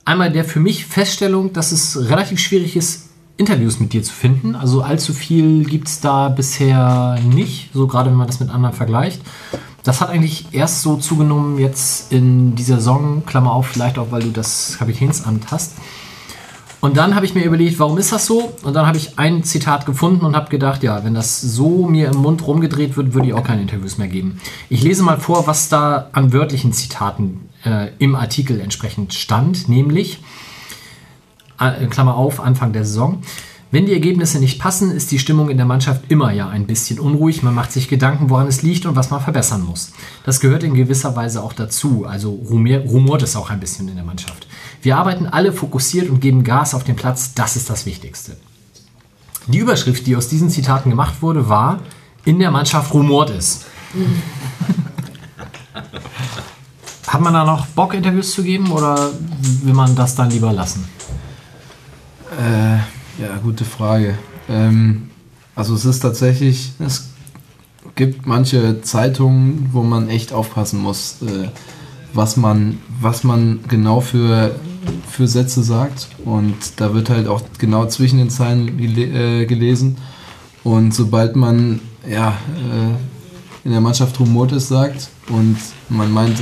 einmal 0.05 0.31
der 0.31 0.45
für 0.45 0.59
mich 0.59 0.85
Feststellung, 0.85 1.53
dass 1.53 1.71
es 1.71 2.07
relativ 2.07 2.39
schwierig 2.39 2.75
ist, 2.75 3.09
Interviews 3.37 3.79
mit 3.79 3.93
dir 3.93 4.03
zu 4.03 4.13
finden. 4.13 4.55
Also 4.55 4.83
allzu 4.83 5.11
viel 5.11 5.63
gibt 5.63 5.87
es 5.87 6.01
da 6.01 6.29
bisher 6.29 7.19
nicht, 7.27 7.71
so 7.73 7.87
gerade 7.87 8.11
wenn 8.11 8.17
man 8.17 8.27
das 8.27 8.39
mit 8.39 8.51
anderen 8.51 8.75
vergleicht. 8.75 9.21
Das 9.81 10.01
hat 10.01 10.09
eigentlich 10.09 10.49
erst 10.51 10.83
so 10.83 10.97
zugenommen 10.97 11.57
jetzt 11.57 12.11
in 12.11 12.53
dieser 12.53 12.75
Saison, 12.75 13.23
Klammer 13.25 13.53
auf, 13.53 13.65
vielleicht 13.65 13.97
auch, 13.97 14.11
weil 14.11 14.21
du 14.21 14.29
das 14.29 14.75
Kapitänsamt 14.77 15.49
hast. 15.49 15.73
Und 16.83 16.97
dann 16.97 17.15
habe 17.15 17.25
ich 17.25 17.33
mir 17.33 17.45
überlegt, 17.45 17.79
warum 17.79 17.97
ist 17.97 18.11
das 18.11 18.25
so? 18.25 18.51
Und 18.63 18.73
dann 18.73 18.85
habe 18.85 18.97
ich 18.97 19.17
ein 19.17 19.45
Zitat 19.45 19.85
gefunden 19.85 20.25
und 20.25 20.35
habe 20.35 20.49
gedacht, 20.49 20.83
ja, 20.83 21.05
wenn 21.05 21.13
das 21.13 21.39
so 21.39 21.87
mir 21.87 22.09
im 22.11 22.17
Mund 22.17 22.45
rumgedreht 22.45 22.97
wird, 22.97 23.13
würde 23.13 23.27
ich 23.27 23.33
auch 23.33 23.45
keine 23.45 23.61
Interviews 23.61 23.97
mehr 23.97 24.09
geben. 24.09 24.41
Ich 24.67 24.83
lese 24.83 25.01
mal 25.01 25.17
vor, 25.17 25.47
was 25.47 25.69
da 25.69 26.09
an 26.11 26.33
wörtlichen 26.33 26.73
Zitaten 26.73 27.47
äh, 27.63 27.91
im 27.99 28.15
Artikel 28.15 28.59
entsprechend 28.59 29.13
stand, 29.13 29.69
nämlich, 29.69 30.19
äh, 31.57 31.85
Klammer 31.85 32.17
auf, 32.17 32.41
Anfang 32.41 32.73
der 32.73 32.83
Saison. 32.83 33.21
Wenn 33.73 33.87
die 33.87 33.93
Ergebnisse 33.93 34.37
nicht 34.37 34.59
passen, 34.59 34.91
ist 34.91 35.09
die 35.09 35.17
Stimmung 35.17 35.49
in 35.49 35.57
der 35.57 35.65
Mannschaft 35.65 36.03
immer 36.09 36.31
ja 36.31 36.47
ein 36.47 36.67
bisschen 36.67 36.99
unruhig. 36.99 37.41
Man 37.41 37.55
macht 37.55 37.71
sich 37.71 37.87
Gedanken, 37.87 38.29
woran 38.29 38.45
es 38.45 38.61
liegt 38.61 38.85
und 38.85 38.95
was 38.95 39.09
man 39.09 39.19
verbessern 39.19 39.65
muss. 39.65 39.93
Das 40.23 40.39
gehört 40.39 40.61
in 40.61 40.75
gewisser 40.75 41.15
Weise 41.15 41.41
auch 41.41 41.53
dazu. 41.53 42.05
Also 42.05 42.33
rumort 42.33 43.23
es 43.23 43.35
auch 43.35 43.49
ein 43.49 43.59
bisschen 43.59 43.89
in 43.89 43.95
der 43.95 44.03
Mannschaft. 44.03 44.45
Wir 44.83 44.97
arbeiten 44.97 45.25
alle 45.25 45.51
fokussiert 45.51 46.07
und 46.07 46.19
geben 46.19 46.43
Gas 46.43 46.75
auf 46.75 46.83
den 46.83 46.95
Platz. 46.95 47.33
Das 47.33 47.55
ist 47.55 47.67
das 47.67 47.87
Wichtigste. 47.87 48.37
Die 49.47 49.57
Überschrift, 49.57 50.05
die 50.05 50.15
aus 50.15 50.27
diesen 50.27 50.51
Zitaten 50.51 50.91
gemacht 50.91 51.23
wurde, 51.23 51.49
war: 51.49 51.79
In 52.25 52.37
der 52.37 52.51
Mannschaft 52.51 52.93
rumort 52.93 53.31
es. 53.31 53.65
Hat 57.07 57.21
man 57.21 57.33
da 57.33 57.43
noch 57.43 57.65
Bock, 57.65 57.95
Interviews 57.95 58.33
zu 58.33 58.43
geben 58.43 58.71
oder 58.71 59.09
will 59.63 59.73
man 59.73 59.95
das 59.95 60.13
dann 60.13 60.29
lieber 60.29 60.53
lassen? 60.53 60.87
Äh, 62.39 62.77
ja, 63.19 63.37
gute 63.41 63.65
Frage. 63.65 64.17
Ähm, 64.49 65.09
also 65.55 65.75
es 65.75 65.85
ist 65.85 65.99
tatsächlich, 65.99 66.71
es 66.79 67.09
gibt 67.95 68.25
manche 68.25 68.81
Zeitungen, 68.81 69.69
wo 69.71 69.83
man 69.83 70.09
echt 70.09 70.33
aufpassen 70.33 70.79
muss, 70.81 71.21
äh, 71.21 71.49
was 72.13 72.37
man, 72.37 72.79
was 72.99 73.23
man 73.23 73.59
genau 73.67 74.01
für, 74.01 74.55
für 75.09 75.27
Sätze 75.27 75.63
sagt. 75.63 76.07
Und 76.25 76.55
da 76.77 76.93
wird 76.93 77.09
halt 77.09 77.27
auch 77.27 77.41
genau 77.57 77.85
zwischen 77.87 78.19
den 78.19 78.29
Zeilen 78.29 78.77
gele 78.77 79.41
äh, 79.41 79.45
gelesen. 79.45 79.97
Und 80.63 80.93
sobald 80.93 81.35
man 81.35 81.81
ja, 82.09 82.29
äh, 82.29 83.65
in 83.65 83.71
der 83.71 83.81
Mannschaft 83.81 84.19
Rumortes 84.19 84.67
sagt 84.67 85.09
und 85.29 85.57
man 85.89 86.11
meint 86.11 86.37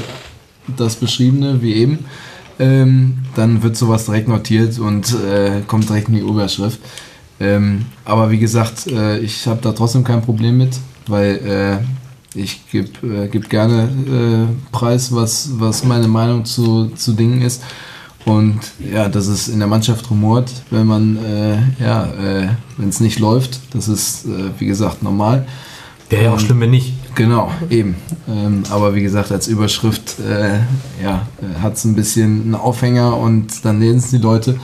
das 0.78 0.96
Beschriebene 0.96 1.62
wie 1.62 1.74
eben, 1.74 2.06
ähm, 2.62 3.18
dann 3.36 3.64
wird 3.64 3.76
sowas 3.76 4.06
direkt 4.06 4.28
notiert 4.28 4.78
und 4.80 5.14
äh, 5.14 5.62
kommt 5.68 5.90
direkt 5.90 6.10
in 6.10 6.16
die 6.16 6.22
Überschrift. 6.22 6.80
Ähm, 7.40 7.86
aber 8.06 8.30
wie 8.30 8.38
gesagt, 8.38 8.88
äh, 8.88 9.18
ich 9.20 9.48
habe 9.48 9.60
da 9.62 9.72
trotzdem 9.72 10.04
kein 10.04 10.22
Problem 10.22 10.60
mit, 10.60 10.78
weil 11.08 11.82
äh, 12.36 12.40
ich 12.40 12.62
gebe 12.72 13.08
äh, 13.08 13.28
geb 13.28 13.50
gerne 13.50 13.90
äh, 14.08 14.72
Preis, 14.72 15.14
was, 15.14 15.50
was 15.54 15.84
meine 15.84 16.08
Meinung 16.08 16.46
zu, 16.46 16.92
zu 16.96 17.14
Dingen 17.14 17.42
ist. 17.42 17.64
Und 18.26 18.60
ja, 18.80 19.10
dass 19.10 19.26
es 19.26 19.48
in 19.48 19.58
der 19.58 19.68
Mannschaft 19.68 20.12
rumort, 20.12 20.52
wenn 20.70 20.86
man, 20.86 21.18
äh, 21.18 21.58
ja, 21.84 22.06
äh, 22.06 22.50
wenn 22.78 22.90
es 22.90 23.00
nicht 23.00 23.18
läuft, 23.18 23.60
das 23.74 23.88
ist, 23.88 24.26
äh, 24.26 24.52
wie 24.60 24.68
gesagt, 24.68 25.02
normal. 25.02 25.48
Wäre 26.10 26.26
ja 26.26 26.34
auch 26.34 26.40
schlimm, 26.40 26.60
wenn 26.60 26.70
nicht. 26.70 26.94
Genau, 27.16 27.52
eben. 27.70 27.96
Ähm, 28.28 28.64
aber 28.70 28.96
wie 28.96 29.02
gesagt, 29.02 29.32
als 29.32 29.48
Überschrift 29.48 30.20
äh, 30.20 30.60
ja, 31.04 31.28
hat 31.62 31.76
es 31.76 31.84
ein 31.84 31.96
bisschen 31.96 32.44
einen 32.44 32.56
Aufhänger 32.56 33.18
und 33.18 33.66
dann 33.66 33.80
lesen 33.80 33.98
es 33.98 34.10
die 34.12 34.18
Leute. 34.18 34.58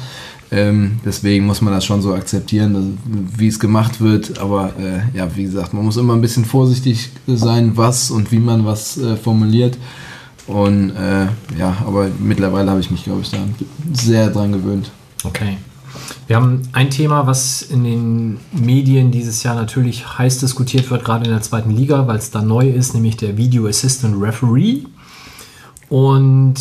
Ähm, 0.50 1.00
deswegen 1.06 1.46
muss 1.46 1.62
man 1.62 1.74
das 1.74 1.84
schon 1.84 2.02
so 2.02 2.14
akzeptieren, 2.14 2.98
wie 3.36 3.48
es 3.48 3.60
gemacht 3.60 4.00
wird. 4.00 4.40
Aber 4.40 4.72
äh, 4.80 5.18
ja, 5.18 5.36
wie 5.36 5.44
gesagt, 5.44 5.74
man 5.74 5.84
muss 5.84 5.98
immer 5.98 6.14
ein 6.14 6.22
bisschen 6.22 6.46
vorsichtig 6.46 7.10
sein, 7.28 7.76
was 7.76 8.12
und 8.12 8.32
wie 8.32 8.40
man 8.40 8.66
was 8.66 8.98
äh, 8.98 9.18
formuliert. 9.18 9.78
Und 10.48 10.92
äh, 10.92 11.26
ja, 11.60 11.78
aber 11.86 12.08
mittlerweile 12.20 12.72
habe 12.72 12.80
ich 12.80 12.90
mich, 12.90 13.04
glaube 13.04 13.22
ich, 13.22 13.32
da 13.32 13.40
sehr 13.92 14.30
dran 14.30 14.54
gewöhnt. 14.54 14.90
Okay. 15.26 15.58
Wir 16.28 16.36
haben 16.36 16.64
ein 16.74 16.90
Thema, 16.90 17.28
was 17.28 17.62
in 17.62 17.84
den 17.84 18.40
Medien 18.52 19.12
dieses 19.12 19.44
Jahr 19.44 19.56
natürlich 19.56 20.18
heiß 20.18 20.40
diskutiert 20.40 20.90
wird, 20.90 21.04
gerade 21.04 21.26
in 21.26 21.32
der 21.32 21.42
zweiten 21.42 21.72
Liga, 21.72 22.08
weil 22.08 22.18
es 22.18 22.32
da 22.32 22.42
neu 22.42 22.70
ist, 22.70 22.94
nämlich 22.94 23.18
der 23.18 23.38
Video 23.38 23.68
Assistant 23.68 24.22
Referee. 24.22 24.84
Und 25.90 26.56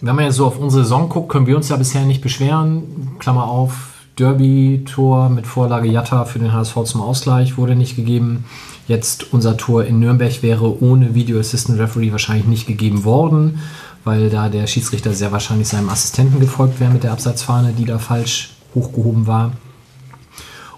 wenn 0.00 0.16
man 0.16 0.24
jetzt 0.24 0.36
so 0.36 0.46
auf 0.46 0.58
unsere 0.58 0.82
Saison 0.84 1.08
guckt, 1.08 1.28
können 1.28 1.46
wir 1.46 1.56
uns 1.56 1.68
ja 1.68 1.76
bisher 1.76 2.04
nicht 2.04 2.22
beschweren. 2.22 3.16
Klammer 3.18 3.44
auf, 3.44 3.90
Derby-Tor 4.18 5.30
mit 5.30 5.46
Vorlage 5.46 5.88
Jatta 5.88 6.24
für 6.24 6.38
den 6.38 6.52
HSV 6.52 6.84
zum 6.84 7.00
Ausgleich 7.00 7.56
wurde 7.56 7.74
nicht 7.74 7.96
gegeben. 7.96 8.44
Jetzt 8.86 9.32
unser 9.32 9.56
Tor 9.56 9.84
in 9.84 9.98
Nürnberg 10.00 10.42
wäre 10.42 10.82
ohne 10.82 11.14
Video 11.14 11.38
Assistant 11.38 11.78
Referee 11.78 12.12
wahrscheinlich 12.12 12.46
nicht 12.46 12.66
gegeben 12.66 13.04
worden, 13.04 13.60
weil 14.04 14.30
da 14.30 14.48
der 14.48 14.66
Schiedsrichter 14.66 15.12
sehr 15.12 15.32
wahrscheinlich 15.32 15.68
seinem 15.68 15.88
Assistenten 15.88 16.40
gefolgt 16.40 16.80
wäre 16.80 16.92
mit 16.92 17.02
der 17.02 17.12
Abseitsfahne, 17.12 17.72
die 17.72 17.84
da 17.84 17.98
falsch 17.98 18.50
hochgehoben 18.74 19.26
war. 19.26 19.52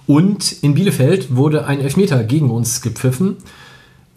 Und 0.06 0.52
in 0.62 0.74
Bielefeld 0.74 1.36
wurde 1.36 1.66
ein 1.66 1.80
Elfmeter 1.80 2.24
gegen 2.24 2.50
uns 2.50 2.82
gepfiffen, 2.82 3.36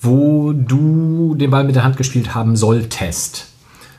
wo 0.02 0.54
du 0.54 1.36
den 1.36 1.52
Ball 1.52 1.64
mit 1.64 1.76
der 1.76 1.84
Hand 1.84 1.98
gespielt 1.98 2.34
haben 2.34 2.56
solltest. 2.56 3.48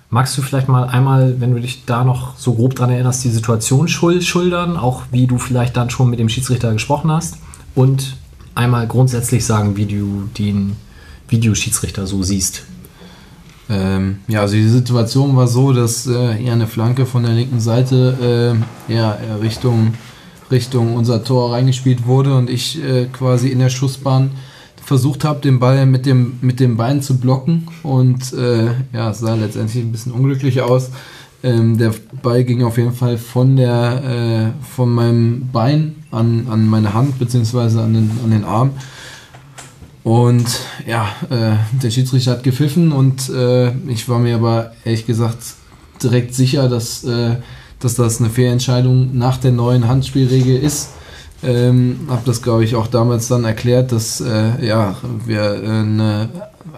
Magst 0.09 0.39
du 0.39 0.43
vielleicht 0.43 0.69
mal 0.69 0.85
einmal, 0.85 1.41
wenn 1.41 1.53
du 1.53 1.61
dich 1.61 1.85
da 1.85 2.05
noch 2.05 2.37
so 2.37 2.55
grob 2.55 2.75
dran 2.75 2.91
erinnerst, 2.91 3.25
die 3.25 3.31
Situation 3.31 3.89
schildern, 3.89 4.77
auch 4.77 5.03
wie 5.11 5.27
du 5.27 5.39
vielleicht 5.39 5.77
dann 5.77 5.91
schon 5.91 6.11
mit 6.11 6.21
dem 6.21 6.29
Schiedsrichter 6.29 6.73
gesprochen 6.73 7.11
hast 7.11 7.39
und 7.75 8.17
einmal 8.55 8.87
grundsätzlich 8.87 9.45
sagen, 9.45 9.77
wie 9.77 9.87
du 9.87 10.29
den 10.39 10.77
Videoschiedsrichter 11.29 12.07
so 12.07 12.23
siehst? 12.23 12.63
Ähm, 13.69 14.19
ja, 14.29 14.43
also 14.43 14.55
die 14.55 14.69
Situation 14.69 15.37
war 15.37 15.49
so, 15.49 15.73
dass 15.73 16.07
äh, 16.07 16.43
eher 16.43 16.53
eine 16.53 16.67
Flanke 16.67 17.05
von 17.05 17.25
der 17.25 17.33
linken 17.33 17.61
Seite 17.61 18.57
äh, 18.89 18.93
ja, 18.93 19.15
äh, 19.15 19.33
Richtung, 19.43 19.95
Richtung 20.51 20.95
unser 20.95 21.25
Tor 21.25 21.53
reingespielt 21.53 22.07
wurde 22.07 22.37
und 22.37 22.49
ich 22.49 22.83
äh, 22.83 23.07
quasi 23.07 23.49
in 23.49 23.59
der 23.59 23.71
Schussbahn 23.71 24.31
versucht 24.85 25.25
habe, 25.25 25.41
den 25.41 25.59
Ball 25.59 25.85
mit 25.85 26.07
dem, 26.07 26.39
mit 26.43 26.61
dem 26.61 26.77
Bein 26.77 27.03
zu 27.03 27.19
blocken 27.19 27.67
und 27.83 28.33
äh, 28.35 28.67
ja, 28.93 29.11
es 29.11 29.19
sah 29.19 29.35
letztendlich 29.35 29.83
ein 29.83 29.91
bisschen 29.91 30.13
unglücklich 30.13 30.63
aus. 30.63 30.91
Ähm, 31.43 31.77
der 31.77 31.93
Ball 32.23 32.45
ging 32.45 32.63
auf 32.63 32.79
jeden 32.79 32.93
Fall 32.93 33.19
von, 33.19 33.57
der, 33.57 34.55
äh, 34.55 34.65
von 34.75 34.91
meinem 34.95 35.49
Bein 35.53 35.97
an, 36.13 36.47
an 36.49 36.67
meine 36.67 36.95
Hand 36.95 37.19
beziehungsweise 37.19 37.83
an 37.83 37.95
den, 37.95 38.11
an 38.25 38.31
den 38.31 38.45
Arm. 38.45 38.71
Und 40.07 40.47
ja, 40.87 41.09
äh, 41.31 41.57
der 41.83 41.91
Schiedsrichter 41.91 42.31
hat 42.31 42.45
gepfiffen 42.45 42.93
und 42.93 43.29
äh, 43.29 43.73
ich 43.91 44.09
war 44.09 44.21
mir 44.21 44.37
aber 44.37 44.71
ehrlich 44.85 45.05
gesagt 45.05 45.37
direkt 46.01 46.33
sicher, 46.33 46.69
dass, 46.69 47.03
äh, 47.03 47.39
dass 47.81 47.97
das 47.97 48.21
eine 48.21 48.31
Fehlentscheidung 48.31 49.19
nach 49.19 49.37
der 49.39 49.51
neuen 49.51 49.89
Handspielregel 49.89 50.59
ist. 50.59 50.91
Ähm, 51.43 52.07
habe 52.09 52.23
das, 52.25 52.41
glaube 52.41 52.63
ich, 52.63 52.77
auch 52.77 52.87
damals 52.87 53.27
dann 53.27 53.43
erklärt, 53.43 53.91
dass 53.91 54.21
äh, 54.21 54.65
ja, 54.65 54.95
wir 55.25 55.43
äh, 55.65 55.67
eine, 55.67 56.29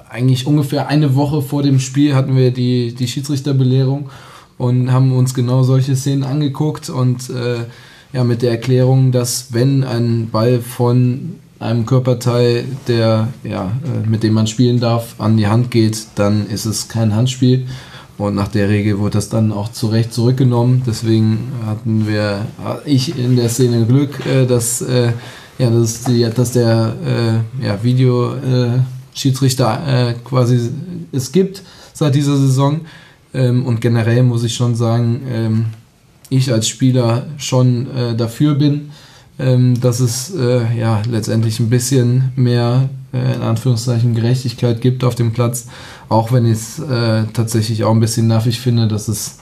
eigentlich 0.08 0.46
ungefähr 0.46 0.88
eine 0.88 1.14
Woche 1.14 1.42
vor 1.42 1.62
dem 1.62 1.80
Spiel 1.80 2.14
hatten 2.14 2.34
wir 2.34 2.50
die, 2.50 2.94
die 2.94 3.08
Schiedsrichterbelehrung 3.08 4.08
und 4.56 4.90
haben 4.90 5.12
uns 5.12 5.34
genau 5.34 5.64
solche 5.64 5.96
Szenen 5.96 6.24
angeguckt 6.24 6.88
und 6.88 7.28
äh, 7.28 7.66
ja, 8.14 8.24
mit 8.24 8.40
der 8.40 8.52
Erklärung, 8.52 9.12
dass 9.12 9.52
wenn 9.52 9.84
ein 9.84 10.30
Ball 10.30 10.60
von 10.60 11.34
einem 11.60 11.86
Körperteil, 11.86 12.64
der, 12.86 13.28
ja, 13.42 13.72
äh, 13.84 14.08
mit 14.08 14.22
dem 14.22 14.34
man 14.34 14.46
spielen 14.46 14.80
darf, 14.80 15.16
an 15.18 15.36
die 15.36 15.48
Hand 15.48 15.70
geht, 15.70 16.06
dann 16.14 16.46
ist 16.46 16.66
es 16.66 16.88
kein 16.88 17.14
Handspiel. 17.14 17.66
Und 18.16 18.34
nach 18.34 18.48
der 18.48 18.68
Regel 18.68 18.98
wurde 18.98 19.12
das 19.12 19.28
dann 19.28 19.52
auch 19.52 19.70
zu 19.70 19.86
Recht 19.88 20.12
zurückgenommen. 20.12 20.82
Deswegen 20.86 21.52
hatten 21.66 22.08
wir, 22.08 22.46
ich 22.84 23.16
in 23.16 23.36
der 23.36 23.48
Szene 23.48 23.86
Glück, 23.86 24.26
äh, 24.26 24.44
dass, 24.44 24.82
äh, 24.82 25.12
ja, 25.58 25.70
dass, 25.70 26.04
die, 26.04 26.28
dass 26.34 26.52
der 26.52 27.42
äh, 27.60 27.64
ja, 27.64 27.82
Videoschiedsrichter 27.82 30.10
äh, 30.10 30.14
quasi 30.24 30.70
es 31.12 31.32
gibt 31.32 31.62
seit 31.92 32.14
dieser 32.14 32.36
Saison. 32.36 32.82
Ähm, 33.34 33.66
und 33.66 33.80
generell 33.80 34.22
muss 34.22 34.44
ich 34.44 34.54
schon 34.54 34.74
sagen, 34.74 35.22
ähm, 35.30 35.66
ich 36.28 36.52
als 36.52 36.68
Spieler 36.68 37.26
schon 37.36 37.88
äh, 37.96 38.16
dafür 38.16 38.54
bin, 38.54 38.90
ähm, 39.38 39.80
dass 39.80 40.00
es 40.00 40.34
äh, 40.34 40.76
ja 40.76 41.02
letztendlich 41.08 41.60
ein 41.60 41.70
bisschen 41.70 42.32
mehr 42.36 42.88
äh, 43.12 43.34
in 43.34 43.42
Anführungszeichen 43.42 44.14
Gerechtigkeit 44.14 44.80
gibt 44.80 45.04
auf 45.04 45.14
dem 45.14 45.32
Platz, 45.32 45.66
auch 46.08 46.32
wenn 46.32 46.46
ich 46.46 46.58
es 46.58 46.78
äh, 46.78 47.24
tatsächlich 47.32 47.84
auch 47.84 47.92
ein 47.92 48.00
bisschen 48.00 48.26
nervig 48.26 48.60
finde, 48.60 48.88
dass 48.88 49.08
es 49.08 49.38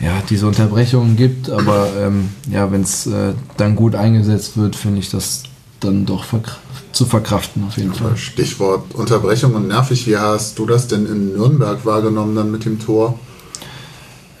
ja 0.00 0.12
diese 0.28 0.46
Unterbrechungen 0.46 1.16
gibt, 1.16 1.50
aber 1.50 1.88
ähm, 1.98 2.30
ja, 2.50 2.70
wenn 2.72 2.82
es 2.82 3.06
äh, 3.06 3.34
dann 3.56 3.76
gut 3.76 3.94
eingesetzt 3.94 4.56
wird, 4.56 4.74
finde 4.74 4.98
ich 4.98 5.10
das 5.10 5.44
dann 5.80 6.06
doch 6.06 6.24
verk 6.24 6.58
zu 6.92 7.06
verkraften 7.06 7.64
auf 7.66 7.78
jeden 7.78 7.94
Fall. 7.94 8.18
Stichwort 8.18 8.94
Unterbrechung 8.94 9.54
und 9.54 9.68
nervig, 9.68 10.06
wie 10.06 10.18
hast 10.18 10.58
du 10.58 10.66
das 10.66 10.88
denn 10.88 11.06
in 11.06 11.32
Nürnberg 11.32 11.86
wahrgenommen 11.86 12.36
dann 12.36 12.50
mit 12.50 12.66
dem 12.66 12.78
Tor? 12.78 13.18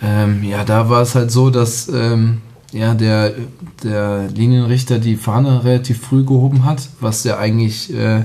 Ähm, 0.02 0.42
ja, 0.42 0.62
da 0.62 0.90
war 0.90 1.00
es 1.00 1.14
halt 1.14 1.30
so, 1.30 1.48
dass 1.48 1.88
ähm, 1.88 2.42
ja, 2.72 2.94
der, 2.94 3.34
der 3.82 4.28
Linienrichter 4.34 4.98
die 4.98 5.16
Fahne 5.16 5.64
relativ 5.64 6.00
früh 6.00 6.24
gehoben 6.24 6.64
hat, 6.64 6.88
was 7.00 7.22
ja 7.24 7.38
eigentlich 7.38 7.94
äh, 7.94 8.24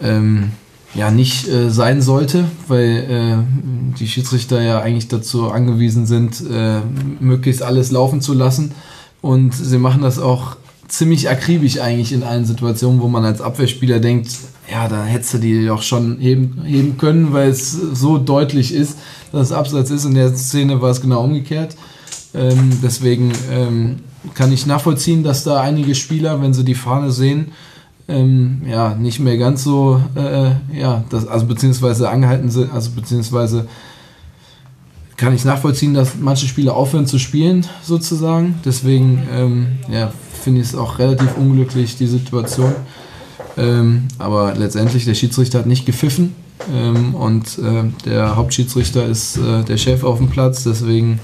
ähm, 0.00 0.52
ja 0.94 1.10
nicht 1.10 1.48
äh, 1.48 1.70
sein 1.70 2.02
sollte, 2.02 2.44
weil 2.66 3.06
äh, 3.10 3.96
die 3.98 4.08
Schiedsrichter 4.08 4.60
ja 4.60 4.80
eigentlich 4.80 5.08
dazu 5.08 5.50
angewiesen 5.50 6.06
sind, 6.06 6.42
äh, 6.50 6.80
möglichst 7.20 7.62
alles 7.62 7.90
laufen 7.90 8.20
zu 8.20 8.34
lassen. 8.34 8.72
Und 9.20 9.54
sie 9.54 9.78
machen 9.78 10.02
das 10.02 10.18
auch 10.18 10.56
ziemlich 10.86 11.28
akribisch 11.28 11.80
eigentlich 11.80 12.12
in 12.12 12.22
allen 12.22 12.44
Situationen, 12.44 13.00
wo 13.00 13.08
man 13.08 13.24
als 13.24 13.40
Abwehrspieler 13.40 14.00
denkt, 14.00 14.30
ja, 14.70 14.88
da 14.88 15.04
hättest 15.04 15.34
du 15.34 15.38
die 15.38 15.66
doch 15.66 15.82
schon 15.82 16.18
heben, 16.18 16.62
heben 16.64 16.98
können, 16.98 17.32
weil 17.32 17.50
es 17.50 17.72
so 17.72 18.18
deutlich 18.18 18.72
ist, 18.72 18.98
dass 19.32 19.48
es 19.48 19.52
Abseits 19.52 19.90
ist. 19.90 20.04
In 20.04 20.14
der 20.14 20.34
Szene 20.34 20.80
war 20.80 20.90
es 20.90 21.00
genau 21.00 21.24
umgekehrt. 21.24 21.74
Ähm, 22.34 22.78
deswegen 22.82 23.32
ähm, 23.50 23.96
kann 24.34 24.52
ich 24.52 24.66
nachvollziehen, 24.66 25.22
dass 25.22 25.44
da 25.44 25.60
einige 25.60 25.94
Spieler, 25.94 26.40
wenn 26.42 26.52
sie 26.52 26.64
die 26.64 26.74
Fahne 26.74 27.10
sehen, 27.10 27.52
ähm, 28.08 28.62
ja, 28.66 28.94
nicht 28.94 29.20
mehr 29.20 29.36
ganz 29.36 29.62
so, 29.64 30.00
äh, 30.14 30.50
ja, 30.78 31.04
das, 31.10 31.26
also 31.26 31.46
beziehungsweise 31.46 32.08
angehalten 32.08 32.50
sind, 32.50 32.72
also 32.72 32.90
beziehungsweise 32.90 33.68
kann 35.16 35.34
ich 35.34 35.44
nachvollziehen, 35.44 35.94
dass 35.94 36.12
manche 36.18 36.46
Spieler 36.46 36.74
aufhören 36.74 37.06
zu 37.06 37.18
spielen, 37.18 37.66
sozusagen. 37.82 38.60
Deswegen, 38.64 39.26
ähm, 39.32 39.66
ja, 39.90 40.12
finde 40.42 40.60
ich 40.60 40.68
es 40.68 40.74
auch 40.76 40.98
relativ 40.98 41.36
unglücklich, 41.36 41.96
die 41.96 42.06
Situation. 42.06 42.72
Ähm, 43.56 44.06
aber 44.18 44.54
letztendlich, 44.54 45.04
der 45.04 45.14
Schiedsrichter 45.14 45.58
hat 45.58 45.66
nicht 45.66 45.84
gepfiffen 45.84 46.34
ähm, 46.72 47.14
und 47.14 47.58
äh, 47.58 47.84
der 48.04 48.36
Hauptschiedsrichter 48.36 49.04
ist 49.04 49.36
äh, 49.36 49.64
der 49.64 49.76
Chef 49.76 50.04
auf 50.04 50.18
dem 50.18 50.28
Platz, 50.28 50.62
deswegen 50.62 51.18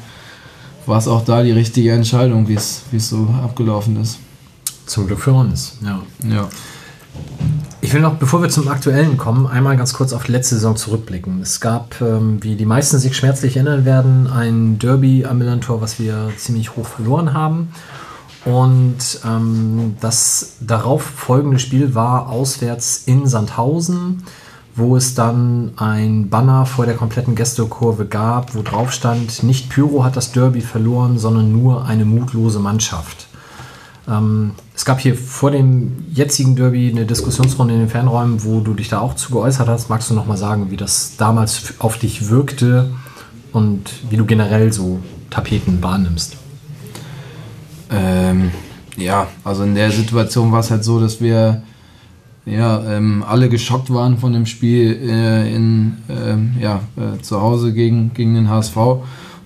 war 0.87 0.99
es 0.99 1.09
auch 1.09 1.24
da 1.24 1.43
die 1.43 1.53
richtige 1.53 1.93
Entscheidung, 1.93 2.49
wie 2.49 2.55
es 2.55 2.85
so 2.99 3.28
abgelaufen 3.43 4.01
ist. 4.01 4.18
Zum 4.87 5.07
Glück 5.07 5.20
für 5.20 5.32
uns, 5.32 5.78
ja. 5.82 6.03
Ja. 6.28 6.49
Ich 7.80 7.93
will 7.93 8.01
noch, 8.01 8.14
bevor 8.14 8.43
wir 8.43 8.49
zum 8.49 8.68
Aktuellen 8.68 9.16
kommen, 9.16 9.47
einmal 9.47 9.76
ganz 9.76 9.93
kurz 9.93 10.12
auf 10.12 10.24
die 10.24 10.32
letzte 10.32 10.55
Saison 10.55 10.74
zurückblicken. 10.74 11.43
Es 11.43 11.61
gab, 11.61 12.01
ähm, 12.01 12.43
wie 12.43 12.57
die 12.57 12.64
meisten 12.64 12.99
sich 12.99 13.16
schmerzlich 13.16 13.57
erinnern 13.57 13.85
werden, 13.85 14.26
ein 14.26 14.78
Derby 14.78 15.26
am 15.26 15.39
Millantor, 15.39 15.80
was 15.80 15.99
wir 15.99 16.30
ziemlich 16.37 16.76
hoch 16.76 16.87
verloren 16.87 17.35
haben. 17.35 17.68
Und 18.45 19.20
ähm, 19.24 19.97
das 20.01 20.57
darauf 20.61 21.03
folgende 21.03 21.59
Spiel 21.59 21.95
war 21.95 22.28
auswärts 22.28 23.03
in 23.07 23.26
Sandhausen 23.26 24.24
wo 24.77 24.97
es 24.97 25.14
dann 25.14 25.72
ein 25.77 26.29
Banner 26.29 26.66
vor 26.66 26.87
der 26.87 26.97
kompletten 26.97 27.35
Gästekurve 27.35 28.07
gab, 28.07 28.55
wo 28.55 28.62
drauf 28.62 28.93
stand, 28.93 29.43
nicht 29.43 29.70
Pyro 29.70 30.05
hat 30.05 30.16
das 30.16 30.33
Derby 30.33 30.61
verloren, 30.61 31.18
sondern 31.18 31.53
nur 31.53 31.85
eine 31.85 32.05
mutlose 32.05 32.59
Mannschaft. 32.59 33.29
Ähm, 34.09 34.53
es 34.75 34.85
gab 34.85 35.01
hier 35.01 35.14
vor 35.14 35.53
dem 35.53 36.05
jetzigen 36.12 36.57
Derby 36.57 36.91
eine 36.91 37.07
Diskussionsrunde 37.07 37.75
in 37.75 37.81
den 37.81 37.89
Fernräumen, 37.89 38.45
wo 38.45 38.61
du 38.61 38.75
dich 38.75 38.89
da 38.89 39.01
auch 39.01 39.14
zu 39.14 39.31
geäußert 39.31 39.68
hast. 39.68 39.89
Magst 39.89 40.11
du 40.11 40.14
noch 40.14 40.27
mal 40.27 40.37
sagen, 40.37 40.70
wie 40.70 40.77
das 40.77 41.16
damals 41.16 41.75
auf 41.79 41.97
dich 41.99 42.29
wirkte 42.29 42.91
und 43.53 43.91
wie 44.11 44.16
du 44.16 44.27
generell 44.27 44.72
so 44.72 44.99
Tapeten 45.31 45.83
wahrnimmst? 45.83 46.37
Ähm, 47.91 48.51
ja, 48.97 49.29
also 49.45 49.62
in 49.62 49.77
der 49.77 49.93
Situation 49.93 50.51
war 50.51 50.61
es 50.61 50.70
halt 50.70 50.83
so, 50.83 51.01
dass 51.01 51.20
wir 51.20 51.62
ja, 52.47 52.82
ähm, 52.84 53.24
alle 53.26 53.49
geschockt 53.49 53.92
waren 53.92 54.18
von 54.18 54.32
dem 54.32 54.47
Spiel 54.47 54.99
äh, 55.09 55.55
in, 55.55 55.95
äh, 56.09 56.62
ja, 56.62 56.80
äh, 56.97 57.20
zu 57.22 57.40
Hause 57.40 57.72
gegen, 57.72 58.12
gegen 58.12 58.34
den 58.34 58.51
HSV 58.51 58.76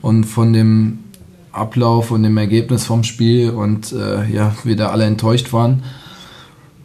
und 0.03 0.25
von 0.25 0.53
dem 0.53 0.99
Ablauf 1.53 2.11
und 2.11 2.23
dem 2.23 2.37
Ergebnis 2.37 2.85
vom 2.85 3.05
Spiel 3.05 3.51
und 3.51 3.93
äh, 3.93 4.29
ja, 4.31 4.55
wir 4.65 4.77
da 4.77 4.89
alle 4.89 5.05
enttäuscht 5.05 5.53
waren. 5.53 5.83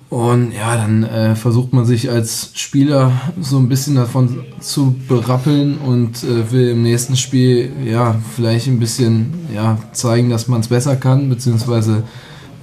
Und 0.10 0.52
ja, 0.52 0.76
dann 0.76 1.02
äh, 1.02 1.36
versucht 1.36 1.74
man 1.74 1.86
sich 1.86 2.12
als 2.12 2.52
Spieler 2.54 3.12
so 3.42 3.58
ein 3.58 3.68
bisschen 3.68 3.96
davon 3.96 4.44
zu 4.60 4.96
berappeln 5.08 5.80
und 5.80 6.24
äh, 6.24 6.52
will 6.52 6.70
im 6.70 6.84
nächsten 6.84 7.16
Spiel 7.16 7.72
ja 7.84 8.16
vielleicht 8.36 8.68
ein 8.68 8.78
bisschen 8.78 9.34
ja, 9.52 9.80
zeigen, 9.92 10.30
dass 10.30 10.48
man 10.48 10.62
es 10.62 10.68
besser 10.68 10.98
kann, 10.98 11.30
beziehungsweise 11.30 12.04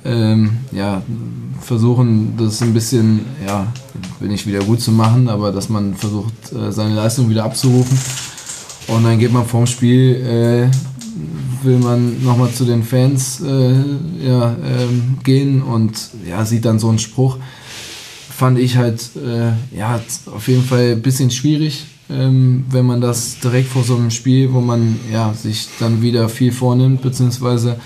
ähm, 0.04 0.58
ja, 0.72 1.02
versuchen, 1.60 2.34
das 2.36 2.62
ein 2.62 2.74
bisschen, 2.74 3.20
ja, 3.46 3.66
bin 4.18 4.30
ich 4.30 4.46
wieder 4.46 4.60
gut 4.60 4.80
zu 4.80 4.92
machen, 4.92 5.28
aber 5.28 5.52
dass 5.52 5.68
man 5.68 5.94
versucht, 5.94 6.52
äh, 6.52 6.72
seine 6.72 6.94
Leistung 6.94 7.28
wieder 7.28 7.44
abzurufen. 7.44 7.98
Und 8.88 9.04
dann 9.04 9.18
geht 9.18 9.32
man 9.32 9.46
vorm 9.46 9.66
Spiel, 9.66 10.16
äh, 10.16 11.64
will 11.64 11.78
man 11.78 12.22
nochmal 12.24 12.50
zu 12.50 12.64
den 12.64 12.82
Fans 12.82 13.40
äh, 13.40 14.26
ja, 14.26 14.56
ähm, 14.64 15.18
gehen 15.22 15.62
und 15.62 15.92
ja, 16.26 16.44
sieht 16.44 16.64
dann 16.64 16.78
so 16.78 16.88
einen 16.88 16.98
Spruch. 16.98 17.36
Fand 18.34 18.58
ich 18.58 18.76
halt, 18.76 19.10
äh, 19.16 19.52
ja, 19.76 20.00
auf 20.34 20.48
jeden 20.48 20.64
Fall 20.64 20.92
ein 20.92 21.02
bisschen 21.02 21.30
schwierig, 21.30 21.84
ähm, 22.08 22.64
wenn 22.70 22.86
man 22.86 23.00
das 23.00 23.38
direkt 23.40 23.68
vor 23.68 23.84
so 23.84 23.96
einem 23.96 24.10
Spiel, 24.10 24.52
wo 24.52 24.60
man 24.60 24.98
ja, 25.12 25.34
sich 25.34 25.68
dann 25.78 26.00
wieder 26.00 26.28
viel 26.28 26.52
vornimmt, 26.52 27.02
beziehungsweise 27.02 27.78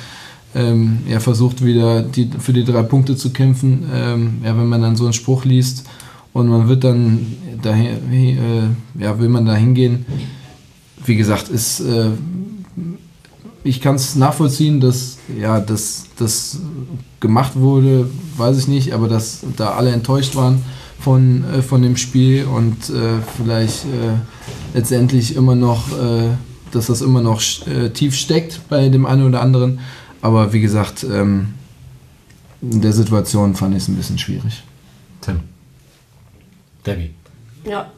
ähm, 0.55 0.99
er 1.09 1.21
versucht 1.21 1.65
wieder 1.65 2.03
die, 2.03 2.31
für 2.39 2.53
die 2.53 2.65
drei 2.65 2.83
Punkte 2.83 3.17
zu 3.17 3.31
kämpfen. 3.31 3.91
Ähm, 3.93 4.35
ja, 4.45 4.57
wenn 4.57 4.69
man 4.69 4.83
dann 4.83 4.97
so 4.97 5.05
einen 5.05 5.13
Spruch 5.13 5.45
liest 5.45 5.85
und 6.33 6.49
man 6.49 6.69
wird 6.69 6.85
dann 6.85 7.27
daher, 7.63 7.97
äh, 8.13 8.39
ja, 8.99 9.19
will 9.19 9.29
man 9.29 9.47
da 9.47 9.55
hingehen. 9.55 10.07
Wie 11.05 11.17
gesagt, 11.17 11.49
ist, 11.49 11.81
äh, 11.81 12.11
ich 13.63 13.81
kann 13.81 13.97
es 13.97 14.15
nachvollziehen, 14.15 14.81
dass 14.81 15.19
ja, 15.39 15.61
das, 15.61 16.05
das 16.19 16.59
gemacht 17.21 17.57
wurde, 17.57 18.09
weiß 18.37 18.59
ich 18.59 18.69
nicht, 18.69 18.93
aber 18.93 19.09
dass 19.09 19.41
da 19.57 19.71
alle 19.71 19.91
enttäuscht 19.91 20.37
waren 20.37 20.63
von, 21.01 21.45
äh, 21.53 21.63
von 21.63 21.83
dem 21.83 21.97
Spiel 21.97 22.45
und 22.45 22.91
äh, 22.91 23.21
vielleicht 23.37 23.85
äh, 23.85 24.17
letztendlich 24.75 25.37
immer 25.37 25.55
noch, 25.55 25.89
äh, 25.93 26.29
dass 26.73 26.87
das 26.87 27.03
immer 27.03 27.21
noch 27.21 27.41
tief 27.93 28.17
steckt 28.17 28.69
bei 28.69 28.89
dem 28.89 29.07
einen 29.07 29.25
oder 29.25 29.41
anderen. 29.41 29.79
Aber 30.25 30.55
wie 30.55 30.63
gesagt, 30.63 31.05
ähm, 31.05 31.49
in 32.63 32.81
der 32.81 32.95
Situation 32.95 33.55
fand 33.55 33.77
ich 33.77 33.83
es 33.83 33.89
ein 33.89 33.97
bisschen 33.97 34.19
schwierig. 34.19 34.63
Tim. 35.21 35.41
Debbie. 36.87 37.11
Ja, 37.67 37.93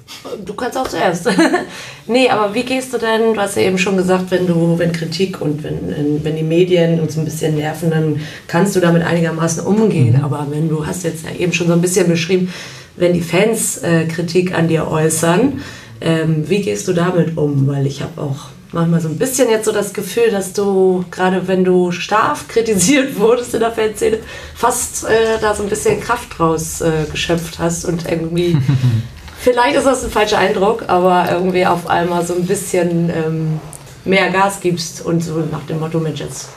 du 0.44 0.54
kannst 0.54 0.76
auch 0.76 0.88
zuerst. 0.88 1.28
nee, 2.08 2.28
aber 2.28 2.52
wie 2.52 2.64
gehst 2.64 2.92
du 2.92 2.98
denn, 2.98 3.34
du 3.34 3.40
hast 3.40 3.54
ja 3.54 3.62
eben 3.62 3.78
schon 3.78 3.96
gesagt, 3.96 4.32
wenn 4.32 4.48
du, 4.48 4.76
wenn 4.76 4.90
Kritik 4.90 5.40
und 5.40 5.62
wenn, 5.62 6.24
wenn 6.24 6.34
die 6.34 6.42
Medien 6.42 6.98
uns 6.98 7.16
ein 7.16 7.24
bisschen 7.24 7.54
nerven, 7.54 7.90
dann 7.90 8.20
kannst 8.48 8.74
du 8.74 8.80
damit 8.80 9.04
einigermaßen 9.04 9.64
umgehen. 9.64 10.16
Mhm. 10.16 10.24
Aber 10.24 10.48
wenn 10.50 10.68
du 10.68 10.84
hast 10.84 11.04
jetzt 11.04 11.24
ja 11.26 11.30
eben 11.30 11.52
schon 11.52 11.68
so 11.68 11.74
ein 11.74 11.80
bisschen 11.80 12.08
beschrieben, 12.08 12.52
wenn 12.96 13.12
die 13.12 13.20
Fans 13.20 13.78
äh, 13.84 14.06
Kritik 14.06 14.52
an 14.52 14.66
dir 14.66 14.88
äußern, 14.88 15.60
ähm, 16.00 16.48
wie 16.48 16.60
gehst 16.60 16.88
du 16.88 16.92
damit 16.92 17.36
um? 17.36 17.68
Weil 17.68 17.86
ich 17.86 18.02
habe 18.02 18.20
auch 18.20 18.48
manchmal 18.72 19.00
so 19.00 19.08
ein 19.08 19.18
bisschen 19.18 19.48
jetzt 19.48 19.64
so 19.64 19.72
das 19.72 19.92
Gefühl, 19.92 20.30
dass 20.30 20.52
du, 20.52 21.04
gerade 21.10 21.46
wenn 21.48 21.64
du 21.64 21.92
scharf 21.92 22.48
kritisiert 22.48 23.18
wurdest 23.18 23.54
in 23.54 23.60
der 23.60 23.72
Fanszene, 23.72 24.18
fast 24.54 25.04
äh, 25.04 25.38
da 25.40 25.54
so 25.54 25.62
ein 25.62 25.68
bisschen 25.68 26.00
Kraft 26.00 26.38
draus 26.38 26.80
äh, 26.80 27.06
geschöpft 27.10 27.58
hast 27.58 27.84
und 27.84 28.10
irgendwie, 28.10 28.56
vielleicht 29.40 29.76
ist 29.76 29.86
das 29.86 30.04
ein 30.04 30.10
falscher 30.10 30.38
Eindruck, 30.38 30.84
aber 30.88 31.30
irgendwie 31.30 31.66
auf 31.66 31.88
einmal 31.88 32.24
so 32.24 32.34
ein 32.34 32.46
bisschen 32.46 33.10
ähm, 33.10 33.60
mehr 34.04 34.30
Gas 34.30 34.60
gibst 34.60 35.04
und 35.04 35.22
so 35.22 35.38
nach 35.50 35.64
dem 35.66 35.80
Motto, 35.80 35.98
Mensch, 36.00 36.20
jetzt 36.20 36.48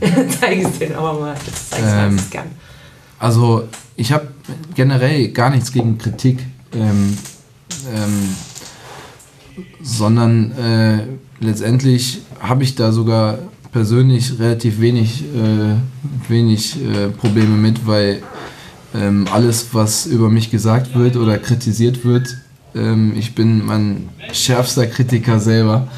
zeige 0.40 0.62
ich 0.62 0.66
es 0.66 0.78
denen 0.78 0.96
aber 0.96 1.12
mal, 1.14 1.34
jetzt 1.46 1.70
zeige 1.70 1.86
ähm, 1.86 2.16
es 2.16 2.30
gern. 2.30 2.50
Also 3.18 3.68
ich 3.96 4.12
habe 4.12 4.28
generell 4.74 5.28
gar 5.28 5.50
nichts 5.50 5.72
gegen 5.72 5.96
Kritik. 5.98 6.40
Ähm, 6.74 7.16
ähm, 7.94 8.34
sondern 9.82 10.52
äh, 10.52 11.06
letztendlich 11.42 12.20
habe 12.40 12.62
ich 12.62 12.74
da 12.74 12.92
sogar 12.92 13.38
persönlich 13.72 14.38
relativ 14.38 14.80
wenig, 14.80 15.24
äh, 15.34 16.30
wenig 16.30 16.76
äh, 16.82 17.08
Probleme 17.08 17.56
mit, 17.56 17.86
weil 17.86 18.22
ähm, 18.94 19.26
alles, 19.32 19.68
was 19.72 20.06
über 20.06 20.28
mich 20.28 20.50
gesagt 20.50 20.94
wird 20.94 21.16
oder 21.16 21.38
kritisiert 21.38 22.04
wird, 22.04 22.36
ähm, 22.74 23.14
ich 23.16 23.34
bin 23.34 23.64
mein 23.64 24.08
schärfster 24.32 24.86
Kritiker 24.86 25.40
selber, 25.40 25.88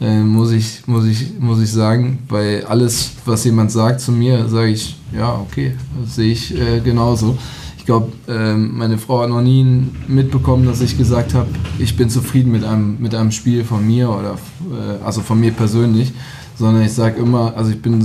äh, 0.00 0.20
muss, 0.20 0.52
ich, 0.52 0.86
muss, 0.86 1.04
ich, 1.06 1.38
muss 1.38 1.60
ich 1.60 1.70
sagen, 1.70 2.20
weil 2.28 2.64
alles, 2.66 3.12
was 3.24 3.44
jemand 3.44 3.72
sagt 3.72 4.00
zu 4.00 4.12
mir, 4.12 4.48
sage 4.48 4.70
ich, 4.70 4.96
ja, 5.12 5.34
okay, 5.34 5.74
sehe 6.06 6.32
ich 6.32 6.56
äh, 6.56 6.80
genauso. 6.80 7.36
Ich 7.84 7.86
glaube, 7.86 8.12
ähm, 8.28 8.78
meine 8.78 8.96
Frau 8.96 9.20
hat 9.20 9.28
noch 9.28 9.42
nie 9.42 9.62
mitbekommen, 10.08 10.64
dass 10.64 10.80
ich 10.80 10.96
gesagt 10.96 11.34
habe, 11.34 11.50
ich 11.78 11.98
bin 11.98 12.08
zufrieden 12.08 12.50
mit 12.50 12.64
einem, 12.64 12.96
mit 12.98 13.14
einem 13.14 13.30
Spiel 13.30 13.62
von 13.62 13.86
mir 13.86 14.08
oder 14.08 14.38
äh, 14.70 15.04
also 15.04 15.20
von 15.20 15.38
mir 15.38 15.52
persönlich, 15.52 16.10
sondern 16.56 16.82
ich 16.82 16.94
sage 16.94 17.20
immer, 17.20 17.54
also 17.54 17.70
ich 17.72 17.82
bin 17.82 18.02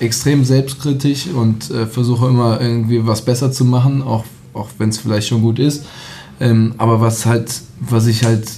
extrem 0.00 0.46
selbstkritisch 0.46 1.26
und 1.26 1.70
äh, 1.70 1.84
versuche 1.84 2.26
immer 2.26 2.58
irgendwie 2.58 3.06
was 3.06 3.22
besser 3.22 3.52
zu 3.52 3.66
machen, 3.66 4.00
auch, 4.00 4.24
auch 4.54 4.70
wenn 4.78 4.88
es 4.88 4.96
vielleicht 4.96 5.28
schon 5.28 5.42
gut 5.42 5.58
ist. 5.58 5.84
Ähm, 6.40 6.72
aber 6.78 7.02
was 7.02 7.26
halt, 7.26 7.52
was 7.80 8.06
ich 8.06 8.24
halt 8.24 8.50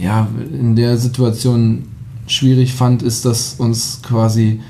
ja 0.00 0.28
in 0.52 0.76
der 0.76 0.98
Situation 0.98 1.88
schwierig 2.28 2.74
fand, 2.74 3.02
ist, 3.02 3.24
dass 3.24 3.54
uns 3.58 3.98
quasi 4.04 4.60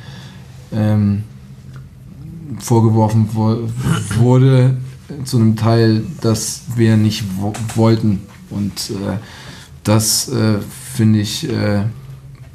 ähm, 0.73 1.25
vorgeworfen 2.59 3.29
wo 3.35 3.59
wurde, 4.17 4.79
zu 5.25 5.37
einem 5.37 5.57
Teil, 5.57 6.03
das 6.21 6.63
wir 6.77 6.97
nicht 6.97 7.25
wo 7.39 7.53
wollten. 7.75 8.21
Und 8.51 8.91
äh, 8.91 9.19
das 9.85 10.29
äh, 10.29 10.59
finde 10.95 11.21
ich, 11.21 11.49
äh, 11.49 11.85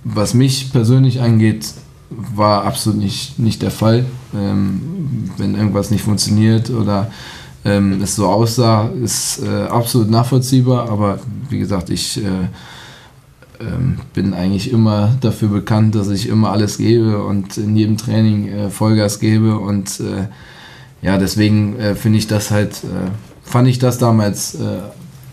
was 0.03 0.33
mich 0.33 0.71
persönlich 0.71 1.21
angeht, 1.21 1.73
war 2.09 2.63
absolut 2.65 2.99
nicht, 2.99 3.39
nicht 3.39 3.61
der 3.61 3.71
Fall. 3.71 4.05
Ähm, 4.33 5.29
wenn 5.37 5.55
irgendwas 5.55 5.91
nicht 5.91 6.03
funktioniert 6.03 6.69
oder 6.69 7.11
ähm, 7.63 8.01
es 8.01 8.15
so 8.15 8.27
aussah, 8.27 8.89
ist 9.03 9.41
äh, 9.43 9.63
absolut 9.63 10.09
nachvollziehbar. 10.09 10.89
Aber 10.89 11.19
wie 11.49 11.59
gesagt, 11.59 11.89
ich 11.89 12.23
äh, 12.23 12.47
ähm, 13.59 13.97
bin 14.13 14.33
eigentlich 14.33 14.71
immer 14.71 15.15
dafür 15.21 15.49
bekannt, 15.49 15.95
dass 15.95 16.09
ich 16.09 16.27
immer 16.27 16.51
alles 16.51 16.77
gebe 16.77 17.23
und 17.23 17.57
in 17.57 17.75
jedem 17.75 17.97
Training 17.97 18.47
äh, 18.49 18.69
Vollgas 18.69 19.19
gebe 19.19 19.57
und 19.57 19.99
ja, 21.05 21.19
deswegen 21.19 21.79
äh, 21.79 21.93
finde 21.93 22.17
ich 22.17 22.25
das 22.25 22.49
halt, 22.49 22.77
äh, 22.83 23.11
fand 23.43 23.67
ich 23.67 23.77
das 23.77 23.99
damals 23.99 24.55
äh, 24.55 24.79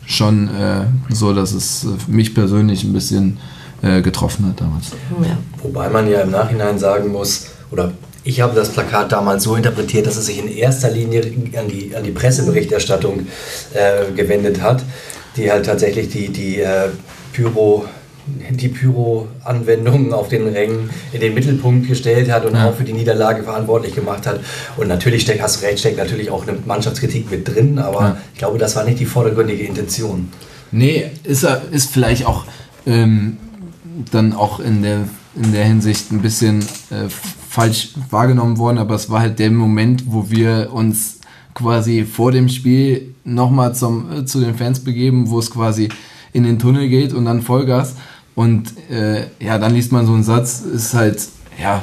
schon 0.04 0.48
äh, 0.48 0.84
so, 1.08 1.32
dass 1.32 1.52
es 1.52 1.84
äh, 1.84 1.88
mich 2.08 2.34
persönlich 2.34 2.84
ein 2.84 2.92
bisschen 2.92 3.38
äh, 3.80 4.02
getroffen 4.02 4.46
hat 4.48 4.60
damals. 4.60 4.90
Ja. 5.22 5.38
Wobei 5.62 5.88
man 5.88 6.10
ja 6.10 6.20
im 6.20 6.30
Nachhinein 6.30 6.78
sagen 6.78 7.10
muss, 7.10 7.46
oder 7.70 7.92
ich 8.22 8.42
habe 8.42 8.54
das 8.54 8.68
Plakat 8.68 9.12
damals 9.12 9.44
so 9.44 9.56
interpretiert, 9.56 10.06
dass 10.06 10.18
es 10.18 10.26
sich 10.26 10.38
in 10.40 10.48
erster 10.48 10.90
Linie 10.90 11.22
an 11.58 11.68
die, 11.68 11.96
an 11.96 12.04
die 12.04 12.12
Presseberichterstattung 12.12 13.26
gewendet 14.14 14.62
hat, 14.62 14.84
die 15.36 15.50
halt 15.50 15.66
tatsächlich 15.66 16.08
die, 16.10 16.28
die 16.28 16.62
Pyro 17.32 17.86
die 18.50 18.68
Pyro-Anwendungen 18.68 20.12
auf 20.12 20.28
den 20.28 20.46
Rängen 20.46 20.90
in 21.12 21.20
den 21.20 21.34
Mittelpunkt 21.34 21.88
gestellt 21.88 22.30
hat 22.30 22.44
und 22.44 22.54
ja. 22.54 22.68
auch 22.68 22.74
für 22.74 22.84
die 22.84 22.92
Niederlage 22.92 23.42
verantwortlich 23.42 23.94
gemacht 23.94 24.26
hat. 24.26 24.40
Und 24.76 24.88
natürlich 24.88 25.22
steckt, 25.22 25.42
hast 25.42 25.60
du 25.60 25.66
recht, 25.66 25.80
steckt 25.80 25.98
natürlich 25.98 26.30
auch 26.30 26.46
eine 26.46 26.56
Mannschaftskritik 26.64 27.30
mit 27.30 27.48
drin, 27.48 27.78
aber 27.78 28.00
ja. 28.00 28.16
ich 28.32 28.38
glaube, 28.38 28.58
das 28.58 28.76
war 28.76 28.84
nicht 28.84 29.00
die 29.00 29.06
vordergründige 29.06 29.64
Intention. 29.64 30.28
Nee, 30.70 31.10
ist, 31.24 31.46
ist 31.70 31.92
vielleicht 31.92 32.26
auch 32.26 32.44
ähm, 32.86 33.36
dann 34.10 34.32
auch 34.32 34.60
in 34.60 34.82
der, 34.82 35.08
in 35.36 35.52
der 35.52 35.64
Hinsicht 35.64 36.12
ein 36.12 36.22
bisschen 36.22 36.60
äh, 36.90 37.08
falsch 37.48 37.90
wahrgenommen 38.10 38.58
worden, 38.58 38.78
aber 38.78 38.94
es 38.94 39.10
war 39.10 39.20
halt 39.20 39.38
der 39.38 39.50
Moment, 39.50 40.04
wo 40.06 40.30
wir 40.30 40.70
uns 40.72 41.20
quasi 41.54 42.04
vor 42.04 42.32
dem 42.32 42.48
Spiel 42.48 43.14
nochmal 43.24 43.72
äh, 43.72 44.24
zu 44.24 44.40
den 44.40 44.54
Fans 44.54 44.80
begeben, 44.80 45.28
wo 45.28 45.38
es 45.38 45.50
quasi 45.50 45.88
in 46.32 46.44
den 46.44 46.58
Tunnel 46.58 46.88
geht 46.88 47.12
und 47.12 47.26
dann 47.26 47.42
Vollgas. 47.42 47.94
Und 48.34 48.72
äh, 48.90 49.26
ja, 49.40 49.59
dann 49.59 49.74
liest 49.74 49.92
man 49.92 50.06
so 50.06 50.14
einen 50.14 50.24
Satz, 50.24 50.60
ist 50.60 50.94
halt 50.94 51.28
ja 51.60 51.82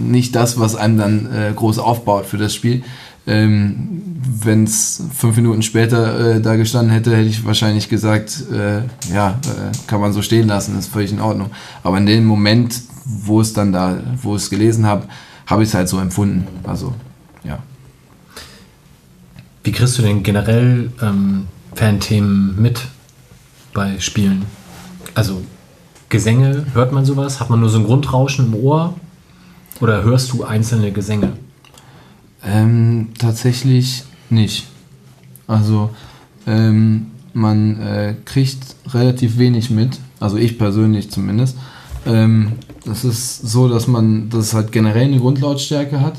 nicht 0.00 0.34
das, 0.34 0.58
was 0.58 0.74
einem 0.74 0.98
dann 0.98 1.32
äh, 1.32 1.52
groß 1.54 1.78
aufbaut 1.78 2.26
für 2.26 2.36
das 2.36 2.54
Spiel. 2.54 2.82
Ähm, 3.26 4.02
Wenn 4.40 4.64
es 4.64 5.02
fünf 5.14 5.36
Minuten 5.36 5.62
später 5.62 6.36
äh, 6.36 6.40
da 6.40 6.56
gestanden 6.56 6.92
hätte, 6.92 7.14
hätte 7.14 7.28
ich 7.28 7.44
wahrscheinlich 7.44 7.88
gesagt, 7.88 8.42
äh, 8.50 8.82
ja, 9.12 9.38
äh, 9.44 9.76
kann 9.86 10.00
man 10.00 10.12
so 10.12 10.22
stehen 10.22 10.48
lassen, 10.48 10.78
ist 10.78 10.88
völlig 10.88 11.12
in 11.12 11.20
Ordnung. 11.20 11.50
Aber 11.82 11.98
in 11.98 12.06
dem 12.06 12.24
Moment, 12.24 12.80
wo 13.04 13.40
es 13.40 13.52
dann 13.52 13.72
da, 13.72 13.98
wo 14.22 14.34
ich 14.34 14.42
es 14.42 14.50
gelesen 14.50 14.86
habe, 14.86 15.06
habe 15.46 15.62
ich 15.62 15.68
es 15.68 15.74
halt 15.74 15.88
so 15.88 15.98
empfunden. 15.98 16.46
Also, 16.64 16.92
ja. 17.44 17.58
Wie 19.62 19.72
kriegst 19.72 19.98
du 19.98 20.02
denn 20.02 20.22
generell 20.22 20.90
ähm, 21.02 21.46
Fanthemen 21.74 22.60
mit 22.60 22.80
bei 23.74 24.00
Spielen? 24.00 24.44
Also 25.14 25.42
Gesänge, 26.08 26.66
hört 26.72 26.92
man 26.92 27.04
sowas? 27.04 27.40
Hat 27.40 27.50
man 27.50 27.60
nur 27.60 27.68
so 27.68 27.78
ein 27.78 27.84
Grundrauschen 27.84 28.46
im 28.46 28.54
Ohr? 28.54 28.94
Oder 29.80 30.02
hörst 30.02 30.32
du 30.32 30.44
einzelne 30.44 30.90
Gesänge? 30.92 31.34
Ähm, 32.44 33.08
tatsächlich 33.18 34.04
nicht. 34.30 34.66
Also 35.46 35.90
ähm, 36.46 37.06
man 37.32 37.80
äh, 37.80 38.14
kriegt 38.24 38.76
relativ 38.88 39.38
wenig 39.38 39.70
mit, 39.70 39.98
also 40.20 40.36
ich 40.36 40.58
persönlich 40.58 41.10
zumindest. 41.10 41.56
Ähm, 42.06 42.52
das 42.84 43.04
ist 43.04 43.42
so, 43.42 43.68
dass 43.68 43.86
man 43.86 44.30
das 44.30 44.54
halt 44.54 44.72
generell 44.72 45.04
eine 45.04 45.18
Grundlautstärke 45.18 46.00
hat. 46.00 46.18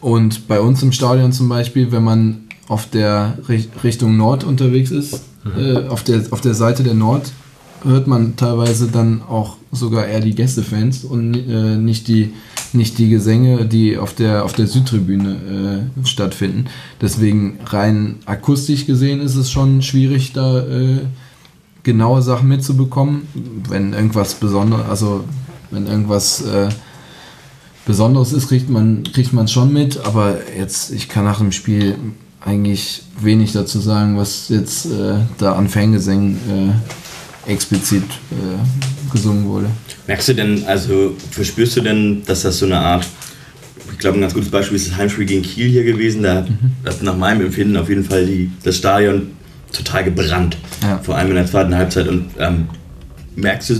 Und 0.00 0.46
bei 0.46 0.60
uns 0.60 0.82
im 0.82 0.92
Stadion 0.92 1.32
zum 1.32 1.48
Beispiel, 1.48 1.90
wenn 1.90 2.04
man 2.04 2.44
auf 2.68 2.88
der 2.90 3.38
Richtung 3.82 4.16
Nord 4.16 4.44
unterwegs 4.44 4.90
ist, 4.90 5.22
mhm. 5.44 5.58
äh, 5.58 5.88
auf, 5.88 6.02
der, 6.02 6.22
auf 6.30 6.40
der 6.40 6.54
Seite 6.54 6.82
der 6.82 6.94
Nord, 6.94 7.32
hört 7.84 8.06
man 8.06 8.36
teilweise 8.36 8.88
dann 8.88 9.22
auch 9.22 9.56
sogar 9.70 10.06
eher 10.06 10.20
die 10.20 10.34
Gästefans 10.34 11.04
und 11.04 11.34
äh, 11.34 11.76
nicht, 11.76 12.08
die, 12.08 12.32
nicht 12.72 12.98
die 12.98 13.08
Gesänge, 13.08 13.66
die 13.66 13.98
auf 13.98 14.14
der, 14.14 14.44
auf 14.44 14.52
der 14.52 14.66
Südtribüne 14.66 15.88
äh, 16.02 16.06
stattfinden. 16.06 16.66
Deswegen 17.00 17.58
rein 17.66 18.16
akustisch 18.24 18.86
gesehen 18.86 19.20
ist 19.20 19.36
es 19.36 19.50
schon 19.50 19.82
schwierig, 19.82 20.32
da 20.32 20.60
äh, 20.60 21.00
genaue 21.82 22.22
Sachen 22.22 22.48
mitzubekommen. 22.48 23.28
Wenn 23.68 23.92
irgendwas 23.92 24.34
Besonderes, 24.34 24.88
also 24.88 25.24
wenn 25.70 25.86
irgendwas 25.86 26.42
äh, 26.42 26.68
Besonderes 27.86 28.32
ist, 28.32 28.48
kriegt 28.48 28.70
man 28.70 29.02
kriegt 29.02 29.32
man 29.34 29.46
schon 29.46 29.72
mit, 29.72 29.98
aber 30.06 30.38
jetzt, 30.56 30.90
ich 30.90 31.08
kann 31.08 31.24
nach 31.24 31.38
dem 31.38 31.52
Spiel 31.52 31.96
eigentlich 32.40 33.02
wenig 33.20 33.52
dazu 33.52 33.78
sagen, 33.78 34.16
was 34.16 34.48
jetzt 34.48 34.86
äh, 34.86 35.16
da 35.38 35.54
an 35.54 35.68
Fangesängen 35.68 36.36
äh, 36.48 36.72
explizit 37.46 38.02
äh, 38.02 39.12
gesungen 39.12 39.46
wurde. 39.46 39.66
Merkst 40.06 40.28
du 40.28 40.34
denn, 40.34 40.64
also 40.66 41.14
verspürst 41.30 41.76
du 41.76 41.80
denn, 41.80 42.22
dass 42.26 42.42
das 42.42 42.58
so 42.58 42.66
eine 42.66 42.78
Art, 42.78 43.06
ich 43.92 43.98
glaube 43.98 44.18
ein 44.18 44.20
ganz 44.20 44.34
gutes 44.34 44.50
Beispiel 44.50 44.76
ist 44.76 44.90
das 44.90 44.96
Heimspiel 44.96 45.26
gegen 45.26 45.42
Kiel 45.42 45.68
hier 45.68 45.84
gewesen, 45.84 46.22
da 46.22 46.36
hat, 46.36 46.50
mhm. 46.50 46.72
hat 46.84 47.02
nach 47.02 47.16
meinem 47.16 47.46
Empfinden 47.46 47.76
auf 47.76 47.88
jeden 47.88 48.04
Fall 48.04 48.26
die, 48.26 48.50
das 48.62 48.76
Stadion 48.76 49.32
total 49.72 50.04
gebrannt, 50.04 50.56
ja. 50.82 50.98
vor 50.98 51.16
allem 51.16 51.30
in 51.30 51.36
der 51.36 51.46
zweiten 51.46 51.74
Halbzeit 51.74 52.08
und 52.08 52.26
ähm, 52.38 52.68
merkst 53.36 53.70
du 53.70 53.74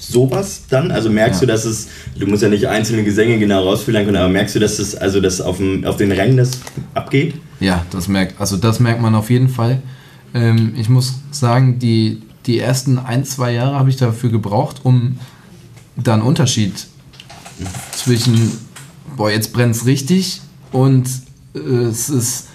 sowas 0.00 0.62
dann? 0.68 0.90
Also 0.90 1.10
merkst 1.10 1.40
ja. 1.40 1.46
du, 1.46 1.52
dass 1.52 1.64
es, 1.64 1.88
du 2.18 2.26
musst 2.26 2.42
ja 2.42 2.48
nicht 2.48 2.66
einzelne 2.66 3.04
Gesänge 3.04 3.38
genau 3.38 3.64
rausfiltern 3.64 4.04
können, 4.04 4.16
aber 4.16 4.28
merkst 4.28 4.54
du, 4.54 4.58
dass 4.58 4.78
es, 4.78 4.94
also 4.94 5.20
dass 5.20 5.40
auf, 5.40 5.58
dem, 5.58 5.84
auf 5.84 5.96
den 5.96 6.12
Rängen 6.12 6.36
das 6.36 6.52
abgeht? 6.94 7.34
Ja, 7.60 7.84
das 7.90 8.08
merkt, 8.08 8.40
also 8.40 8.56
das 8.56 8.80
merkt 8.80 9.00
man 9.00 9.14
auf 9.14 9.30
jeden 9.30 9.48
Fall. 9.48 9.82
Ähm, 10.34 10.74
ich 10.76 10.88
muss 10.88 11.20
sagen, 11.30 11.78
die, 11.78 12.22
die 12.46 12.58
ersten 12.58 12.98
ein, 12.98 13.24
zwei 13.24 13.52
Jahre 13.52 13.78
habe 13.78 13.90
ich 13.90 13.96
dafür 13.96 14.30
gebraucht, 14.30 14.80
um 14.82 15.18
da 15.96 16.14
einen 16.14 16.22
Unterschied 16.22 16.86
zwischen, 17.92 18.52
boah, 19.16 19.30
jetzt 19.30 19.52
brennt 19.52 19.74
es 19.74 19.86
richtig 19.86 20.40
und 20.72 21.08
äh, 21.54 21.58
es 21.58 22.08
ist 22.08 22.48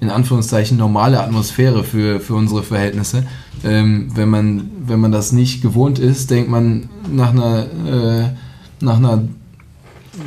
in 0.00 0.08
Anführungszeichen 0.08 0.78
normale 0.78 1.22
Atmosphäre 1.22 1.84
für, 1.84 2.20
für 2.20 2.34
unsere 2.34 2.62
Verhältnisse. 2.62 3.26
Ähm, 3.62 4.10
wenn, 4.14 4.30
man, 4.30 4.70
wenn 4.86 4.98
man 4.98 5.12
das 5.12 5.32
nicht 5.32 5.60
gewohnt 5.60 5.98
ist, 5.98 6.30
denkt 6.30 6.50
man 6.50 6.88
nach 7.12 7.30
einer, 7.30 7.66
äh, 7.86 8.30
nach 8.80 8.96
einer 8.96 9.24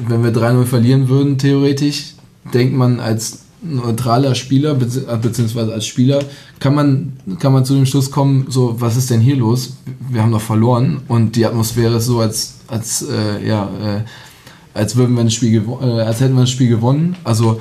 wenn 0.08 0.24
wir 0.24 0.32
3-0 0.32 0.66
verlieren 0.66 1.10
würden, 1.10 1.38
theoretisch, 1.38 2.16
denkt 2.54 2.76
man 2.76 3.00
als 3.00 3.43
neutraler 3.64 4.36
Spieler, 4.36 4.76
beziehungsweise 4.76 5.74
als 5.74 5.86
Spieler, 5.86 6.20
kann 6.60 6.76
man, 6.76 7.14
kann 7.40 7.54
man 7.54 7.66
zu 7.66 7.74
dem 7.74 7.86
Schluss 7.86 8.12
kommen, 8.12 8.48
so, 8.50 8.80
was 8.80 8.98
ist 8.98 9.10
denn 9.10 9.22
hier 9.22 9.36
los? 9.36 9.78
Wir 10.10 10.22
haben 10.22 10.32
doch 10.32 10.42
verloren 10.42 11.02
und 11.08 11.36
die 11.36 11.46
Atmosphäre 11.46 11.98
ist 11.98 12.06
so, 12.06 12.20
als, 12.20 12.56
als, 12.68 13.04
äh, 13.04 13.48
ja, 13.48 13.70
äh, 13.82 14.02
als 14.74 14.96
würden 14.96 15.16
wir 15.16 15.22
ein 15.22 15.32
Spiel 15.32 15.64
äh, 15.82 15.86
als 15.86 16.20
hätten 16.20 16.36
wir 16.36 16.42
ein 16.42 16.48
Spiel 16.48 16.70
gewonnen. 16.70 17.16
Also 17.24 17.60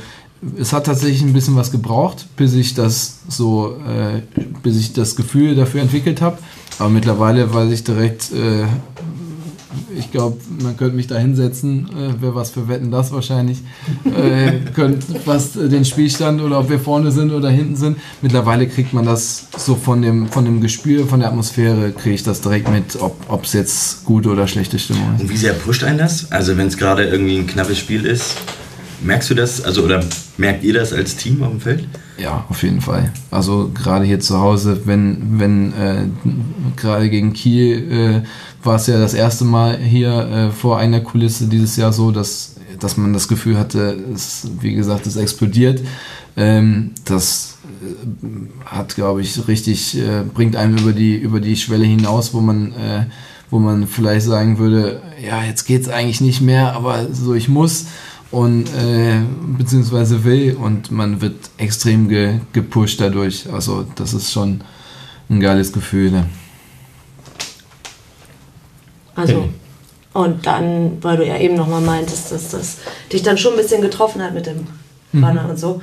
es 0.59 0.73
hat 0.73 0.87
tatsächlich 0.87 1.23
ein 1.23 1.33
bisschen 1.33 1.57
was 1.57 1.70
gebraucht, 1.70 2.27
bis 2.37 2.55
ich 2.55 2.74
das 2.74 3.20
so, 3.29 3.77
äh, 3.87 4.23
bis 4.62 4.77
ich 4.79 4.93
das 4.93 5.15
Gefühl 5.15 5.55
dafür 5.55 5.83
entwickelt 5.83 6.20
habe. 6.20 6.39
Aber 6.79 6.89
mittlerweile 6.89 7.53
weiß 7.53 7.70
ich 7.70 7.85
direkt, 7.85 8.33
äh, 8.33 8.65
ich 9.97 10.11
glaube, 10.11 10.39
man 10.62 10.77
könnte 10.77 10.97
mich 10.97 11.07
da 11.07 11.16
hinsetzen, 11.16 11.89
äh, 11.90 12.15
wer 12.20 12.35
was 12.35 12.51
für 12.51 12.69
Wetten 12.69 12.90
das 12.90 13.12
wahrscheinlich, 13.12 13.59
äh, 14.05 14.70
könnt, 14.74 15.05
was 15.27 15.57
äh, 15.57 15.69
den 15.69 15.85
Spielstand 15.85 16.40
oder 16.40 16.61
ob 16.61 16.70
wir 16.70 16.78
vorne 16.78 17.11
sind 17.11 17.32
oder 17.32 17.51
hinten 17.51 17.77
sind. 17.77 17.99
Mittlerweile 18.20 18.66
kriegt 18.66 18.93
man 18.93 19.05
das 19.05 19.49
so 19.57 19.74
von 19.74 20.03
dem, 20.03 20.28
von 20.28 20.44
dem 20.44 20.61
Gespür, 20.61 21.07
von 21.07 21.20
der 21.20 21.28
Atmosphäre, 21.28 21.93
kriege 21.93 22.15
ich 22.15 22.23
das 22.23 22.40
direkt 22.40 22.70
mit, 22.70 22.99
ob 23.01 23.44
es 23.44 23.53
jetzt 23.53 24.05
gute 24.05 24.31
oder 24.31 24.47
schlechte 24.47 24.78
Stimmung 24.78 25.15
ist. 25.16 25.23
Und 25.23 25.31
wie 25.31 25.36
sehr 25.36 25.53
pusht 25.53 25.85
einen 25.85 25.99
das? 25.99 26.31
Also 26.31 26.57
wenn 26.57 26.66
es 26.66 26.77
gerade 26.77 27.05
irgendwie 27.05 27.36
ein 27.36 27.47
knappes 27.47 27.78
Spiel 27.78 28.05
ist, 28.05 28.36
merkst 29.05 29.31
du 29.31 29.35
das, 29.35 29.62
also 29.65 29.82
oder 29.82 30.05
merkt 30.36 30.65
ihr 30.65 30.74
das 30.74 30.93
als 30.93 31.16
Team 31.16 31.43
auf 31.43 31.51
dem 31.51 31.61
Feld? 31.61 31.89
Ja, 32.19 32.44
auf 32.49 32.62
jeden 32.62 32.81
Fall. 32.81 33.12
Also 33.31 33.70
gerade 33.74 34.05
hier 34.05 34.20
zu 34.20 34.39
Hause, 34.39 34.82
wenn, 34.85 35.39
wenn 35.40 35.73
äh, 35.73 36.07
gerade 36.77 37.11
gegen 37.11 37.32
Kiel 37.32 38.23
äh, 38.23 38.23
war 38.62 38.76
es 38.76 38.86
ja 38.86 38.98
das 38.98 39.14
erste 39.14 39.44
Mal 39.44 39.78
hier 39.78 40.10
äh, 40.10 40.51
vor 40.51 40.78
einer 40.78 41.01
Kulisse 41.01 41.47
dieses 41.47 41.76
Jahr 41.76 41.93
so, 41.93 42.10
dass, 42.10 42.56
dass 42.78 42.97
man 42.97 43.12
das 43.12 43.28
Gefühl 43.28 43.59
hatte, 43.59 43.98
es, 44.14 44.48
wie 44.60 44.74
gesagt, 44.74 45.06
es 45.06 45.16
explodiert. 45.16 45.80
Ähm, 46.36 46.93
das 47.05 47.59
äh, 47.82 48.26
hat, 48.66 48.94
glaube 48.94 49.20
ich, 49.20 49.48
richtig, 49.48 49.98
äh, 49.98 50.22
bringt 50.32 50.56
einem 50.56 50.78
über 50.78 50.93
die, 50.93 51.16
über 51.16 51.40
die 51.40 51.56
Schwelle 51.56 51.84
hinaus, 51.84 52.32
wo 52.34 52.40
man, 52.40 52.72
äh, 52.72 53.06
wo 53.51 53.59
man 53.59 53.86
vielleicht 53.86 54.26
sagen 54.26 54.59
würde, 54.59 55.02
ja, 55.24 55.44
jetzt 55.44 55.64
geht 55.64 55.82
es 55.82 55.89
eigentlich 55.89 56.20
nicht 56.20 56.40
mehr, 56.40 56.74
aber 56.74 57.12
so 57.12 57.34
ich 57.34 57.48
muss 57.48 57.86
und 58.30 58.68
äh, 58.74 59.20
beziehungsweise 59.59 60.24
will 60.24 60.56
und 60.59 60.90
man 60.90 61.20
wird 61.20 61.51
extrem 61.59 62.09
ge, 62.09 62.40
gepusht 62.52 63.01
dadurch. 63.01 63.52
Also 63.52 63.84
das 63.94 64.14
ist 64.14 64.32
schon 64.32 64.62
ein 65.28 65.39
geiles 65.39 65.72
Gefühl. 65.72 66.10
Ne? 66.10 66.26
Also, 69.14 69.48
und 70.12 70.47
dann, 70.47 70.98
weil 71.02 71.16
du 71.16 71.26
ja 71.26 71.39
eben 71.39 71.55
nochmal 71.55 71.80
meintest, 71.80 72.32
dass 72.32 72.51
das 72.51 72.78
dich 73.12 73.22
dann 73.22 73.39
schon 73.39 73.55
ein 73.55 73.59
bisschen 73.59 73.82
getroffen 73.82 74.22
hat 74.22 74.34
mit 74.34 74.47
dem 74.47 74.66
Banner 75.12 75.44
mhm. 75.44 75.51
und 75.51 75.59
so, 75.59 75.82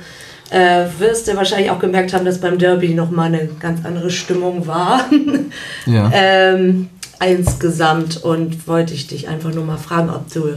äh, 0.50 0.86
wirst 0.98 1.28
du 1.28 1.36
wahrscheinlich 1.36 1.70
auch 1.70 1.78
gemerkt 1.78 2.12
haben, 2.12 2.24
dass 2.24 2.40
beim 2.40 2.58
Derby 2.58 2.94
nochmal 2.94 3.26
eine 3.26 3.48
ganz 3.60 3.84
andere 3.84 4.10
Stimmung 4.10 4.66
war. 4.66 5.04
ja. 5.86 6.10
ähm, 6.12 6.88
insgesamt 7.24 8.22
und 8.22 8.66
wollte 8.66 8.94
ich 8.94 9.06
dich 9.06 9.28
einfach 9.28 9.52
nur 9.52 9.64
mal 9.64 9.76
fragen, 9.76 10.10
ob 10.10 10.32
du 10.32 10.54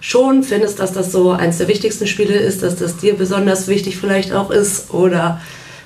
schon 0.00 0.42
findest, 0.42 0.78
dass 0.78 0.92
das 0.92 1.12
so 1.12 1.32
eins 1.32 1.58
der 1.58 1.68
wichtigsten 1.68 2.06
Spiele 2.06 2.34
ist, 2.34 2.62
dass 2.62 2.76
das 2.76 2.96
dir 2.96 3.14
besonders 3.14 3.68
wichtig 3.68 3.96
vielleicht 3.96 4.32
auch 4.32 4.50
ist 4.50 4.92
oder 4.94 5.40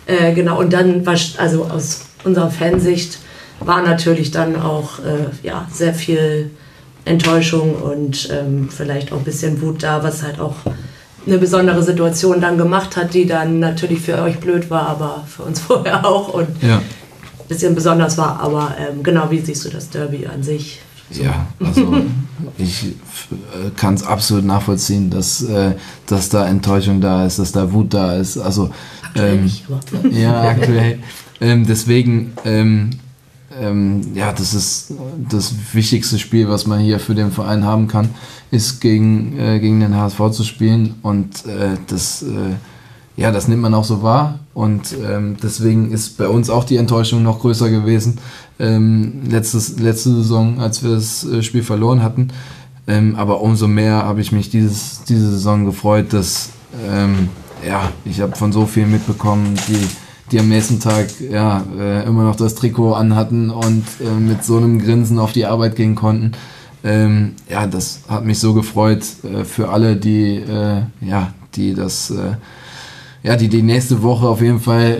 äh, 0.06 0.32
genau 0.32 0.58
und 0.58 0.72
dann 0.72 1.06
also 1.38 1.64
aus 1.64 2.02
unserer 2.24 2.50
Fansicht 2.50 3.18
war 3.60 3.82
natürlich 3.82 4.30
dann 4.30 4.56
auch 4.56 4.98
äh, 5.00 5.46
ja, 5.46 5.68
sehr 5.72 5.94
viel 5.94 6.50
Enttäuschung 7.04 7.74
und 7.74 8.28
ähm, 8.32 8.68
vielleicht 8.70 9.12
auch 9.12 9.18
ein 9.18 9.24
bisschen 9.24 9.60
Wut 9.62 9.82
da, 9.82 10.02
was 10.02 10.22
halt 10.22 10.40
auch 10.40 10.56
eine 11.26 11.38
besondere 11.38 11.82
Situation 11.82 12.40
dann 12.40 12.56
gemacht 12.56 12.96
hat, 12.96 13.14
die 13.14 13.26
dann 13.26 13.60
natürlich 13.60 14.00
für 14.00 14.20
euch 14.22 14.38
blöd 14.38 14.70
war, 14.70 14.88
aber 14.88 15.24
für 15.26 15.42
uns 15.42 15.60
vorher 15.66 16.06
auch 16.06 16.28
und 16.34 16.48
ja. 16.62 16.76
ein 16.78 17.48
bisschen 17.48 17.74
besonders 17.74 18.16
war. 18.18 18.40
Aber 18.40 18.74
ähm, 18.78 19.02
genau, 19.02 19.30
wie 19.30 19.40
siehst 19.40 19.64
du 19.64 19.68
das 19.68 19.90
Derby 19.90 20.26
an 20.26 20.42
sich? 20.42 20.80
So. 21.10 21.24
Ja, 21.24 21.46
also 21.58 21.96
ich 22.58 22.84
äh, 22.84 23.70
kann 23.76 23.94
es 23.94 24.04
absolut 24.04 24.44
nachvollziehen, 24.44 25.10
dass, 25.10 25.42
äh, 25.42 25.72
dass 26.06 26.28
da 26.28 26.46
Enttäuschung 26.46 27.00
da 27.00 27.26
ist, 27.26 27.38
dass 27.38 27.52
da 27.52 27.72
Wut 27.72 27.92
da 27.92 28.14
ist. 28.14 28.38
Also 28.38 28.70
ähm, 29.16 29.50
ja, 30.10 30.42
aktuell. 30.42 31.00
Ähm, 31.40 31.66
deswegen 31.66 32.32
ähm, 33.58 34.02
ja, 34.14 34.32
das 34.32 34.54
ist 34.54 34.92
das 35.28 35.54
wichtigste 35.72 36.18
Spiel, 36.18 36.48
was 36.48 36.66
man 36.66 36.80
hier 36.80 37.00
für 37.00 37.14
den 37.14 37.32
Verein 37.32 37.64
haben 37.64 37.88
kann, 37.88 38.10
ist 38.50 38.80
gegen, 38.80 39.38
äh, 39.38 39.58
gegen 39.58 39.80
den 39.80 39.96
HSV 39.96 40.30
zu 40.30 40.44
spielen. 40.44 40.94
Und 41.02 41.46
äh, 41.46 41.76
das, 41.88 42.22
äh, 42.22 42.54
ja, 43.16 43.32
das 43.32 43.48
nimmt 43.48 43.62
man 43.62 43.74
auch 43.74 43.84
so 43.84 44.02
wahr. 44.02 44.38
Und 44.54 44.94
ähm, 45.04 45.36
deswegen 45.42 45.90
ist 45.90 46.16
bei 46.16 46.28
uns 46.28 46.48
auch 46.48 46.64
die 46.64 46.76
Enttäuschung 46.76 47.22
noch 47.22 47.40
größer 47.40 47.70
gewesen. 47.70 48.18
Ähm, 48.58 49.22
letztes, 49.28 49.78
letzte 49.78 50.10
Saison, 50.10 50.60
als 50.60 50.82
wir 50.82 50.90
das 50.90 51.24
äh, 51.24 51.42
Spiel 51.42 51.62
verloren 51.62 52.02
hatten. 52.02 52.28
Ähm, 52.86 53.16
aber 53.16 53.40
umso 53.40 53.66
mehr 53.66 54.04
habe 54.04 54.20
ich 54.20 54.32
mich 54.32 54.50
dieses, 54.50 55.02
diese 55.08 55.30
Saison 55.30 55.64
gefreut, 55.64 56.12
dass 56.12 56.50
ähm, 56.88 57.28
ja, 57.66 57.90
ich 58.04 58.20
habe 58.20 58.36
von 58.36 58.52
so 58.52 58.66
vielen 58.66 58.90
mitbekommen, 58.90 59.54
die 59.68 59.88
die 60.30 60.38
am 60.38 60.48
nächsten 60.48 60.80
Tag 60.80 61.08
ja 61.20 61.64
äh, 61.78 62.04
immer 62.06 62.24
noch 62.24 62.36
das 62.36 62.54
Trikot 62.54 62.94
anhatten 62.94 63.50
und 63.50 63.84
äh, 64.00 64.18
mit 64.18 64.44
so 64.44 64.56
einem 64.56 64.78
Grinsen 64.78 65.18
auf 65.18 65.32
die 65.32 65.46
Arbeit 65.46 65.76
gehen 65.76 65.94
konnten. 65.94 66.32
Ähm, 66.84 67.34
ja, 67.48 67.66
das 67.66 68.00
hat 68.08 68.24
mich 68.24 68.38
so 68.38 68.54
gefreut 68.54 69.04
äh, 69.24 69.44
für 69.44 69.70
alle, 69.70 69.96
die 69.96 70.36
äh, 70.36 70.82
ja, 71.00 71.32
die 71.54 71.74
das 71.74 72.10
äh, 72.10 72.36
ja, 73.22 73.36
die 73.36 73.48
die 73.48 73.62
nächste 73.62 74.02
Woche 74.02 74.26
auf 74.28 74.40
jeden 74.40 74.60
Fall 74.60 74.96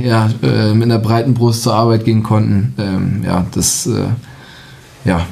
äh, 0.00 0.06
ja, 0.06 0.30
mit 0.74 0.84
einer 0.84 1.00
breiten 1.00 1.34
Brust 1.34 1.64
zur 1.64 1.74
Arbeit 1.74 2.04
gehen 2.04 2.22
konnten. 2.22 2.74
Ähm, 2.78 3.24
ja, 3.24 3.44
das 3.52 3.88
ja, 5.04 5.26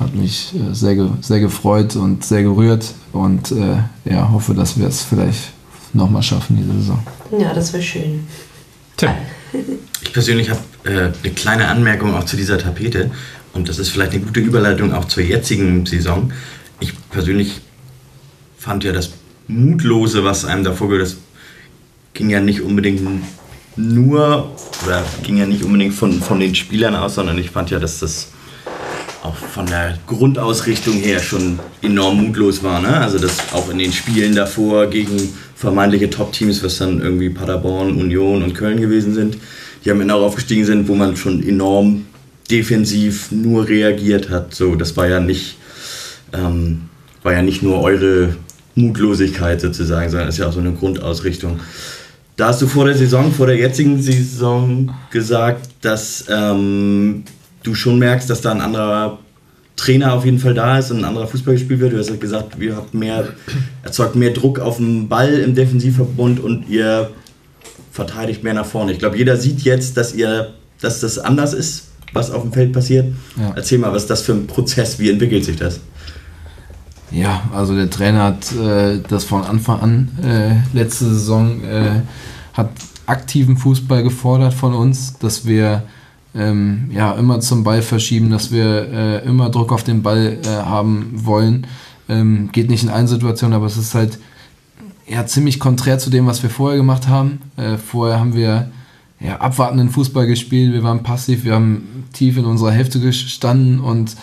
hat 0.00 0.12
mich 0.12 0.52
sehr, 0.72 1.08
sehr 1.20 1.40
gefreut 1.40 1.94
und 1.94 2.24
sehr 2.24 2.42
gerührt 2.42 2.94
und 3.12 3.54
ja, 4.04 4.28
hoffe, 4.32 4.54
dass 4.54 4.76
wir 4.76 4.88
es 4.88 5.02
vielleicht 5.02 5.52
nochmal 5.92 6.22
schaffen 6.22 6.56
diese 6.56 6.72
Saison. 6.72 6.98
Ja, 7.38 7.54
das 7.54 7.72
wäre 7.72 7.82
schön. 7.82 8.26
Tim. 8.96 9.10
Ich 10.02 10.12
persönlich 10.12 10.50
habe 10.50 10.60
äh, 10.84 11.12
eine 11.22 11.34
kleine 11.34 11.68
Anmerkung 11.68 12.14
auch 12.14 12.24
zu 12.24 12.36
dieser 12.36 12.58
Tapete 12.58 13.10
und 13.52 13.68
das 13.68 13.78
ist 13.78 13.88
vielleicht 13.88 14.12
eine 14.12 14.20
gute 14.20 14.40
Überleitung 14.40 14.92
auch 14.92 15.06
zur 15.06 15.22
jetzigen 15.22 15.86
Saison. 15.86 16.32
Ich 16.78 16.92
persönlich 17.10 17.60
fand 18.58 18.84
ja 18.84 18.92
das 18.92 19.10
Mutlose, 19.48 20.24
was 20.24 20.44
einem 20.44 20.64
davor 20.64 20.88
gehört, 20.88 21.06
das 21.06 21.16
ging 22.12 22.30
ja 22.30 22.40
nicht 22.40 22.60
unbedingt 22.60 23.02
nur 23.76 24.52
oder 24.84 25.04
ging 25.22 25.36
ja 25.36 25.46
nicht 25.46 25.64
unbedingt 25.64 25.94
von, 25.94 26.20
von 26.20 26.40
den 26.40 26.54
Spielern 26.54 26.94
aus, 26.94 27.14
sondern 27.14 27.38
ich 27.38 27.50
fand 27.50 27.70
ja, 27.70 27.78
dass 27.78 28.00
das 28.00 28.28
auch 29.22 29.34
von 29.36 29.66
der 29.66 29.98
Grundausrichtung 30.06 30.94
her 30.94 31.20
schon 31.20 31.58
enorm 31.82 32.26
mutlos 32.26 32.62
war. 32.62 32.80
Ne? 32.80 32.96
Also 32.96 33.18
das 33.18 33.52
auch 33.52 33.70
in 33.70 33.78
den 33.78 33.92
Spielen 33.92 34.34
davor 34.34 34.86
gegen 34.86 35.34
vermeintliche 35.64 36.10
Top-Teams, 36.10 36.62
was 36.62 36.78
dann 36.78 37.00
irgendwie 37.00 37.30
Paderborn, 37.30 37.96
Union 37.96 38.42
und 38.42 38.54
Köln 38.54 38.80
gewesen 38.80 39.14
sind, 39.14 39.38
die 39.84 39.90
am 39.90 40.00
Ende 40.00 40.14
auch 40.14 40.22
aufgestiegen 40.22 40.64
sind, 40.64 40.86
wo 40.88 40.94
man 40.94 41.16
schon 41.16 41.46
enorm 41.46 42.06
defensiv 42.50 43.32
nur 43.32 43.66
reagiert 43.66 44.30
hat. 44.30 44.54
So, 44.54 44.76
das 44.76 44.96
war 44.96 45.08
ja 45.08 45.20
nicht, 45.20 45.56
ähm, 46.32 46.82
war 47.22 47.32
ja 47.32 47.42
nicht 47.42 47.62
nur 47.62 47.80
eure 47.82 48.36
Mutlosigkeit 48.74 49.60
sozusagen, 49.60 50.10
sondern 50.10 50.28
ist 50.28 50.38
ja 50.38 50.48
auch 50.48 50.52
so 50.52 50.60
eine 50.60 50.72
Grundausrichtung. 50.72 51.60
Da 52.36 52.48
hast 52.48 52.60
du 52.62 52.66
vor 52.66 52.84
der 52.84 52.96
Saison, 52.96 53.32
vor 53.32 53.46
der 53.46 53.56
jetzigen 53.56 54.02
Saison 54.02 54.94
gesagt, 55.10 55.68
dass 55.80 56.24
ähm, 56.28 57.24
du 57.62 57.74
schon 57.74 57.98
merkst, 57.98 58.28
dass 58.28 58.40
da 58.40 58.50
ein 58.50 58.60
anderer 58.60 59.18
Trainer 59.76 60.14
auf 60.14 60.24
jeden 60.24 60.38
Fall 60.38 60.54
da 60.54 60.78
ist 60.78 60.90
und 60.90 60.98
ein 60.98 61.04
anderer 61.04 61.26
Fußball 61.26 61.54
gespielt 61.54 61.80
wird. 61.80 61.92
Du 61.92 61.98
hast 61.98 62.10
ja 62.10 62.16
gesagt, 62.16 62.56
ihr 62.60 62.76
habt 62.76 62.94
mehr, 62.94 63.28
erzeugt 63.82 64.14
mehr 64.14 64.30
Druck 64.30 64.60
auf 64.60 64.76
den 64.76 65.08
Ball 65.08 65.34
im 65.34 65.54
Defensivverbund 65.54 66.40
und 66.40 66.68
ihr 66.68 67.10
verteidigt 67.90 68.44
mehr 68.44 68.54
nach 68.54 68.66
vorne. 68.66 68.92
Ich 68.92 68.98
glaube, 68.98 69.16
jeder 69.16 69.36
sieht 69.36 69.60
jetzt, 69.62 69.96
dass 69.96 70.14
ihr, 70.14 70.54
dass 70.80 71.00
das 71.00 71.18
anders 71.18 71.52
ist, 71.54 71.88
was 72.12 72.30
auf 72.30 72.42
dem 72.42 72.52
Feld 72.52 72.72
passiert. 72.72 73.06
Ja. 73.36 73.52
Erzähl 73.56 73.78
mal, 73.78 73.92
was 73.92 74.02
ist 74.02 74.10
das 74.10 74.22
für 74.22 74.32
ein 74.32 74.46
Prozess? 74.46 74.98
Wie 74.98 75.10
entwickelt 75.10 75.44
sich 75.44 75.56
das? 75.56 75.80
Ja, 77.10 77.42
also 77.52 77.76
der 77.76 77.90
Trainer 77.90 78.24
hat 78.24 78.52
äh, 78.52 79.00
das 79.08 79.24
von 79.24 79.44
Anfang 79.44 79.80
an 79.80 80.08
äh, 80.22 80.76
letzte 80.76 81.04
Saison 81.04 81.62
äh, 81.64 82.02
hat 82.52 82.70
aktiven 83.06 83.56
Fußball 83.56 84.02
gefordert 84.02 84.54
von 84.54 84.74
uns, 84.74 85.18
dass 85.18 85.46
wir 85.46 85.84
ähm, 86.34 86.90
ja, 86.92 87.12
immer 87.12 87.40
zum 87.40 87.64
Ball 87.64 87.82
verschieben, 87.82 88.30
dass 88.30 88.50
wir 88.50 88.88
äh, 88.92 89.26
immer 89.26 89.50
Druck 89.50 89.72
auf 89.72 89.84
den 89.84 90.02
Ball 90.02 90.38
äh, 90.44 90.48
haben 90.48 91.12
wollen. 91.14 91.66
Ähm, 92.08 92.50
geht 92.52 92.68
nicht 92.68 92.82
in 92.82 92.90
allen 92.90 93.06
Situationen, 93.06 93.54
aber 93.54 93.66
es 93.66 93.76
ist 93.76 93.94
halt 93.94 94.18
ja, 95.06 95.26
ziemlich 95.26 95.60
konträr 95.60 95.98
zu 95.98 96.10
dem, 96.10 96.26
was 96.26 96.42
wir 96.42 96.50
vorher 96.50 96.76
gemacht 96.76 97.08
haben. 97.08 97.40
Äh, 97.56 97.76
vorher 97.76 98.18
haben 98.18 98.34
wir 98.34 98.70
ja, 99.20 99.36
abwartenden 99.36 99.90
Fußball 99.90 100.26
gespielt, 100.26 100.72
wir 100.72 100.82
waren 100.82 101.02
passiv, 101.02 101.44
wir 101.44 101.54
haben 101.54 102.04
tief 102.12 102.36
in 102.36 102.44
unserer 102.44 102.72
Hälfte 102.72 103.00
gestanden 103.00 103.80
und 103.80 104.16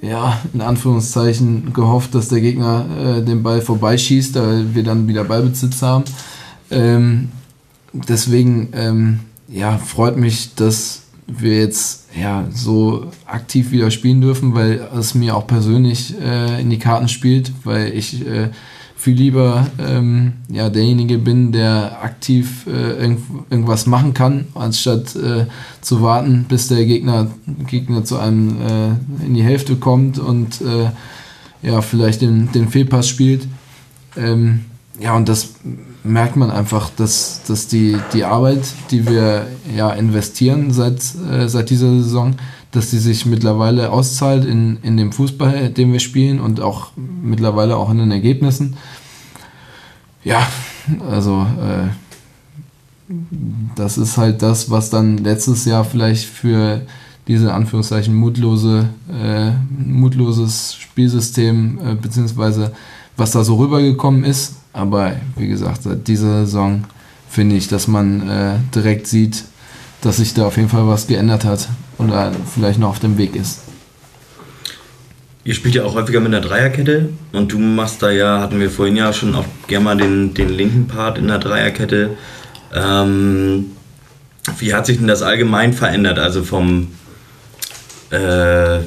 ja, 0.00 0.40
in 0.52 0.60
Anführungszeichen 0.60 1.72
gehofft, 1.72 2.14
dass 2.14 2.28
der 2.28 2.40
Gegner 2.40 2.86
äh, 2.98 3.22
den 3.22 3.42
Ball 3.42 3.60
vorbeischießt, 3.60 4.34
da 4.34 4.74
wir 4.74 4.82
dann 4.82 5.06
wieder 5.06 5.24
Ballbesitz 5.24 5.80
haben. 5.82 6.04
Ähm, 6.70 7.30
deswegen 7.92 8.70
ähm, 8.72 9.20
ja, 9.48 9.78
freut 9.78 10.16
mich, 10.16 10.54
dass 10.54 11.01
wir 11.40 11.58
jetzt 11.58 12.08
ja, 12.18 12.46
so 12.52 13.10
aktiv 13.26 13.70
wieder 13.70 13.90
spielen 13.90 14.20
dürfen, 14.20 14.54
weil 14.54 14.88
es 14.98 15.14
mir 15.14 15.36
auch 15.36 15.46
persönlich 15.46 16.14
äh, 16.20 16.60
in 16.60 16.70
die 16.70 16.78
Karten 16.78 17.08
spielt, 17.08 17.52
weil 17.64 17.92
ich 17.92 18.26
äh, 18.26 18.50
viel 19.02 19.16
lieber 19.16 19.66
ähm, 19.80 20.34
ja, 20.48 20.70
derjenige 20.70 21.18
bin, 21.18 21.50
der 21.50 21.98
aktiv 22.02 22.66
äh, 22.68 23.00
irgend, 23.00 23.20
irgendwas 23.50 23.86
machen 23.86 24.14
kann, 24.14 24.46
anstatt 24.54 25.16
äh, 25.16 25.46
zu 25.80 26.02
warten, 26.02 26.46
bis 26.48 26.68
der 26.68 26.84
Gegner, 26.84 27.28
Gegner 27.66 28.04
zu 28.04 28.18
einem 28.18 28.60
äh, 28.60 29.24
in 29.26 29.34
die 29.34 29.42
Hälfte 29.42 29.74
kommt 29.74 30.20
und 30.20 30.60
äh, 30.60 30.90
ja, 31.66 31.80
vielleicht 31.80 32.20
den, 32.20 32.52
den 32.52 32.68
Fehlpass 32.68 33.08
spielt. 33.08 33.48
Ähm, 34.16 34.66
ja, 35.00 35.16
und 35.16 35.28
das 35.28 35.54
merkt 36.04 36.36
man 36.36 36.50
einfach, 36.50 36.90
dass, 36.90 37.42
dass 37.46 37.68
die, 37.68 37.96
die 38.12 38.24
Arbeit, 38.24 38.62
die 38.90 39.06
wir 39.06 39.46
ja 39.76 39.90
investieren 39.90 40.72
seit, 40.72 41.00
äh, 41.30 41.48
seit 41.48 41.70
dieser 41.70 41.90
Saison, 41.90 42.34
dass 42.72 42.90
die 42.90 42.98
sich 42.98 43.26
mittlerweile 43.26 43.90
auszahlt 43.90 44.44
in, 44.44 44.78
in 44.82 44.96
dem 44.96 45.12
Fußball, 45.12 45.70
den 45.70 45.92
wir 45.92 46.00
spielen 46.00 46.40
und 46.40 46.60
auch 46.60 46.92
mittlerweile 46.96 47.76
auch 47.76 47.90
in 47.90 47.98
den 47.98 48.10
Ergebnissen. 48.10 48.76
Ja, 50.24 50.46
also 51.08 51.46
äh, 51.60 53.14
das 53.76 53.98
ist 53.98 54.16
halt 54.16 54.42
das, 54.42 54.70
was 54.70 54.90
dann 54.90 55.18
letztes 55.18 55.64
Jahr 55.64 55.84
vielleicht 55.84 56.24
für 56.24 56.82
diese 57.28 57.52
Anführungszeichen 57.52 58.14
mutlose, 58.14 58.88
äh, 59.08 59.52
mutloses 59.70 60.74
Spielsystem 60.74 61.78
äh, 61.78 61.94
beziehungsweise 61.94 62.72
was 63.16 63.32
da 63.32 63.44
so 63.44 63.56
rübergekommen 63.56 64.24
ist. 64.24 64.56
Aber 64.72 65.16
wie 65.36 65.48
gesagt, 65.48 65.82
seit 65.82 66.08
dieser 66.08 66.46
Saison 66.46 66.84
finde 67.28 67.56
ich, 67.56 67.68
dass 67.68 67.88
man 67.88 68.28
äh, 68.28 68.54
direkt 68.74 69.06
sieht, 69.06 69.44
dass 70.00 70.16
sich 70.16 70.34
da 70.34 70.46
auf 70.46 70.56
jeden 70.56 70.68
Fall 70.68 70.86
was 70.86 71.06
geändert 71.06 71.44
hat 71.44 71.68
und 71.98 72.10
da 72.10 72.32
vielleicht 72.54 72.78
noch 72.78 72.90
auf 72.90 72.98
dem 72.98 73.18
Weg 73.18 73.36
ist. 73.36 73.60
Ihr 75.44 75.54
spielt 75.54 75.74
ja 75.74 75.84
auch 75.84 75.94
häufiger 75.94 76.20
mit 76.20 76.28
einer 76.28 76.40
Dreierkette 76.40 77.08
und 77.32 77.52
du 77.52 77.58
machst 77.58 78.02
da 78.02 78.10
ja, 78.10 78.40
hatten 78.40 78.60
wir 78.60 78.70
vorhin 78.70 78.96
ja 78.96 79.12
schon 79.12 79.34
auch 79.34 79.44
gerne 79.66 79.84
mal 79.84 79.96
den, 79.96 80.34
den 80.34 80.48
linken 80.48 80.86
Part 80.86 81.18
in 81.18 81.26
der 81.26 81.38
Dreierkette. 81.38 82.10
Ähm, 82.72 83.72
wie 84.58 84.72
hat 84.72 84.86
sich 84.86 84.98
denn 84.98 85.08
das 85.08 85.22
allgemein 85.22 85.72
verändert? 85.72 86.18
Also 86.18 86.44
vom, 86.44 86.88
äh, 88.10 88.78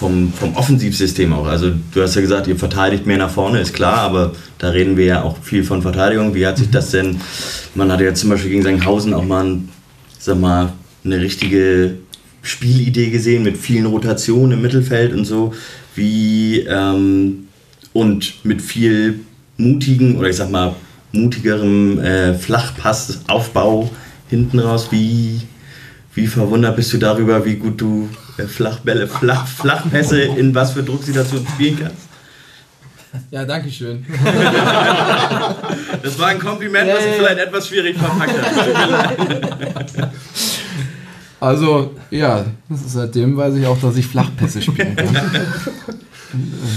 vom, 0.00 0.32
vom 0.32 0.56
Offensivsystem 0.56 1.30
auch. 1.34 1.46
Also 1.46 1.72
du 1.92 2.00
hast 2.00 2.14
ja 2.14 2.22
gesagt, 2.22 2.46
ihr 2.46 2.56
verteidigt 2.56 3.04
mehr 3.04 3.18
nach 3.18 3.28
vorne, 3.28 3.60
ist 3.60 3.74
klar, 3.74 3.98
aber 3.98 4.32
da 4.56 4.70
reden 4.70 4.96
wir 4.96 5.04
ja 5.04 5.22
auch 5.22 5.36
viel 5.42 5.62
von 5.62 5.82
Verteidigung. 5.82 6.34
Wie 6.34 6.46
hat 6.46 6.56
sich 6.56 6.70
das 6.70 6.90
denn, 6.90 7.20
man 7.74 7.92
hatte 7.92 8.04
ja 8.04 8.14
zum 8.14 8.30
Beispiel 8.30 8.50
gegen 8.50 8.62
Sankhausen 8.62 9.12
auch 9.12 9.26
mal, 9.26 9.44
ein, 9.44 9.68
sag 10.18 10.40
mal 10.40 10.72
eine 11.04 11.20
richtige 11.20 11.96
Spielidee 12.40 13.10
gesehen 13.10 13.42
mit 13.42 13.58
vielen 13.58 13.84
Rotationen 13.84 14.52
im 14.52 14.62
Mittelfeld 14.62 15.12
und 15.12 15.26
so, 15.26 15.52
wie 15.94 16.60
ähm, 16.60 17.48
und 17.92 18.42
mit 18.42 18.62
viel 18.62 19.20
mutigen 19.58 20.16
oder 20.16 20.30
ich 20.30 20.36
sag 20.36 20.50
mal 20.50 20.76
mutigerem 21.12 21.98
äh, 21.98 22.32
Flachpassaufbau 22.32 23.90
hinten 24.30 24.60
raus. 24.60 24.88
Wie, 24.90 25.42
wie 26.14 26.26
verwundert 26.26 26.76
bist 26.76 26.90
du 26.94 26.96
darüber, 26.96 27.44
wie 27.44 27.56
gut 27.56 27.78
du 27.78 28.08
Flachbälle, 28.48 29.06
Flach, 29.06 29.46
Flachpässe 29.46 30.22
in 30.22 30.54
was 30.54 30.72
für 30.72 30.82
Drucksituationen 30.82 31.46
spielen 31.48 31.78
kannst? 31.80 32.10
Ja, 33.30 33.44
danke 33.44 33.70
schön. 33.70 34.06
das 36.02 36.18
war 36.18 36.28
ein 36.28 36.38
Kompliment, 36.38 36.88
was 36.88 37.04
ich 37.04 37.12
vielleicht 37.14 37.38
etwas 37.38 37.66
schwierig 37.66 37.96
verpackt 37.98 38.34
habe. 38.40 40.10
Also, 41.40 41.94
ja, 42.10 42.44
seitdem 42.68 43.34
weiß 43.36 43.54
ich 43.54 43.66
auch, 43.66 43.80
dass 43.80 43.96
ich 43.96 44.06
Flachpässe 44.06 44.60
spielen 44.60 44.94
kann. 44.94 45.30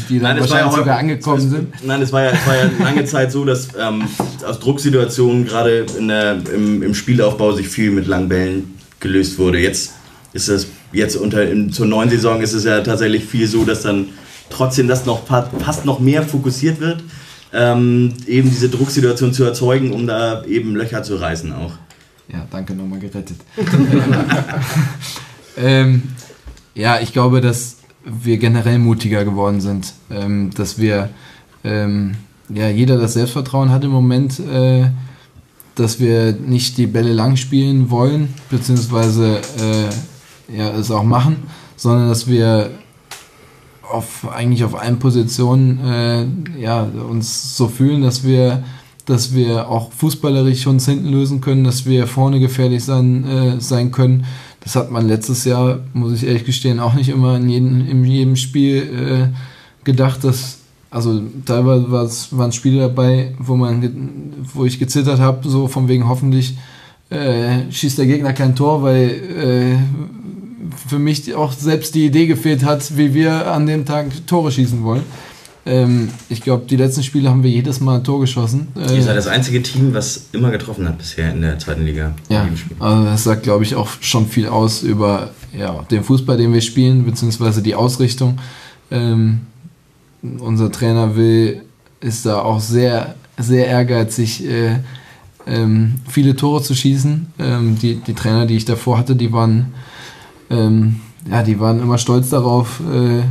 Die 0.09 0.19
dann 0.19 0.37
Nein, 0.37 0.39
wahrscheinlich 0.39 0.71
ja 0.71 0.79
sogar 0.79 0.97
angekommen 0.97 1.49
sind. 1.49 1.85
Nein, 1.85 2.01
es 2.01 2.11
war 2.11 2.23
ja, 2.23 2.31
es 2.31 2.47
war 2.47 2.55
ja 2.55 2.69
lange 2.79 3.05
Zeit 3.05 3.31
so, 3.31 3.45
dass 3.45 3.67
ähm, 3.79 4.07
aus 4.47 4.59
Drucksituationen 4.59 5.45
gerade 5.45 5.85
in 5.97 6.07
der, 6.07 6.37
im, 6.53 6.81
im 6.81 6.95
Spielaufbau 6.95 7.51
sich 7.51 7.67
viel 7.67 7.91
mit 7.91 8.07
langen 8.07 8.29
Bällen 8.29 8.79
gelöst 8.99 9.37
wurde. 9.37 9.59
Jetzt 9.59 9.93
ist 10.31 10.47
es 10.47 10.67
jetzt 10.93 11.15
unter 11.15 11.49
in, 11.49 11.71
zur 11.71 11.85
neuen 11.85 12.09
Saison 12.09 12.41
ist 12.41 12.53
es 12.53 12.63
ja 12.63 12.81
tatsächlich 12.81 13.25
viel 13.25 13.47
so, 13.47 13.65
dass 13.65 13.81
dann 13.81 14.09
trotzdem 14.49 14.87
das 14.87 15.05
noch 15.05 15.25
fa- 15.25 15.49
fast 15.59 15.85
noch 15.85 15.99
mehr 15.99 16.23
fokussiert 16.23 16.79
wird, 16.79 17.03
ähm, 17.51 18.13
eben 18.27 18.49
diese 18.49 18.69
Drucksituation 18.69 19.33
zu 19.33 19.43
erzeugen, 19.43 19.91
um 19.91 20.07
da 20.07 20.43
eben 20.45 20.75
Löcher 20.75 21.03
zu 21.03 21.15
reißen 21.15 21.53
auch. 21.53 21.73
Ja, 22.31 22.45
danke 22.49 22.73
nochmal 22.73 22.99
gerettet. 22.99 23.37
ähm, 25.57 26.03
ja, 26.73 26.99
ich 26.99 27.13
glaube, 27.13 27.41
dass 27.41 27.77
wir 28.05 28.37
generell 28.37 28.79
mutiger 28.79 29.23
geworden 29.25 29.61
sind. 29.61 29.93
Ähm, 30.09 30.49
dass 30.55 30.77
wir, 30.79 31.09
ähm, 31.63 32.15
ja, 32.49 32.69
jeder 32.69 32.97
das 32.97 33.13
Selbstvertrauen 33.13 33.71
hat 33.71 33.83
im 33.83 33.91
Moment, 33.91 34.39
äh, 34.39 34.85
dass 35.75 35.99
wir 35.99 36.33
nicht 36.33 36.77
die 36.77 36.87
Bälle 36.87 37.13
lang 37.13 37.35
spielen 37.35 37.89
wollen, 37.89 38.33
beziehungsweise 38.49 39.37
äh, 39.37 39.89
ja, 40.47 40.69
es 40.71 40.91
auch 40.91 41.03
machen, 41.03 41.43
sondern 41.75 42.09
dass 42.09 42.27
wir 42.27 42.71
auf, 43.89 44.27
eigentlich 44.33 44.63
auf 44.63 44.79
allen 44.79 44.99
Positionen 44.99 45.79
äh, 45.85 46.61
ja, 46.61 46.83
uns 46.83 47.55
so 47.57 47.67
fühlen, 47.67 48.01
dass 48.01 48.23
wir, 48.23 48.63
dass 49.05 49.35
wir 49.35 49.69
auch 49.69 49.91
fußballerisch 49.91 50.67
uns 50.67 50.85
hinten 50.85 51.09
lösen 51.09 51.41
können, 51.41 51.63
dass 51.63 51.85
wir 51.85 52.07
vorne 52.07 52.39
gefährlich 52.39 52.83
sein, 52.83 53.25
äh, 53.25 53.61
sein 53.61 53.91
können. 53.91 54.25
Das 54.61 54.75
hat 54.75 54.91
man 54.91 55.07
letztes 55.07 55.43
Jahr, 55.45 55.79
muss 55.93 56.13
ich 56.13 56.25
ehrlich 56.25 56.45
gestehen, 56.45 56.79
auch 56.79 56.93
nicht 56.93 57.09
immer 57.09 57.35
in 57.35 57.49
jedem, 57.49 57.87
in 57.87 58.03
jedem 58.05 58.35
Spiel 58.35 59.31
äh, 59.33 59.85
gedacht, 59.85 60.23
dass 60.23 60.59
also 60.89 61.23
teilweise 61.45 61.89
waren 62.37 62.51
Spiele 62.51 62.81
dabei, 62.81 63.33
wo 63.39 63.55
man 63.55 64.31
wo 64.53 64.63
ich 64.63 64.77
gezittert 64.77 65.19
habe, 65.19 65.47
so 65.49 65.67
von 65.67 65.87
wegen 65.87 66.07
hoffentlich 66.07 66.55
äh, 67.09 67.71
schießt 67.71 67.97
der 67.97 68.05
Gegner 68.05 68.33
kein 68.33 68.55
Tor, 68.55 68.83
weil 68.83 69.09
äh, 69.09 69.75
für 70.93 70.99
mich 70.99 71.33
auch 71.33 71.53
selbst 71.53 71.95
die 71.95 72.05
Idee 72.05 72.27
gefehlt 72.27 72.63
hat, 72.63 72.95
wie 72.97 73.15
wir 73.15 73.51
an 73.51 73.65
dem 73.65 73.83
Tag 73.83 74.05
Tore 74.27 74.51
schießen 74.51 74.83
wollen. 74.83 75.01
Ähm, 75.65 76.09
ich 76.29 76.41
glaube, 76.41 76.65
die 76.69 76.75
letzten 76.75 77.01
Spiele 77.01 77.31
haben 77.31 77.41
wir 77.41 77.49
jedes 77.49 77.79
Mal 77.79 77.95
ein 77.95 78.03
Tor 78.03 78.19
geschossen. 78.19 78.67
Äh, 78.75 78.97
Ihr 78.97 79.01
seid 79.01 79.17
das 79.17 79.25
einzige 79.25 79.63
Team, 79.63 79.91
was 79.91 80.27
immer 80.33 80.51
getroffen 80.51 80.87
hat 80.87 80.99
bisher 80.99 81.31
in 81.31 81.41
der 81.41 81.57
zweiten 81.57 81.83
Liga. 81.83 82.13
ja, 82.29 82.47
also 82.77 83.05
das 83.05 83.23
sagt, 83.23 83.41
glaube 83.41 83.63
ich, 83.63 83.73
auch 83.73 83.89
schon 84.01 84.27
viel 84.27 84.47
aus 84.47 84.83
über 84.83 85.31
ja, 85.57 85.83
den 85.89 86.03
Fußball, 86.03 86.37
den 86.37 86.53
wir 86.53 86.61
spielen, 86.61 87.05
beziehungsweise 87.05 87.63
die 87.63 87.73
Ausrichtung. 87.73 88.37
Ähm, 88.91 89.41
unser 90.21 90.71
Trainer 90.71 91.15
will, 91.15 91.63
ist 92.01 92.27
da 92.27 92.39
auch 92.39 92.59
sehr, 92.59 93.15
sehr 93.39 93.65
ehrgeizig, 93.65 94.45
äh, 94.45 94.75
ähm, 95.47 95.95
viele 96.07 96.35
Tore 96.35 96.61
zu 96.61 96.75
schießen. 96.75 97.33
Ähm, 97.39 97.79
die, 97.81 97.95
die 97.95 98.13
Trainer, 98.13 98.45
die 98.45 98.57
ich 98.57 98.65
davor 98.65 98.99
hatte, 98.99 99.15
die 99.15 99.33
waren, 99.33 99.73
ähm, 100.53 100.99
ja, 101.29 101.43
die 101.43 101.59
waren 101.59 101.81
immer 101.81 101.97
stolz 101.97 102.29
darauf, 102.29 102.79
äh, 102.79 103.23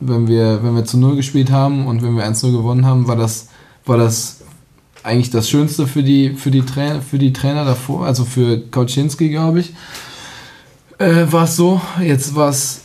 wenn 0.00 0.28
wir, 0.28 0.62
wenn 0.62 0.74
wir 0.74 0.84
zu 0.84 0.98
Null 0.98 1.16
gespielt 1.16 1.50
haben 1.50 1.86
und 1.86 2.02
wenn 2.02 2.16
wir 2.16 2.26
1-0 2.26 2.52
gewonnen 2.52 2.86
haben, 2.86 3.08
war 3.08 3.16
das, 3.16 3.48
war 3.84 3.96
das 3.96 4.42
eigentlich 5.02 5.30
das 5.30 5.48
Schönste 5.48 5.86
für 5.86 6.02
die, 6.02 6.30
für 6.30 6.50
die, 6.50 6.62
Trainer, 6.62 7.00
für 7.00 7.18
die 7.18 7.32
Trainer 7.32 7.64
davor, 7.64 8.06
also 8.06 8.24
für 8.24 8.60
Kauczynski, 8.60 9.30
glaube 9.30 9.60
ich. 9.60 9.72
Äh, 10.98 11.26
war 11.30 11.44
es 11.44 11.56
so. 11.56 11.80
Jetzt 12.00 12.34
war 12.34 12.48
es 12.48 12.80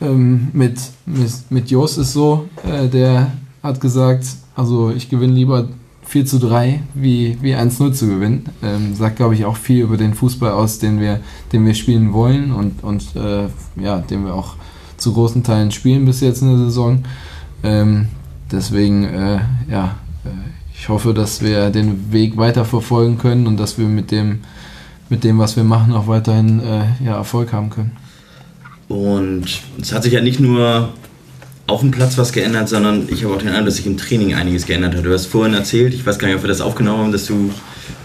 ähm, 0.00 0.48
mit, 0.52 0.78
mit, 1.06 1.30
mit 1.50 1.70
Jos 1.70 1.98
ist 1.98 2.12
so, 2.12 2.48
äh, 2.64 2.88
der 2.88 3.32
hat 3.62 3.80
gesagt, 3.80 4.24
also 4.54 4.90
ich 4.90 5.10
gewinne 5.10 5.34
lieber 5.34 5.68
4 6.08 6.24
zu 6.24 6.38
3, 6.38 6.80
wie, 6.94 7.36
wie 7.42 7.54
1-0 7.54 7.92
zu 7.92 8.06
gewinnen. 8.06 8.46
Ähm, 8.62 8.94
sagt, 8.94 9.16
glaube 9.16 9.34
ich, 9.34 9.44
auch 9.44 9.56
viel 9.58 9.82
über 9.82 9.98
den 9.98 10.14
Fußball 10.14 10.52
aus, 10.52 10.78
den 10.78 11.00
wir, 11.00 11.20
den 11.52 11.66
wir 11.66 11.74
spielen 11.74 12.14
wollen 12.14 12.50
und, 12.50 12.82
und 12.82 13.14
äh, 13.14 13.48
ja, 13.76 13.98
den 13.98 14.24
wir 14.24 14.34
auch 14.34 14.56
zu 14.96 15.12
großen 15.12 15.44
Teilen 15.44 15.70
spielen 15.70 16.06
bis 16.06 16.20
jetzt 16.22 16.40
in 16.40 16.48
der 16.48 16.56
Saison. 16.56 17.04
Ähm, 17.62 18.08
deswegen, 18.50 19.04
äh, 19.04 19.40
ja, 19.70 19.96
äh, 20.24 20.30
ich 20.74 20.88
hoffe, 20.88 21.12
dass 21.12 21.42
wir 21.42 21.68
den 21.68 22.10
Weg 22.10 22.38
weiter 22.38 22.64
verfolgen 22.64 23.18
können 23.18 23.46
und 23.46 23.58
dass 23.58 23.76
wir 23.76 23.86
mit 23.86 24.10
dem, 24.10 24.40
mit 25.10 25.24
dem 25.24 25.38
was 25.38 25.56
wir 25.56 25.64
machen, 25.64 25.92
auch 25.92 26.06
weiterhin 26.06 26.60
äh, 26.60 26.84
ja, 27.04 27.16
Erfolg 27.16 27.52
haben 27.52 27.68
können. 27.68 27.92
Und 28.88 29.44
es 29.78 29.92
hat 29.92 30.04
sich 30.04 30.14
ja 30.14 30.22
nicht 30.22 30.40
nur 30.40 30.88
auf 31.68 31.80
dem 31.80 31.90
Platz 31.90 32.16
was 32.16 32.32
geändert, 32.32 32.68
sondern 32.68 33.08
ich 33.10 33.24
habe 33.24 33.34
auch 33.34 33.38
den 33.38 33.48
Eindruck, 33.48 33.66
dass 33.66 33.76
sich 33.76 33.86
im 33.86 33.98
Training 33.98 34.34
einiges 34.34 34.64
geändert 34.64 34.96
hat. 34.96 35.04
Du 35.04 35.12
hast 35.12 35.26
vorhin 35.26 35.52
erzählt, 35.52 35.92
ich 35.92 36.04
weiß 36.04 36.18
gar 36.18 36.26
nicht, 36.26 36.38
ob 36.38 36.42
wir 36.42 36.48
das 36.48 36.62
aufgenommen 36.62 37.04
haben, 37.04 37.12
dass 37.12 37.26
du, 37.26 37.52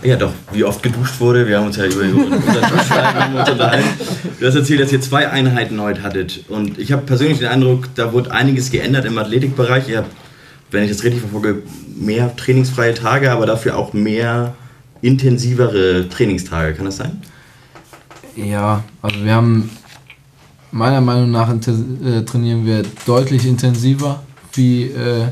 ja 0.03 0.17
doch, 0.17 0.33
wie 0.51 0.65
oft 0.65 0.83
geduscht 0.83 1.21
wurde. 1.21 1.47
Wir 1.47 1.57
haben 1.59 1.67
uns 1.67 1.77
ja 1.77 1.85
über 1.85 2.01
unser 2.01 2.61
Duschschreiben 2.61 3.35
unterhalten. 3.37 3.89
Du 4.37 4.45
hast 4.45 4.55
erzählt, 4.55 4.81
dass 4.81 4.91
ihr 4.91 4.99
zwei 4.99 5.29
Einheiten 5.29 5.79
heute 5.79 6.03
hattet. 6.03 6.43
Und 6.49 6.77
ich 6.77 6.91
habe 6.91 7.03
persönlich 7.03 7.39
den 7.39 7.47
Eindruck, 7.47 7.87
da 7.95 8.11
wurde 8.11 8.31
einiges 8.31 8.69
geändert 8.69 9.05
im 9.05 9.17
Athletikbereich. 9.17 9.87
Ihr 9.87 9.99
habt, 9.99 10.11
wenn 10.69 10.83
ich 10.83 10.91
das 10.91 11.05
richtig 11.05 11.21
verfolge, 11.21 11.63
mehr 11.95 12.35
trainingsfreie 12.35 12.93
Tage, 12.93 13.31
aber 13.31 13.45
dafür 13.45 13.77
auch 13.77 13.93
mehr 13.93 14.55
intensivere 15.01 16.09
Trainingstage. 16.09 16.73
Kann 16.73 16.85
das 16.85 16.97
sein? 16.97 17.21
Ja, 18.35 18.83
also 19.01 19.23
wir 19.23 19.33
haben 19.33 19.69
meiner 20.73 21.01
Meinung 21.01 21.31
nach 21.31 21.49
äh, 21.49 22.23
trainieren 22.25 22.65
wir 22.65 22.83
deutlich 23.05 23.45
intensiver 23.45 24.23
wie 24.53 24.85
äh, 24.85 25.27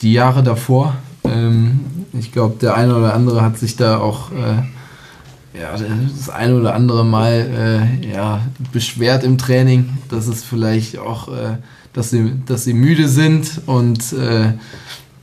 die 0.00 0.12
Jahre 0.12 0.42
davor. 0.42 0.96
Ähm, 1.24 1.80
ich 2.18 2.32
glaube, 2.32 2.56
der 2.60 2.74
eine 2.74 2.96
oder 2.96 3.14
andere 3.14 3.42
hat 3.42 3.58
sich 3.58 3.76
da 3.76 3.98
auch 3.98 4.32
äh, 4.32 5.58
ja, 5.58 5.72
das 5.72 6.30
eine 6.30 6.56
oder 6.56 6.74
andere 6.74 7.04
Mal 7.04 7.90
äh, 8.02 8.12
ja, 8.12 8.40
beschwert 8.72 9.22
im 9.22 9.38
Training, 9.38 9.98
dass 10.08 10.26
es 10.26 10.42
vielleicht 10.44 10.98
auch, 10.98 11.28
äh, 11.28 11.58
dass, 11.92 12.10
sie, 12.10 12.32
dass 12.46 12.64
sie 12.64 12.74
müde 12.74 13.08
sind 13.08 13.62
und 13.66 14.12
äh, 14.14 14.52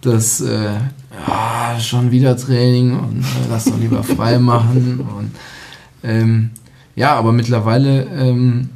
dass 0.01 0.39
ja, 0.39 1.79
schon 1.79 2.11
wieder 2.11 2.37
Training 2.37 2.99
und 2.99 3.25
das 3.49 3.65
doch 3.65 3.79
lieber 3.79 4.03
frei 4.03 4.37
machen. 4.37 4.99
Und, 5.17 5.31
ähm, 6.03 6.51
ja, 6.95 7.15
aber 7.15 7.31
mittlerweile 7.31 8.03
ähm, 8.03 8.69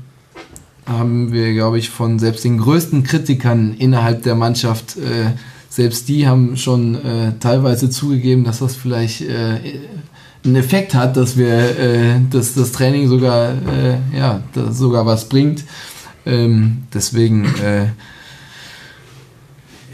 haben 0.89 1.31
wir, 1.31 1.53
glaube 1.53 1.77
ich, 1.77 1.89
von 1.89 2.19
selbst 2.19 2.43
den 2.43 2.57
größten 2.57 3.03
Kritikern 3.03 3.75
innerhalb 3.77 4.23
der 4.23 4.35
Mannschaft, 4.35 4.97
äh, 4.97 5.31
selbst 5.69 6.09
die 6.09 6.27
haben 6.27 6.57
schon 6.57 6.95
äh, 6.95 7.33
teilweise 7.39 7.89
zugegeben, 7.89 8.43
dass 8.43 8.59
das 8.59 8.75
vielleicht 8.75 9.21
äh, 9.21 9.59
einen 10.43 10.55
Effekt 10.55 10.95
hat, 10.95 11.15
dass 11.15 11.37
wir, 11.37 11.79
äh, 11.79 12.19
dass 12.31 12.55
das 12.55 12.71
Training 12.71 13.07
sogar, 13.07 13.51
äh, 13.51 14.17
ja, 14.17 14.41
sogar 14.71 15.05
was 15.05 15.29
bringt. 15.29 15.63
Ähm, 16.25 16.83
deswegen, 16.93 17.45
äh, 17.63 17.85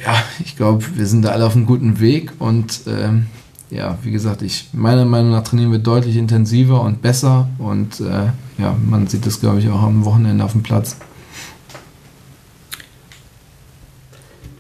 ja, 0.04 0.16
ich 0.44 0.56
glaube, 0.56 0.86
wir 0.96 1.06
sind 1.08 1.24
da 1.24 1.30
alle 1.30 1.46
auf 1.46 1.56
einem 1.56 1.66
guten 1.66 2.00
Weg 2.00 2.32
und 2.40 2.82
ähm, 2.88 3.28
ja, 3.70 3.98
wie 4.04 4.12
gesagt, 4.12 4.42
ich 4.42 4.70
meiner 4.74 5.06
Meinung 5.06 5.32
nach 5.32 5.44
trainieren 5.44 5.72
wir 5.72 5.80
deutlich 5.80 6.18
intensiver 6.18 6.82
und 6.82 7.02
besser 7.02 7.48
und 7.58 8.00
äh, 8.00 8.32
ja, 8.58 8.76
man 8.86 9.08
sieht 9.08 9.26
das, 9.26 9.40
glaube 9.40 9.60
ich, 9.60 9.70
auch 9.70 9.82
am 9.82 10.06
Wochenende 10.06 10.44
auf 10.44 10.54
dem 10.54 10.64
Platz. 10.64 10.98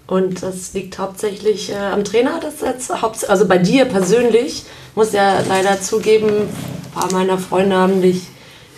Und 0.08 0.44
das 0.44 0.74
liegt 0.74 1.00
hauptsächlich 1.00 1.72
äh, 1.72 1.78
am 1.78 2.04
Trainer, 2.04 2.40
das 2.40 2.62
jetzt 2.62 2.92
also 2.92 3.48
bei 3.48 3.58
dir 3.58 3.86
persönlich, 3.86 4.66
muss 4.94 5.14
ja 5.14 5.40
leider 5.48 5.82
zugeben, 5.82 6.28
ein 6.28 6.92
paar 6.94 7.12
meiner 7.12 7.38
Freunde 7.38 7.76
haben 7.76 8.02
dich 8.02 8.28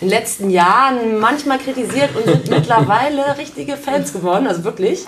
in 0.00 0.08
den 0.08 0.10
letzten 0.10 0.48
Jahren 0.50 1.18
manchmal 1.20 1.58
kritisiert 1.58 2.10
und 2.16 2.24
sind 2.24 2.50
mittlerweile 2.50 3.36
richtige 3.36 3.76
Fans 3.76 4.12
geworden, 4.12 4.46
also 4.46 4.64
wirklich. 4.64 5.06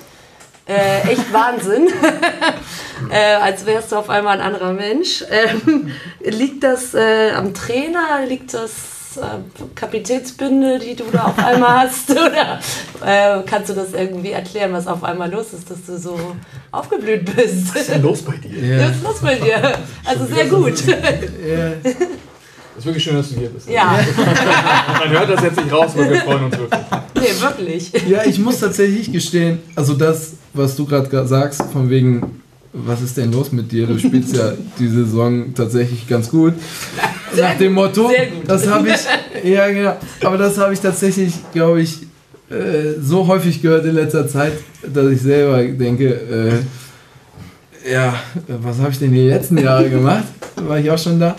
Äh, 0.66 1.12
echt 1.12 1.32
Wahnsinn. 1.32 1.88
äh, 3.10 3.34
als 3.34 3.66
wärst 3.66 3.92
du 3.92 3.96
auf 3.96 4.08
einmal 4.08 4.38
ein 4.38 4.46
anderer 4.46 4.72
Mensch. 4.72 5.24
Ähm, 5.30 5.90
liegt 6.20 6.62
das 6.62 6.94
äh, 6.94 7.32
am 7.32 7.54
Trainer? 7.54 8.24
Liegt 8.28 8.54
das 8.54 9.16
äh, 9.16 9.20
Kapitätsbinde, 9.74 10.78
die 10.78 10.94
du 10.94 11.04
da 11.12 11.24
auf 11.24 11.38
einmal 11.38 11.88
hast? 11.88 12.10
Oder 12.12 12.60
äh, 13.04 13.42
kannst 13.44 13.70
du 13.70 13.74
das 13.74 13.92
irgendwie 13.92 14.30
erklären, 14.30 14.72
was 14.72 14.86
auf 14.86 15.02
einmal 15.02 15.30
los 15.30 15.52
ist, 15.52 15.70
dass 15.70 15.84
du 15.86 15.98
so 15.98 16.18
aufgeblüht 16.70 17.24
bist? 17.34 17.74
Was 17.74 17.82
ist 17.82 17.90
denn 17.90 18.02
los 18.02 18.22
bei 18.22 18.36
dir? 18.36 18.76
Ja. 18.76 18.88
Was 18.88 18.96
ist 18.96 19.02
los 19.02 19.20
bei 19.20 19.34
dir? 19.34 19.78
Also 20.04 20.26
sehr 20.26 20.46
gut. 20.46 20.86
Ja. 20.86 20.94
Es 21.82 21.96
ist 22.80 22.86
wirklich 22.86 23.04
schön, 23.04 23.16
dass 23.16 23.28
du 23.28 23.38
hier 23.38 23.50
bist. 23.50 23.68
Ja. 23.68 23.98
Man 24.98 25.10
hört 25.10 25.30
das 25.30 25.42
jetzt 25.42 25.56
nicht 25.56 25.72
raus, 25.72 25.92
weil 25.94 26.10
wir 26.10 26.20
freuen 26.20 26.44
uns 26.44 26.58
wirklich. 26.58 26.80
Nee, 27.14 27.40
wirklich. 27.40 27.92
Ja, 28.08 28.24
ich 28.24 28.38
muss 28.38 28.58
tatsächlich 28.58 29.12
gestehen, 29.12 29.58
also 29.76 29.94
das, 29.94 30.32
was 30.54 30.76
du 30.76 30.86
gerade 30.86 31.26
sagst, 31.26 31.62
von 31.72 31.90
wegen, 31.90 32.40
was 32.72 33.02
ist 33.02 33.16
denn 33.16 33.32
los 33.32 33.52
mit 33.52 33.70
dir? 33.70 33.86
Du 33.86 33.98
spielst 33.98 34.34
ja 34.34 34.52
die 34.78 34.88
Saison 34.88 35.52
tatsächlich 35.54 36.08
ganz 36.08 36.30
gut. 36.30 36.54
Nach 37.36 37.56
dem 37.58 37.74
Motto, 37.74 38.08
Sehr 38.08 38.26
gut. 38.26 38.42
das 38.46 38.66
habe 38.66 38.88
ich, 38.88 39.50
ja 39.50 39.68
genau, 39.68 39.96
aber 40.24 40.38
das 40.38 40.58
habe 40.58 40.72
ich 40.72 40.80
tatsächlich, 40.80 41.34
glaube 41.52 41.82
ich, 41.82 41.98
äh, 42.50 42.98
so 43.00 43.26
häufig 43.26 43.62
gehört 43.62 43.84
in 43.84 43.94
letzter 43.94 44.26
Zeit, 44.26 44.54
dass 44.82 45.06
ich 45.12 45.20
selber 45.20 45.62
denke, 45.62 46.62
äh, 47.84 47.92
ja, 47.92 48.14
was 48.48 48.78
habe 48.78 48.90
ich 48.90 48.98
denn 48.98 49.12
die 49.12 49.28
letzten 49.28 49.58
Jahre 49.58 49.88
gemacht? 49.88 50.24
War 50.56 50.78
ich 50.78 50.90
auch 50.90 50.98
schon 50.98 51.20
da? 51.20 51.36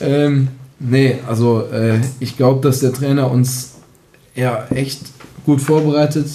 Ähm, 0.00 0.48
nee, 0.78 1.16
also 1.26 1.62
äh, 1.72 2.00
ich 2.20 2.36
glaube, 2.36 2.60
dass 2.60 2.80
der 2.80 2.92
Trainer 2.92 3.30
uns 3.30 3.74
ja 4.34 4.66
echt 4.70 5.00
gut 5.44 5.60
vorbereitet 5.60 6.26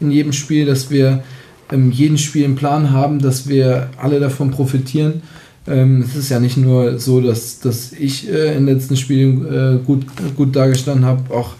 in 0.00 0.10
jedem 0.10 0.32
Spiel, 0.32 0.66
dass 0.66 0.90
wir 0.90 1.22
ähm, 1.70 1.90
jeden 1.90 2.18
Spiel 2.18 2.44
einen 2.44 2.56
Plan 2.56 2.90
haben, 2.90 3.18
dass 3.18 3.48
wir 3.48 3.88
alle 3.96 4.20
davon 4.20 4.50
profitieren. 4.50 5.22
Ähm, 5.66 6.02
es 6.02 6.16
ist 6.16 6.28
ja 6.28 6.40
nicht 6.40 6.56
nur 6.56 6.98
so, 6.98 7.20
dass, 7.20 7.60
dass 7.60 7.92
ich 7.92 8.28
äh, 8.28 8.56
in 8.56 8.66
den 8.66 8.76
letzten 8.76 8.96
Spielen 8.96 9.46
äh, 9.46 9.78
gut, 9.84 10.04
gut 10.36 10.56
dargestanden 10.56 11.04
habe, 11.04 11.32
auch 11.34 11.54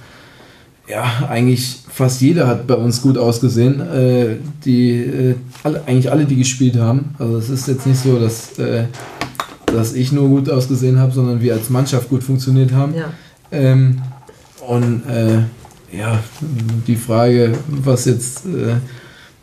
ja, 0.89 1.27
eigentlich 1.29 1.79
fast 1.89 2.21
jeder 2.21 2.47
hat 2.49 2.67
bei 2.67 2.75
uns 2.75 3.01
gut 3.01 3.17
ausgesehen. 3.17 3.81
Äh, 3.81 4.37
die, 4.65 4.93
äh, 4.93 5.35
alle, 5.63 5.83
eigentlich 5.87 6.11
alle, 6.11 6.25
die 6.25 6.37
gespielt 6.37 6.77
haben. 6.77 7.15
Also 7.19 7.39
es 7.39 7.49
ist 7.49 7.69
jetzt 7.69 7.87
nicht 7.87 8.03
so, 8.03 8.19
dass, 8.19 8.59
äh, 8.59 8.85
dass 9.73 9.95
ich 9.95 10.13
nur 10.13 10.29
gut 10.29 10.51
ausgesehen 10.51 10.99
habe, 10.99 11.13
sondern 11.13 11.41
wir 11.41 11.55
als 11.55 11.71
Mannschaft 11.71 12.09
gut 12.09 12.23
funktioniert 12.23 12.73
haben. 12.73 12.95
Ja. 12.95 13.13
Ähm, 13.51 14.01
und 14.67 15.03
äh, 15.09 15.43
ja, 15.97 16.23
die 16.87 16.97
Frage, 16.97 17.53
was 17.69 18.05
jetzt, 18.05 18.47
äh, 18.47 18.77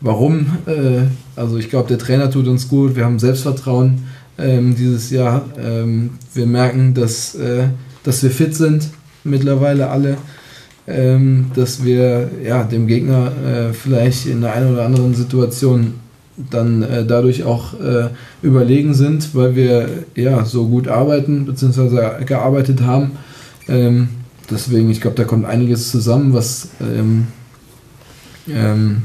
warum, 0.00 0.46
äh, 0.66 1.02
also 1.36 1.58
ich 1.58 1.70
glaube, 1.70 1.88
der 1.88 1.98
Trainer 1.98 2.30
tut 2.30 2.48
uns 2.48 2.68
gut, 2.68 2.96
wir 2.96 3.04
haben 3.04 3.18
Selbstvertrauen 3.18 4.04
ähm, 4.38 4.74
dieses 4.74 5.10
Jahr. 5.10 5.44
Ähm, 5.58 6.10
wir 6.34 6.46
merken, 6.46 6.94
dass, 6.94 7.34
äh, 7.34 7.68
dass 8.02 8.22
wir 8.22 8.30
fit 8.30 8.54
sind, 8.56 8.88
mittlerweile 9.22 9.90
alle, 9.90 10.16
ähm, 10.86 11.50
dass 11.54 11.84
wir 11.84 12.30
ja, 12.42 12.64
dem 12.64 12.86
Gegner 12.86 13.32
äh, 13.46 13.72
vielleicht 13.72 14.26
in 14.26 14.40
der 14.40 14.54
einen 14.54 14.72
oder 14.72 14.86
anderen 14.86 15.14
Situation 15.14 15.94
dann 16.36 16.82
äh, 16.82 17.04
dadurch 17.04 17.44
auch 17.44 17.78
äh, 17.80 18.08
überlegen 18.42 18.94
sind, 18.94 19.34
weil 19.34 19.54
wir 19.54 19.88
ja 20.14 20.44
so 20.44 20.66
gut 20.66 20.88
arbeiten 20.88 21.46
bzw. 21.46 22.24
gearbeitet 22.24 22.82
haben. 22.82 23.12
Ähm, 23.68 24.08
deswegen, 24.50 24.90
ich 24.90 25.00
glaube, 25.00 25.16
da 25.16 25.24
kommt 25.24 25.44
einiges 25.44 25.90
zusammen, 25.90 26.32
was, 26.32 26.68
ähm, 26.80 27.26
ähm, 28.48 29.02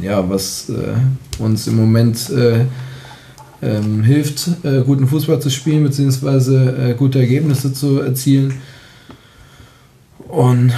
ja, 0.00 0.28
was 0.28 0.70
äh, 0.70 1.42
uns 1.42 1.66
im 1.66 1.76
Moment 1.76 2.30
äh, 2.30 2.66
ähm, 3.62 4.02
hilft, 4.02 4.48
äh, 4.64 4.82
guten 4.82 5.06
Fußball 5.06 5.40
zu 5.40 5.50
spielen 5.50 5.84
bzw. 5.84 6.90
Äh, 6.90 6.94
gute 6.94 7.18
Ergebnisse 7.18 7.72
zu 7.72 8.00
erzielen. 8.00 8.54
Und 10.28 10.72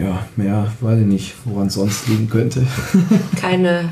ja, 0.00 0.26
mehr 0.36 0.72
weiß 0.80 1.00
ich 1.00 1.06
nicht, 1.06 1.34
woran 1.44 1.68
es 1.68 1.74
sonst 1.74 2.08
liegen 2.08 2.28
könnte. 2.28 2.66
Keine 3.40 3.90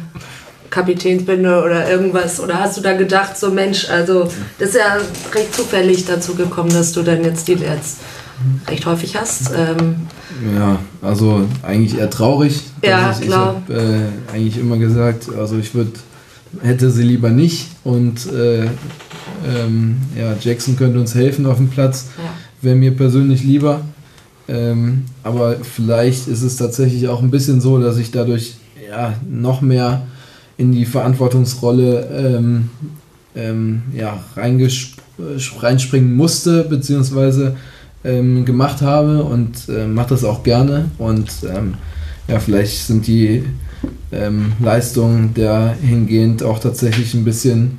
Kapitänsbinde 0.75 1.63
oder 1.63 1.89
irgendwas? 1.89 2.41
Oder 2.41 2.59
hast 2.59 2.77
du 2.77 2.81
da 2.81 2.95
gedacht, 2.95 3.39
so 3.39 3.51
Mensch, 3.51 3.89
also 3.89 4.29
das 4.59 4.71
ist 4.71 4.75
ja 4.77 4.97
recht 5.33 5.55
zufällig 5.55 6.05
dazu 6.05 6.35
gekommen, 6.35 6.71
dass 6.71 6.93
du 6.93 7.03
dann 7.03 7.23
jetzt 7.23 7.47
die 7.47 7.53
jetzt 7.53 7.99
recht 8.69 8.85
häufig 8.85 9.17
hast. 9.17 9.53
Ähm, 9.57 9.95
Ja, 10.57 10.81
also 11.01 11.47
eigentlich 11.63 11.97
eher 11.97 12.11
traurig. 12.11 12.65
Ja, 12.83 13.17
ich, 13.19 13.27
klar. 13.27 13.63
Ich 13.69 13.75
habe 13.75 14.11
äh, 14.33 14.35
eigentlich 14.35 14.59
immer 14.59 14.77
gesagt, 14.77 15.29
also 15.39 15.57
ich 15.59 15.75
würde 15.75 15.93
hätte 16.61 16.91
sie 16.91 17.05
lieber 17.05 17.31
nicht 17.31 17.69
und 17.85 18.27
äh, 18.33 18.65
ähm, 19.47 19.97
ja, 20.17 20.35
Jackson 20.41 20.77
könnte 20.77 20.99
uns 20.99 21.15
helfen 21.15 21.47
auf 21.47 21.59
dem 21.59 21.69
Platz. 21.69 22.07
ja. 22.19 22.31
Wäre 22.63 22.77
mir 22.77 22.97
persönlich 22.97 23.45
lieber. 23.45 23.83
Ähm, 24.49 25.05
aber 25.23 25.57
vielleicht 25.63 26.29
ist 26.29 26.43
es 26.43 26.57
tatsächlich 26.57 27.09
auch 27.09 27.23
ein 27.23 27.31
bisschen 27.31 27.61
so, 27.61 27.79
dass 27.79 27.97
ich 27.97 28.11
dadurch 28.11 28.55
ja, 28.89 29.15
noch 29.29 29.61
mehr 29.61 30.03
in 30.57 30.73
die 30.73 30.85
Verantwortungsrolle 30.85 32.37
ähm, 32.37 32.71
ähm, 33.37 33.83
ja, 33.93 34.23
reinspringen 34.37 36.15
musste, 36.15 36.65
beziehungsweise 36.65 37.57
ähm, 38.05 38.45
gemacht 38.45 38.83
habe 38.83 39.25
und 39.25 39.69
äh, 39.69 39.87
mache 39.87 40.11
das 40.11 40.25
auch 40.25 40.43
gerne. 40.43 40.91
Und 40.99 41.31
ähm, 41.43 41.75
ja, 42.29 42.39
vielleicht 42.39 42.87
sind 42.87 43.07
die 43.07 43.45
ähm, 44.13 44.53
Leistungen 44.61 45.35
dahingehend 45.35 46.43
auch 46.43 46.59
tatsächlich 46.59 47.15
ein 47.15 47.25
bisschen 47.25 47.79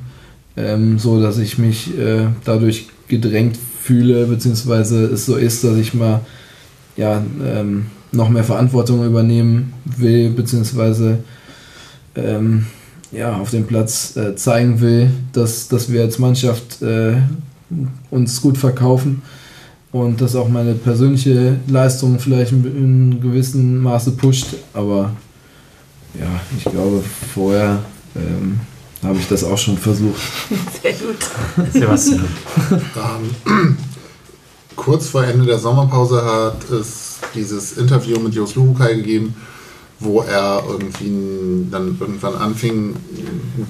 ähm, 0.56 0.98
so 0.98 1.20
dass 1.20 1.38
ich 1.38 1.58
mich 1.58 1.96
äh, 1.98 2.28
dadurch 2.44 2.88
gedrängt 3.08 3.58
fühle, 3.82 4.26
beziehungsweise 4.26 5.04
es 5.04 5.26
so 5.26 5.36
ist, 5.36 5.62
dass 5.62 5.76
ich 5.76 5.94
mal 5.94 6.20
ja, 6.96 7.22
noch 8.10 8.30
mehr 8.30 8.42
Verantwortung 8.42 9.04
übernehmen 9.04 9.74
will, 9.84 10.30
beziehungsweise 10.30 11.18
ähm, 12.16 12.66
ja, 13.12 13.36
auf 13.36 13.50
dem 13.50 13.66
Platz 13.66 14.16
äh, 14.16 14.34
zeigen 14.36 14.80
will, 14.80 15.10
dass, 15.32 15.68
dass 15.68 15.90
wir 15.90 16.02
als 16.02 16.18
Mannschaft 16.18 16.82
äh, 16.82 17.14
uns 18.10 18.40
gut 18.40 18.58
verkaufen 18.58 19.22
und 19.92 20.20
dass 20.20 20.34
auch 20.34 20.48
meine 20.48 20.74
persönliche 20.74 21.58
Leistung 21.68 22.18
vielleicht 22.18 22.52
in, 22.52 22.64
in 22.64 23.20
gewissem 23.20 23.78
Maße 23.82 24.12
pusht. 24.12 24.48
Aber 24.72 25.12
ja, 26.18 26.40
ich 26.56 26.64
glaube, 26.64 27.02
vorher 27.34 27.82
ähm, 28.14 28.60
habe 29.02 29.18
ich 29.18 29.28
das 29.28 29.44
auch 29.44 29.58
schon 29.58 29.78
versucht. 29.78 30.20
Sehr 30.82 30.92
gut. 30.92 31.72
Sebastian. 31.72 32.24
Ähm, 32.70 33.76
kurz 34.74 35.08
vor 35.08 35.24
Ende 35.24 35.46
der 35.46 35.58
Sommerpause 35.58 36.24
hat 36.24 36.70
es 36.70 37.18
dieses 37.34 37.76
Interview 37.76 38.18
mit 38.20 38.34
Jos 38.34 38.54
Luhukai 38.54 38.94
gegeben, 38.94 39.34
wo 39.98 40.20
er 40.20 40.62
irgendwie 40.68 41.68
dann 41.70 41.96
irgendwann 41.98 42.34
anfing, 42.34 42.96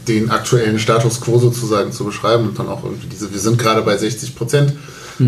den 0.09 0.31
aktuellen 0.31 0.79
Status 0.79 1.21
quo 1.21 1.39
sozusagen 1.39 1.93
zu 1.93 2.05
beschreiben 2.05 2.49
und 2.49 2.59
dann 2.59 2.69
auch 2.69 2.83
irgendwie 2.85 3.07
diese, 3.07 3.33
wir 3.33 3.39
sind 3.39 3.59
gerade 3.59 3.83
bei 3.83 3.97
60 3.97 4.35
Prozent 4.35 4.75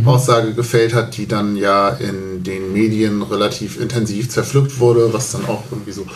Aussage 0.05 0.53
gefällt 0.53 0.93
hat, 0.93 1.17
die 1.17 1.27
dann 1.27 1.57
ja 1.57 1.89
in 1.89 2.43
den 2.43 2.73
Medien 2.73 3.23
relativ 3.23 3.81
intensiv 3.81 4.29
zerpflückt 4.29 4.79
wurde, 4.81 5.13
was 5.13 5.33
dann 5.33 5.47
auch 5.47 5.63
irgendwie 5.71 5.93
so, 5.93 6.07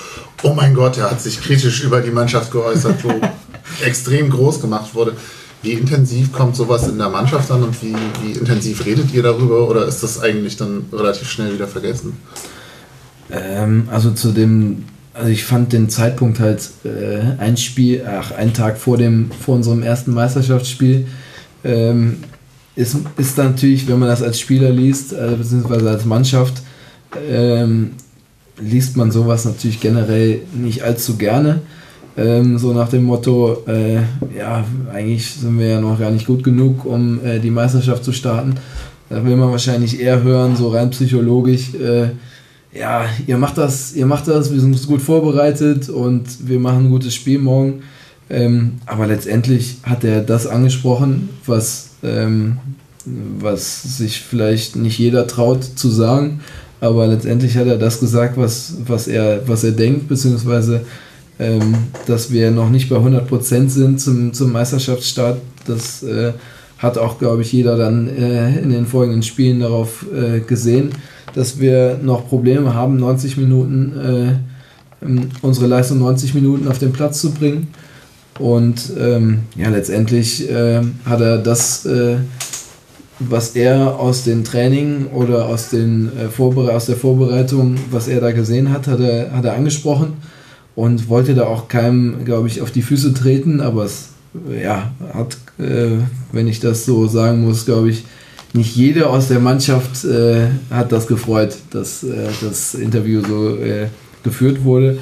oh 0.42 0.52
mein 0.52 0.74
Gott, 0.74 0.98
er 0.98 1.10
hat 1.10 1.22
sich 1.22 1.40
kritisch 1.40 1.82
über 1.82 2.00
die 2.00 2.10
Mannschaft 2.10 2.50
geäußert, 2.52 3.00
so 3.00 3.08
extrem 3.84 4.28
groß 4.28 4.60
gemacht 4.60 4.94
wurde. 4.94 5.16
Wie 5.62 5.72
intensiv 5.72 6.32
kommt 6.32 6.56
sowas 6.56 6.88
in 6.88 6.98
der 6.98 7.08
Mannschaft 7.08 7.50
an 7.50 7.62
und 7.62 7.82
wie, 7.82 7.94
wie 8.22 8.32
intensiv 8.32 8.84
redet 8.84 9.14
ihr 9.14 9.22
darüber 9.22 9.68
oder 9.68 9.86
ist 9.86 10.02
das 10.02 10.20
eigentlich 10.20 10.56
dann 10.56 10.86
relativ 10.92 11.30
schnell 11.30 11.54
wieder 11.54 11.68
vergessen? 11.68 12.18
Ähm, 13.32 13.88
also 13.90 14.10
zu 14.10 14.32
dem, 14.32 14.84
also 15.14 15.30
ich 15.30 15.44
fand 15.44 15.72
den 15.72 15.88
Zeitpunkt 15.88 16.38
halt 16.40 16.70
äh, 16.84 17.40
ein 17.40 17.56
Spiel, 17.56 18.04
ach, 18.06 18.32
einen 18.32 18.52
Tag 18.52 18.78
vor 18.78 18.98
dem, 18.98 19.30
vor 19.30 19.56
unserem 19.56 19.82
ersten 19.82 20.12
Meisterschaftsspiel, 20.12 21.06
ähm, 21.64 22.18
ist, 22.76 22.96
ist 23.16 23.38
natürlich, 23.38 23.88
wenn 23.88 23.98
man 23.98 24.08
das 24.08 24.22
als 24.22 24.38
Spieler 24.38 24.70
liest, 24.70 25.12
äh, 25.12 25.34
beziehungsweise 25.36 25.90
als 25.90 26.04
Mannschaft, 26.04 26.62
ähm, 27.30 27.92
liest 28.60 28.96
man 28.96 29.10
sowas 29.10 29.44
natürlich 29.44 29.80
generell 29.80 30.42
nicht 30.54 30.82
allzu 30.82 31.16
gerne. 31.16 31.60
Ähm, 32.16 32.58
so 32.58 32.72
nach 32.74 32.88
dem 32.88 33.04
Motto, 33.04 33.64
äh, 33.66 33.96
ja, 34.36 34.64
eigentlich 34.92 35.30
sind 35.32 35.58
wir 35.58 35.66
ja 35.66 35.80
noch 35.80 35.98
gar 35.98 36.10
nicht 36.10 36.26
gut 36.26 36.44
genug, 36.44 36.84
um 36.84 37.24
äh, 37.24 37.38
die 37.38 37.50
Meisterschaft 37.50 38.04
zu 38.04 38.12
starten. 38.12 38.56
Da 39.08 39.24
will 39.24 39.36
man 39.36 39.50
wahrscheinlich 39.50 40.00
eher 40.00 40.22
hören, 40.22 40.56
so 40.56 40.68
rein 40.68 40.90
psychologisch, 40.90 41.74
äh, 41.74 42.10
ja, 42.72 43.06
ihr 43.26 43.36
macht 43.36 43.58
das, 43.58 43.94
ihr 43.94 44.06
macht 44.06 44.28
das, 44.28 44.52
wir 44.52 44.60
sind 44.60 44.86
gut 44.86 45.02
vorbereitet 45.02 45.88
und 45.88 46.48
wir 46.48 46.58
machen 46.58 46.86
ein 46.86 46.90
gutes 46.90 47.14
Spiel 47.14 47.38
morgen. 47.38 47.82
Ähm, 48.30 48.74
aber 48.86 49.06
letztendlich 49.06 49.78
hat 49.82 50.04
er 50.04 50.22
das 50.22 50.46
angesprochen, 50.46 51.28
was, 51.44 51.90
ähm, 52.02 52.56
was 53.04 53.98
sich 53.98 54.20
vielleicht 54.20 54.76
nicht 54.76 54.98
jeder 54.98 55.26
traut 55.26 55.64
zu 55.64 55.90
sagen. 55.90 56.40
Aber 56.80 57.06
letztendlich 57.06 57.56
hat 57.56 57.66
er 57.66 57.78
das 57.78 58.00
gesagt, 58.00 58.36
was, 58.36 58.74
was, 58.86 59.06
er, 59.06 59.46
was 59.46 59.64
er 59.64 59.72
denkt, 59.72 60.08
beziehungsweise 60.08 60.80
ähm, 61.38 61.74
dass 62.06 62.30
wir 62.30 62.50
noch 62.50 62.70
nicht 62.70 62.88
bei 62.88 62.96
100% 62.96 63.68
sind 63.68 64.00
zum, 64.00 64.32
zum 64.32 64.52
Meisterschaftsstart. 64.52 65.40
Das 65.66 66.02
äh, 66.02 66.32
hat 66.78 66.98
auch, 66.98 67.18
glaube 67.18 67.42
ich, 67.42 67.52
jeder 67.52 67.76
dann 67.76 68.08
äh, 68.08 68.58
in 68.58 68.70
den 68.70 68.86
folgenden 68.86 69.22
Spielen 69.22 69.60
darauf 69.60 70.06
äh, 70.12 70.40
gesehen, 70.40 70.90
dass 71.34 71.60
wir 71.60 71.98
noch 72.02 72.28
Probleme 72.28 72.74
haben, 72.74 72.96
90 72.96 73.36
Minuten, 73.36 74.38
äh, 75.02 75.06
unsere 75.42 75.66
Leistung 75.66 75.98
90 75.98 76.34
Minuten 76.34 76.68
auf 76.68 76.78
den 76.78 76.92
Platz 76.92 77.20
zu 77.20 77.32
bringen. 77.32 77.68
Und 78.38 78.92
ähm, 78.98 79.40
ja, 79.56 79.68
letztendlich 79.68 80.48
äh, 80.50 80.80
hat 81.04 81.20
er 81.20 81.38
das, 81.38 81.84
äh, 81.84 82.16
was 83.18 83.50
er 83.50 83.98
aus 83.98 84.24
den 84.24 84.44
Trainingen 84.44 85.06
oder 85.08 85.46
aus, 85.46 85.68
den, 85.70 86.10
äh, 86.16 86.28
Vorbere 86.28 86.74
aus 86.74 86.86
der 86.86 86.96
Vorbereitung, 86.96 87.76
was 87.90 88.08
er 88.08 88.20
da 88.20 88.32
gesehen 88.32 88.70
hat, 88.72 88.86
hat 88.86 89.00
er, 89.00 89.32
hat 89.32 89.44
er 89.44 89.54
angesprochen 89.54 90.14
und 90.74 91.08
wollte 91.08 91.34
da 91.34 91.44
auch 91.44 91.68
keinem, 91.68 92.24
glaube 92.24 92.48
ich, 92.48 92.62
auf 92.62 92.70
die 92.70 92.82
Füße 92.82 93.12
treten, 93.12 93.60
aber 93.60 93.84
es 93.84 94.08
ja, 94.62 94.92
hat, 95.12 95.36
äh, 95.58 95.98
wenn 96.32 96.48
ich 96.48 96.60
das 96.60 96.86
so 96.86 97.06
sagen 97.06 97.42
muss, 97.42 97.66
glaube 97.66 97.90
ich, 97.90 98.04
nicht 98.54 98.76
jeder 98.76 99.10
aus 99.10 99.28
der 99.28 99.40
Mannschaft 99.40 100.04
äh, 100.04 100.48
hat 100.70 100.92
das 100.92 101.06
gefreut, 101.06 101.56
dass 101.70 102.02
äh, 102.04 102.28
das 102.42 102.74
Interview 102.74 103.22
so 103.26 103.56
äh, 103.56 103.88
geführt 104.22 104.64
wurde. 104.64 104.98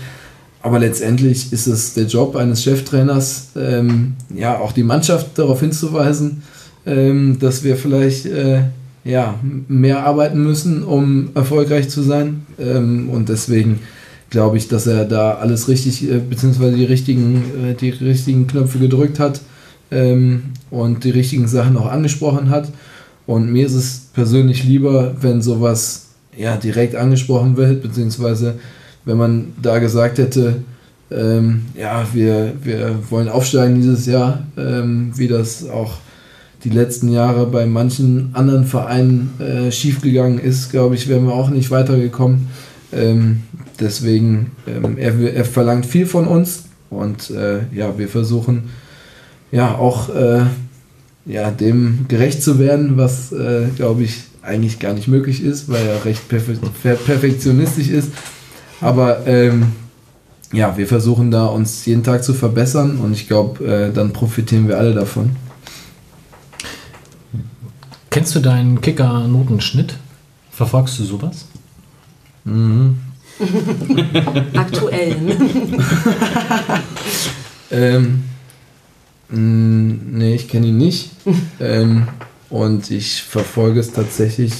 Aber 0.62 0.78
letztendlich 0.78 1.52
ist 1.52 1.66
es 1.66 1.94
der 1.94 2.04
Job 2.04 2.36
eines 2.36 2.62
Cheftrainers, 2.62 3.48
ähm, 3.56 4.14
ja, 4.34 4.58
auch 4.58 4.72
die 4.72 4.82
Mannschaft 4.82 5.38
darauf 5.38 5.60
hinzuweisen, 5.60 6.42
ähm, 6.86 7.38
dass 7.38 7.64
wir 7.64 7.76
vielleicht 7.76 8.26
äh, 8.26 8.62
ja, 9.04 9.38
mehr 9.68 10.04
arbeiten 10.04 10.42
müssen, 10.42 10.82
um 10.82 11.30
erfolgreich 11.34 11.88
zu 11.88 12.02
sein. 12.02 12.46
Ähm, 12.58 13.08
und 13.08 13.30
deswegen 13.30 13.80
glaube 14.28 14.58
ich, 14.58 14.68
dass 14.68 14.86
er 14.86 15.06
da 15.06 15.34
alles 15.34 15.68
richtig, 15.68 16.08
äh, 16.08 16.18
beziehungsweise 16.18 16.76
die 16.76 16.84
richtigen, 16.84 17.42
äh, 17.64 17.74
die 17.74 17.90
richtigen 17.90 18.46
Knöpfe 18.46 18.78
gedrückt 18.78 19.18
hat 19.18 19.40
ähm, 19.90 20.42
und 20.70 21.04
die 21.04 21.10
richtigen 21.10 21.48
Sachen 21.48 21.76
auch 21.76 21.90
angesprochen 21.90 22.50
hat. 22.50 22.68
Und 23.30 23.52
mir 23.52 23.64
ist 23.64 23.74
es 23.74 24.08
persönlich 24.12 24.64
lieber, 24.64 25.14
wenn 25.20 25.40
sowas 25.40 26.06
ja, 26.36 26.56
direkt 26.56 26.96
angesprochen 26.96 27.56
wird, 27.56 27.80
beziehungsweise 27.80 28.58
wenn 29.04 29.18
man 29.18 29.52
da 29.62 29.78
gesagt 29.78 30.18
hätte, 30.18 30.56
ähm, 31.12 31.66
ja, 31.78 32.04
wir, 32.12 32.54
wir 32.60 32.98
wollen 33.08 33.28
aufsteigen 33.28 33.76
dieses 33.76 34.06
Jahr, 34.06 34.42
ähm, 34.56 35.12
wie 35.14 35.28
das 35.28 35.68
auch 35.68 35.98
die 36.64 36.70
letzten 36.70 37.08
Jahre 37.08 37.46
bei 37.46 37.66
manchen 37.66 38.30
anderen 38.32 38.64
Vereinen 38.64 39.30
äh, 39.38 39.70
schiefgegangen 39.70 40.40
ist, 40.40 40.72
glaube 40.72 40.96
ich, 40.96 41.06
wären 41.06 41.26
wir 41.26 41.32
auch 41.32 41.50
nicht 41.50 41.70
weitergekommen. 41.70 42.48
Ähm, 42.92 43.44
deswegen, 43.78 44.50
ähm, 44.66 44.98
er, 44.98 45.16
er 45.34 45.44
verlangt 45.44 45.86
viel 45.86 46.06
von 46.06 46.26
uns 46.26 46.64
und 46.90 47.30
äh, 47.30 47.60
ja, 47.72 47.96
wir 47.96 48.08
versuchen 48.08 48.70
ja 49.52 49.76
auch 49.76 50.08
äh, 50.08 50.46
ja, 51.26 51.50
dem 51.50 52.06
gerecht 52.08 52.42
zu 52.42 52.58
werden, 52.58 52.96
was 52.96 53.32
äh, 53.32 53.68
glaube 53.76 54.04
ich 54.04 54.22
eigentlich 54.42 54.78
gar 54.78 54.94
nicht 54.94 55.08
möglich 55.08 55.42
ist, 55.42 55.68
weil 55.68 55.86
er 55.86 56.04
recht 56.04 56.28
perfe 56.28 56.54
perfektionistisch 56.54 57.88
ist. 57.88 58.12
Aber 58.80 59.26
ähm, 59.26 59.72
ja, 60.52 60.76
wir 60.76 60.86
versuchen 60.86 61.30
da 61.30 61.46
uns 61.46 61.84
jeden 61.86 62.02
Tag 62.02 62.24
zu 62.24 62.34
verbessern 62.34 62.98
und 62.98 63.12
ich 63.12 63.28
glaube, 63.28 63.64
äh, 63.64 63.92
dann 63.92 64.12
profitieren 64.12 64.66
wir 64.66 64.78
alle 64.78 64.94
davon. 64.94 65.36
Kennst 68.08 68.34
du 68.34 68.40
deinen 68.40 68.80
Kicker-Notenschnitt? 68.80 69.94
Verfolgst 70.50 70.98
du 70.98 71.04
sowas? 71.04 71.46
Mhm. 72.44 72.98
Aktuell. 74.54 75.16
ähm, 77.70 78.24
mh, 79.30 79.94
nee, 80.12 80.34
ich 80.34 80.48
kenne 80.48 80.68
ihn 80.68 80.78
nicht. 80.78 81.10
ähm, 81.60 82.08
und 82.48 82.90
ich 82.90 83.22
verfolge 83.22 83.80
es 83.80 83.92
tatsächlich 83.92 84.52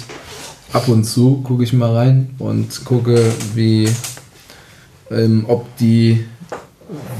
ab 0.73 0.89
und 0.89 1.05
zu, 1.05 1.43
gucke 1.43 1.65
ich 1.65 1.73
mal 1.73 1.95
rein 1.95 2.31
und 2.39 2.85
gucke, 2.85 3.21
wie, 3.55 3.89
ähm, 5.11 5.45
ob 5.49 5.77
die 5.79 6.25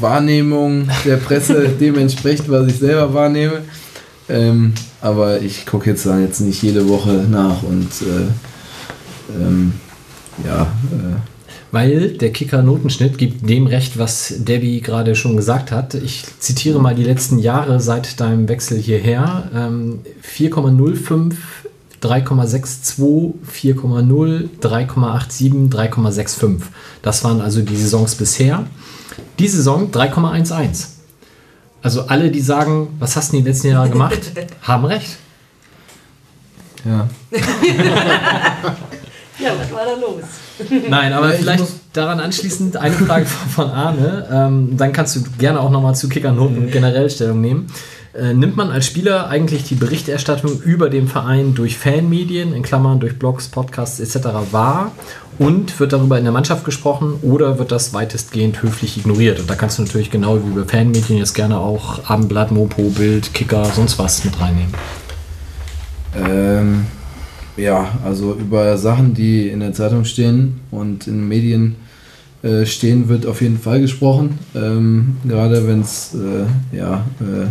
Wahrnehmung 0.01 0.89
der 1.05 1.17
Presse 1.17 1.69
dem 1.81 1.99
entspricht, 1.99 2.49
was 2.49 2.69
ich 2.69 2.79
selber 2.79 3.13
wahrnehme. 3.13 3.63
Ähm, 4.29 4.75
aber 5.01 5.41
ich 5.41 5.67
gucke 5.67 5.91
jetzt 5.91 6.07
da 6.07 6.19
jetzt 6.19 6.41
nicht 6.41 6.63
jede 6.63 6.89
Woche 6.89 7.27
nach 7.29 7.63
und 7.63 7.91
äh, 8.03 9.43
ähm, 9.43 9.73
ja. 10.45 10.63
Äh, 10.63 11.30
Weil 11.73 12.11
der 12.15 12.33
Kicker-Notenschnitt 12.33 13.17
gibt 13.17 13.49
dem 13.49 13.67
recht, 13.67 13.97
was 13.97 14.35
Debbie 14.39 14.81
gerade 14.81 15.15
schon 15.15 15.37
gesagt 15.37 15.71
hat. 15.71 15.95
Ich 15.95 16.25
zitiere 16.41 16.81
mal 16.81 16.97
die 16.97 17.05
letzten 17.05 17.39
Jahre 17.39 17.81
seit 17.81 18.19
deinem 18.19 18.49
Wechsel 18.49 18.79
hierher. 18.79 19.49
Ähm, 19.55 20.01
4,05, 20.25 21.35
3,62, 22.03 23.35
4,0, 23.47 24.49
3,87, 24.61 25.71
3,65. 25.71 26.63
Das 27.03 27.23
waren 27.23 27.41
also 27.41 27.63
die 27.63 27.77
Saisons 27.77 28.17
bisher. 28.17 28.67
Die 29.39 29.49
Saison 29.49 29.93
3,11. 29.93 30.87
Also 31.83 32.03
alle, 32.03 32.31
die 32.31 32.41
sagen, 32.41 32.89
was 32.99 33.17
hast 33.17 33.33
du 33.33 33.37
in 33.37 33.45
den 33.45 33.53
letzten 33.53 33.69
Jahren 33.69 33.91
gemacht, 33.91 34.33
haben 34.63 34.85
recht. 34.87 35.19
ja. 36.85 37.09
ja, 39.43 39.53
was 39.59 39.73
war 39.73 39.85
da 39.85 40.01
los? 40.01 40.23
Nein, 40.89 41.13
aber 41.13 41.31
vielleicht 41.31 41.65
daran 41.93 42.21
anschließend 42.21 42.77
eine 42.77 42.95
Frage 42.95 43.27
von 43.27 43.71
Arne. 43.71 44.29
Ähm, 44.31 44.77
dann 44.77 44.93
kannst 44.93 45.17
du 45.17 45.23
gerne 45.39 45.61
auch 45.61 45.71
nochmal 45.71 45.95
zu 45.95 46.09
Kickernoten 46.09 46.71
generell 46.71 47.11
Stellung 47.11 47.41
nehmen. 47.41 47.67
Äh, 48.13 48.35
nimmt 48.35 48.57
man 48.57 48.71
als 48.71 48.87
Spieler 48.87 49.29
eigentlich 49.29 49.65
die 49.65 49.77
Berichterstattung 49.77 50.61
über 50.63 50.91
den 50.91 51.07
Verein 51.07 51.55
durch 51.55 51.79
Fanmedien, 51.79 52.53
in 52.53 52.63
Klammern 52.63 52.99
durch 52.99 53.19
Blogs, 53.19 53.49
Podcasts 53.49 54.01
etc. 54.01 54.27
wahr 54.51 54.91
und 55.39 55.79
wird 55.79 55.93
darüber 55.93 56.19
in 56.19 56.25
der 56.25 56.33
Mannschaft 56.33 56.65
gesprochen 56.65 57.21
oder 57.23 57.61
wird 57.61 57.71
das 57.71 57.95
weitestgehend 57.95 58.63
höflich 58.63 58.99
ignoriert? 58.99 59.39
Und 59.39 59.49
da 59.49 59.55
kannst 59.55 59.79
du 59.79 59.83
natürlich 59.83 60.11
genau 60.11 60.43
wie 60.43 60.49
über 60.49 60.65
Fanmedien 60.65 61.19
jetzt 61.19 61.35
gerne 61.35 61.59
auch 61.59 62.11
Abendblatt, 62.11 62.51
Mopo, 62.51 62.91
Bild, 62.91 63.33
Kicker, 63.33 63.65
sonst 63.65 63.97
was 63.99 64.25
mit 64.25 64.41
reinnehmen. 64.41 64.75
Ähm, 66.17 66.87
ja, 67.61 67.99
also 68.05 68.35
über 68.35 68.77
Sachen, 68.79 69.15
die 69.15 69.49
in 69.49 69.61
der 69.61 69.73
Zeitung 69.73 70.05
stehen 70.05 70.61
und 70.71 71.07
in 71.07 71.29
Medien 71.29 71.77
äh, 72.43 72.65
stehen, 72.65 73.09
wird 73.09 73.27
auf 73.27 73.43
jeden 73.43 73.59
Fall 73.59 73.81
gesprochen. 73.81 74.39
Ähm, 74.55 75.17
gerade 75.27 75.67
wenn 75.67 75.81
es 75.83 76.15
äh, 76.15 76.77
ja, 76.77 77.05
äh, 77.21 77.47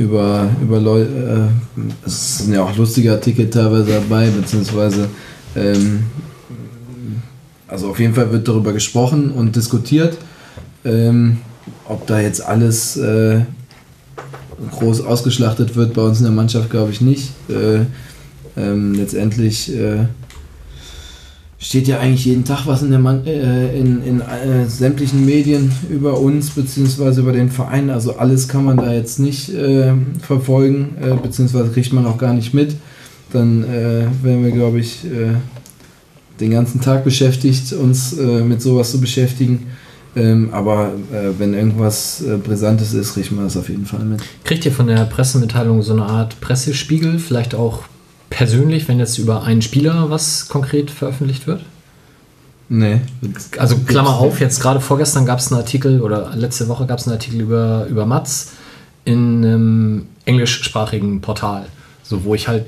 über, 0.00 0.48
über 0.62 0.80
Leute, 0.80 1.50
äh, 1.76 1.80
es 2.06 2.38
sind 2.38 2.54
ja 2.54 2.62
auch 2.62 2.76
lustige 2.76 3.12
Artikel 3.12 3.50
teilweise 3.50 3.92
dabei, 3.92 4.28
beziehungsweise 4.30 5.08
ähm, 5.56 6.04
also 7.66 7.88
auf 7.88 7.98
jeden 7.98 8.14
Fall 8.14 8.30
wird 8.32 8.46
darüber 8.46 8.72
gesprochen 8.72 9.32
und 9.32 9.56
diskutiert. 9.56 10.18
Ähm, 10.84 11.38
ob 11.88 12.06
da 12.06 12.20
jetzt 12.20 12.44
alles 12.44 12.96
äh, 12.96 13.40
groß 14.72 15.00
ausgeschlachtet 15.00 15.74
wird 15.74 15.94
bei 15.94 16.02
uns 16.02 16.18
in 16.18 16.24
der 16.24 16.32
Mannschaft, 16.32 16.70
glaube 16.70 16.92
ich 16.92 17.00
nicht. 17.00 17.30
Äh, 18.56 18.60
ähm, 18.60 18.94
letztendlich 18.94 19.74
äh, 19.74 20.06
steht 21.58 21.86
ja 21.86 22.00
eigentlich 22.00 22.24
jeden 22.24 22.44
Tag 22.44 22.66
was 22.66 22.82
in, 22.82 22.90
der 22.90 22.98
Man 22.98 23.26
äh, 23.26 23.76
in, 23.76 24.02
in 24.04 24.20
äh, 24.20 24.66
sämtlichen 24.66 25.24
Medien 25.24 25.72
über 25.88 26.18
uns 26.18 26.50
beziehungsweise 26.50 27.20
über 27.20 27.32
den 27.32 27.50
Verein. 27.50 27.90
Also 27.90 28.16
alles 28.16 28.48
kann 28.48 28.64
man 28.64 28.76
da 28.76 28.92
jetzt 28.92 29.20
nicht 29.20 29.48
äh, 29.50 29.92
verfolgen, 30.20 30.96
äh, 31.00 31.14
beziehungsweise 31.14 31.70
kriegt 31.70 31.92
man 31.92 32.06
auch 32.06 32.18
gar 32.18 32.34
nicht 32.34 32.52
mit. 32.52 32.76
Dann 33.32 33.64
äh, 33.64 34.06
wären 34.22 34.44
wir, 34.44 34.50
glaube 34.50 34.80
ich, 34.80 35.04
äh, 35.04 35.34
den 36.40 36.50
ganzen 36.50 36.80
Tag 36.80 37.04
beschäftigt, 37.04 37.72
uns 37.72 38.16
mit 38.16 38.60
sowas 38.60 38.90
zu 38.90 39.00
beschäftigen. 39.00 39.66
Ähm, 40.16 40.48
aber 40.50 40.92
wenn 41.38 41.54
irgendwas 41.54 42.24
Brisantes 42.42 42.94
ist, 42.94 43.14
kriegt 43.14 43.30
man 43.30 43.44
das 43.44 43.56
auf 43.56 43.68
jeden 43.68 43.86
Fall 43.86 44.04
mit. 44.04 44.22
Kriegt 44.42 44.64
ihr 44.64 44.72
von 44.72 44.88
der 44.88 45.04
Pressemitteilung 45.04 45.82
so 45.82 45.92
eine 45.92 46.04
Art 46.04 46.40
Pressespiegel, 46.40 47.20
vielleicht 47.20 47.54
auch 47.54 47.84
persönlich, 48.32 48.88
wenn 48.88 48.98
jetzt 48.98 49.18
über 49.18 49.44
einen 49.44 49.60
Spieler 49.60 50.08
was 50.08 50.48
konkret 50.48 50.90
veröffentlicht 50.90 51.46
wird? 51.46 51.62
Nee. 52.70 53.02
Also 53.58 53.76
Klammer 53.76 54.16
auf, 54.16 54.40
jetzt 54.40 54.60
gerade 54.60 54.80
vorgestern 54.80 55.26
gab 55.26 55.38
es 55.38 55.52
einen 55.52 55.60
Artikel 55.60 56.00
oder 56.00 56.34
letzte 56.34 56.66
Woche 56.68 56.86
gab 56.86 56.98
es 56.98 57.06
einen 57.06 57.12
Artikel 57.12 57.42
über, 57.42 57.86
über 57.90 58.06
Mats 58.06 58.52
in 59.04 59.44
einem 59.44 60.06
englischsprachigen 60.24 61.20
Portal. 61.20 61.66
So, 62.02 62.24
wo 62.24 62.34
ich 62.34 62.48
halt 62.48 62.64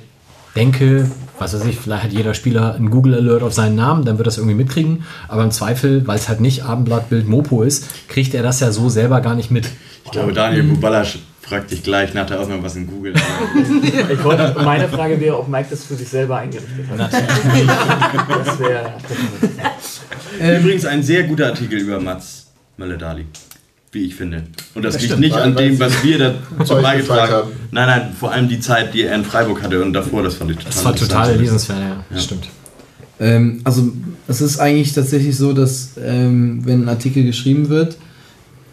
denke, 0.55 1.11
was 1.39 1.55
weiß 1.55 1.65
ich, 1.65 1.77
vielleicht 1.77 2.05
hat 2.05 2.12
jeder 2.12 2.35
Spieler 2.35 2.74
einen 2.74 2.91
Google 2.91 3.15
Alert 3.15 3.43
auf 3.43 3.55
seinen 3.55 3.77
Namen, 3.77 4.05
dann 4.05 4.19
wird 4.19 4.27
das 4.27 4.36
irgendwie 4.36 4.57
mitkriegen. 4.57 5.05
Aber 5.28 5.43
im 5.43 5.51
Zweifel, 5.51 6.07
weil 6.07 6.19
es 6.19 6.28
halt 6.28 6.43
nicht 6.43 6.65
Abendblatt 6.65 7.09
Bild 7.09 7.27
Mopo 7.27 7.62
ist, 7.62 7.86
kriegt 8.09 8.35
er 8.35 8.43
das 8.43 8.61
ja 8.61 8.70
so 8.70 8.91
selber 8.91 9.23
gar 9.23 9.35
nicht 9.35 9.51
mit. 9.51 9.70
Ich 10.05 10.11
glaube, 10.11 10.35
Daniel 10.35 10.65
Bubalasch 10.65 11.20
fragt 11.46 11.70
dich 11.70 11.82
gleich 11.82 12.14
nach 12.14 12.26
der 12.26 12.40
Aufnahme, 12.40 12.62
was 12.62 12.76
in 12.76 12.86
Google 12.86 13.14
ich 14.12 14.24
wollte, 14.24 14.54
Meine 14.64 14.88
Frage 14.88 15.20
wäre, 15.20 15.38
ob 15.38 15.48
Mike 15.48 15.68
das 15.70 15.84
für 15.84 15.94
sich 15.94 16.08
selber 16.08 16.38
eingerichtet 16.38 16.88
hat. 16.90 17.12
das 17.12 18.58
wäre. 18.58 18.94
Ähm, 20.40 20.62
Übrigens 20.62 20.86
ein 20.86 21.02
sehr 21.02 21.24
guter 21.24 21.46
Artikel 21.46 21.78
über 21.78 22.00
Mats 22.00 22.46
Mölle-Dali, 22.76 23.26
wie 23.92 24.06
ich 24.06 24.14
finde. 24.14 24.44
Und 24.74 24.84
das, 24.84 24.94
das 24.94 25.02
liegt 25.02 25.12
stimmt, 25.12 25.20
nicht 25.20 25.36
an 25.36 25.54
dem, 25.54 25.78
was 25.78 26.02
wir 26.02 26.18
dazu 26.58 26.74
beigetragen 26.82 27.32
haben. 27.32 27.52
Nein, 27.70 27.86
nein, 27.86 28.12
vor 28.18 28.32
allem 28.32 28.48
die 28.48 28.60
Zeit, 28.60 28.94
die 28.94 29.02
er 29.02 29.14
in 29.14 29.24
Freiburg 29.24 29.62
hatte 29.62 29.82
und 29.82 29.92
davor, 29.92 30.22
das 30.22 30.34
fand 30.34 30.50
ich 30.50 30.56
total 30.56 30.72
Das 30.72 30.84
war 30.84 30.96
total 30.96 31.36
lesenswert, 31.36 31.78
ja. 31.78 32.04
ja. 32.10 32.20
Stimmt. 32.20 32.48
Ähm, 33.20 33.60
also, 33.64 33.92
es 34.26 34.40
ist 34.40 34.58
eigentlich 34.58 34.92
tatsächlich 34.92 35.36
so, 35.36 35.52
dass, 35.52 35.92
ähm, 36.02 36.62
wenn 36.64 36.84
ein 36.84 36.88
Artikel 36.88 37.22
geschrieben 37.24 37.68
wird, 37.68 37.96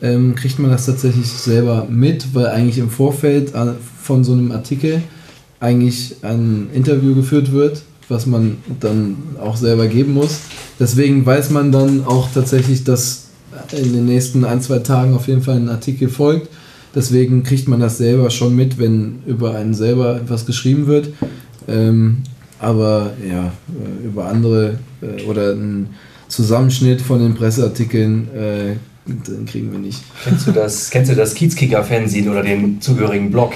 ähm, 0.02 0.36
kriegt 0.36 0.60
man 0.60 0.72
das 0.72 0.86
tatsächlich 0.86 1.28
selber 1.28 1.88
mit, 1.90 2.34
weil 2.34 2.48
eigentlich 2.48 2.80
im 2.80 2.90
Vorfeld 2.90 3.54
äh, 3.54 3.74
von 4.02 4.24
so 4.24 4.34
einem 4.34 4.52
Artikel 4.52 5.02
eigentlich 5.60 6.16
ein 6.24 6.70
Interview 6.74 7.14
geführt 7.14 7.52
wird, 7.52 7.84
was 8.10 8.26
man 8.26 8.58
dann 8.80 9.16
auch 9.40 9.56
selber 9.56 9.88
geben 9.88 10.14
muss. 10.14 10.40
Deswegen 10.80 11.26
weiß 11.26 11.52
man 11.52 11.72
dann 11.72 12.04
auch 12.06 12.30
tatsächlich, 12.34 12.84
dass 12.84 13.28
in 13.72 13.94
den 13.94 14.06
nächsten 14.06 14.44
ein, 14.44 14.62
zwei 14.62 14.80
Tagen 14.80 15.14
auf 15.14 15.28
jeden 15.28 15.44
Fall 15.44 15.58
ein 15.58 15.70
Artikel 15.70 16.10
folgt. 16.10 16.50
Deswegen 16.96 17.44
kriegt 17.44 17.68
man 17.68 17.80
das 17.80 17.98
selber 17.98 18.30
schon 18.30 18.56
mit, 18.56 18.78
wenn 18.80 19.20
über 19.26 19.56
einen 19.56 19.74
selber 19.74 20.18
etwas 20.18 20.46
geschrieben 20.46 20.88
wird. 20.88 21.10
Ähm, 21.68 22.18
aber 22.60 23.12
ja, 23.28 23.48
äh, 23.48 24.06
über 24.06 24.28
andere 24.28 24.80
äh, 25.02 25.24
oder 25.24 25.54
ein 25.54 25.90
Zusammenschnitt 26.28 27.02
von 27.02 27.20
den 27.20 27.34
Presseartikeln 27.36 28.28
äh, 28.36 28.76
den 29.06 29.46
kriegen 29.46 29.72
wir 29.72 29.80
nicht. 29.80 30.04
Kennst 30.24 30.48
du 30.48 30.52
das, 30.52 30.90
kennst 30.90 31.12
du 31.12 31.16
das 31.16 31.34
Kiezkicker-Fanzine 31.34 32.30
oder 32.30 32.44
den 32.44 32.82
zugehörigen 32.82 33.32
Blog? 33.32 33.54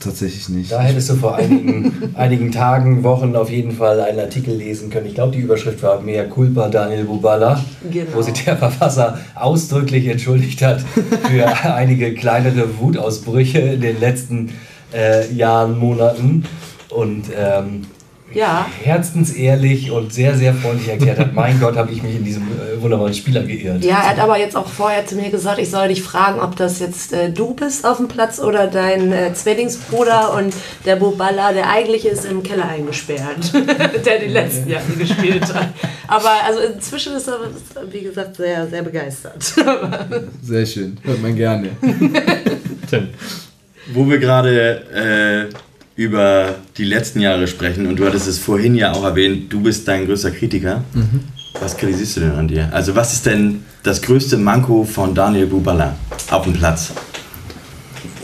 Tatsächlich 0.00 0.48
nicht. 0.50 0.70
Da 0.70 0.82
hättest 0.82 1.10
du 1.10 1.14
vor 1.14 1.34
einigen, 1.36 2.14
einigen 2.14 2.52
Tagen, 2.52 3.02
Wochen 3.02 3.34
auf 3.34 3.50
jeden 3.50 3.72
Fall 3.72 4.00
einen 4.00 4.20
Artikel 4.20 4.54
lesen 4.54 4.90
können. 4.90 5.06
Ich 5.06 5.14
glaube, 5.14 5.32
die 5.32 5.40
Überschrift 5.40 5.82
war 5.82 6.00
Mea 6.00 6.24
culpa 6.24 6.68
Daniel 6.68 7.04
Bubala, 7.04 7.64
genau. 7.90 8.06
wo 8.14 8.22
sich 8.22 8.44
der 8.44 8.56
Verfasser 8.56 9.18
ausdrücklich 9.34 10.06
entschuldigt 10.06 10.62
hat 10.62 10.82
für 10.82 11.46
einige 11.74 12.14
kleinere 12.14 12.78
Wutausbrüche 12.78 13.58
in 13.58 13.80
den 13.80 13.98
letzten 13.98 14.52
äh, 14.94 15.32
Jahren, 15.32 15.78
Monaten. 15.78 16.44
Und 16.90 17.24
ähm, 17.36 17.82
ja. 18.36 18.66
herzensehrlich 18.82 19.90
und 19.90 20.12
sehr, 20.12 20.36
sehr 20.36 20.54
freundlich 20.54 20.88
erklärt 20.88 21.18
hat, 21.18 21.34
mein 21.34 21.58
Gott, 21.58 21.76
habe 21.76 21.90
ich 21.92 22.02
mich 22.02 22.16
in 22.16 22.24
diesem 22.24 22.44
äh, 22.44 22.80
wunderbaren 22.80 23.14
Spieler 23.14 23.42
geirrt. 23.42 23.84
Ja, 23.84 24.02
er 24.02 24.10
hat 24.10 24.18
aber 24.18 24.38
jetzt 24.38 24.56
auch 24.56 24.68
vorher 24.68 25.06
zu 25.06 25.16
mir 25.16 25.30
gesagt, 25.30 25.58
ich 25.58 25.70
soll 25.70 25.88
dich 25.88 26.02
fragen, 26.02 26.40
ob 26.40 26.56
das 26.56 26.78
jetzt 26.78 27.12
äh, 27.12 27.30
du 27.30 27.54
bist 27.54 27.86
auf 27.86 27.96
dem 27.96 28.08
Platz 28.08 28.38
oder 28.38 28.66
dein 28.66 29.12
äh, 29.12 29.32
Zwillingsbruder 29.32 30.34
und 30.34 30.54
der 30.84 30.96
Boballa, 30.96 31.52
der 31.52 31.70
eigentlich 31.70 32.06
ist 32.06 32.24
im 32.24 32.42
Keller 32.42 32.68
eingesperrt, 32.68 33.52
der 34.04 34.18
die 34.18 34.28
letzten 34.28 34.68
Jahre 34.68 34.92
gespielt 34.98 35.52
hat. 35.54 35.68
Aber 36.08 36.30
also 36.46 36.60
inzwischen 36.60 37.14
ist 37.16 37.28
er, 37.28 37.38
wie 37.90 38.02
gesagt, 38.02 38.36
sehr, 38.36 38.66
sehr 38.68 38.82
begeistert. 38.82 39.42
sehr 40.42 40.66
schön, 40.66 40.98
hört 41.02 41.22
man 41.22 41.34
gerne. 41.34 41.70
Tim. 42.90 43.08
Wo 43.92 44.08
wir 44.08 44.18
gerade 44.18 45.48
äh, 45.50 45.54
über 45.96 46.56
die 46.76 46.84
letzten 46.84 47.20
Jahre 47.20 47.46
sprechen 47.46 47.86
und 47.86 47.96
du 47.98 48.06
hattest 48.06 48.28
es 48.28 48.38
vorhin 48.38 48.74
ja 48.74 48.92
auch 48.92 49.02
erwähnt, 49.02 49.50
du 49.50 49.62
bist 49.62 49.88
dein 49.88 50.06
größter 50.06 50.30
Kritiker. 50.30 50.84
Mhm. 50.92 51.20
Was 51.58 51.74
kritisierst 51.76 52.18
du 52.18 52.20
denn 52.20 52.32
an 52.32 52.48
dir? 52.48 52.68
Also 52.70 52.94
was 52.94 53.14
ist 53.14 53.24
denn 53.24 53.64
das 53.82 54.02
größte 54.02 54.36
Manko 54.36 54.84
von 54.84 55.14
Daniel 55.14 55.46
Bubala 55.46 55.96
auf 56.30 56.44
dem 56.44 56.52
Platz? 56.52 56.92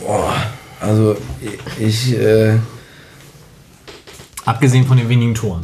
Boah, 0.01 0.35
also 0.79 1.17
ich... 1.79 2.13
Äh 2.13 2.57
Abgesehen 4.45 4.85
von 4.85 4.97
den 4.97 5.07
wenigen 5.07 5.33
Toren. 5.33 5.63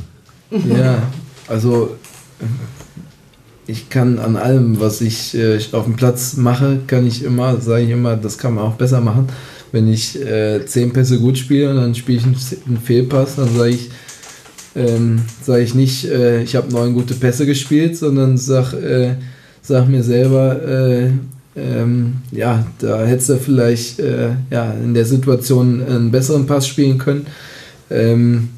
Ja, 0.51 1.03
also 1.49 1.97
ich 3.67 3.89
kann 3.89 4.19
an 4.19 4.37
allem, 4.37 4.79
was 4.79 5.01
ich 5.01 5.35
äh, 5.35 5.59
auf 5.73 5.83
dem 5.83 5.97
Platz 5.97 6.37
mache, 6.37 6.79
kann 6.87 7.05
ich 7.05 7.23
immer, 7.23 7.59
sage 7.59 7.83
ich 7.83 7.89
immer, 7.89 8.15
das 8.15 8.37
kann 8.37 8.55
man 8.55 8.63
auch 8.63 8.75
besser 8.75 9.01
machen 9.01 9.27
wenn 9.71 9.91
ich 9.91 10.19
äh, 10.19 10.65
zehn 10.65 10.91
Pässe 10.91 11.19
gut 11.19 11.37
spiele 11.37 11.69
und 11.69 11.77
dann 11.77 11.95
spiele 11.95 12.19
ich 12.19 12.25
einen, 12.25 12.77
Fehlpass, 12.77 13.35
dann 13.35 13.55
sage 13.55 13.71
ich, 13.71 13.89
ähm, 14.75 15.21
sage 15.43 15.63
ich 15.63 15.75
nicht, 15.75 16.05
äh, 16.05 16.43
ich 16.43 16.55
habe 16.55 16.71
neun 16.71 16.93
gute 16.93 17.13
Pässe 17.13 17.45
gespielt, 17.45 17.97
sondern 17.97 18.37
sag, 18.37 18.73
äh, 18.73 19.15
sag 19.61 19.87
mir 19.87 20.03
selber, 20.03 20.61
äh, 20.63 21.09
ähm, 21.55 22.17
ja, 22.31 22.65
da 22.79 23.05
hättest 23.05 23.29
du 23.29 23.37
vielleicht 23.37 23.99
äh, 23.99 24.29
ja, 24.49 24.71
in 24.73 24.93
der 24.93 25.05
Situation 25.05 25.83
einen 25.83 26.11
besseren 26.11 26.45
Pass 26.45 26.67
spielen 26.67 26.97
können. 26.97 27.25
Ähm, 27.89 28.49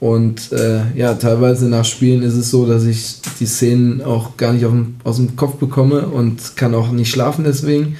und 0.00 0.50
äh, 0.52 0.80
ja, 0.96 1.14
teilweise 1.14 1.68
nach 1.68 1.84
Spielen 1.84 2.22
ist 2.22 2.34
es 2.34 2.50
so, 2.50 2.66
dass 2.66 2.84
ich 2.84 3.16
die 3.38 3.46
Szenen 3.46 4.00
auch 4.00 4.38
gar 4.38 4.54
nicht 4.54 4.64
dem, 4.64 4.96
aus 5.04 5.16
dem 5.16 5.36
Kopf 5.36 5.56
bekomme 5.56 6.06
und 6.06 6.56
kann 6.56 6.74
auch 6.74 6.90
nicht 6.90 7.10
schlafen 7.10 7.44
deswegen. 7.44 7.96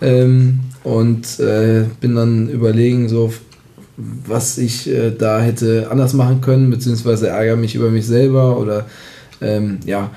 Ähm, 0.00 0.60
und 0.84 1.40
äh, 1.40 1.84
bin 2.00 2.14
dann 2.14 2.48
überlegen, 2.48 3.08
so 3.08 3.32
was 3.96 4.58
ich 4.58 4.88
äh, 4.88 5.10
da 5.10 5.40
hätte 5.40 5.88
anders 5.90 6.14
machen 6.14 6.40
können, 6.40 6.70
beziehungsweise 6.70 7.28
ärgere 7.28 7.56
mich 7.56 7.74
über 7.74 7.90
mich 7.90 8.06
selber 8.06 8.58
oder 8.58 8.86
ähm, 9.40 9.78
ja. 9.84 10.10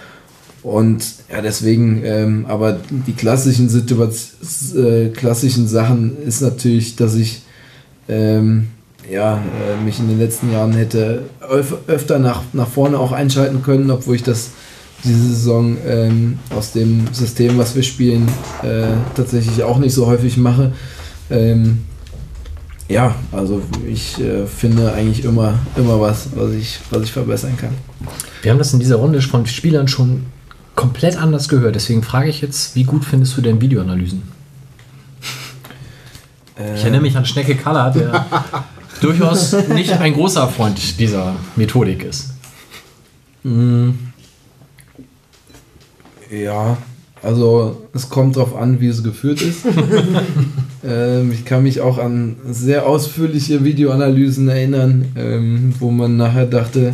Und 0.63 1.03
ja, 1.31 1.41
deswegen, 1.41 2.03
ähm, 2.05 2.45
aber 2.47 2.77
die 3.07 3.13
klassischen 3.13 3.67
Situationen, 3.67 5.07
äh, 5.07 5.09
klassischen 5.09 5.67
Sachen 5.67 6.21
ist 6.21 6.41
natürlich, 6.41 6.95
dass 6.95 7.15
ich 7.15 7.41
ähm, 8.07 8.67
ja, 9.09 9.37
äh, 9.37 9.83
mich 9.83 9.99
in 9.99 10.07
den 10.07 10.19
letzten 10.19 10.51
Jahren 10.51 10.73
hätte 10.73 11.23
öf 11.49 11.75
öfter 11.87 12.19
nach, 12.19 12.43
nach 12.53 12.67
vorne 12.67 12.99
auch 12.99 13.11
einschalten 13.11 13.63
können, 13.63 13.89
obwohl 13.89 14.15
ich 14.15 14.23
das 14.23 14.51
diese 15.03 15.29
Saison 15.29 15.77
ähm, 15.85 16.39
aus 16.55 16.71
dem 16.71 17.11
System, 17.13 17.57
was 17.57 17.75
wir 17.75 17.83
spielen, 17.83 18.27
äh, 18.63 18.87
tatsächlich 19.15 19.63
auch 19.63 19.77
nicht 19.77 19.93
so 19.93 20.05
häufig 20.07 20.37
mache. 20.37 20.71
Ähm, 21.29 21.85
ja, 22.87 23.15
also 23.31 23.61
ich 23.87 24.19
äh, 24.19 24.45
finde 24.45 24.93
eigentlich 24.93 25.23
immer, 25.23 25.59
immer 25.77 25.99
was, 25.99 26.29
was 26.35 26.51
ich, 26.51 26.79
was 26.89 27.03
ich 27.03 27.11
verbessern 27.11 27.55
kann. 27.57 27.73
Wir 28.41 28.51
haben 28.51 28.57
das 28.57 28.73
in 28.73 28.79
dieser 28.79 28.97
Runde 28.97 29.21
von 29.21 29.45
Spielern 29.45 29.87
schon 29.87 30.25
komplett 30.75 31.15
anders 31.15 31.47
gehört. 31.47 31.75
Deswegen 31.75 32.03
frage 32.03 32.29
ich 32.29 32.41
jetzt, 32.41 32.75
wie 32.75 32.83
gut 32.83 33.05
findest 33.05 33.37
du 33.37 33.41
denn 33.41 33.61
Videoanalysen? 33.61 34.23
Ich 36.75 36.81
erinnere 36.81 37.01
mich 37.01 37.15
an 37.15 37.25
Schnecke 37.25 37.55
Kaller, 37.55 37.91
der 37.91 38.25
durchaus 39.01 39.53
nicht 39.69 39.91
ein 39.93 40.13
großer 40.13 40.47
Freund 40.47 40.99
dieser 40.99 41.35
Methodik 41.55 42.03
ist. 42.03 42.31
Mm. 43.43 43.91
Ja, 46.31 46.77
also 47.21 47.81
es 47.93 48.09
kommt 48.09 48.37
darauf 48.37 48.55
an, 48.55 48.79
wie 48.79 48.87
es 48.87 49.03
geführt 49.03 49.41
ist. 49.41 49.65
ähm, 50.87 51.31
ich 51.31 51.43
kann 51.43 51.63
mich 51.63 51.81
auch 51.81 51.97
an 51.97 52.37
sehr 52.49 52.87
ausführliche 52.87 53.65
Videoanalysen 53.65 54.47
erinnern, 54.47 55.05
ähm, 55.17 55.73
wo 55.79 55.91
man 55.91 56.15
nachher 56.15 56.45
dachte, 56.45 56.93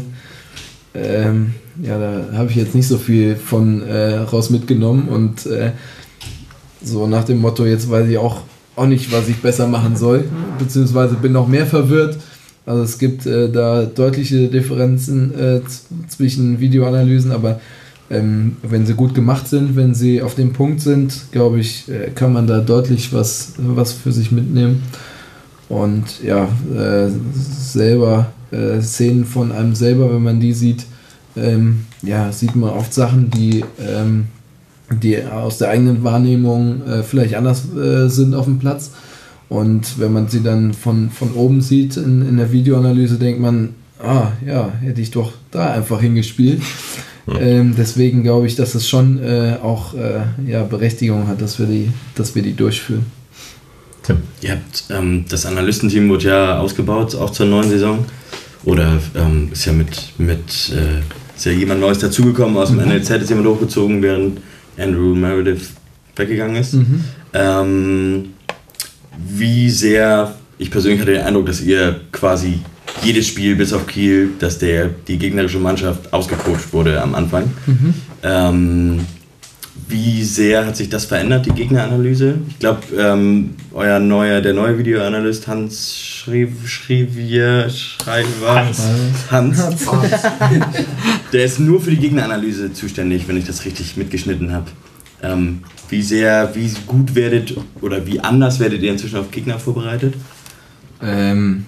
ähm, 0.96 1.54
ja, 1.84 2.00
da 2.00 2.38
habe 2.38 2.50
ich 2.50 2.56
jetzt 2.56 2.74
nicht 2.74 2.88
so 2.88 2.98
viel 2.98 3.36
von 3.36 3.84
äh, 3.84 4.16
raus 4.16 4.50
mitgenommen 4.50 5.08
und 5.08 5.46
äh, 5.46 5.72
so 6.82 7.06
nach 7.06 7.24
dem 7.24 7.38
Motto, 7.38 7.66
jetzt 7.66 7.90
weiß 7.90 8.08
ich 8.10 8.18
auch, 8.18 8.42
auch 8.76 8.88
nicht, 8.88 9.12
was 9.12 9.30
ich 9.30 9.38
besser 9.38 9.68
machen 9.68 9.96
soll, 9.96 10.26
beziehungsweise 10.58 11.16
bin 11.16 11.32
noch 11.32 11.48
mehr 11.48 11.68
verwirrt. 11.68 12.18
Also 12.66 12.82
es 12.82 12.98
gibt 12.98 13.26
äh, 13.28 13.50
da 13.50 13.86
deutliche 13.86 14.48
Differenzen 14.48 15.34
äh, 15.40 15.62
zwischen 16.08 16.60
Videoanalysen, 16.60 17.32
aber 17.32 17.62
ähm, 18.10 18.58
wenn 18.64 18.86
sie 18.86 18.94
gut 18.94 19.14
gemacht 19.14 19.48
sind, 19.48 19.76
wenn 19.76 19.94
sie 19.94 20.22
auf 20.22 20.36
dem 20.36 20.54
Punkt 20.54 20.82
sind, 20.82 21.14
glaube 21.32 21.60
ich, 21.60 21.90
äh, 21.90 22.12
kann 22.12 22.34
man 22.34 22.48
da 22.48 22.60
deutlich 22.60 23.14
was, 23.14 23.54
was 23.58 23.94
für 23.94 24.12
sich 24.12 24.32
mitnehmen. 24.32 24.84
Und 25.70 26.24
ja, 26.24 26.48
äh, 26.74 27.10
selber 27.34 28.32
äh, 28.52 28.82
Szenen 28.82 29.26
von 29.26 29.52
einem 29.52 29.76
selber, 29.76 30.14
wenn 30.14 30.24
man 30.24 30.40
die 30.40 30.54
sieht, 30.54 30.86
ähm, 31.36 31.86
ja, 32.02 32.32
sieht 32.32 32.56
man 32.56 32.70
oft 32.70 32.94
Sachen, 32.94 33.30
die, 33.30 33.66
ähm, 33.80 34.28
die 34.90 35.22
aus 35.24 35.58
der 35.58 35.70
eigenen 35.70 36.04
Wahrnehmung 36.04 36.86
äh, 36.88 37.04
vielleicht 37.04 37.36
anders 37.36 37.64
äh, 37.76 38.08
sind 38.08 38.34
auf 38.34 38.46
dem 38.46 38.60
Platz. 38.60 38.92
Und 39.50 40.00
wenn 40.00 40.14
man 40.14 40.28
sie 40.28 40.42
dann 40.42 40.74
von, 40.74 41.10
von 41.10 41.34
oben 41.34 41.62
sieht 41.62 41.98
in, 41.98 42.28
in 42.28 42.38
der 42.38 42.52
Videoanalyse, 42.52 43.18
denkt 43.18 43.40
man, 43.40 43.76
ah 44.00 44.32
ja, 44.46 44.72
hätte 44.82 45.02
ich 45.02 45.12
doch 45.12 45.34
da 45.52 45.72
einfach 45.72 46.02
hingespielt. 46.02 46.62
Ähm, 47.40 47.76
deswegen 47.78 48.24
glaube 48.24 48.48
ich, 48.48 48.56
dass 48.56 48.74
es 48.74 48.88
schon 48.88 49.22
äh, 49.22 49.58
auch 49.62 49.94
äh, 49.94 50.22
ja, 50.46 50.64
Berechtigung 50.64 51.28
hat, 51.28 51.42
dass 51.42 51.60
wir 51.60 51.66
die, 51.66 51.92
dass 52.16 52.36
wir 52.36 52.42
die 52.42 52.54
durchführen. 52.54 53.06
Tim. 54.04 54.18
Ihr 54.42 54.52
habt 54.52 54.86
ähm, 54.90 55.26
das 55.28 55.46
Analystenteam 55.46 56.08
wurde 56.08 56.26
ja 56.26 56.60
ausgebaut, 56.60 57.16
auch 57.16 57.32
zur 57.32 57.48
neuen 57.48 57.70
Saison. 57.70 58.06
Oder 58.64 59.00
ähm, 59.16 59.50
ist 59.52 59.66
ja 59.66 59.74
mit, 59.74 60.14
mit 60.18 60.72
äh, 60.72 61.02
ist 61.36 61.46
ja 61.46 61.52
jemand 61.52 61.82
Neues 61.82 62.00
dazugekommen, 62.00 62.58
aus 62.58 62.70
dem 62.70 62.78
NLZ 62.78 63.10
ist 63.12 63.30
jemand 63.30 63.48
hochgezogen, 63.48 64.02
während 64.02 64.40
Andrew 64.78 65.14
Meredith 65.14 65.70
weggegangen 66.16 66.56
ist. 66.56 66.74
Mhm. 66.74 67.04
Ähm, 67.34 68.26
wie 69.18 69.70
sehr, 69.70 70.36
ich 70.58 70.72
persönlich 70.72 71.00
hatte 71.00 71.12
den 71.12 71.22
Eindruck, 71.22 71.46
dass 71.46 71.62
ihr 71.62 72.02
quasi 72.12 72.60
jedes 73.04 73.28
Spiel 73.28 73.56
bis 73.56 73.74
auf 73.74 73.88
Kiel, 73.88 74.32
dass 74.40 74.60
der, 74.60 74.90
die 75.08 75.18
gegnerische 75.18 75.60
Mannschaft 75.60 76.12
ausgecoacht 76.14 76.74
wurde 76.74 77.02
am 77.02 77.16
Anfang. 77.16 77.52
Mhm. 77.66 77.94
Ähm, 78.24 79.00
wie 79.90 80.24
sehr 80.24 80.66
hat 80.66 80.76
sich 80.76 80.90
das 80.90 81.06
verändert, 81.06 81.46
die 81.46 81.52
Gegneranalyse? 81.52 82.40
Ich 82.50 82.60
glaube, 82.60 82.82
ähm, 82.98 83.52
euer 83.74 84.00
neuer, 84.00 84.42
der 84.42 84.54
neue 84.54 84.78
Videoanalyst 84.78 85.48
Hans 85.48 85.96
Schriv, 85.98 86.68
Schrivier, 86.68 87.70
Schreiber, 87.70 88.66
Hans, 88.66 88.82
Hans. 89.32 89.64
der 91.32 91.46
ist 91.46 91.60
nur 91.60 91.80
für 91.80 91.92
die 91.92 91.98
Gegneranalyse 91.98 92.74
zuständig, 92.74 93.28
wenn 93.28 93.38
ich 93.38 93.46
das 93.46 93.64
richtig 93.64 93.96
mitgeschnitten 93.96 94.52
habe. 94.52 94.66
Ähm, 95.24 95.64
wie 95.90 96.02
sehr, 96.02 96.54
wie 96.54 96.70
gut 96.86 97.16
werdet 97.16 97.56
oder 97.82 98.06
wie 98.06 98.20
anders 98.20 98.60
werdet 98.60 98.82
ihr 98.82 98.92
inzwischen 98.92 99.20
auf 99.20 99.32
Gegner 99.32 99.58
vorbereitet? 99.58 100.16
Ähm, 101.02 101.66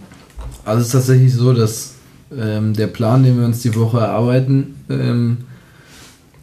also 0.65 0.81
es 0.81 0.87
ist 0.87 0.93
tatsächlich 0.93 1.33
so, 1.33 1.53
dass 1.53 1.93
ähm, 2.37 2.73
der 2.73 2.87
Plan, 2.87 3.23
den 3.23 3.37
wir 3.37 3.45
uns 3.45 3.61
die 3.61 3.75
Woche 3.75 3.99
erarbeiten, 3.99 4.75
ähm, 4.89 5.37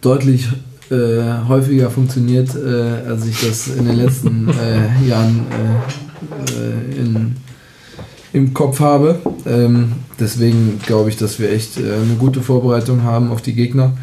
deutlich 0.00 0.48
äh, 0.90 1.46
häufiger 1.48 1.90
funktioniert, 1.90 2.54
äh, 2.54 3.08
als 3.08 3.26
ich 3.26 3.40
das 3.40 3.68
in 3.68 3.86
den 3.86 3.96
letzten 3.96 4.48
äh, 4.48 4.88
Jahren 5.08 5.46
äh, 5.50 6.96
äh, 6.96 7.00
in, 7.00 7.36
im 8.32 8.54
Kopf 8.54 8.80
habe. 8.80 9.18
Ähm, 9.46 9.92
deswegen 10.18 10.80
glaube 10.86 11.10
ich, 11.10 11.16
dass 11.16 11.38
wir 11.38 11.50
echt 11.50 11.78
äh, 11.78 11.92
eine 11.92 12.14
gute 12.18 12.40
Vorbereitung 12.40 13.02
haben 13.02 13.30
auf 13.30 13.42
die 13.42 13.54
Gegner. 13.54 13.96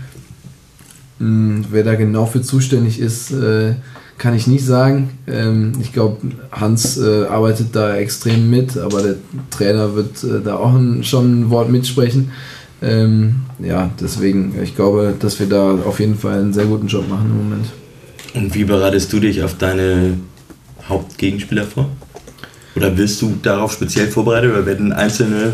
Hm, 1.19 1.65
wer 1.71 1.83
da 1.83 1.95
genau 1.95 2.25
für 2.25 2.41
zuständig 2.41 2.99
ist, 2.99 3.33
kann 4.17 4.35
ich 4.35 4.47
nicht 4.47 4.65
sagen. 4.65 5.09
Ähm, 5.27 5.73
ich 5.81 5.93
glaube, 5.93 6.17
Hans 6.51 6.97
äh, 6.97 7.25
arbeitet 7.25 7.75
da 7.75 7.95
extrem 7.95 8.49
mit, 8.49 8.77
aber 8.77 9.01
der 9.01 9.15
Trainer 9.49 9.95
wird 9.95 10.23
äh, 10.23 10.41
da 10.43 10.57
auch 10.57 10.73
ein, 10.73 11.03
schon 11.03 11.41
ein 11.41 11.49
Wort 11.49 11.69
mitsprechen. 11.69 12.31
Ähm, 12.81 13.35
ja, 13.59 13.89
deswegen, 13.99 14.55
ich 14.61 14.75
glaube, 14.75 15.13
dass 15.17 15.39
wir 15.39 15.47
da 15.47 15.71
auf 15.85 15.99
jeden 15.99 16.17
Fall 16.17 16.39
einen 16.39 16.53
sehr 16.53 16.65
guten 16.65 16.87
Job 16.87 17.07
machen 17.09 17.31
im 17.31 17.37
Moment. 17.49 17.65
Und 18.33 18.53
wie 18.55 18.65
bereitest 18.65 19.13
du 19.13 19.19
dich 19.19 19.43
auf 19.43 19.57
deine 19.57 20.17
Hauptgegenspieler 20.87 21.63
vor? 21.63 21.89
Oder 22.75 22.97
willst 22.97 23.21
du 23.21 23.37
darauf 23.41 23.71
speziell 23.73 24.07
vorbereitet 24.07 24.51
oder 24.51 24.65
werden 24.65 24.91
einzelne 24.91 25.53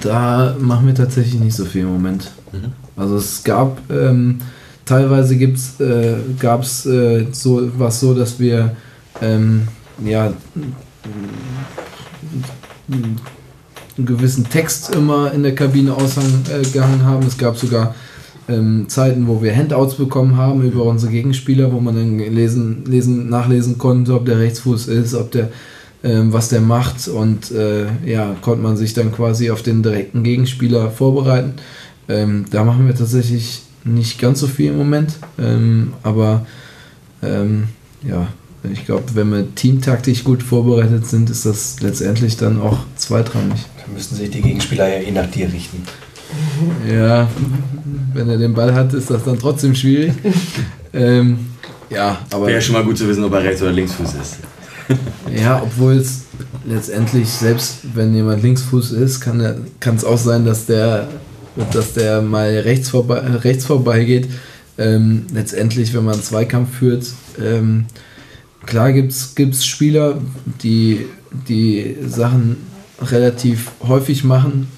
Da 0.00 0.56
machen 0.58 0.86
wir 0.86 0.94
tatsächlich 0.94 1.40
nicht 1.40 1.54
so 1.54 1.64
viel 1.64 1.82
im 1.82 1.92
Moment. 1.92 2.32
Mhm. 2.52 2.72
Also 2.96 3.16
es 3.16 3.44
gab 3.44 3.78
ähm, 3.90 4.38
teilweise 4.84 5.36
gibt's, 5.36 5.80
äh, 5.80 6.14
gab 6.38 6.62
es 6.62 6.86
äh, 6.86 7.26
so 7.32 7.70
was 7.78 8.00
so, 8.00 8.14
dass 8.14 8.38
wir 8.38 8.76
ähm, 9.20 9.68
ja 10.04 10.32
einen 12.88 13.20
gewissen 13.96 14.48
Text 14.48 14.94
immer 14.94 15.32
in 15.32 15.42
der 15.42 15.54
Kabine 15.54 15.94
ausgehangen 15.94 17.04
haben. 17.04 17.26
Es 17.26 17.38
gab 17.38 17.56
sogar 17.56 17.94
ähm, 18.48 18.88
Zeiten, 18.88 19.26
wo 19.28 19.42
wir 19.42 19.54
Handouts 19.54 19.94
bekommen 19.94 20.36
haben 20.36 20.62
über 20.62 20.84
unsere 20.84 21.12
Gegenspieler, 21.12 21.72
wo 21.72 21.80
man 21.80 21.94
dann 21.94 22.18
lesen, 22.18 22.84
lesen, 22.86 23.28
nachlesen 23.28 23.78
konnte, 23.78 24.14
ob 24.14 24.26
der 24.26 24.38
Rechtsfuß 24.38 24.88
ist, 24.88 25.14
ob 25.14 25.30
der 25.30 25.50
ähm, 26.04 26.32
was 26.32 26.48
der 26.48 26.60
macht 26.60 27.06
und 27.06 27.52
äh, 27.52 27.86
ja, 28.04 28.34
konnte 28.40 28.62
man 28.62 28.76
sich 28.76 28.92
dann 28.92 29.12
quasi 29.12 29.50
auf 29.50 29.62
den 29.62 29.84
direkten 29.84 30.24
Gegenspieler 30.24 30.90
vorbereiten. 30.90 31.54
Ähm, 32.08 32.46
da 32.50 32.64
machen 32.64 32.86
wir 32.88 32.94
tatsächlich 32.94 33.62
nicht 33.84 34.20
ganz 34.20 34.40
so 34.40 34.46
viel 34.46 34.70
im 34.70 34.78
Moment, 34.78 35.14
ähm, 35.38 35.94
aber 36.02 36.46
ähm, 37.22 37.68
ja, 38.02 38.28
ich 38.70 38.86
glaube, 38.86 39.04
wenn 39.14 39.30
wir 39.32 39.54
teamtaktisch 39.54 40.24
gut 40.24 40.42
vorbereitet 40.42 41.06
sind, 41.06 41.30
ist 41.30 41.46
das 41.46 41.80
letztendlich 41.80 42.36
dann 42.36 42.60
auch 42.60 42.78
zweitrangig. 42.96 43.60
Dann 43.84 43.94
müssen 43.94 44.16
sich 44.16 44.30
die 44.30 44.40
Gegenspieler 44.40 44.88
ja 44.88 45.02
eh 45.02 45.10
nach 45.10 45.30
dir 45.30 45.52
richten. 45.52 45.82
Ja, 46.88 47.28
wenn 48.14 48.28
er 48.28 48.38
den 48.38 48.54
Ball 48.54 48.74
hat, 48.74 48.94
ist 48.94 49.10
das 49.10 49.24
dann 49.24 49.38
trotzdem 49.38 49.74
schwierig. 49.74 50.12
ähm, 50.92 51.38
ja, 51.90 52.20
aber. 52.30 52.46
Wäre 52.46 52.62
schon 52.62 52.74
mal 52.74 52.84
gut 52.84 52.96
zu 52.96 53.08
wissen, 53.08 53.24
ob 53.24 53.32
er 53.32 53.42
Rechts- 53.42 53.62
oder 53.62 53.72
Linksfuß 53.72 54.14
ist. 54.14 54.38
Ja, 55.34 55.62
obwohl 55.62 55.94
es 55.94 56.24
letztendlich, 56.66 57.28
selbst 57.28 57.78
wenn 57.94 58.14
jemand 58.14 58.42
Linksfuß 58.42 58.92
ist, 58.92 59.20
kann 59.20 59.64
es 59.96 60.04
auch 60.04 60.18
sein, 60.18 60.44
dass 60.44 60.66
der, 60.66 61.08
dass 61.72 61.92
der 61.94 62.22
mal 62.22 62.50
rechts, 62.58 62.90
vorbei, 62.90 63.18
rechts 63.20 63.66
vorbeigeht. 63.66 64.28
Ähm, 64.78 65.26
letztendlich, 65.32 65.92
wenn 65.94 66.04
man 66.04 66.14
einen 66.14 66.22
Zweikampf 66.22 66.78
führt, 66.78 67.06
ähm, 67.40 67.86
klar 68.64 68.92
gibt 68.92 69.12
es 69.12 69.66
Spieler, 69.66 70.18
die 70.62 71.06
die 71.48 71.96
Sachen 72.06 72.56
relativ 73.00 73.72
häufig 73.86 74.24
machen. 74.24 74.68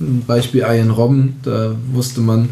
Ein 0.00 0.22
Beispiel 0.26 0.60
Ian 0.60 0.90
Robben, 0.90 1.36
da 1.42 1.74
wusste 1.92 2.20
man, 2.20 2.50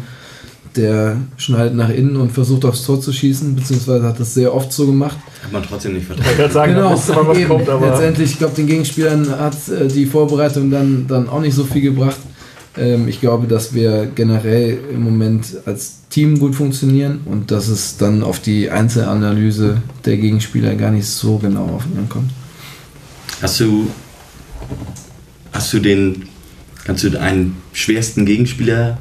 der 0.75 1.17
schneidet 1.37 1.75
nach 1.75 1.89
innen 1.89 2.15
und 2.15 2.31
versucht 2.31 2.65
aufs 2.65 2.83
Tor 2.83 2.99
zu 2.99 3.13
schießen, 3.13 3.55
beziehungsweise 3.55 4.05
hat 4.07 4.19
das 4.19 4.33
sehr 4.33 4.53
oft 4.53 4.73
so 4.73 4.87
gemacht. 4.87 5.17
Hat 5.43 5.51
man 5.51 5.63
trotzdem 5.63 5.93
nicht 5.93 6.01
Ich 6.01 6.07
vertraut. 6.07 6.25
wollte 6.25 6.37
gerade 6.41 6.53
sagen, 6.53 6.75
da 6.75 6.91
wusste 6.91 7.13
man, 7.13 7.27
was 7.27 7.37
eben. 7.37 7.49
kommt, 7.49 7.69
aber 7.69 7.89
letztendlich, 7.89 8.31
ich 8.31 8.37
glaube, 8.39 8.55
den 8.55 8.67
Gegenspielern 8.67 9.29
hat 9.29 9.55
äh, 9.69 9.87
die 9.87 10.05
Vorbereitung 10.05 10.71
dann, 10.71 11.05
dann 11.07 11.29
auch 11.29 11.41
nicht 11.41 11.53
so 11.53 11.63
viel 11.63 11.81
gebracht. 11.81 12.17
Ähm, 12.75 13.07
ich 13.07 13.19
glaube, 13.19 13.47
dass 13.47 13.73
wir 13.73 14.07
generell 14.07 14.79
im 14.91 15.03
Moment 15.03 15.57
als 15.65 16.07
Team 16.09 16.39
gut 16.39 16.55
funktionieren 16.55 17.21
und 17.25 17.51
dass 17.51 17.67
es 17.67 17.97
dann 17.97 18.23
auf 18.23 18.39
die 18.39 18.69
Einzelanalyse 18.69 19.81
der 20.05 20.17
Gegenspieler 20.17 20.75
gar 20.75 20.91
nicht 20.91 21.07
so 21.07 21.37
genau 21.37 21.81
ankommt. 21.97 22.31
Hast 23.41 23.59
du, 23.59 23.87
hast 25.51 25.73
du 25.73 25.79
den, 25.79 26.27
kannst 26.85 27.03
du 27.03 27.19
einen 27.19 27.57
schwersten 27.73 28.25
Gegenspieler 28.25 28.97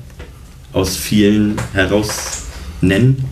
aus 0.73 0.97
vielen 0.97 1.57
heraus 1.73 2.43
nennen? 2.81 3.25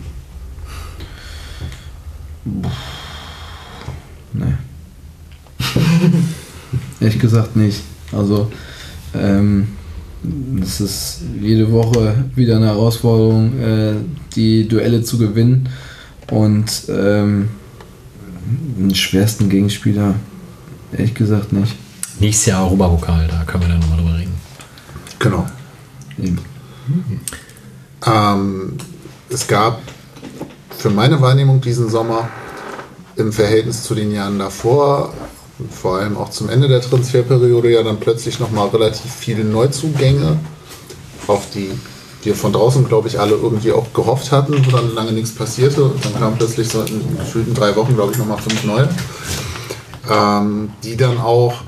Nee. 4.33 4.53
Ehrlich 6.99 7.19
gesagt 7.19 7.55
nicht. 7.55 7.81
Also, 8.11 8.51
ähm, 9.13 9.67
es 10.61 10.81
ist 10.81 11.21
jede 11.41 11.71
Woche 11.71 12.25
wieder 12.35 12.57
eine 12.57 12.67
Herausforderung, 12.67 13.59
äh, 13.59 13.93
die 14.35 14.67
Duelle 14.67 15.01
zu 15.03 15.17
gewinnen. 15.17 15.69
Und 16.29 16.83
ähm, 16.89 17.49
den 18.77 18.95
schwersten 18.95 19.49
Gegenspieler, 19.49 20.15
ehrlich 20.91 21.13
gesagt 21.13 21.51
nicht. 21.51 21.75
Nächstes 22.19 22.47
Jahr 22.47 22.63
Europapokal, 22.65 23.27
da 23.27 23.43
können 23.45 23.63
wir 23.63 23.69
dann 23.69 23.79
nochmal 23.79 23.97
drüber 23.97 24.17
reden. 24.17 24.33
Genau. 25.19 25.47
Eben. 26.17 26.39
Ähm, 28.05 28.77
es 29.29 29.47
gab 29.47 29.81
für 30.77 30.89
meine 30.89 31.19
Wahrnehmung 31.21 31.61
diesen 31.61 31.89
Sommer 31.89 32.29
im 33.15 33.31
Verhältnis 33.31 33.83
zu 33.83 33.95
den 33.95 34.11
Jahren 34.11 34.39
davor, 34.39 35.13
vor 35.69 35.97
allem 35.97 36.17
auch 36.17 36.29
zum 36.29 36.49
Ende 36.49 36.67
der 36.67 36.81
Transferperiode, 36.81 37.71
ja 37.71 37.83
dann 37.83 37.99
plötzlich 37.99 38.39
nochmal 38.39 38.69
relativ 38.69 39.11
viele 39.11 39.43
Neuzugänge, 39.43 40.39
auf 41.27 41.49
die 41.51 41.71
wir 42.23 42.35
von 42.35 42.53
draußen, 42.53 42.87
glaube 42.87 43.07
ich, 43.07 43.19
alle 43.19 43.33
irgendwie 43.33 43.71
auch 43.71 43.93
gehofft 43.93 44.31
hatten, 44.31 44.65
wo 44.65 44.71
dann 44.71 44.93
lange 44.93 45.11
nichts 45.11 45.31
passierte. 45.31 45.83
Und 45.83 46.05
dann 46.05 46.13
kamen 46.13 46.37
plötzlich 46.37 46.69
so 46.69 46.81
in 46.83 47.17
gefühlten 47.17 47.53
drei 47.53 47.75
Wochen, 47.75 47.95
glaube 47.95 48.11
ich, 48.11 48.17
nochmal 48.17 48.37
fünf 48.37 48.63
neue, 48.63 48.89
ähm, 50.09 50.71
die 50.83 50.97
dann 50.97 51.17
auch 51.17 51.61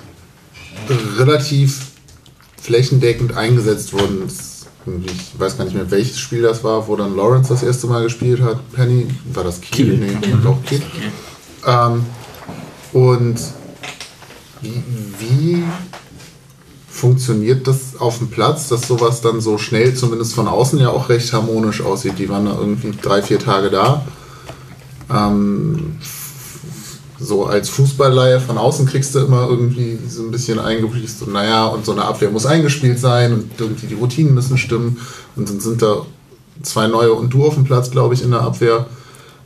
relativ 1.17 1.87
flächendeckend 2.61 3.35
eingesetzt 3.35 3.93
wurden. 3.93 4.27
Ich 4.27 5.39
weiß 5.39 5.57
gar 5.57 5.63
nicht 5.65 5.75
mehr, 5.75 5.89
welches 5.89 6.19
Spiel 6.19 6.41
das 6.41 6.63
war, 6.63 6.87
wo 6.87 6.95
dann 6.95 7.15
Lawrence 7.15 7.49
das 7.49 7.63
erste 7.63 7.87
Mal 7.87 8.03
gespielt 8.03 8.41
hat. 8.41 8.59
Penny, 8.73 9.07
war 9.33 9.43
das 9.43 9.61
Kiel? 9.61 9.97
Kiel. 9.97 9.97
Nee, 9.97 10.35
doch 10.43 10.63
Kiel. 10.65 10.81
Ähm, 11.65 12.05
und 12.91 13.39
wie, 14.63 14.83
wie 15.19 15.63
funktioniert 16.89 17.67
das 17.67 17.99
auf 17.99 18.19
dem 18.19 18.29
Platz, 18.29 18.69
dass 18.69 18.87
sowas 18.87 19.21
dann 19.21 19.41
so 19.41 19.57
schnell, 19.57 19.93
zumindest 19.93 20.33
von 20.33 20.47
außen 20.47 20.79
ja 20.79 20.89
auch 20.89 21.09
recht 21.09 21.33
harmonisch 21.33 21.81
aussieht? 21.81 22.17
Die 22.17 22.29
waren 22.29 22.45
da 22.45 22.57
irgendwie 22.57 22.91
drei, 23.01 23.21
vier 23.21 23.39
Tage 23.39 23.69
da. 23.69 24.05
Ähm, 25.09 25.97
so 27.19 27.45
als 27.45 27.69
Fußballleihe 27.69 28.39
von 28.39 28.57
außen 28.57 28.85
kriegst 28.85 29.15
du 29.15 29.19
immer 29.19 29.47
irgendwie 29.47 29.97
so 30.07 30.23
ein 30.23 30.31
bisschen 30.31 30.59
eingebliest 30.59 31.21
und 31.23 31.33
naja, 31.33 31.65
und 31.65 31.85
so 31.85 31.93
eine 31.93 32.03
Abwehr 32.05 32.31
muss 32.31 32.45
eingespielt 32.45 32.99
sein 32.99 33.33
und 33.33 33.51
irgendwie 33.57 33.87
die 33.87 33.93
Routinen 33.93 34.33
müssen 34.33 34.57
stimmen 34.57 34.97
und 35.35 35.49
dann 35.49 35.59
sind 35.59 35.81
da 35.81 36.05
zwei 36.61 36.87
neue 36.87 37.13
und 37.13 37.33
du 37.33 37.45
auf 37.45 37.55
dem 37.55 37.63
Platz, 37.63 37.91
glaube 37.91 38.13
ich, 38.13 38.23
in 38.23 38.31
der 38.31 38.41
Abwehr 38.41 38.87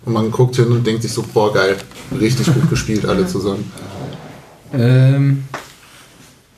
und 0.05 0.13
man 0.13 0.31
guckt 0.31 0.55
hin 0.55 0.71
und 0.71 0.85
denkt 0.87 1.03
sich 1.03 1.13
so, 1.13 1.23
boah, 1.33 1.53
geil, 1.53 1.77
richtig 2.19 2.47
gut 2.47 2.69
gespielt, 2.69 3.05
alle 3.05 3.27
zusammen. 3.27 3.71
Ähm, 4.73 5.43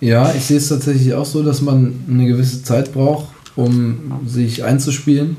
ja, 0.02 0.34
ich 0.34 0.45
sehe 0.45 0.57
es 0.57 0.69
tatsächlich 0.69 1.14
auch 1.14 1.26
so, 1.26 1.44
dass 1.44 1.61
man 1.61 1.94
eine 2.10 2.26
gewisse 2.26 2.64
Zeit 2.64 2.94
braucht, 2.94 3.27
um 3.56 4.22
sich 4.26 4.64
einzuspielen. 4.64 5.38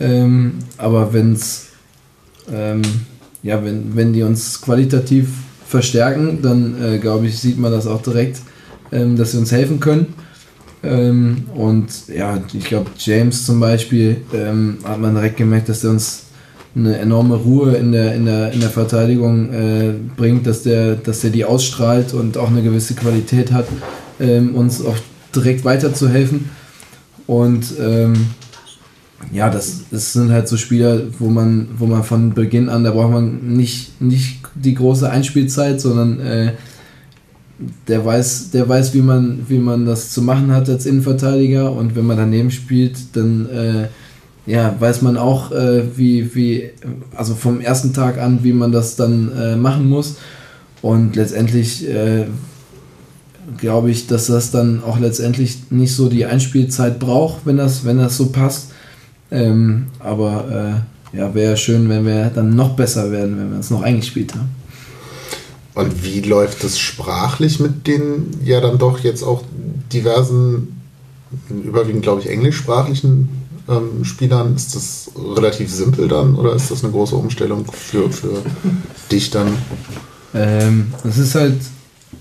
Ähm, 0.00 0.54
aber 0.78 1.12
wenn 1.12 1.32
es, 1.34 1.68
ähm, 2.52 2.82
ja, 3.42 3.64
wenn, 3.64 3.94
wenn 3.94 4.12
die 4.12 4.22
uns 4.22 4.60
qualitativ 4.60 5.28
verstärken, 5.66 6.40
dann 6.42 6.82
äh, 6.82 6.98
glaube 6.98 7.26
ich, 7.26 7.38
sieht 7.38 7.58
man 7.58 7.70
das 7.70 7.86
auch 7.86 8.02
direkt, 8.02 8.40
ähm, 8.90 9.16
dass 9.16 9.32
sie 9.32 9.38
uns 9.38 9.52
helfen 9.52 9.78
können. 9.78 10.14
Ähm, 10.82 11.44
und 11.54 12.08
ja, 12.08 12.42
ich 12.52 12.64
glaube, 12.64 12.90
James 12.98 13.46
zum 13.46 13.60
Beispiel 13.60 14.22
ähm, 14.34 14.78
hat 14.82 15.00
man 15.00 15.14
direkt 15.14 15.36
gemerkt, 15.36 15.68
dass 15.68 15.84
er 15.84 15.90
uns 15.90 16.24
eine 16.74 16.98
enorme 16.98 17.36
Ruhe 17.36 17.74
in 17.74 17.92
der, 17.92 18.14
in 18.14 18.24
der, 18.24 18.52
in 18.52 18.60
der 18.60 18.70
Verteidigung 18.70 19.52
äh, 19.52 19.92
bringt, 20.16 20.46
dass 20.46 20.62
der, 20.62 20.94
dass 20.94 21.20
der 21.20 21.30
die 21.30 21.44
ausstrahlt 21.44 22.14
und 22.14 22.38
auch 22.38 22.48
eine 22.48 22.62
gewisse 22.62 22.94
Qualität 22.94 23.52
hat, 23.52 23.66
ähm, 24.18 24.54
uns 24.54 24.84
auch 24.84 24.96
direkt 25.34 25.64
weiterzuhelfen. 25.64 26.50
Und 27.26 27.74
ähm, 27.78 28.14
ja, 29.32 29.50
das, 29.50 29.84
das 29.90 30.12
sind 30.14 30.32
halt 30.32 30.48
so 30.48 30.56
Spieler, 30.56 31.02
wo 31.18 31.28
man, 31.28 31.68
wo 31.78 31.86
man 31.86 32.04
von 32.04 32.34
Beginn 32.34 32.68
an, 32.68 32.84
da 32.84 32.90
braucht 32.90 33.12
man 33.12 33.54
nicht, 33.54 34.00
nicht 34.00 34.40
die 34.54 34.74
große 34.74 35.08
Einspielzeit, 35.08 35.80
sondern 35.80 36.20
äh, 36.20 36.52
der 37.86 38.04
weiß, 38.04 38.50
der 38.50 38.68
weiß, 38.68 38.94
wie 38.94 39.02
man, 39.02 39.44
wie 39.48 39.58
man 39.58 39.86
das 39.86 40.10
zu 40.10 40.22
machen 40.22 40.52
hat 40.52 40.68
als 40.68 40.86
Innenverteidiger 40.86 41.70
und 41.70 41.94
wenn 41.94 42.06
man 42.06 42.16
daneben 42.16 42.50
spielt, 42.50 42.96
dann 43.14 43.48
äh, 43.50 43.88
ja, 44.46 44.74
weiß 44.78 45.02
man 45.02 45.16
auch, 45.16 45.52
äh, 45.52 45.96
wie, 45.96 46.34
wie, 46.34 46.70
also 47.14 47.34
vom 47.34 47.60
ersten 47.60 47.92
Tag 47.92 48.18
an, 48.18 48.42
wie 48.42 48.52
man 48.52 48.72
das 48.72 48.96
dann 48.96 49.30
äh, 49.36 49.56
machen 49.56 49.88
muss. 49.88 50.16
Und 50.80 51.14
letztendlich 51.14 51.88
äh, 51.88 52.26
glaube 53.58 53.90
ich, 53.90 54.08
dass 54.08 54.26
das 54.26 54.50
dann 54.50 54.82
auch 54.82 54.98
letztendlich 54.98 55.70
nicht 55.70 55.94
so 55.94 56.08
die 56.08 56.26
Einspielzeit 56.26 56.98
braucht, 56.98 57.46
wenn 57.46 57.56
das, 57.56 57.84
wenn 57.84 57.98
das 57.98 58.16
so 58.16 58.26
passt. 58.26 58.70
Ähm, 59.30 59.86
aber 60.00 60.82
äh, 61.14 61.16
ja, 61.16 61.34
wäre 61.34 61.56
schön, 61.56 61.88
wenn 61.88 62.04
wir 62.04 62.30
dann 62.30 62.56
noch 62.56 62.74
besser 62.74 63.12
werden, 63.12 63.38
wenn 63.38 63.52
wir 63.52 63.60
es 63.60 63.70
noch 63.70 63.82
eingespielt 63.82 64.34
haben. 64.34 64.50
Und 65.74 66.04
wie 66.04 66.20
läuft 66.20 66.64
es 66.64 66.78
sprachlich 66.78 67.60
mit 67.60 67.86
den 67.86 68.26
ja 68.44 68.60
dann 68.60 68.78
doch 68.78 68.98
jetzt 68.98 69.22
auch 69.22 69.42
diversen, 69.92 70.80
überwiegend 71.48 72.02
glaube 72.02 72.20
ich 72.20 72.28
englischsprachlichen 72.28 73.41
ähm, 73.68 74.04
Spielern? 74.04 74.54
Ist 74.56 74.74
das 74.74 75.10
relativ 75.36 75.70
simpel 75.70 76.08
dann 76.08 76.34
oder 76.34 76.54
ist 76.54 76.70
das 76.70 76.82
eine 76.82 76.92
große 76.92 77.14
Umstellung 77.14 77.64
für, 77.66 78.10
für 78.10 78.42
dich 79.10 79.30
dann? 79.30 79.48
Ähm, 80.34 80.92
es 81.04 81.18
ist 81.18 81.34
halt, 81.34 81.58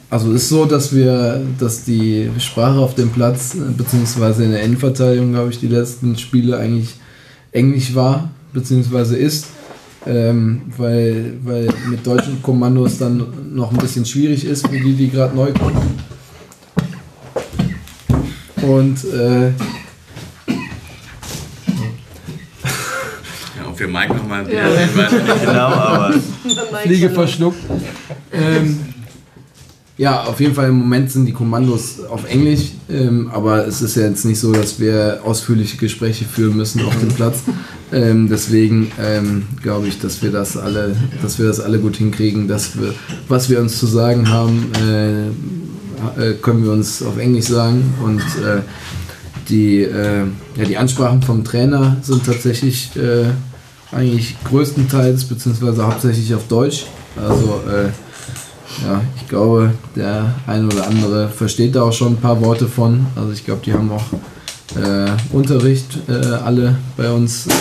also 0.09 0.33
ist 0.33 0.49
so, 0.49 0.65
dass 0.65 0.93
wir, 0.93 1.41
dass 1.59 1.83
die 1.85 2.29
Sprache 2.39 2.79
auf 2.79 2.95
dem 2.95 3.09
Platz, 3.09 3.55
äh, 3.55 3.59
beziehungsweise 3.75 4.43
in 4.43 4.51
der 4.51 4.63
Endverteidigung, 4.63 5.31
glaube 5.31 5.51
ich, 5.51 5.59
die 5.59 5.67
letzten 5.67 6.17
Spiele 6.17 6.57
eigentlich 6.57 6.95
Englisch 7.51 7.95
war, 7.95 8.29
beziehungsweise 8.53 9.17
ist. 9.17 9.47
Ähm, 10.03 10.63
weil, 10.77 11.37
weil 11.43 11.69
mit 11.87 12.05
deutschen 12.07 12.41
Kommandos 12.41 12.97
dann 12.97 13.53
noch 13.53 13.71
ein 13.71 13.77
bisschen 13.77 14.03
schwierig 14.03 14.45
ist 14.45 14.67
für 14.67 14.79
die, 14.79 14.93
die 14.93 15.11
gerade 15.11 15.35
neu 15.35 15.53
kommen. 15.53 15.77
Und 18.63 19.03
äh, 19.05 19.51
Wir 23.81 23.87
Mike 23.87 24.13
nochmal 24.13 24.45
Ja. 24.47 24.59
ja. 24.59 24.75
sehen, 24.75 24.89
weiß 24.95 25.11
ich 25.11 25.23
nicht 25.23 25.41
genau, 25.41 25.67
aber 25.69 26.13
Fliege 26.83 27.09
verschluckt. 27.09 27.57
Ähm, 28.31 28.79
ja, 29.97 30.21
auf 30.21 30.39
jeden 30.39 30.53
Fall 30.53 30.69
im 30.69 30.75
Moment 30.75 31.09
sind 31.11 31.25
die 31.25 31.31
Kommandos 31.31 31.99
auf 32.07 32.29
Englisch, 32.29 32.73
ähm, 32.91 33.31
aber 33.33 33.65
es 33.65 33.81
ist 33.81 33.95
ja 33.95 34.03
jetzt 34.03 34.23
nicht 34.23 34.39
so, 34.39 34.51
dass 34.51 34.79
wir 34.79 35.21
ausführliche 35.23 35.77
Gespräche 35.77 36.25
führen 36.25 36.57
müssen 36.57 36.85
auf 36.85 36.95
dem 36.99 37.09
Platz. 37.09 37.39
Ähm, 37.91 38.29
deswegen 38.29 38.91
ähm, 39.01 39.47
glaube 39.63 39.87
ich, 39.87 39.99
dass 39.99 40.21
wir 40.21 40.29
das 40.29 40.57
alle, 40.57 40.95
dass 41.23 41.39
wir 41.39 41.47
das 41.47 41.59
alle 41.59 41.79
gut 41.79 41.95
hinkriegen, 41.95 42.47
dass 42.47 42.79
wir, 42.79 42.93
was 43.29 43.49
wir 43.49 43.59
uns 43.59 43.79
zu 43.79 43.87
sagen 43.87 44.29
haben, 44.29 44.71
äh, 44.75 46.29
äh, 46.29 46.33
können 46.39 46.63
wir 46.63 46.71
uns 46.71 47.01
auf 47.01 47.17
Englisch 47.17 47.45
sagen 47.45 47.95
und 48.03 48.21
äh, 48.21 48.61
die, 49.49 49.81
äh, 49.81 50.25
ja, 50.55 50.65
die 50.65 50.77
Ansprachen 50.77 51.23
vom 51.23 51.43
Trainer 51.43 51.97
sind 52.03 52.27
tatsächlich 52.27 52.95
äh, 52.95 53.31
eigentlich 53.91 54.35
größtenteils 54.45 55.25
beziehungsweise 55.25 55.85
hauptsächlich 55.85 56.33
auf 56.33 56.47
Deutsch. 56.47 56.85
Also 57.15 57.61
äh, 57.69 57.89
ja, 58.85 59.01
ich 59.17 59.27
glaube, 59.27 59.73
der 59.95 60.33
ein 60.47 60.65
oder 60.65 60.87
andere 60.87 61.29
versteht 61.29 61.75
da 61.75 61.83
auch 61.83 61.93
schon 61.93 62.13
ein 62.13 62.21
paar 62.21 62.41
Worte 62.41 62.67
von. 62.67 63.05
Also 63.15 63.31
ich 63.31 63.45
glaube, 63.45 63.61
die 63.65 63.73
haben 63.73 63.91
auch 63.91 64.05
äh, 64.77 65.11
Unterricht 65.33 65.97
äh, 66.07 66.13
alle 66.13 66.77
bei 66.95 67.11
uns, 67.11 67.47
äh, 67.47 67.51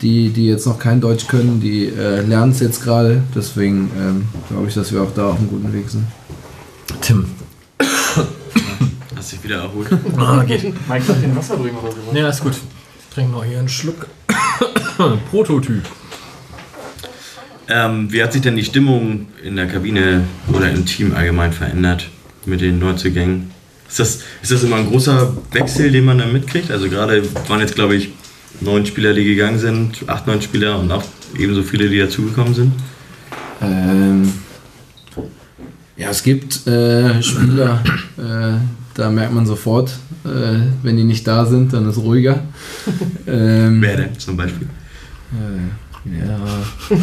die, 0.00 0.30
die 0.30 0.46
jetzt 0.46 0.66
noch 0.66 0.78
kein 0.78 1.00
Deutsch 1.00 1.26
können, 1.26 1.60
die 1.60 1.86
äh, 1.86 2.20
lernen 2.20 2.52
es 2.52 2.60
jetzt 2.60 2.82
gerade. 2.82 3.22
Deswegen 3.34 3.90
ähm, 3.98 4.28
glaube 4.48 4.68
ich, 4.68 4.74
dass 4.74 4.92
wir 4.92 5.02
auch 5.02 5.12
da 5.14 5.30
auf 5.30 5.38
einem 5.38 5.48
guten 5.48 5.72
Weg 5.72 5.88
sind. 5.90 6.04
Tim. 7.00 7.26
hast 9.16 9.32
dich 9.32 9.42
wieder 9.42 9.62
erholt. 9.62 9.88
Ah, 10.16 10.44
geht. 10.44 10.62
Mike 10.88 11.12
den 11.14 11.36
Wasser 11.36 11.56
bringen 11.56 11.76
oder 11.82 11.92
so. 11.92 12.16
Ja, 12.16 12.28
ist 12.28 12.42
gut. 12.42 12.54
Ich 12.54 13.14
trinke 13.14 13.32
noch 13.32 13.44
hier 13.44 13.58
einen 13.58 13.68
Schluck. 13.68 14.06
Prototyp. 15.30 15.82
Ähm, 17.68 18.10
wie 18.10 18.22
hat 18.22 18.32
sich 18.32 18.42
denn 18.42 18.56
die 18.56 18.64
Stimmung 18.64 19.26
in 19.44 19.56
der 19.56 19.66
Kabine 19.66 20.24
oder 20.52 20.70
im 20.70 20.86
Team 20.86 21.14
allgemein 21.14 21.52
verändert 21.52 22.08
mit 22.46 22.60
den 22.60 22.78
Neuzugängen? 22.78 23.50
Ist 23.88 24.00
das, 24.00 24.22
ist 24.42 24.52
das 24.52 24.62
immer 24.64 24.76
ein 24.76 24.86
großer 24.86 25.36
Wechsel, 25.52 25.90
den 25.90 26.04
man 26.04 26.18
da 26.18 26.26
mitkriegt? 26.26 26.70
Also 26.70 26.88
gerade 26.88 27.22
waren 27.48 27.60
jetzt, 27.60 27.74
glaube 27.74 27.96
ich, 27.96 28.10
neun 28.60 28.86
Spieler, 28.86 29.14
die 29.14 29.24
gegangen 29.24 29.58
sind, 29.58 30.04
acht, 30.06 30.26
neun 30.26 30.42
Spieler 30.42 30.78
und 30.78 30.90
auch 30.90 31.04
ebenso 31.38 31.62
viele, 31.62 31.88
die 31.88 31.98
dazugekommen 31.98 32.54
sind. 32.54 32.72
Ähm, 33.60 34.32
ja, 35.96 36.10
es 36.10 36.22
gibt 36.22 36.66
äh, 36.66 37.22
Spieler, 37.22 37.82
äh, 38.16 38.58
da 38.94 39.10
merkt 39.10 39.34
man 39.34 39.46
sofort, 39.46 39.90
äh, 40.24 40.60
wenn 40.82 40.96
die 40.96 41.04
nicht 41.04 41.26
da 41.26 41.44
sind, 41.44 41.72
dann 41.72 41.88
ist 41.88 41.98
ruhiger. 41.98 42.44
ähm, 43.26 43.80
Wer 43.80 43.96
denn 43.96 44.18
zum 44.18 44.36
Beispiel? 44.36 44.68
Ja, 46.04 46.96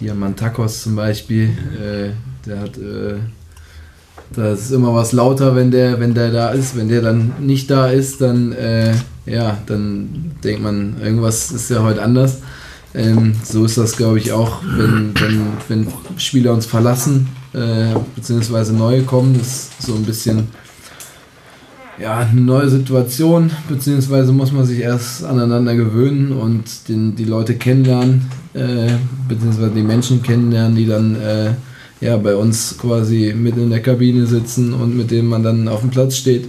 Diamantakos 0.00 0.82
zum 0.82 0.96
Beispiel, 0.96 1.50
äh, 1.74 2.10
der 2.46 2.60
hat, 2.60 2.78
äh, 2.78 3.18
da 4.34 4.52
ist 4.52 4.70
immer 4.70 4.94
was 4.94 5.12
lauter, 5.12 5.56
wenn 5.56 5.70
der, 5.70 6.00
wenn 6.00 6.14
der 6.14 6.30
da 6.30 6.50
ist. 6.50 6.76
Wenn 6.76 6.88
der 6.88 7.02
dann 7.02 7.32
nicht 7.40 7.70
da 7.70 7.88
ist, 7.88 8.20
dann, 8.20 8.52
äh, 8.52 8.94
ja, 9.26 9.58
dann 9.66 10.32
denkt 10.44 10.62
man, 10.62 10.96
irgendwas 11.00 11.50
ist 11.50 11.70
ja 11.70 11.82
heute 11.82 12.02
anders. 12.02 12.38
Ähm, 12.94 13.34
so 13.44 13.64
ist 13.64 13.78
das, 13.78 13.96
glaube 13.96 14.18
ich, 14.18 14.32
auch, 14.32 14.62
wenn, 14.64 15.12
wenn, 15.20 15.46
wenn 15.68 15.88
Spieler 16.18 16.52
uns 16.52 16.66
verlassen, 16.66 17.28
äh, 17.52 17.94
beziehungsweise 18.14 18.74
neue 18.74 19.02
kommen, 19.02 19.38
das 19.38 19.68
ist 19.78 19.82
so 19.82 19.94
ein 19.94 20.04
bisschen 20.04 20.48
ja, 22.00 22.18
eine 22.18 22.40
neue 22.40 22.68
Situation, 22.68 23.50
beziehungsweise 23.68 24.32
muss 24.32 24.52
man 24.52 24.64
sich 24.64 24.80
erst 24.80 25.24
aneinander 25.24 25.74
gewöhnen 25.74 26.32
und 26.32 26.88
den, 26.88 27.16
die 27.16 27.24
Leute 27.24 27.54
kennenlernen, 27.54 28.30
äh, 28.54 28.92
beziehungsweise 29.28 29.70
die 29.70 29.82
Menschen 29.82 30.22
kennenlernen, 30.22 30.76
die 30.76 30.86
dann 30.86 31.16
äh, 31.20 31.50
ja, 32.00 32.16
bei 32.16 32.36
uns 32.36 32.76
quasi 32.78 33.34
mit 33.36 33.56
in 33.56 33.70
der 33.70 33.82
Kabine 33.82 34.26
sitzen 34.26 34.72
und 34.72 34.96
mit 34.96 35.10
denen 35.10 35.28
man 35.28 35.42
dann 35.42 35.66
auf 35.66 35.80
dem 35.80 35.90
Platz 35.90 36.16
steht. 36.16 36.46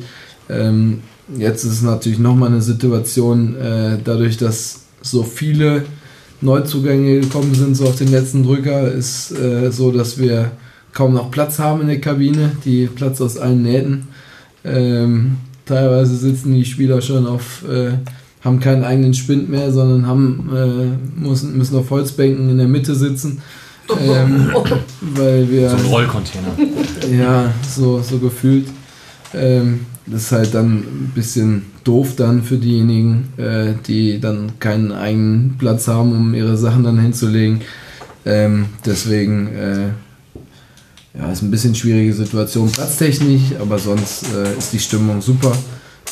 Ähm, 0.50 1.00
jetzt 1.36 1.64
ist 1.64 1.74
es 1.74 1.82
natürlich 1.82 2.20
nochmal 2.20 2.50
eine 2.50 2.62
Situation, 2.62 3.56
äh, 3.56 3.98
dadurch, 4.04 4.38
dass 4.38 4.82
so 5.02 5.24
viele 5.24 5.86
Neuzugänge 6.42 7.22
gekommen 7.22 7.56
sind, 7.56 7.76
so 7.76 7.86
auf 7.86 7.98
den 7.98 8.12
letzten 8.12 8.44
Drücker, 8.44 8.92
ist 8.92 9.32
äh, 9.32 9.72
so, 9.72 9.92
dass 9.92 10.20
wir 10.20 10.52
kaum 10.94 11.14
noch 11.14 11.32
Platz 11.32 11.60
haben 11.60 11.82
in 11.82 11.88
der 11.88 12.02
Kabine, 12.02 12.52
die 12.66 12.88
Platz 12.88 13.20
aus 13.20 13.38
allen 13.38 13.64
Nähten. 13.64 14.08
Ähm, 14.64 15.38
teilweise 15.66 16.16
sitzen 16.16 16.54
die 16.54 16.66
Spieler 16.66 17.02
schon 17.02 17.26
auf, 17.26 17.64
äh, 17.70 17.92
haben 18.44 18.60
keinen 18.60 18.84
eigenen 18.84 19.14
Spind 19.14 19.50
mehr, 19.50 19.72
sondern 19.72 20.08
haben, 20.08 20.50
äh, 20.54 21.20
müssen, 21.20 21.58
müssen 21.58 21.78
auf 21.78 21.90
Holzbänken 21.90 22.50
in 22.50 22.58
der 22.58 22.68
Mitte 22.68 22.96
sitzen. 22.96 23.42
Ähm, 24.02 24.52
weil 25.02 25.50
wir. 25.50 25.70
So 25.70 25.78
ein 25.78 25.86
Rollcontainer. 25.86 26.48
Ja, 27.12 27.54
so, 27.68 28.02
so 28.02 28.20
gefühlt. 28.20 28.68
Ähm, 29.34 29.86
das 30.06 30.24
ist 30.24 30.32
halt 30.32 30.54
dann 30.54 30.78
ein 30.78 31.12
bisschen 31.14 31.64
doof 31.84 32.16
dann 32.16 32.44
für 32.44 32.58
diejenigen, 32.58 33.30
äh, 33.38 33.74
die 33.88 34.20
dann 34.20 34.60
keinen 34.60 34.92
eigenen 34.92 35.56
Platz 35.58 35.88
haben, 35.88 36.12
um 36.12 36.34
ihre 36.34 36.58
Sachen 36.58 36.84
dann 36.84 37.00
hinzulegen. 37.00 37.62
Ähm, 38.26 38.66
deswegen 38.86 39.48
äh, 39.48 39.90
ja, 41.14 41.32
ist 41.32 41.42
ein 41.42 41.52
bisschen 41.52 41.76
schwierige 41.76 42.14
Situation 42.14 42.72
platztechnisch, 42.72 43.56
aber 43.60 43.80
sonst 43.80 44.26
äh, 44.34 44.58
ist 44.58 44.74
die 44.74 44.80
Stimmung 44.80 45.22
super. 45.22 45.56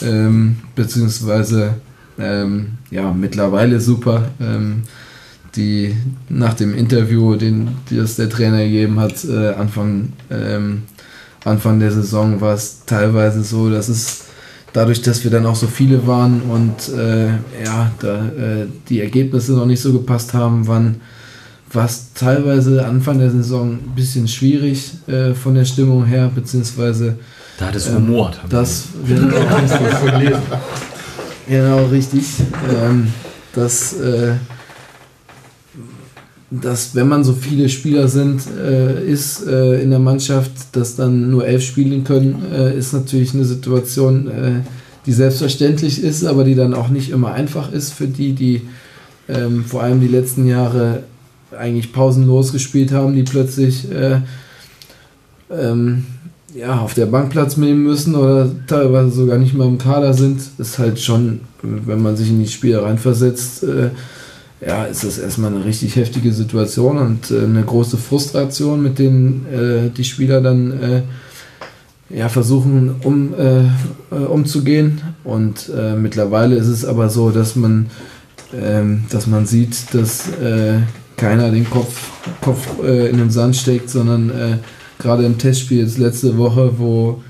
Ähm, 0.02 0.58
beziehungsweise 0.76 1.76
ähm, 2.20 2.74
ja, 2.92 3.12
mittlerweile 3.12 3.80
super. 3.80 4.30
Ähm, 4.40 4.84
die 5.56 5.96
nach 6.30 6.54
dem 6.54 6.76
Interview, 6.76 7.36
den 7.36 7.70
das 7.90 8.16
der 8.16 8.30
Trainer 8.30 8.64
gegeben 8.64 9.00
hat, 9.00 9.26
äh, 9.26 9.54
Anfang, 9.54 10.14
ähm, 10.30 10.84
Anfang 11.44 11.80
der 11.80 11.92
Saison 11.92 12.40
war 12.42 12.54
es 12.54 12.84
teilweise 12.86 13.44
so, 13.44 13.70
dass 13.70 13.90
es 13.90 14.26
dadurch, 14.74 15.02
dass 15.02 15.24
wir 15.24 15.32
dann 15.32 15.46
auch 15.46 15.56
so 15.56 15.68
viele 15.68 16.06
waren 16.06 16.42
und 16.44 16.96
äh, 16.96 17.30
ja, 17.64 17.92
da 18.00 18.28
äh, 18.28 18.68
die 18.90 19.02
Ergebnisse 19.02 19.54
noch 19.54 19.66
nicht 19.66 19.82
so 19.82 19.92
gepasst 19.94 20.34
haben, 20.34 20.68
waren 20.68 21.02
war 21.78 21.86
es 21.86 22.08
teilweise 22.16 22.86
Anfang 22.86 23.20
der 23.20 23.30
Saison 23.30 23.74
ein 23.74 23.94
bisschen 23.96 24.28
schwierig 24.28 24.94
äh, 25.08 25.36
von 25.36 25.54
der 25.54 25.64
Stimmung 25.64 26.06
her, 26.06 26.30
beziehungsweise 26.34 27.18
Da 27.60 27.68
hat 27.68 27.76
es 27.76 27.94
rumort. 27.94 28.42
haben 28.42 28.50
das 28.50 28.86
genau, 29.08 29.38
genau 31.48 31.86
richtig. 31.86 32.24
Ähm, 32.84 33.08
dass, 33.54 33.94
äh, 33.94 34.34
dass 36.50 36.96
wenn 36.96 37.08
man 37.08 37.24
so 37.24 37.34
viele 37.34 37.70
Spieler 37.70 38.08
sind, 38.08 38.42
äh, 38.60 39.06
ist 39.06 39.46
äh, 39.46 39.82
in 39.82 39.92
der 39.92 40.00
Mannschaft, 40.00 40.52
dass 40.72 40.96
dann 40.96 41.30
nur 41.30 41.46
elf 41.46 41.64
spielen 41.64 42.04
können, 42.04 42.44
äh, 42.52 42.76
ist 42.76 42.94
natürlich 42.94 43.36
eine 43.36 43.46
Situation, 43.46 44.28
äh, 44.28 44.52
die 45.06 45.14
selbstverständlich 45.14 46.04
ist, 46.04 46.26
aber 46.26 46.44
die 46.44 46.56
dann 46.56 46.74
auch 46.74 46.90
nicht 46.90 47.12
immer 47.12 47.34
einfach 47.34 47.72
ist 47.72 47.94
für 47.94 48.08
die, 48.08 48.34
die 48.34 48.62
ähm, 49.30 49.64
vor 49.64 49.84
allem 49.84 50.02
die 50.02 50.08
letzten 50.08 50.48
Jahre 50.48 51.04
eigentlich 51.58 51.94
pausenlos 51.94 52.52
gespielt 52.52 52.92
haben, 52.92 53.16
die 53.16 53.24
plötzlich 53.24 53.90
äh, 53.92 54.22
ähm, 55.52 56.06
ja, 56.54 56.80
auf 56.80 56.94
der 56.94 57.06
Bank 57.06 57.30
Platz 57.30 57.58
nehmen 57.58 57.84
müssen 57.84 58.16
oder 58.16 58.50
teilweise 58.68 59.12
sogar 59.12 59.38
nicht 59.38 59.54
mal 59.54 59.68
im 59.68 59.78
Kader 59.78 60.14
sind, 60.14 60.42
ist 60.58 60.80
halt 60.80 61.00
schon, 61.00 61.42
wenn 61.62 62.02
man 62.02 62.18
sich 62.18 62.30
in 62.30 62.40
die 62.40 62.48
Spiele 62.48 62.84
reinversetzt, 62.84 63.64
äh, 63.64 63.90
ja, 64.66 64.86
ist 64.86 65.04
das 65.04 65.20
erstmal 65.20 65.54
eine 65.54 65.66
richtig 65.66 65.96
heftige 65.96 66.34
Situation 66.34 66.98
und 66.98 67.30
äh, 67.30 67.44
eine 67.44 67.64
große 67.64 67.98
Frustration, 67.98 68.82
mit 68.82 68.98
denen 68.98 69.46
äh, 69.46 69.90
die 69.90 70.04
Spieler 70.04 70.42
dann 70.42 70.72
äh, 70.82 71.02
ja, 72.10 72.30
versuchen 72.30 72.96
um, 73.04 73.34
äh, 73.38 73.66
äh, 74.16 74.26
umzugehen. 74.26 75.02
Und 75.24 75.70
mittlerweile 75.98 76.56
ist 76.56 76.68
es 76.68 76.86
aber 76.86 77.10
so, 77.10 77.32
dass 77.32 77.58
man, 77.58 77.88
ähm, 78.58 79.04
dass 79.10 79.28
man 79.28 79.46
sieht, 79.46 79.94
dass 79.94 80.30
keiner 81.18 81.52
den 81.52 81.70
Kopf, 81.70 82.12
Kopf 82.42 82.82
äh, 82.84 83.10
in 83.10 83.18
den 83.18 83.32
Sand 83.32 83.56
steckt, 83.56 83.90
sondern 83.90 84.30
äh, 84.30 84.58
gerade 85.00 85.26
im 85.26 85.38
Testspiel 85.38 85.80
jetzt 85.80 85.98
letzte 85.98 86.38
Woche, 86.38 86.74
wo 86.78 87.22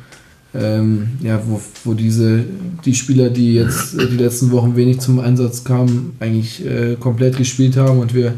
ähm, 0.53 1.09
ja, 1.21 1.41
wo, 1.45 1.61
wo 1.83 1.93
diese, 1.93 2.43
die 2.85 2.95
Spieler, 2.95 3.29
die 3.29 3.55
jetzt 3.55 3.93
äh, 3.93 4.07
die 4.07 4.17
letzten 4.17 4.51
Wochen 4.51 4.75
wenig 4.75 4.99
zum 4.99 5.19
Einsatz 5.19 5.63
kamen, 5.63 6.15
eigentlich 6.19 6.65
äh, 6.65 6.95
komplett 6.95 7.37
gespielt 7.37 7.77
haben 7.77 7.99
und 7.99 8.13
wir 8.13 8.33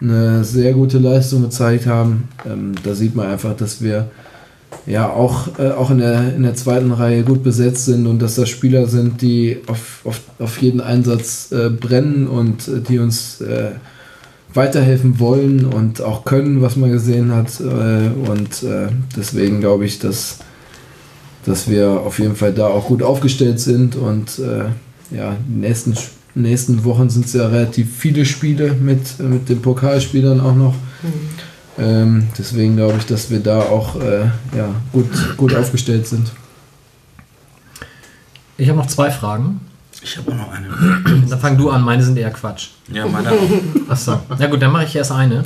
eine 0.00 0.44
sehr 0.44 0.72
gute 0.74 0.98
Leistung 0.98 1.42
gezeigt 1.42 1.86
haben. 1.86 2.28
Ähm, 2.44 2.72
da 2.82 2.94
sieht 2.94 3.14
man 3.14 3.28
einfach, 3.28 3.56
dass 3.56 3.80
wir 3.80 4.10
ja 4.86 5.08
auch, 5.08 5.58
äh, 5.58 5.70
auch 5.70 5.90
in, 5.90 5.98
der, 5.98 6.34
in 6.34 6.42
der 6.42 6.54
zweiten 6.54 6.92
Reihe 6.92 7.22
gut 7.22 7.42
besetzt 7.42 7.86
sind 7.86 8.06
und 8.06 8.20
dass 8.20 8.34
das 8.34 8.48
Spieler 8.48 8.86
sind, 8.86 9.22
die 9.22 9.58
auf, 9.66 10.00
auf, 10.04 10.20
auf 10.38 10.60
jeden 10.60 10.80
Einsatz 10.80 11.50
äh, 11.52 11.70
brennen 11.70 12.26
und 12.26 12.68
äh, 12.68 12.80
die 12.80 12.98
uns 12.98 13.40
äh, 13.40 13.70
weiterhelfen 14.56 15.20
wollen 15.20 15.64
und 15.64 16.00
auch 16.00 16.24
können, 16.24 16.62
was 16.62 16.76
man 16.76 16.90
gesehen 16.90 17.32
hat. 17.34 17.60
Äh, 17.60 18.08
und 18.30 18.62
äh, 18.62 18.88
deswegen 19.16 19.60
glaube 19.60 19.84
ich, 19.86 19.98
dass, 19.98 20.38
dass 21.44 21.68
wir 21.68 21.90
auf 21.90 22.18
jeden 22.18 22.36
Fall 22.36 22.52
da 22.52 22.66
auch 22.66 22.86
gut 22.86 23.02
aufgestellt 23.02 23.60
sind. 23.60 23.96
Und 23.96 24.38
äh, 24.38 25.14
ja, 25.14 25.36
die 25.46 25.60
nächsten, 25.60 25.94
nächsten 26.34 26.84
Wochen 26.84 27.10
sind 27.10 27.26
es 27.26 27.32
ja 27.34 27.46
relativ 27.46 27.96
viele 27.96 28.24
Spiele 28.24 28.72
mit, 28.72 29.18
mit 29.20 29.48
den 29.48 29.62
Pokalspielern 29.62 30.40
auch 30.40 30.54
noch. 30.56 30.74
Ähm, 31.78 32.28
deswegen 32.38 32.76
glaube 32.76 32.96
ich, 32.98 33.06
dass 33.06 33.30
wir 33.30 33.40
da 33.40 33.60
auch 33.60 33.96
ja, 34.56 34.74
gut, 34.92 35.36
gut 35.36 35.54
aufgestellt 35.54 36.06
sind. 36.06 36.32
Ich 38.56 38.68
habe 38.70 38.78
noch 38.78 38.86
zwei 38.86 39.10
Fragen. 39.10 39.60
Ich 40.06 40.16
habe 40.16 40.30
auch 40.30 40.36
noch 40.36 40.52
eine. 40.52 40.68
Dann 41.28 41.40
fang 41.40 41.58
du 41.58 41.68
an, 41.68 41.82
meine 41.82 42.02
sind 42.02 42.16
eher 42.16 42.30
Quatsch. 42.30 42.68
Ja, 42.92 43.06
meine 43.06 43.32
auch. 43.32 43.36
Achso. 43.88 44.20
Na 44.38 44.46
gut, 44.46 44.62
dann 44.62 44.70
mache 44.70 44.84
ich 44.84 44.94
erst 44.94 45.10
eine. 45.10 45.42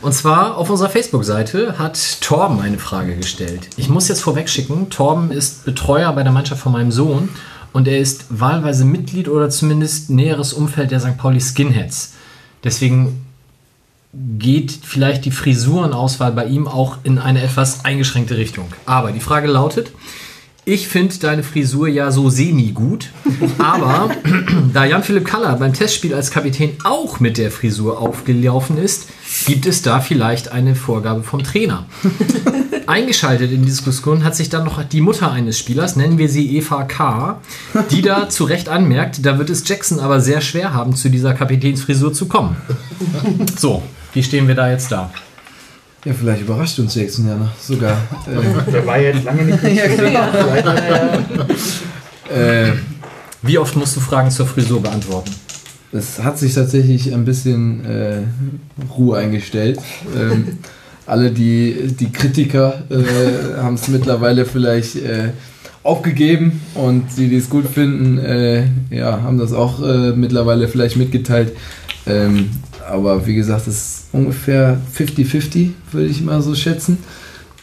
Und 0.00 0.12
zwar 0.12 0.56
auf 0.56 0.70
unserer 0.70 0.90
Facebook-Seite 0.90 1.76
hat 1.76 2.20
Torben 2.20 2.60
eine 2.60 2.78
Frage 2.78 3.16
gestellt. 3.16 3.68
Ich 3.76 3.88
muss 3.88 4.06
jetzt 4.06 4.20
vorweg 4.20 4.48
schicken, 4.48 4.90
Torben 4.90 5.32
ist 5.32 5.64
Betreuer 5.64 6.12
bei 6.12 6.22
der 6.22 6.30
Mannschaft 6.30 6.62
von 6.62 6.72
meinem 6.72 6.92
Sohn 6.92 7.30
und 7.72 7.88
er 7.88 7.98
ist 7.98 8.26
wahlweise 8.28 8.84
Mitglied 8.84 9.28
oder 9.28 9.50
zumindest 9.50 10.08
näheres 10.08 10.52
Umfeld 10.52 10.92
der 10.92 11.00
St. 11.00 11.16
Pauli 11.16 11.40
Skinheads. 11.40 12.12
Deswegen 12.62 13.26
geht 14.38 14.78
vielleicht 14.82 15.24
die 15.24 15.32
Frisurenauswahl 15.32 16.30
bei 16.30 16.44
ihm 16.46 16.68
auch 16.68 16.98
in 17.02 17.18
eine 17.18 17.42
etwas 17.42 17.84
eingeschränkte 17.84 18.36
Richtung. 18.36 18.68
Aber 18.86 19.10
die 19.10 19.20
Frage 19.20 19.48
lautet, 19.48 19.90
ich 20.66 20.88
finde 20.88 21.14
deine 21.18 21.42
Frisur 21.42 21.88
ja 21.88 22.10
so 22.10 22.30
semi 22.30 22.72
gut, 22.72 23.10
aber 23.58 24.10
da 24.72 24.84
Jan-Philipp 24.84 25.26
Kaller 25.26 25.56
beim 25.56 25.74
Testspiel 25.74 26.14
als 26.14 26.30
Kapitän 26.30 26.76
auch 26.84 27.20
mit 27.20 27.36
der 27.36 27.50
Frisur 27.50 28.00
aufgelaufen 28.00 28.78
ist, 28.78 29.08
gibt 29.46 29.66
es 29.66 29.82
da 29.82 30.00
vielleicht 30.00 30.52
eine 30.52 30.74
Vorgabe 30.74 31.22
vom 31.22 31.42
Trainer. 31.42 31.86
Eingeschaltet 32.86 33.50
in 33.52 33.60
die 33.60 33.68
Diskussion 33.68 34.24
hat 34.24 34.36
sich 34.36 34.48
dann 34.48 34.64
noch 34.64 34.82
die 34.82 35.00
Mutter 35.00 35.30
eines 35.30 35.58
Spielers, 35.58 35.96
nennen 35.96 36.18
wir 36.18 36.28
sie 36.28 36.56
Eva 36.56 36.84
K., 36.84 37.40
die 37.90 38.02
da 38.02 38.28
zu 38.28 38.44
Recht 38.44 38.68
anmerkt, 38.68 39.24
da 39.24 39.38
wird 39.38 39.50
es 39.50 39.66
Jackson 39.66 40.00
aber 40.00 40.20
sehr 40.20 40.40
schwer 40.40 40.72
haben, 40.72 40.94
zu 40.94 41.10
dieser 41.10 41.34
Kapitänsfrisur 41.34 42.12
zu 42.12 42.26
kommen. 42.26 42.56
So, 43.58 43.82
wie 44.12 44.22
stehen 44.22 44.48
wir 44.48 44.54
da 44.54 44.70
jetzt 44.70 44.92
da? 44.92 45.10
Ja, 46.04 46.12
vielleicht 46.12 46.42
überrascht 46.42 46.78
uns 46.78 46.94
Jackson 46.94 47.26
ja 47.26 47.36
noch 47.36 47.56
sogar. 47.58 47.96
Der 48.72 48.86
war 48.86 48.98
jetzt 48.98 49.24
lange 49.24 49.44
nicht 49.44 49.62
ja, 49.74 49.86
genau. 49.86 50.20
äh, 52.34 52.72
Wie 53.42 53.58
oft 53.58 53.74
musst 53.76 53.96
du 53.96 54.00
Fragen 54.00 54.30
zur 54.30 54.46
Frisur 54.46 54.82
beantworten? 54.82 55.32
es 55.94 56.22
hat 56.22 56.38
sich 56.38 56.54
tatsächlich 56.54 57.14
ein 57.14 57.24
bisschen 57.24 57.84
äh, 57.84 58.22
Ruhe 58.96 59.18
eingestellt. 59.18 59.78
Ähm, 60.16 60.58
alle 61.06 61.30
die, 61.30 61.94
die 61.98 62.10
Kritiker 62.10 62.82
äh, 62.90 63.60
haben 63.62 63.74
es 63.74 63.88
mittlerweile 63.88 64.44
vielleicht 64.44 64.96
äh, 64.96 65.30
aufgegeben 65.82 66.62
und 66.74 67.04
die, 67.16 67.28
die 67.28 67.36
es 67.36 67.48
gut 67.48 67.66
finden, 67.66 68.18
äh, 68.18 68.64
ja, 68.90 69.22
haben 69.22 69.38
das 69.38 69.52
auch 69.52 69.82
äh, 69.82 70.12
mittlerweile 70.12 70.66
vielleicht 70.66 70.96
mitgeteilt. 70.96 71.52
Ähm, 72.06 72.50
aber 72.88 73.26
wie 73.26 73.34
gesagt, 73.34 73.66
es 73.66 73.76
ist 73.76 74.04
ungefähr 74.12 74.80
50-50, 74.96 75.70
würde 75.92 76.08
ich 76.08 76.22
mal 76.22 76.42
so 76.42 76.54
schätzen. 76.54 76.98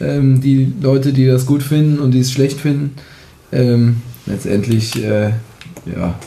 Ähm, 0.00 0.40
die 0.40 0.72
Leute, 0.80 1.12
die 1.12 1.26
das 1.26 1.46
gut 1.46 1.62
finden 1.62 1.98
und 1.98 2.12
die 2.12 2.20
es 2.20 2.32
schlecht 2.32 2.60
finden. 2.60 2.94
Ähm, 3.52 3.96
letztendlich, 4.26 5.02
äh, 5.02 5.30
ja, 5.86 6.18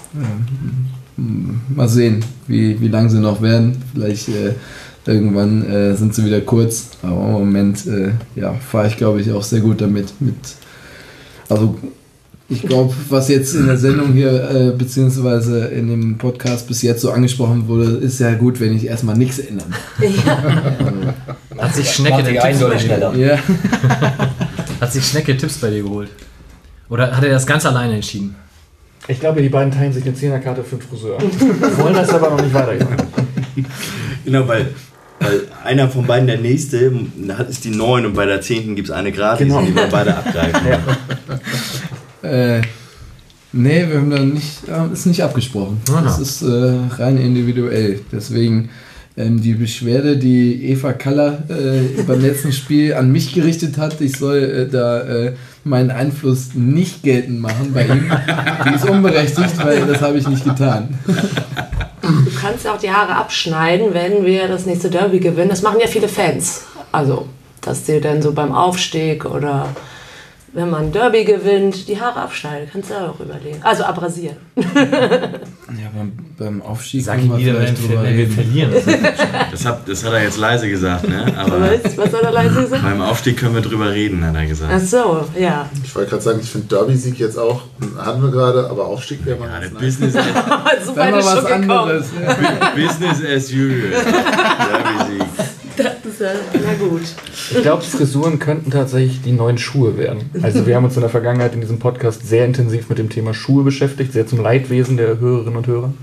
ähm, 1.17 1.61
mal 1.75 1.87
sehen, 1.87 2.23
wie, 2.47 2.79
wie 2.79 2.87
lang 2.87 3.09
sie 3.09 3.19
noch 3.19 3.41
werden. 3.41 3.77
Vielleicht 3.93 4.29
äh, 4.29 4.53
irgendwann 5.05 5.65
äh, 5.69 5.95
sind 5.95 6.13
sie 6.13 6.25
wieder 6.25 6.41
kurz, 6.41 6.91
aber 7.01 7.25
im 7.25 7.31
Moment 7.31 7.85
äh, 7.87 8.11
ja, 8.35 8.53
fahre 8.53 8.87
ich, 8.87 8.97
glaube 8.97 9.21
ich, 9.21 9.31
auch 9.31 9.43
sehr 9.43 9.61
gut 9.61 9.81
damit. 9.81 10.13
Mit, 10.19 10.35
also 11.49 11.77
ich 12.47 12.61
glaube, 12.61 12.93
was 13.09 13.27
jetzt 13.29 13.55
in 13.55 13.65
der 13.65 13.77
Sendung 13.77 14.13
hier, 14.13 14.49
äh, 14.49 14.71
beziehungsweise 14.77 15.65
in 15.65 15.87
dem 15.89 16.17
Podcast 16.17 16.67
bis 16.67 16.81
jetzt 16.83 17.01
so 17.01 17.11
angesprochen 17.11 17.67
wurde, 17.67 17.85
ist 17.97 18.19
ja 18.19 18.33
gut, 18.35 18.59
wenn 18.59 18.75
ich 18.75 18.85
erstmal 18.85 19.17
nichts 19.17 19.39
ändern. 19.39 19.73
Hat 21.57 21.73
sich 21.75 21.89
Schnecke 21.89 22.17
den 22.23 22.33
Tipps 22.33 22.41
bei 22.43 22.49
eindeutig 22.49 22.81
dir 22.81 22.85
schneller. 22.87 23.15
Ja. 23.15 23.39
Hat 24.81 24.93
sich 24.93 25.05
Schnecke 25.07 25.35
Tipps 25.37 25.57
bei 25.57 25.69
dir 25.71 25.83
geholt? 25.83 26.09
Oder 26.89 27.15
hat 27.17 27.23
er 27.23 27.31
das 27.31 27.47
ganz 27.47 27.65
alleine 27.65 27.95
entschieden? 27.95 28.35
Ich 29.07 29.19
glaube, 29.19 29.41
die 29.41 29.49
beiden 29.49 29.71
teilen 29.71 29.93
sich 29.93 30.03
eine 30.03 30.13
Zehnerkarte 30.13 30.63
für 30.63 30.75
den 30.75 30.81
Friseur. 30.87 31.17
Wollen 31.77 31.93
das 31.95 32.09
aber 32.09 32.29
noch 32.31 32.41
nicht 32.41 32.53
weitergehen. 32.53 32.87
Genau, 34.23 34.47
weil, 34.47 34.67
weil 35.19 35.41
einer 35.63 35.89
von 35.89 36.05
beiden 36.05 36.27
der 36.27 36.39
nächste 36.39 36.91
hat, 37.37 37.49
ist 37.49 37.63
die 37.65 37.69
9 37.69 38.05
und 38.07 38.13
bei 38.13 38.25
der 38.25 38.41
10. 38.41 38.75
gibt 38.75 38.89
es 38.89 38.93
eine 38.93 39.11
gratis 39.11 39.47
Genau. 39.47 39.59
und 39.59 39.67
die 39.67 39.75
wir 39.75 39.87
beide 39.89 40.15
abgreifen. 40.15 40.59
Äh, 42.25 42.61
nee, 43.51 43.85
wir 43.87 43.97
haben 43.97 44.09
da 44.09 44.19
nicht, 44.19 44.67
äh, 44.67 44.93
ist 44.93 45.05
nicht 45.05 45.23
abgesprochen. 45.23 45.81
Aha. 45.89 46.01
Das 46.01 46.19
ist 46.19 46.41
äh, 46.41 46.73
rein 46.97 47.17
individuell. 47.17 48.01
Deswegen 48.11 48.69
ähm, 49.17 49.41
die 49.41 49.53
Beschwerde, 49.53 50.17
die 50.17 50.71
Eva 50.71 50.91
Kaller 50.91 51.43
äh, 51.47 52.01
beim 52.03 52.19
letzten 52.19 52.51
Spiel 52.51 52.93
an 52.93 53.11
mich 53.11 53.33
gerichtet 53.33 53.77
hat, 53.77 54.01
ich 54.01 54.17
soll 54.17 54.37
äh, 54.37 54.67
da 54.69 55.01
äh, 55.01 55.33
meinen 55.63 55.89
Einfluss 55.89 56.53
nicht 56.53 57.01
geltend 57.01 57.39
machen 57.39 57.71
bei 57.73 57.85
ihm, 57.85 58.11
die 58.65 58.75
ist 58.75 58.89
unberechtigt, 58.89 59.63
weil 59.63 59.85
das 59.87 60.01
habe 60.01 60.17
ich 60.17 60.27
nicht 60.27 60.43
getan. 60.43 60.99
Du 62.01 62.31
kannst 62.39 62.65
ja 62.65 62.75
auch 62.75 62.79
die 62.79 62.91
Haare 62.91 63.15
abschneiden, 63.15 63.93
wenn 63.93 64.25
wir 64.25 64.47
das 64.47 64.65
nächste 64.65 64.89
Derby 64.89 65.19
gewinnen. 65.19 65.49
Das 65.49 65.61
machen 65.61 65.79
ja 65.79 65.87
viele 65.87 66.07
Fans. 66.07 66.63
Also, 66.91 67.27
dass 67.61 67.83
die 67.83 67.99
dann 67.99 68.21
so 68.21 68.31
beim 68.31 68.51
Aufstieg 68.51 69.25
oder 69.25 69.69
wenn 70.55 70.69
man 70.69 70.85
ein 70.85 70.91
Derby 70.93 71.25
gewinnt, 71.25 71.87
die 71.89 71.99
Haare 71.99 72.21
abschneiden. 72.21 72.69
Kannst 72.71 72.89
du 72.89 72.93
ja 72.93 73.09
auch 73.09 73.19
überlegen. 73.19 73.59
Also 73.61 73.83
abrasieren. 73.83 74.37
Ja, 75.67 75.89
beim, 75.93 76.13
beim 76.37 76.61
Aufstieg 76.61 77.03
Sag 77.03 77.17
können 77.17 77.31
wenn, 77.33 77.39
vielleicht 77.55 77.81
drüber 77.81 78.03
wir 78.03 78.09
reden. 78.09 78.31
verlieren. 78.31 78.71
Das 79.51 79.65
hat, 79.65 79.89
das 79.89 80.05
hat 80.05 80.13
er 80.13 80.23
jetzt 80.23 80.37
leise 80.37 80.69
gesagt, 80.69 81.09
ne? 81.09 81.25
Aber 81.37 81.59
Was, 81.59 81.97
was 81.97 82.11
soll 82.11 82.21
er 82.21 82.31
leise 82.31 82.61
gesagt? 82.61 82.83
beim 82.83 83.01
Aufstieg 83.01 83.37
können 83.37 83.55
wir 83.55 83.61
drüber 83.61 83.91
reden, 83.91 84.23
hat 84.25 84.35
er 84.35 84.43
Ach 84.43 84.47
gesagt. 84.47 84.87
so, 84.87 85.25
ja. 85.37 85.67
Ich 85.83 85.93
wollte 85.93 86.11
gerade 86.11 86.21
sagen, 86.23 86.39
ich 86.41 86.49
finde 86.49 86.67
Derby-Sieg 86.67 87.19
jetzt 87.19 87.37
auch, 87.37 87.63
hatten 87.97 88.21
wir 88.21 88.31
gerade, 88.31 88.69
aber 88.69 88.85
Aufstieg 88.85 89.25
wäre 89.25 89.37
mal 89.37 89.47
Ja, 89.49 89.59
ganz 89.59 89.71
der 89.73 89.81
nice. 89.81 89.97
Business, 89.97 90.13
so 90.85 90.93
Dann 90.93 91.11
mal 91.11 91.19
ist 91.19 91.25
was 91.35 91.45
anderes. 91.45 92.05
Ja. 92.23 92.69
Business 92.75 93.17
as 93.25 93.51
usual. 93.51 93.91
Derby-Sieg. 93.91 95.25
Ist 96.19 96.21
na 96.53 96.73
gut. 96.75 97.01
Ich 97.51 97.61
glaube, 97.61 97.81
Frisuren 97.81 98.39
könnten 98.39 98.71
tatsächlich 98.71 99.21
die 99.21 99.31
neuen 99.31 99.57
Schuhe 99.57 99.97
werden. 99.97 100.29
Also 100.41 100.65
wir 100.65 100.75
haben 100.75 100.85
uns 100.85 100.95
in 100.95 101.01
der 101.01 101.09
Vergangenheit 101.09 101.53
in 101.53 101.61
diesem 101.61 101.79
Podcast 101.79 102.27
sehr 102.27 102.45
intensiv 102.45 102.87
mit 102.89 102.97
dem 102.97 103.09
Thema 103.09 103.33
Schuhe 103.33 103.63
beschäftigt, 103.63 104.13
sehr 104.13 104.25
zum 104.25 104.41
Leidwesen 104.41 104.97
der 104.97 105.19
Hörerinnen 105.19 105.57
und 105.57 105.67
Hörer. 105.67 105.93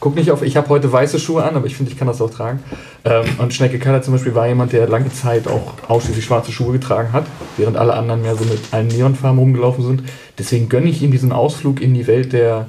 Guck 0.00 0.16
nicht 0.16 0.32
auf, 0.32 0.42
ich 0.42 0.56
habe 0.56 0.68
heute 0.68 0.90
weiße 0.90 1.20
Schuhe 1.20 1.44
an, 1.44 1.54
aber 1.54 1.66
ich 1.66 1.76
finde, 1.76 1.92
ich 1.92 1.98
kann 1.98 2.08
das 2.08 2.20
auch 2.20 2.30
tragen. 2.30 2.60
Ähm, 3.04 3.24
und 3.38 3.54
Schnecke 3.54 3.78
Kaller 3.78 4.02
zum 4.02 4.14
Beispiel 4.14 4.34
war 4.34 4.48
jemand, 4.48 4.72
der 4.72 4.88
lange 4.88 5.12
Zeit 5.12 5.46
auch 5.46 5.74
ausschließlich 5.86 6.24
schwarze 6.24 6.50
Schuhe 6.50 6.72
getragen 6.72 7.12
hat, 7.12 7.24
während 7.56 7.76
alle 7.76 7.94
anderen 7.94 8.22
mehr 8.22 8.34
so 8.34 8.44
mit 8.44 8.58
allen 8.72 8.88
Neonfarben 8.88 9.38
rumgelaufen 9.38 9.84
sind. 9.84 10.02
Deswegen 10.38 10.68
gönne 10.68 10.88
ich 10.88 11.02
ihm 11.02 11.12
diesen 11.12 11.30
Ausflug 11.30 11.80
in 11.80 11.94
die 11.94 12.08
Welt 12.08 12.32
der, 12.32 12.66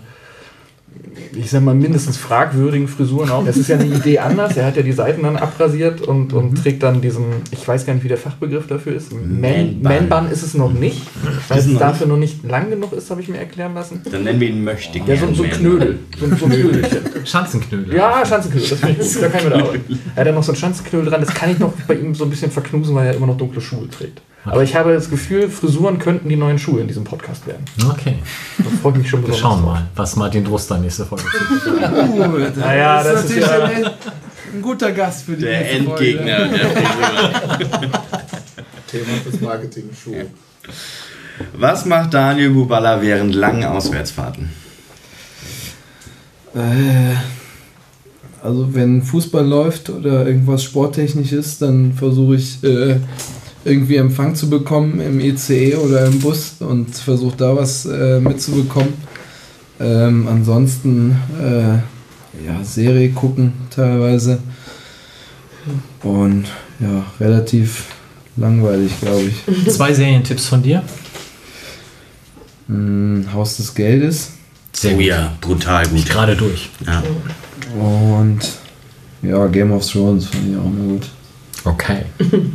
ich 1.36 1.50
sag 1.50 1.62
mal, 1.64 1.76
mindestens 1.76 2.18
fragwürdigen 2.18 2.88
Frisuren 2.88 3.30
auch. 3.30 3.46
Es 3.46 3.58
ist 3.58 3.70
ja 3.70 3.78
eine 3.78 3.86
Idee 3.86 4.20
anders. 4.20 4.56
Er 4.58 4.66
hat 4.66 4.76
ja 4.78 4.82
die 4.84 4.92
Seiten 4.92 5.24
dann 5.24 5.36
abrasiert 5.38 6.02
und, 6.02 6.34
und 6.34 6.56
trägt 6.62 6.82
dann 6.84 7.02
diesen, 7.02 7.26
ich 7.52 7.68
weiß 7.68 7.86
gar 7.86 7.94
nicht, 7.94 8.04
wie 8.04 8.08
der 8.08 8.18
Fachbegriff 8.18 8.68
dafür 8.68 8.96
ist. 8.96 9.12
Man- 9.12 9.40
Man-Bun. 9.82 9.82
Man-Bun 10.10 10.32
ist 10.32 10.44
es 10.44 10.54
noch 10.54 10.72
nicht, 10.74 11.02
weil 11.50 11.60
es 11.60 11.78
dafür 11.78 12.08
noch 12.08 12.18
nicht 12.18 12.44
lang 12.44 12.70
genug 12.70 12.94
ist, 12.94 13.10
habe 13.12 13.22
ich 13.22 13.28
mir 13.30 13.38
erklären 13.38 13.74
lassen. 13.74 14.02
Dann 14.10 14.24
nennen 14.24 14.40
wir 14.40 14.50
ihn 14.50 14.64
Möchte. 14.64 15.00
Ja, 15.00 15.16
so, 15.18 15.34
so 15.34 15.44
ein 15.44 15.50
Knödel. 15.52 16.00
So, 16.20 16.26
ein- 16.26 16.38
so 16.38 16.46
ein 16.46 16.52
Knödelchen. 16.52 17.00
Schanzenknödel. 17.26 17.96
Ja, 17.96 18.26
Schanzenknödel, 18.26 18.70
das 18.70 18.80
finde 18.80 19.02
ich 19.02 19.14
gut. 19.14 19.22
Da 19.24 19.28
kann 19.30 19.40
ich 19.40 19.46
mit 19.46 19.54
arbeiten. 19.54 20.00
Er 20.16 20.20
hat 20.22 20.28
ja 20.28 20.34
noch 20.34 20.44
so 20.44 20.52
ein 20.52 20.56
Schanzenknödel 20.56 21.10
dran, 21.10 21.22
das 21.22 21.34
kann 21.34 21.50
ich 21.52 21.60
noch 21.60 21.74
bei 21.88 21.96
ihm 21.96 22.14
so 22.16 22.24
ein 22.26 22.30
bisschen 22.30 22.52
verknusen, 22.52 22.94
weil 22.96 23.08
er 23.08 23.16
immer 23.16 23.28
noch 23.28 23.38
dunkle 23.38 23.62
Schuhe 23.62 23.90
trägt. 23.90 24.22
Aber 24.46 24.62
ich 24.64 24.76
habe 24.76 24.94
das 24.94 25.10
Gefühl, 25.10 25.50
Frisuren 25.50 26.00
könnten 26.00 26.28
die 26.28 26.36
neuen 26.36 26.60
Schuhe 26.60 26.82
in 26.82 26.88
diesem 26.88 27.06
Podcast 27.06 27.48
werden. 27.48 27.64
Okay. 27.90 28.16
Da 28.58 28.66
freue 28.82 28.92
ich 28.94 28.98
mich 29.00 29.10
schon 29.10 29.22
Wir 29.22 29.28
besonders 29.30 29.40
schauen 29.42 29.62
drauf. 29.64 29.74
mal, 29.76 29.88
was 29.96 30.16
Martin 30.18 30.44
Druster 30.44 30.78
nächste 30.80 31.06
Folge 31.06 31.24
tut. 31.32 31.68
Uh, 31.74 32.38
das 32.40 32.56
Naja, 32.58 33.02
ist 33.02 33.08
das 33.08 33.24
ist 33.24 33.30
natürlich 33.30 33.48
ja- 33.50 33.64
ein, 33.64 33.86
ein 34.56 34.62
guter 34.62 34.92
Gast 34.92 35.24
für 35.26 35.36
die 35.36 35.42
Der. 35.44 35.72
Endgegner. 35.78 36.50
Thema 38.92 39.14
fürs 39.24 39.42
Marketing, 39.42 39.86
Schuh. 40.04 40.14
Was 41.58 41.86
macht 41.86 42.14
Daniel 42.14 42.52
Bubala 42.52 43.02
während 43.02 43.34
langen 43.34 43.64
Auswärtsfahrten? 43.64 44.50
Äh, 46.56 47.16
Also 48.44 48.76
wenn 48.76 49.02
Fußball 49.02 49.46
läuft 49.48 49.90
oder 49.90 50.28
irgendwas 50.28 50.64
Sporttechnisches, 50.64 51.58
dann 51.60 51.94
versuche 51.94 52.36
ich 52.36 52.62
äh, 52.64 52.98
irgendwie 53.66 53.96
Empfang 53.96 54.36
zu 54.36 54.50
bekommen 54.50 55.00
im 55.00 55.20
ECE 55.20 55.76
oder 55.78 56.06
im 56.06 56.20
Bus 56.20 56.56
und 56.60 56.96
versuche 56.96 57.38
da 57.38 57.56
was 57.56 57.86
äh, 57.86 58.20
mitzubekommen. 58.20 58.94
Ähm, 59.80 60.28
ansonsten 60.28 61.16
äh, 61.42 62.46
ja, 62.46 62.64
Serie 62.64 63.10
gucken 63.10 63.54
teilweise. 63.70 64.40
Und 66.04 66.46
ja, 66.80 67.06
relativ 67.20 67.86
langweilig, 68.36 68.92
glaube 69.00 69.24
ich. 69.24 69.68
Zwei 69.74 69.94
Serientipps 69.94 70.46
von 70.46 70.62
dir. 70.62 70.84
Hm, 72.68 73.28
Haus 73.34 73.58
des 73.58 73.74
Geldes 73.74 74.34
Sehr 74.72 74.94
oh 74.94 74.98
gut. 74.98 75.06
ja, 75.06 75.34
brutal 75.42 75.88
gut. 75.88 76.06
Gerade 76.06 76.36
durch. 76.36 76.70
Ja. 76.86 77.04
und 77.80 78.40
ja, 79.22 79.48
Game 79.48 79.72
of 79.72 79.90
Thrones 79.90 80.26
fand 80.28 80.50
ich 80.50 80.58
auch 80.58 80.64
mal 80.64 80.88
gut. 80.88 81.08
Okay. 81.64 82.04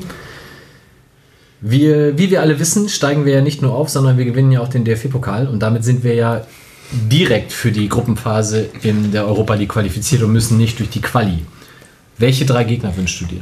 Wir, 1.61 2.17
wie 2.17 2.31
wir 2.31 2.41
alle 2.41 2.59
wissen, 2.61 2.89
steigen 2.89 3.25
wir 3.25 3.35
ja 3.35 3.41
nicht 3.41 3.63
nur 3.63 3.75
auf, 3.75 3.89
sondern 3.89 4.17
wir 4.17 4.25
gewinnen 4.25 4.53
ja 4.53 4.61
auch 4.61 4.69
den 4.69 4.85
DFB-Pokal 4.85 5.49
und 5.49 5.61
damit 5.61 5.85
sind 5.85 6.05
wir 6.05 6.15
ja 6.15 6.47
direkt 6.93 7.53
für 7.53 7.73
die 7.73 7.89
Gruppenphase 7.89 8.69
in 8.83 9.11
der 9.13 9.27
Europa 9.27 9.55
League 9.55 9.71
qualifiziert 9.71 10.23
und 10.23 10.33
müssen 10.33 10.57
nicht 10.57 10.79
durch 10.79 10.89
die 10.91 11.01
Quali. 11.01 11.45
Welche 12.17 12.47
drei 12.47 12.65
Gegner 12.65 12.97
wünschst 12.97 13.21
du 13.21 13.25
dir? 13.27 13.41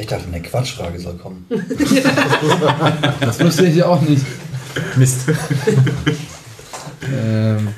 Ich 0.00 0.06
dachte, 0.06 0.26
eine 0.26 0.40
Quatschfrage 0.40 0.98
soll 0.98 1.14
kommen. 1.16 1.46
Das 3.20 3.40
wusste 3.40 3.66
ich 3.66 3.76
ja 3.76 3.86
auch 3.86 4.00
nicht. 4.02 4.24
Mist. 4.96 5.20
Ähm, 7.14 7.68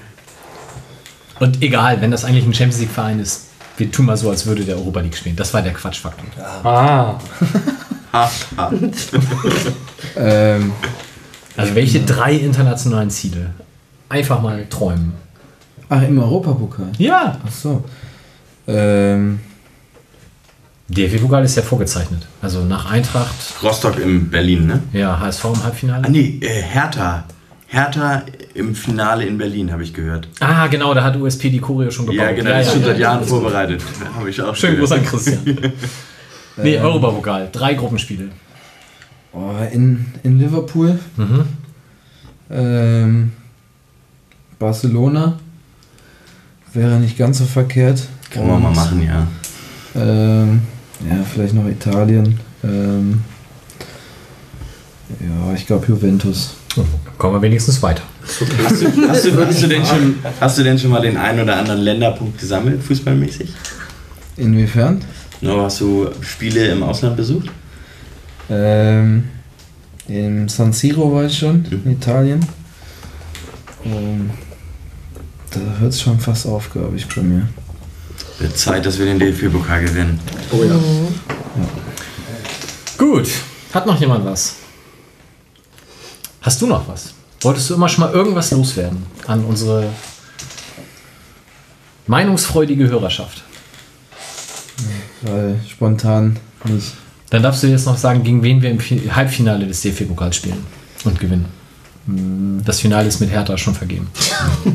Und 1.40 1.62
egal, 1.62 2.00
wenn 2.00 2.10
das 2.10 2.24
eigentlich 2.24 2.44
ein 2.44 2.54
Champions 2.54 2.80
League-Verein 2.80 3.18
ist, 3.20 3.46
wir 3.76 3.90
tun 3.90 4.06
mal 4.06 4.16
so, 4.16 4.30
als 4.30 4.46
würde 4.46 4.64
der 4.64 4.76
Europa 4.76 5.00
League 5.00 5.16
spielen. 5.16 5.34
Das 5.34 5.52
war 5.52 5.62
der 5.62 5.72
Quatschfaktor. 5.72 6.24
Ah, 6.62 7.18
ähm, 10.16 10.72
Also 11.56 11.74
welche 11.74 12.00
drei 12.00 12.34
internationalen 12.34 13.10
Ziele? 13.10 13.50
Einfach 14.08 14.40
mal 14.40 14.66
träumen. 14.68 15.14
ach, 15.88 16.02
im 16.02 16.18
Europapokal. 16.18 16.92
Ja. 16.98 17.38
Ach 17.46 17.52
so. 17.52 17.84
Ähm, 18.66 19.40
DFB-Pokal 20.88 21.44
ist 21.44 21.56
ja 21.56 21.62
vorgezeichnet. 21.62 22.26
Also 22.42 22.62
nach 22.62 22.90
Eintracht, 22.90 23.34
Rostock 23.62 23.98
in 23.98 24.28
Berlin, 24.30 24.66
ne? 24.66 24.82
ja, 24.92 25.18
HSV 25.18 25.44
im 25.46 25.64
Halbfinale. 25.64 26.04
Ah 26.04 26.08
nee, 26.10 26.38
äh, 26.40 26.62
Hertha. 26.62 27.24
Hertha 27.66 28.22
im 28.54 28.74
Finale 28.74 29.24
in 29.24 29.36
Berlin, 29.38 29.72
habe 29.72 29.82
ich 29.82 29.92
gehört. 29.92 30.28
Ah, 30.40 30.66
genau, 30.68 30.94
da 30.94 31.02
hat 31.02 31.16
USP 31.16 31.50
die 31.50 31.58
Choreo 31.60 31.90
schon 31.90 32.06
gebaut. 32.06 32.20
Ja, 32.20 32.32
genau, 32.32 32.50
das 32.50 32.68
ist 32.68 32.72
schon 32.74 32.84
seit 32.84 32.98
Jahren 32.98 33.24
vorbereitet. 33.24 33.82
Habe 34.16 34.30
ich 34.30 34.40
auch 34.40 34.54
Schönen 34.54 34.78
Gruß 34.78 34.92
an 34.92 35.04
Christian. 35.04 35.40
nee, 36.56 36.78
Europapokal. 36.78 37.48
Drei 37.52 37.74
Gruppenspiele. 37.74 38.28
oh, 39.32 39.52
in, 39.72 40.06
in 40.22 40.38
Liverpool. 40.38 40.98
Mhm. 41.16 41.44
Ähm, 42.50 43.32
Barcelona. 44.58 45.38
Wäre 46.72 46.98
nicht 46.98 47.16
ganz 47.16 47.38
so 47.38 47.44
verkehrt. 47.44 48.02
Kann 48.30 48.48
man 48.48 48.62
mal 48.62 48.72
machen, 48.72 49.02
ja. 49.02 49.28
Ähm, 49.94 50.62
ja, 51.08 51.22
vielleicht 51.22 51.54
noch 51.54 51.66
Italien. 51.66 52.40
Ähm, 52.64 53.22
ja, 55.20 55.54
ich 55.54 55.66
glaube 55.66 55.86
Juventus. 55.86 56.56
Oh, 56.76 56.84
kommen 57.18 57.34
wir 57.34 57.42
wenigstens 57.42 57.80
weiter. 57.82 58.02
Hast 58.22 58.40
du, 58.40 58.46
hast, 58.66 58.82
du, 59.26 59.46
hast, 59.46 59.62
du 59.62 59.66
denn 59.68 59.84
schon, 59.84 60.16
hast 60.40 60.58
du 60.58 60.62
denn 60.64 60.78
schon 60.78 60.90
mal 60.90 61.00
den 61.00 61.16
einen 61.16 61.40
oder 61.40 61.56
anderen 61.56 61.80
Länderpunkt 61.80 62.40
gesammelt, 62.40 62.82
fußballmäßig? 62.82 63.52
Inwiefern? 64.36 65.02
No, 65.40 65.62
hast 65.62 65.80
du 65.80 66.08
Spiele 66.20 66.68
im 66.68 66.82
Ausland 66.82 67.16
besucht? 67.16 67.50
Ähm, 68.48 69.24
Im 70.08 70.48
San 70.48 70.72
Siro 70.72 71.12
war 71.12 71.24
ich 71.24 71.38
schon, 71.38 71.64
in 71.70 71.92
Italien. 71.92 72.46
Ähm, 73.84 74.30
da 75.50 75.60
hört 75.78 75.92
es 75.92 76.00
schon 76.00 76.18
fast 76.18 76.46
auf, 76.46 76.72
glaube 76.72 76.96
ich, 76.96 77.06
bei 77.08 77.22
mir. 77.22 77.48
Wird 78.38 78.56
Zeit, 78.56 78.84
dass 78.84 78.98
wir 78.98 79.06
den 79.06 79.18
DFB-Pokal 79.18 79.84
gewinnen. 79.84 80.18
Oh 80.50 80.62
ja. 80.64 80.78
Gut. 82.98 83.28
Hat 83.72 83.86
noch 83.86 83.98
jemand 84.00 84.24
was? 84.24 84.56
Hast 86.40 86.60
du 86.60 86.66
noch 86.66 86.86
was? 86.88 87.14
Wolltest 87.40 87.70
du 87.70 87.74
immer 87.74 87.88
schon 87.88 88.04
mal 88.04 88.12
irgendwas 88.12 88.50
loswerden 88.50 89.04
an 89.26 89.44
unsere 89.44 89.90
meinungsfreudige 92.06 92.88
Hörerschaft? 92.88 93.42
Weil 95.24 95.56
spontan 95.68 96.36
nicht. 96.64 96.92
Dann 97.30 97.42
darfst 97.42 97.62
du 97.62 97.66
jetzt 97.66 97.86
noch 97.86 97.96
sagen, 97.96 98.22
gegen 98.22 98.42
wen 98.42 98.62
wir 98.62 98.70
im 98.70 98.78
Fi- 98.78 99.10
Halbfinale 99.10 99.66
des 99.66 99.80
DFB-Pokals 99.82 100.36
spielen 100.36 100.58
und 101.04 101.18
gewinnen. 101.18 101.46
Das 102.64 102.80
Finale 102.80 103.08
ist 103.08 103.20
mit 103.20 103.30
Hertha 103.30 103.56
schon 103.56 103.74
vergeben. 103.74 104.08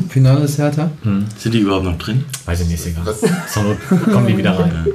Finale 0.08 0.44
ist 0.44 0.58
härter. 0.58 0.90
Sind 1.38 1.54
die 1.54 1.60
überhaupt 1.60 1.84
noch 1.84 1.96
drin? 1.98 2.24
Weiß 2.44 2.60
ich 2.60 2.66
nicht, 2.68 2.80
ist 2.80 2.86
egal. 2.88 3.04
Not 3.04 4.04
kommen 4.12 4.26
die 4.26 4.36
wieder 4.36 4.58
rein. 4.58 4.86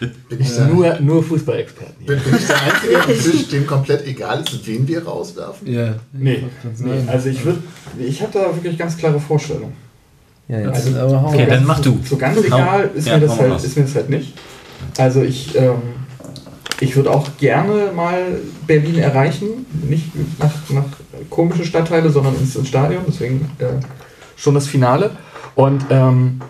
Bin 0.28 0.40
ich, 0.40 0.52
der, 0.54 0.66
Nur, 0.66 1.00
nur 1.00 1.22
Fußballexperten. 1.22 1.94
hier. 2.00 2.06
bin, 2.16 2.24
bin 2.24 2.34
ich 2.36 2.46
der 2.46 2.56
Einzige 2.62 3.00
am 3.00 3.06
Tisch, 3.32 3.48
dem 3.48 3.66
komplett 3.66 4.06
egal 4.06 4.40
ist, 4.42 4.66
wen 4.66 4.86
wir 4.88 5.02
rauswerfen? 5.04 5.72
Ja. 5.72 5.94
Nee, 6.12 6.44
Kann's 6.62 6.80
nee, 6.80 6.98
sein. 6.98 7.08
also 7.08 7.28
ich 7.28 7.42
würde, 7.44 7.60
ich 7.98 8.20
habe 8.20 8.32
da 8.32 8.54
wirklich 8.54 8.76
ganz 8.76 8.96
klare 8.96 9.20
Vorstellungen. 9.20 9.72
Ja, 10.48 10.58
jetzt 10.60 10.86
Also- 10.86 10.98
aber 10.98 11.22
hau 11.22 11.28
Okay, 11.28 11.46
dann 11.48 11.64
mach 11.64 11.80
du. 11.80 11.98
So 12.04 12.16
ganz 12.16 12.38
egal 12.42 12.90
ist, 12.94 13.06
Ja, 13.06 13.18
mir 13.18 13.26
das 13.26 13.38
halt, 13.38 13.62
ist 13.64 13.76
mir 13.76 13.84
das 13.84 13.94
halt 13.94 14.10
nicht. 14.10 14.34
Also 14.98 15.22
ich, 15.22 15.56
ähm, 15.56 15.76
ich 16.80 16.94
würde 16.96 17.10
auch 17.10 17.28
gerne 17.38 17.92
mal 17.94 18.38
Berlin 18.66 18.98
erreichen, 18.98 19.66
nicht 19.88 20.10
nach, 20.38 20.52
nach 20.70 20.84
komische 21.30 21.64
Stadtteile, 21.64 22.10
sondern 22.10 22.36
ins, 22.36 22.56
ins 22.56 22.68
Stadion, 22.68 23.02
deswegen 23.08 23.50
äh, 23.58 23.64
schon 24.36 24.54
das 24.54 24.66
Finale. 24.66 25.10
Und 25.54 25.84
ähm, 25.90 26.40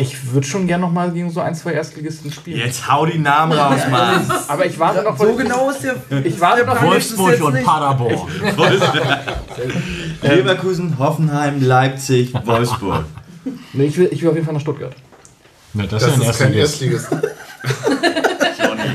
ich 0.00 0.32
würde 0.32 0.46
schon 0.46 0.68
gerne 0.68 0.82
noch 0.82 0.92
mal 0.92 1.10
gegen 1.10 1.28
so 1.28 1.40
ein, 1.40 1.56
zwei 1.56 1.72
Erstligisten 1.72 2.30
spielen. 2.30 2.60
Jetzt 2.60 2.88
hau 2.88 3.04
die 3.04 3.18
Namen 3.18 3.52
raus, 3.52 3.80
Mann. 3.90 4.30
Aber 4.48 4.64
ich 4.64 4.78
warte 4.78 5.02
noch, 5.02 5.18
So 5.18 5.34
genau 5.34 5.70
ist 5.70 5.82
der. 5.82 6.24
ich 6.24 6.40
warte 6.40 6.64
noch, 6.64 6.80
Wolfsburg 6.80 7.42
und 7.42 7.64
Paderborn. 7.64 8.16
Leverkusen, 10.22 10.96
Hoffenheim, 11.00 11.60
Leipzig, 11.60 12.32
Wolfsburg. 12.46 13.06
nee, 13.72 13.86
ich, 13.86 13.98
will, 13.98 14.08
ich 14.12 14.22
will 14.22 14.28
auf 14.28 14.34
jeden 14.36 14.46
Fall 14.46 14.54
nach 14.54 14.60
Stuttgart. 14.60 14.94
Na, 15.74 15.84
das, 15.84 16.04
Das 16.04 16.16
ist 16.16 16.22
ja 16.22 16.30
ist 16.30 16.38
kein 16.38 16.48
ein 16.48 16.54
Erstligist. 16.54 17.08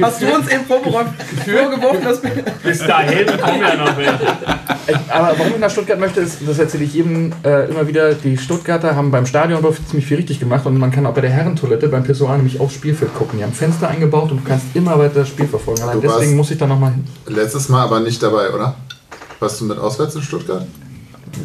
Hast 0.01 0.21
du 0.21 0.33
uns 0.33 0.47
eben 0.49 0.65
vorgeworfen, 0.65 1.13
vorgeworfen 1.45 2.03
dass 2.03 2.23
wir. 2.23 2.31
Bis 2.63 2.79
dahin 2.79 3.27
haben 3.41 3.59
wir 3.59 3.75
noch 3.75 3.97
ich, 4.87 4.97
Aber 5.11 5.37
warum 5.37 5.53
ich 5.53 5.59
nach 5.59 5.69
Stuttgart 5.69 5.99
möchte, 5.99 6.21
ist, 6.21 6.39
das 6.45 6.59
erzähle 6.59 6.83
ich 6.83 6.93
jedem 6.93 7.31
äh, 7.43 7.69
immer 7.69 7.87
wieder, 7.87 8.13
die 8.13 8.37
Stuttgarter 8.37 8.95
haben 8.95 9.11
beim 9.11 9.25
Stadionbau 9.25 9.71
ziemlich 9.71 10.05
viel 10.05 10.17
richtig 10.17 10.39
gemacht 10.39 10.65
und 10.65 10.77
man 10.77 10.91
kann 10.91 11.05
auch 11.05 11.13
bei 11.13 11.21
der 11.21 11.29
Herrentoilette 11.29 11.87
beim 11.87 12.03
Pissoir 12.03 12.35
nämlich 12.35 12.59
aufs 12.59 12.75
Spielfeld 12.75 13.13
gucken. 13.15 13.39
Die 13.39 13.43
haben 13.43 13.53
Fenster 13.53 13.87
eingebaut 13.87 14.31
und 14.31 14.43
du 14.43 14.49
kannst 14.49 14.65
immer 14.73 14.97
weiter 14.99 15.19
das 15.21 15.29
Spiel 15.29 15.47
verfolgen. 15.47 15.81
Allein 15.83 16.01
Du 16.01 16.07
deswegen 16.07 16.35
muss 16.35 16.51
ich 16.51 16.57
da 16.57 16.67
nochmal 16.67 16.91
hin. 16.91 17.07
Letztes 17.27 17.69
Mal 17.69 17.83
aber 17.83 17.99
nicht 17.99 18.21
dabei, 18.21 18.49
oder? 18.49 18.75
Warst 19.39 19.61
du 19.61 19.65
mit 19.65 19.77
auswärts 19.77 20.15
in 20.15 20.21
Stuttgart? 20.21 20.65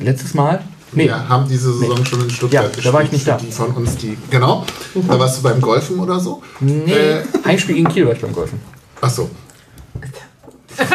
Letztes 0.01 0.35
Mal? 0.35 0.61
Nee, 0.93 1.05
Wir 1.05 1.29
haben 1.29 1.47
diese 1.49 1.73
Saison 1.77 2.05
schon 2.07 2.23
in 2.23 2.31
Stuttgart 2.31 2.63
Ja, 2.63 2.69
gespielt. 2.69 2.87
da 2.87 2.93
war 2.93 3.03
ich 3.03 3.13
nicht 3.13 3.27
da. 3.29 3.37
Die 3.37 3.51
von 3.53 3.71
uns, 3.73 3.97
die. 3.97 4.17
Genau. 4.31 4.65
Da 5.07 5.19
warst 5.19 5.39
du 5.39 5.43
beim 5.43 5.61
Golfen 5.61 5.99
oder 6.01 6.19
so? 6.19 6.43
nee. 6.61 6.91
Äh, 6.93 7.23
Heimspiel 7.45 7.75
gegen 7.77 7.89
Kiel 7.89 8.07
war 8.07 8.13
ich 8.15 8.21
beim 8.21 8.33
Golfen. 8.33 8.59
ach 9.01 9.11
so. 9.11 9.29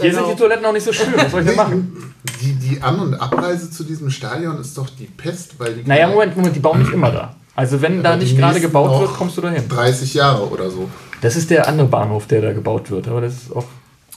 Hier 0.00 0.12
sind 0.14 0.28
die 0.30 0.34
Toiletten 0.36 0.64
auch 0.66 0.72
nicht 0.72 0.84
so 0.84 0.92
schön. 0.92 1.06
Was 1.16 1.30
soll 1.30 1.40
ich 1.40 1.46
denn 1.46 1.56
machen? 1.56 2.14
Die, 2.40 2.52
die 2.54 2.82
An- 2.82 2.98
und 3.00 3.14
Abreise 3.14 3.70
zu 3.70 3.84
diesem 3.84 4.10
Stadion 4.10 4.58
ist 4.60 4.76
doch 4.76 4.88
die 4.90 5.06
Pest, 5.06 5.54
weil 5.58 5.74
die. 5.74 5.88
Naja, 5.88 6.08
Moment, 6.08 6.36
Moment, 6.36 6.54
die 6.54 6.60
bauen 6.60 6.80
nicht 6.80 6.92
immer 6.92 7.10
da. 7.10 7.34
Also 7.56 7.80
wenn 7.80 8.02
da 8.02 8.10
Aber 8.10 8.18
die 8.18 8.24
nicht 8.26 8.36
gerade 8.38 8.60
gebaut 8.60 9.00
wird, 9.00 9.14
kommst 9.14 9.36
du 9.36 9.40
da 9.40 9.50
hin. 9.50 9.64
30 9.68 10.14
Jahre 10.14 10.48
oder 10.48 10.70
so. 10.70 10.88
Das 11.20 11.36
ist 11.36 11.50
der 11.50 11.66
andere 11.68 11.86
Bahnhof, 11.86 12.26
der 12.26 12.42
da 12.42 12.52
gebaut 12.52 12.90
wird. 12.90 13.08
Aber 13.08 13.20
das 13.20 13.34
ist 13.34 13.54
auch. 13.56 13.64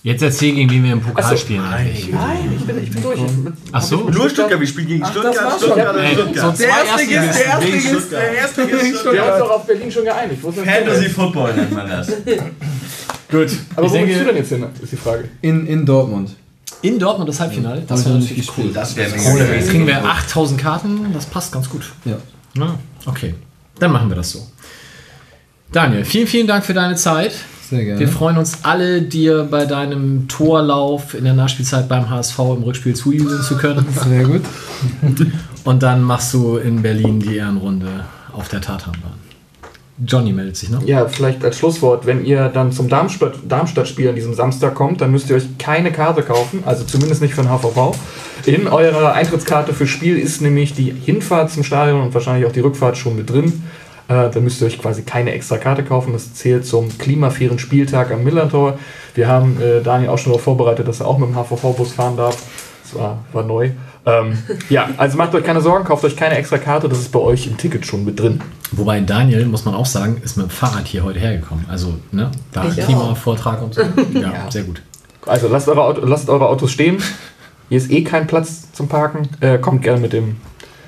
Jetzt 0.03 0.21
erzähl, 0.21 0.53
gegen 0.55 0.69
wen 0.71 0.83
wir 0.85 0.93
im 0.93 1.01
Pokal 1.01 1.31
so. 1.31 1.37
spielen. 1.37 1.65
eigentlich. 1.65 2.09
Nein, 2.11 2.53
ich 2.57 2.65
bin, 2.65 2.83
ich 2.83 2.91
bin 2.91 3.01
durch. 3.03 3.19
Ach 3.71 3.81
so? 3.81 4.09
Nur 4.09 4.29
Stuttgart, 4.29 4.59
wir 4.59 4.67
spielen 4.67 4.87
gegen 4.87 5.05
Stuttgart, 5.05 5.35
war's 5.35 5.59
schon. 5.59 5.71
Stuttgart 5.71 5.95
so 5.95 6.21
Stuttgart. 6.21 6.57
zwei 6.57 6.65
Erstligisten. 6.65 7.21
der 7.21 7.33
Wegen 7.33 7.49
Erstligist, 7.49 7.87
Stuttgart. 7.87 8.21
der 8.21 8.33
Erstligist 8.33 8.71
Wir 8.71 8.79
haben 8.79 8.89
uns 8.91 8.99
Stuttgart. 8.99 9.41
doch 9.41 9.49
auf 9.49 9.65
Berlin 9.65 9.91
schon 9.91 10.03
geeinigt. 10.05 10.43
Ist 10.43 10.59
Fantasy? 10.59 11.09
Football 11.09 11.53
nennt 11.55 11.73
man 11.73 11.89
das. 11.89 12.07
Gut. 13.29 13.49
Aber 13.75 13.85
ich 13.87 13.91
wo 13.91 13.95
willst 13.95 14.19
du 14.21 14.25
denn 14.25 14.35
jetzt 14.37 14.49
hin, 14.49 14.65
ist 14.81 14.91
die 14.91 14.95
Frage. 14.95 15.27
In, 15.41 15.67
in 15.67 15.85
Dortmund. 15.85 16.29
in 16.81 16.99
Dortmund 16.99 17.27
das 17.27 17.39
Halbfinale. 17.39 17.83
Das 17.85 18.05
wäre 18.05 18.17
natürlich 18.19 18.49
cool. 18.57 18.71
Das 18.73 18.95
wäre 18.95 19.09
Jetzt 19.09 19.69
kriegen 19.69 19.87
wir 19.87 20.05
8000 20.05 20.61
Karten. 20.61 21.11
Das 21.13 21.25
passt 21.25 21.51
ganz 21.51 21.69
gut. 21.69 21.81
Ja. 22.05 22.17
Na, 22.53 22.79
okay. 23.05 23.35
Dann 23.79 23.91
machen 23.91 24.09
wir 24.09 24.15
das 24.15 24.31
so. 24.31 24.47
Daniel, 25.71 26.05
vielen, 26.05 26.27
vielen 26.27 26.47
Dank 26.47 26.63
für 26.63 26.73
deine 26.73 26.95
Zeit. 26.95 27.33
Sehr 27.69 27.83
gerne. 27.83 27.99
Wir 27.99 28.07
freuen 28.07 28.37
uns 28.37 28.59
alle, 28.63 29.01
dir 29.01 29.47
bei 29.49 29.65
deinem 29.65 30.27
Torlauf 30.27 31.13
in 31.13 31.25
der 31.25 31.33
Nachspielzeit 31.33 31.89
beim 31.89 32.09
HSV 32.09 32.39
im 32.39 32.63
Rückspiel 32.63 32.95
zujubeln 32.95 33.41
zu 33.41 33.57
können. 33.57 33.85
Sehr 34.07 34.23
gut. 34.23 34.41
Und 35.63 35.83
dann 35.83 36.01
machst 36.01 36.33
du 36.33 36.57
in 36.57 36.81
Berlin 36.81 37.19
die 37.19 37.35
Ehrenrunde 37.35 38.05
auf 38.31 38.47
der 38.47 38.61
Tatanbahn. 38.61 39.27
Johnny 40.05 40.31
meldet 40.31 40.55
sich 40.55 40.69
noch. 40.69 40.85
Ja, 40.85 41.07
vielleicht 41.07 41.43
als 41.43 41.57
Schlusswort, 41.57 42.05
wenn 42.05 42.23
ihr 42.23 42.49
dann 42.49 42.71
zum 42.71 42.87
Darmstadt- 42.87 43.39
Darmstadt-Spiel 43.47 44.09
an 44.09 44.15
diesem 44.15 44.35
Samstag 44.35 44.75
kommt, 44.75 45.01
dann 45.01 45.11
müsst 45.11 45.29
ihr 45.29 45.35
euch 45.35 45.57
keine 45.57 45.91
Karte 45.91 46.21
kaufen, 46.21 46.61
also 46.65 46.83
zumindest 46.83 47.21
nicht 47.21 47.33
für 47.33 47.41
den 47.41 47.49
HVV. 47.49 47.95
In 48.45 48.67
eurer 48.67 49.13
Eintrittskarte 49.13 49.73
für 49.73 49.87
Spiel 49.87 50.17
ist 50.19 50.39
nämlich 50.41 50.73
die 50.73 50.91
Hinfahrt 50.91 51.51
zum 51.51 51.63
Stadion 51.63 52.01
und 52.01 52.13
wahrscheinlich 52.13 52.45
auch 52.47 52.51
die 52.51 52.59
Rückfahrt 52.59 52.95
schon 52.95 53.15
mit 53.15 53.29
drin. 53.29 53.63
Äh, 54.07 54.29
da 54.29 54.39
müsst 54.39 54.61
ihr 54.61 54.67
euch 54.67 54.79
quasi 54.79 55.03
keine 55.03 55.31
extra 55.31 55.57
Karte 55.57 55.83
kaufen. 55.83 56.13
Das 56.13 56.33
zählt 56.33 56.65
zum 56.65 56.97
klimafairen 56.97 57.59
Spieltag 57.59 58.11
am 58.11 58.23
Millantor. 58.23 58.79
Wir 59.15 59.27
haben 59.27 59.61
äh, 59.61 59.81
Daniel 59.81 60.09
auch 60.09 60.17
schon 60.17 60.31
darauf 60.31 60.43
vorbereitet, 60.43 60.87
dass 60.87 61.01
er 61.01 61.07
auch 61.07 61.17
mit 61.17 61.29
dem 61.29 61.35
HVV-Bus 61.35 61.93
fahren 61.93 62.15
darf. 62.15 62.37
Das 62.83 62.99
war, 62.99 63.19
war 63.33 63.43
neu. 63.43 63.71
Ähm, 64.05 64.37
ja, 64.69 64.89
also 64.97 65.17
macht 65.17 65.35
euch 65.35 65.43
keine 65.43 65.59
Sorgen, 65.59 65.83
kauft 65.83 66.05
euch 66.05 66.15
keine 66.15 66.35
extra 66.37 66.57
Karte, 66.57 66.87
das 66.87 66.99
ist 66.99 67.11
bei 67.11 67.19
euch 67.19 67.45
im 67.47 67.57
Ticket 67.57 67.85
schon 67.85 68.05
mit 68.05 68.19
drin. 68.19 68.41
Wobei 68.71 69.01
Daniel, 69.01 69.45
muss 69.45 69.65
man 69.65 69.75
auch 69.75 69.85
sagen, 69.85 70.21
ist 70.23 70.37
mit 70.37 70.47
dem 70.47 70.49
Fahrrad 70.49 70.87
hier 70.87 71.03
heute 71.03 71.19
hergekommen. 71.19 71.65
Also, 71.67 71.95
ne, 72.11 72.31
da 72.53 72.65
Ich 72.65 72.81
auch. 72.81 72.85
Klimavortrag 72.85 73.61
und 73.61 73.73
so. 73.73 73.81
Ja, 74.13 74.49
sehr 74.49 74.63
gut. 74.63 74.81
Also 75.25 75.49
lasst 75.49 75.67
eure, 75.67 75.83
Auto, 75.83 76.05
lasst 76.05 76.29
eure 76.29 76.47
Autos 76.47 76.71
stehen. 76.71 76.97
Hier 77.67 77.77
ist 77.77 77.91
eh 77.91 78.03
kein 78.03 78.27
Platz 78.27 78.71
zum 78.71 78.87
Parken. 78.87 79.27
Äh, 79.41 79.57
kommt 79.57 79.81
gerne 79.81 79.99
mit, 79.99 80.13
dem, 80.13 80.37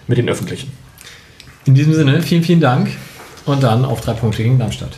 mit 0.08 0.18
den 0.18 0.30
Öffentlichen. 0.30 0.72
In 1.66 1.76
diesem 1.76 1.94
Sinne, 1.94 2.22
vielen, 2.22 2.44
vielen 2.44 2.62
Dank. 2.62 2.90
Und 3.50 3.64
dann 3.64 3.84
auf 3.84 4.02
drei 4.02 4.14
Punkte 4.14 4.44
gegen 4.44 4.60
Darmstadt. 4.60 4.96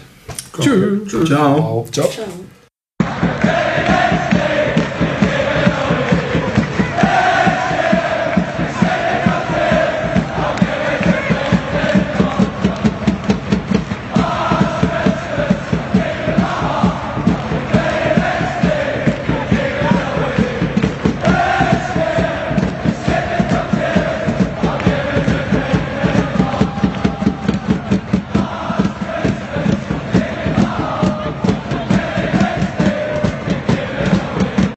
Tschüss. 0.60 1.10
Ciao. 1.10 1.23
Ciao. 1.26 1.86
Ciao. 1.90 2.10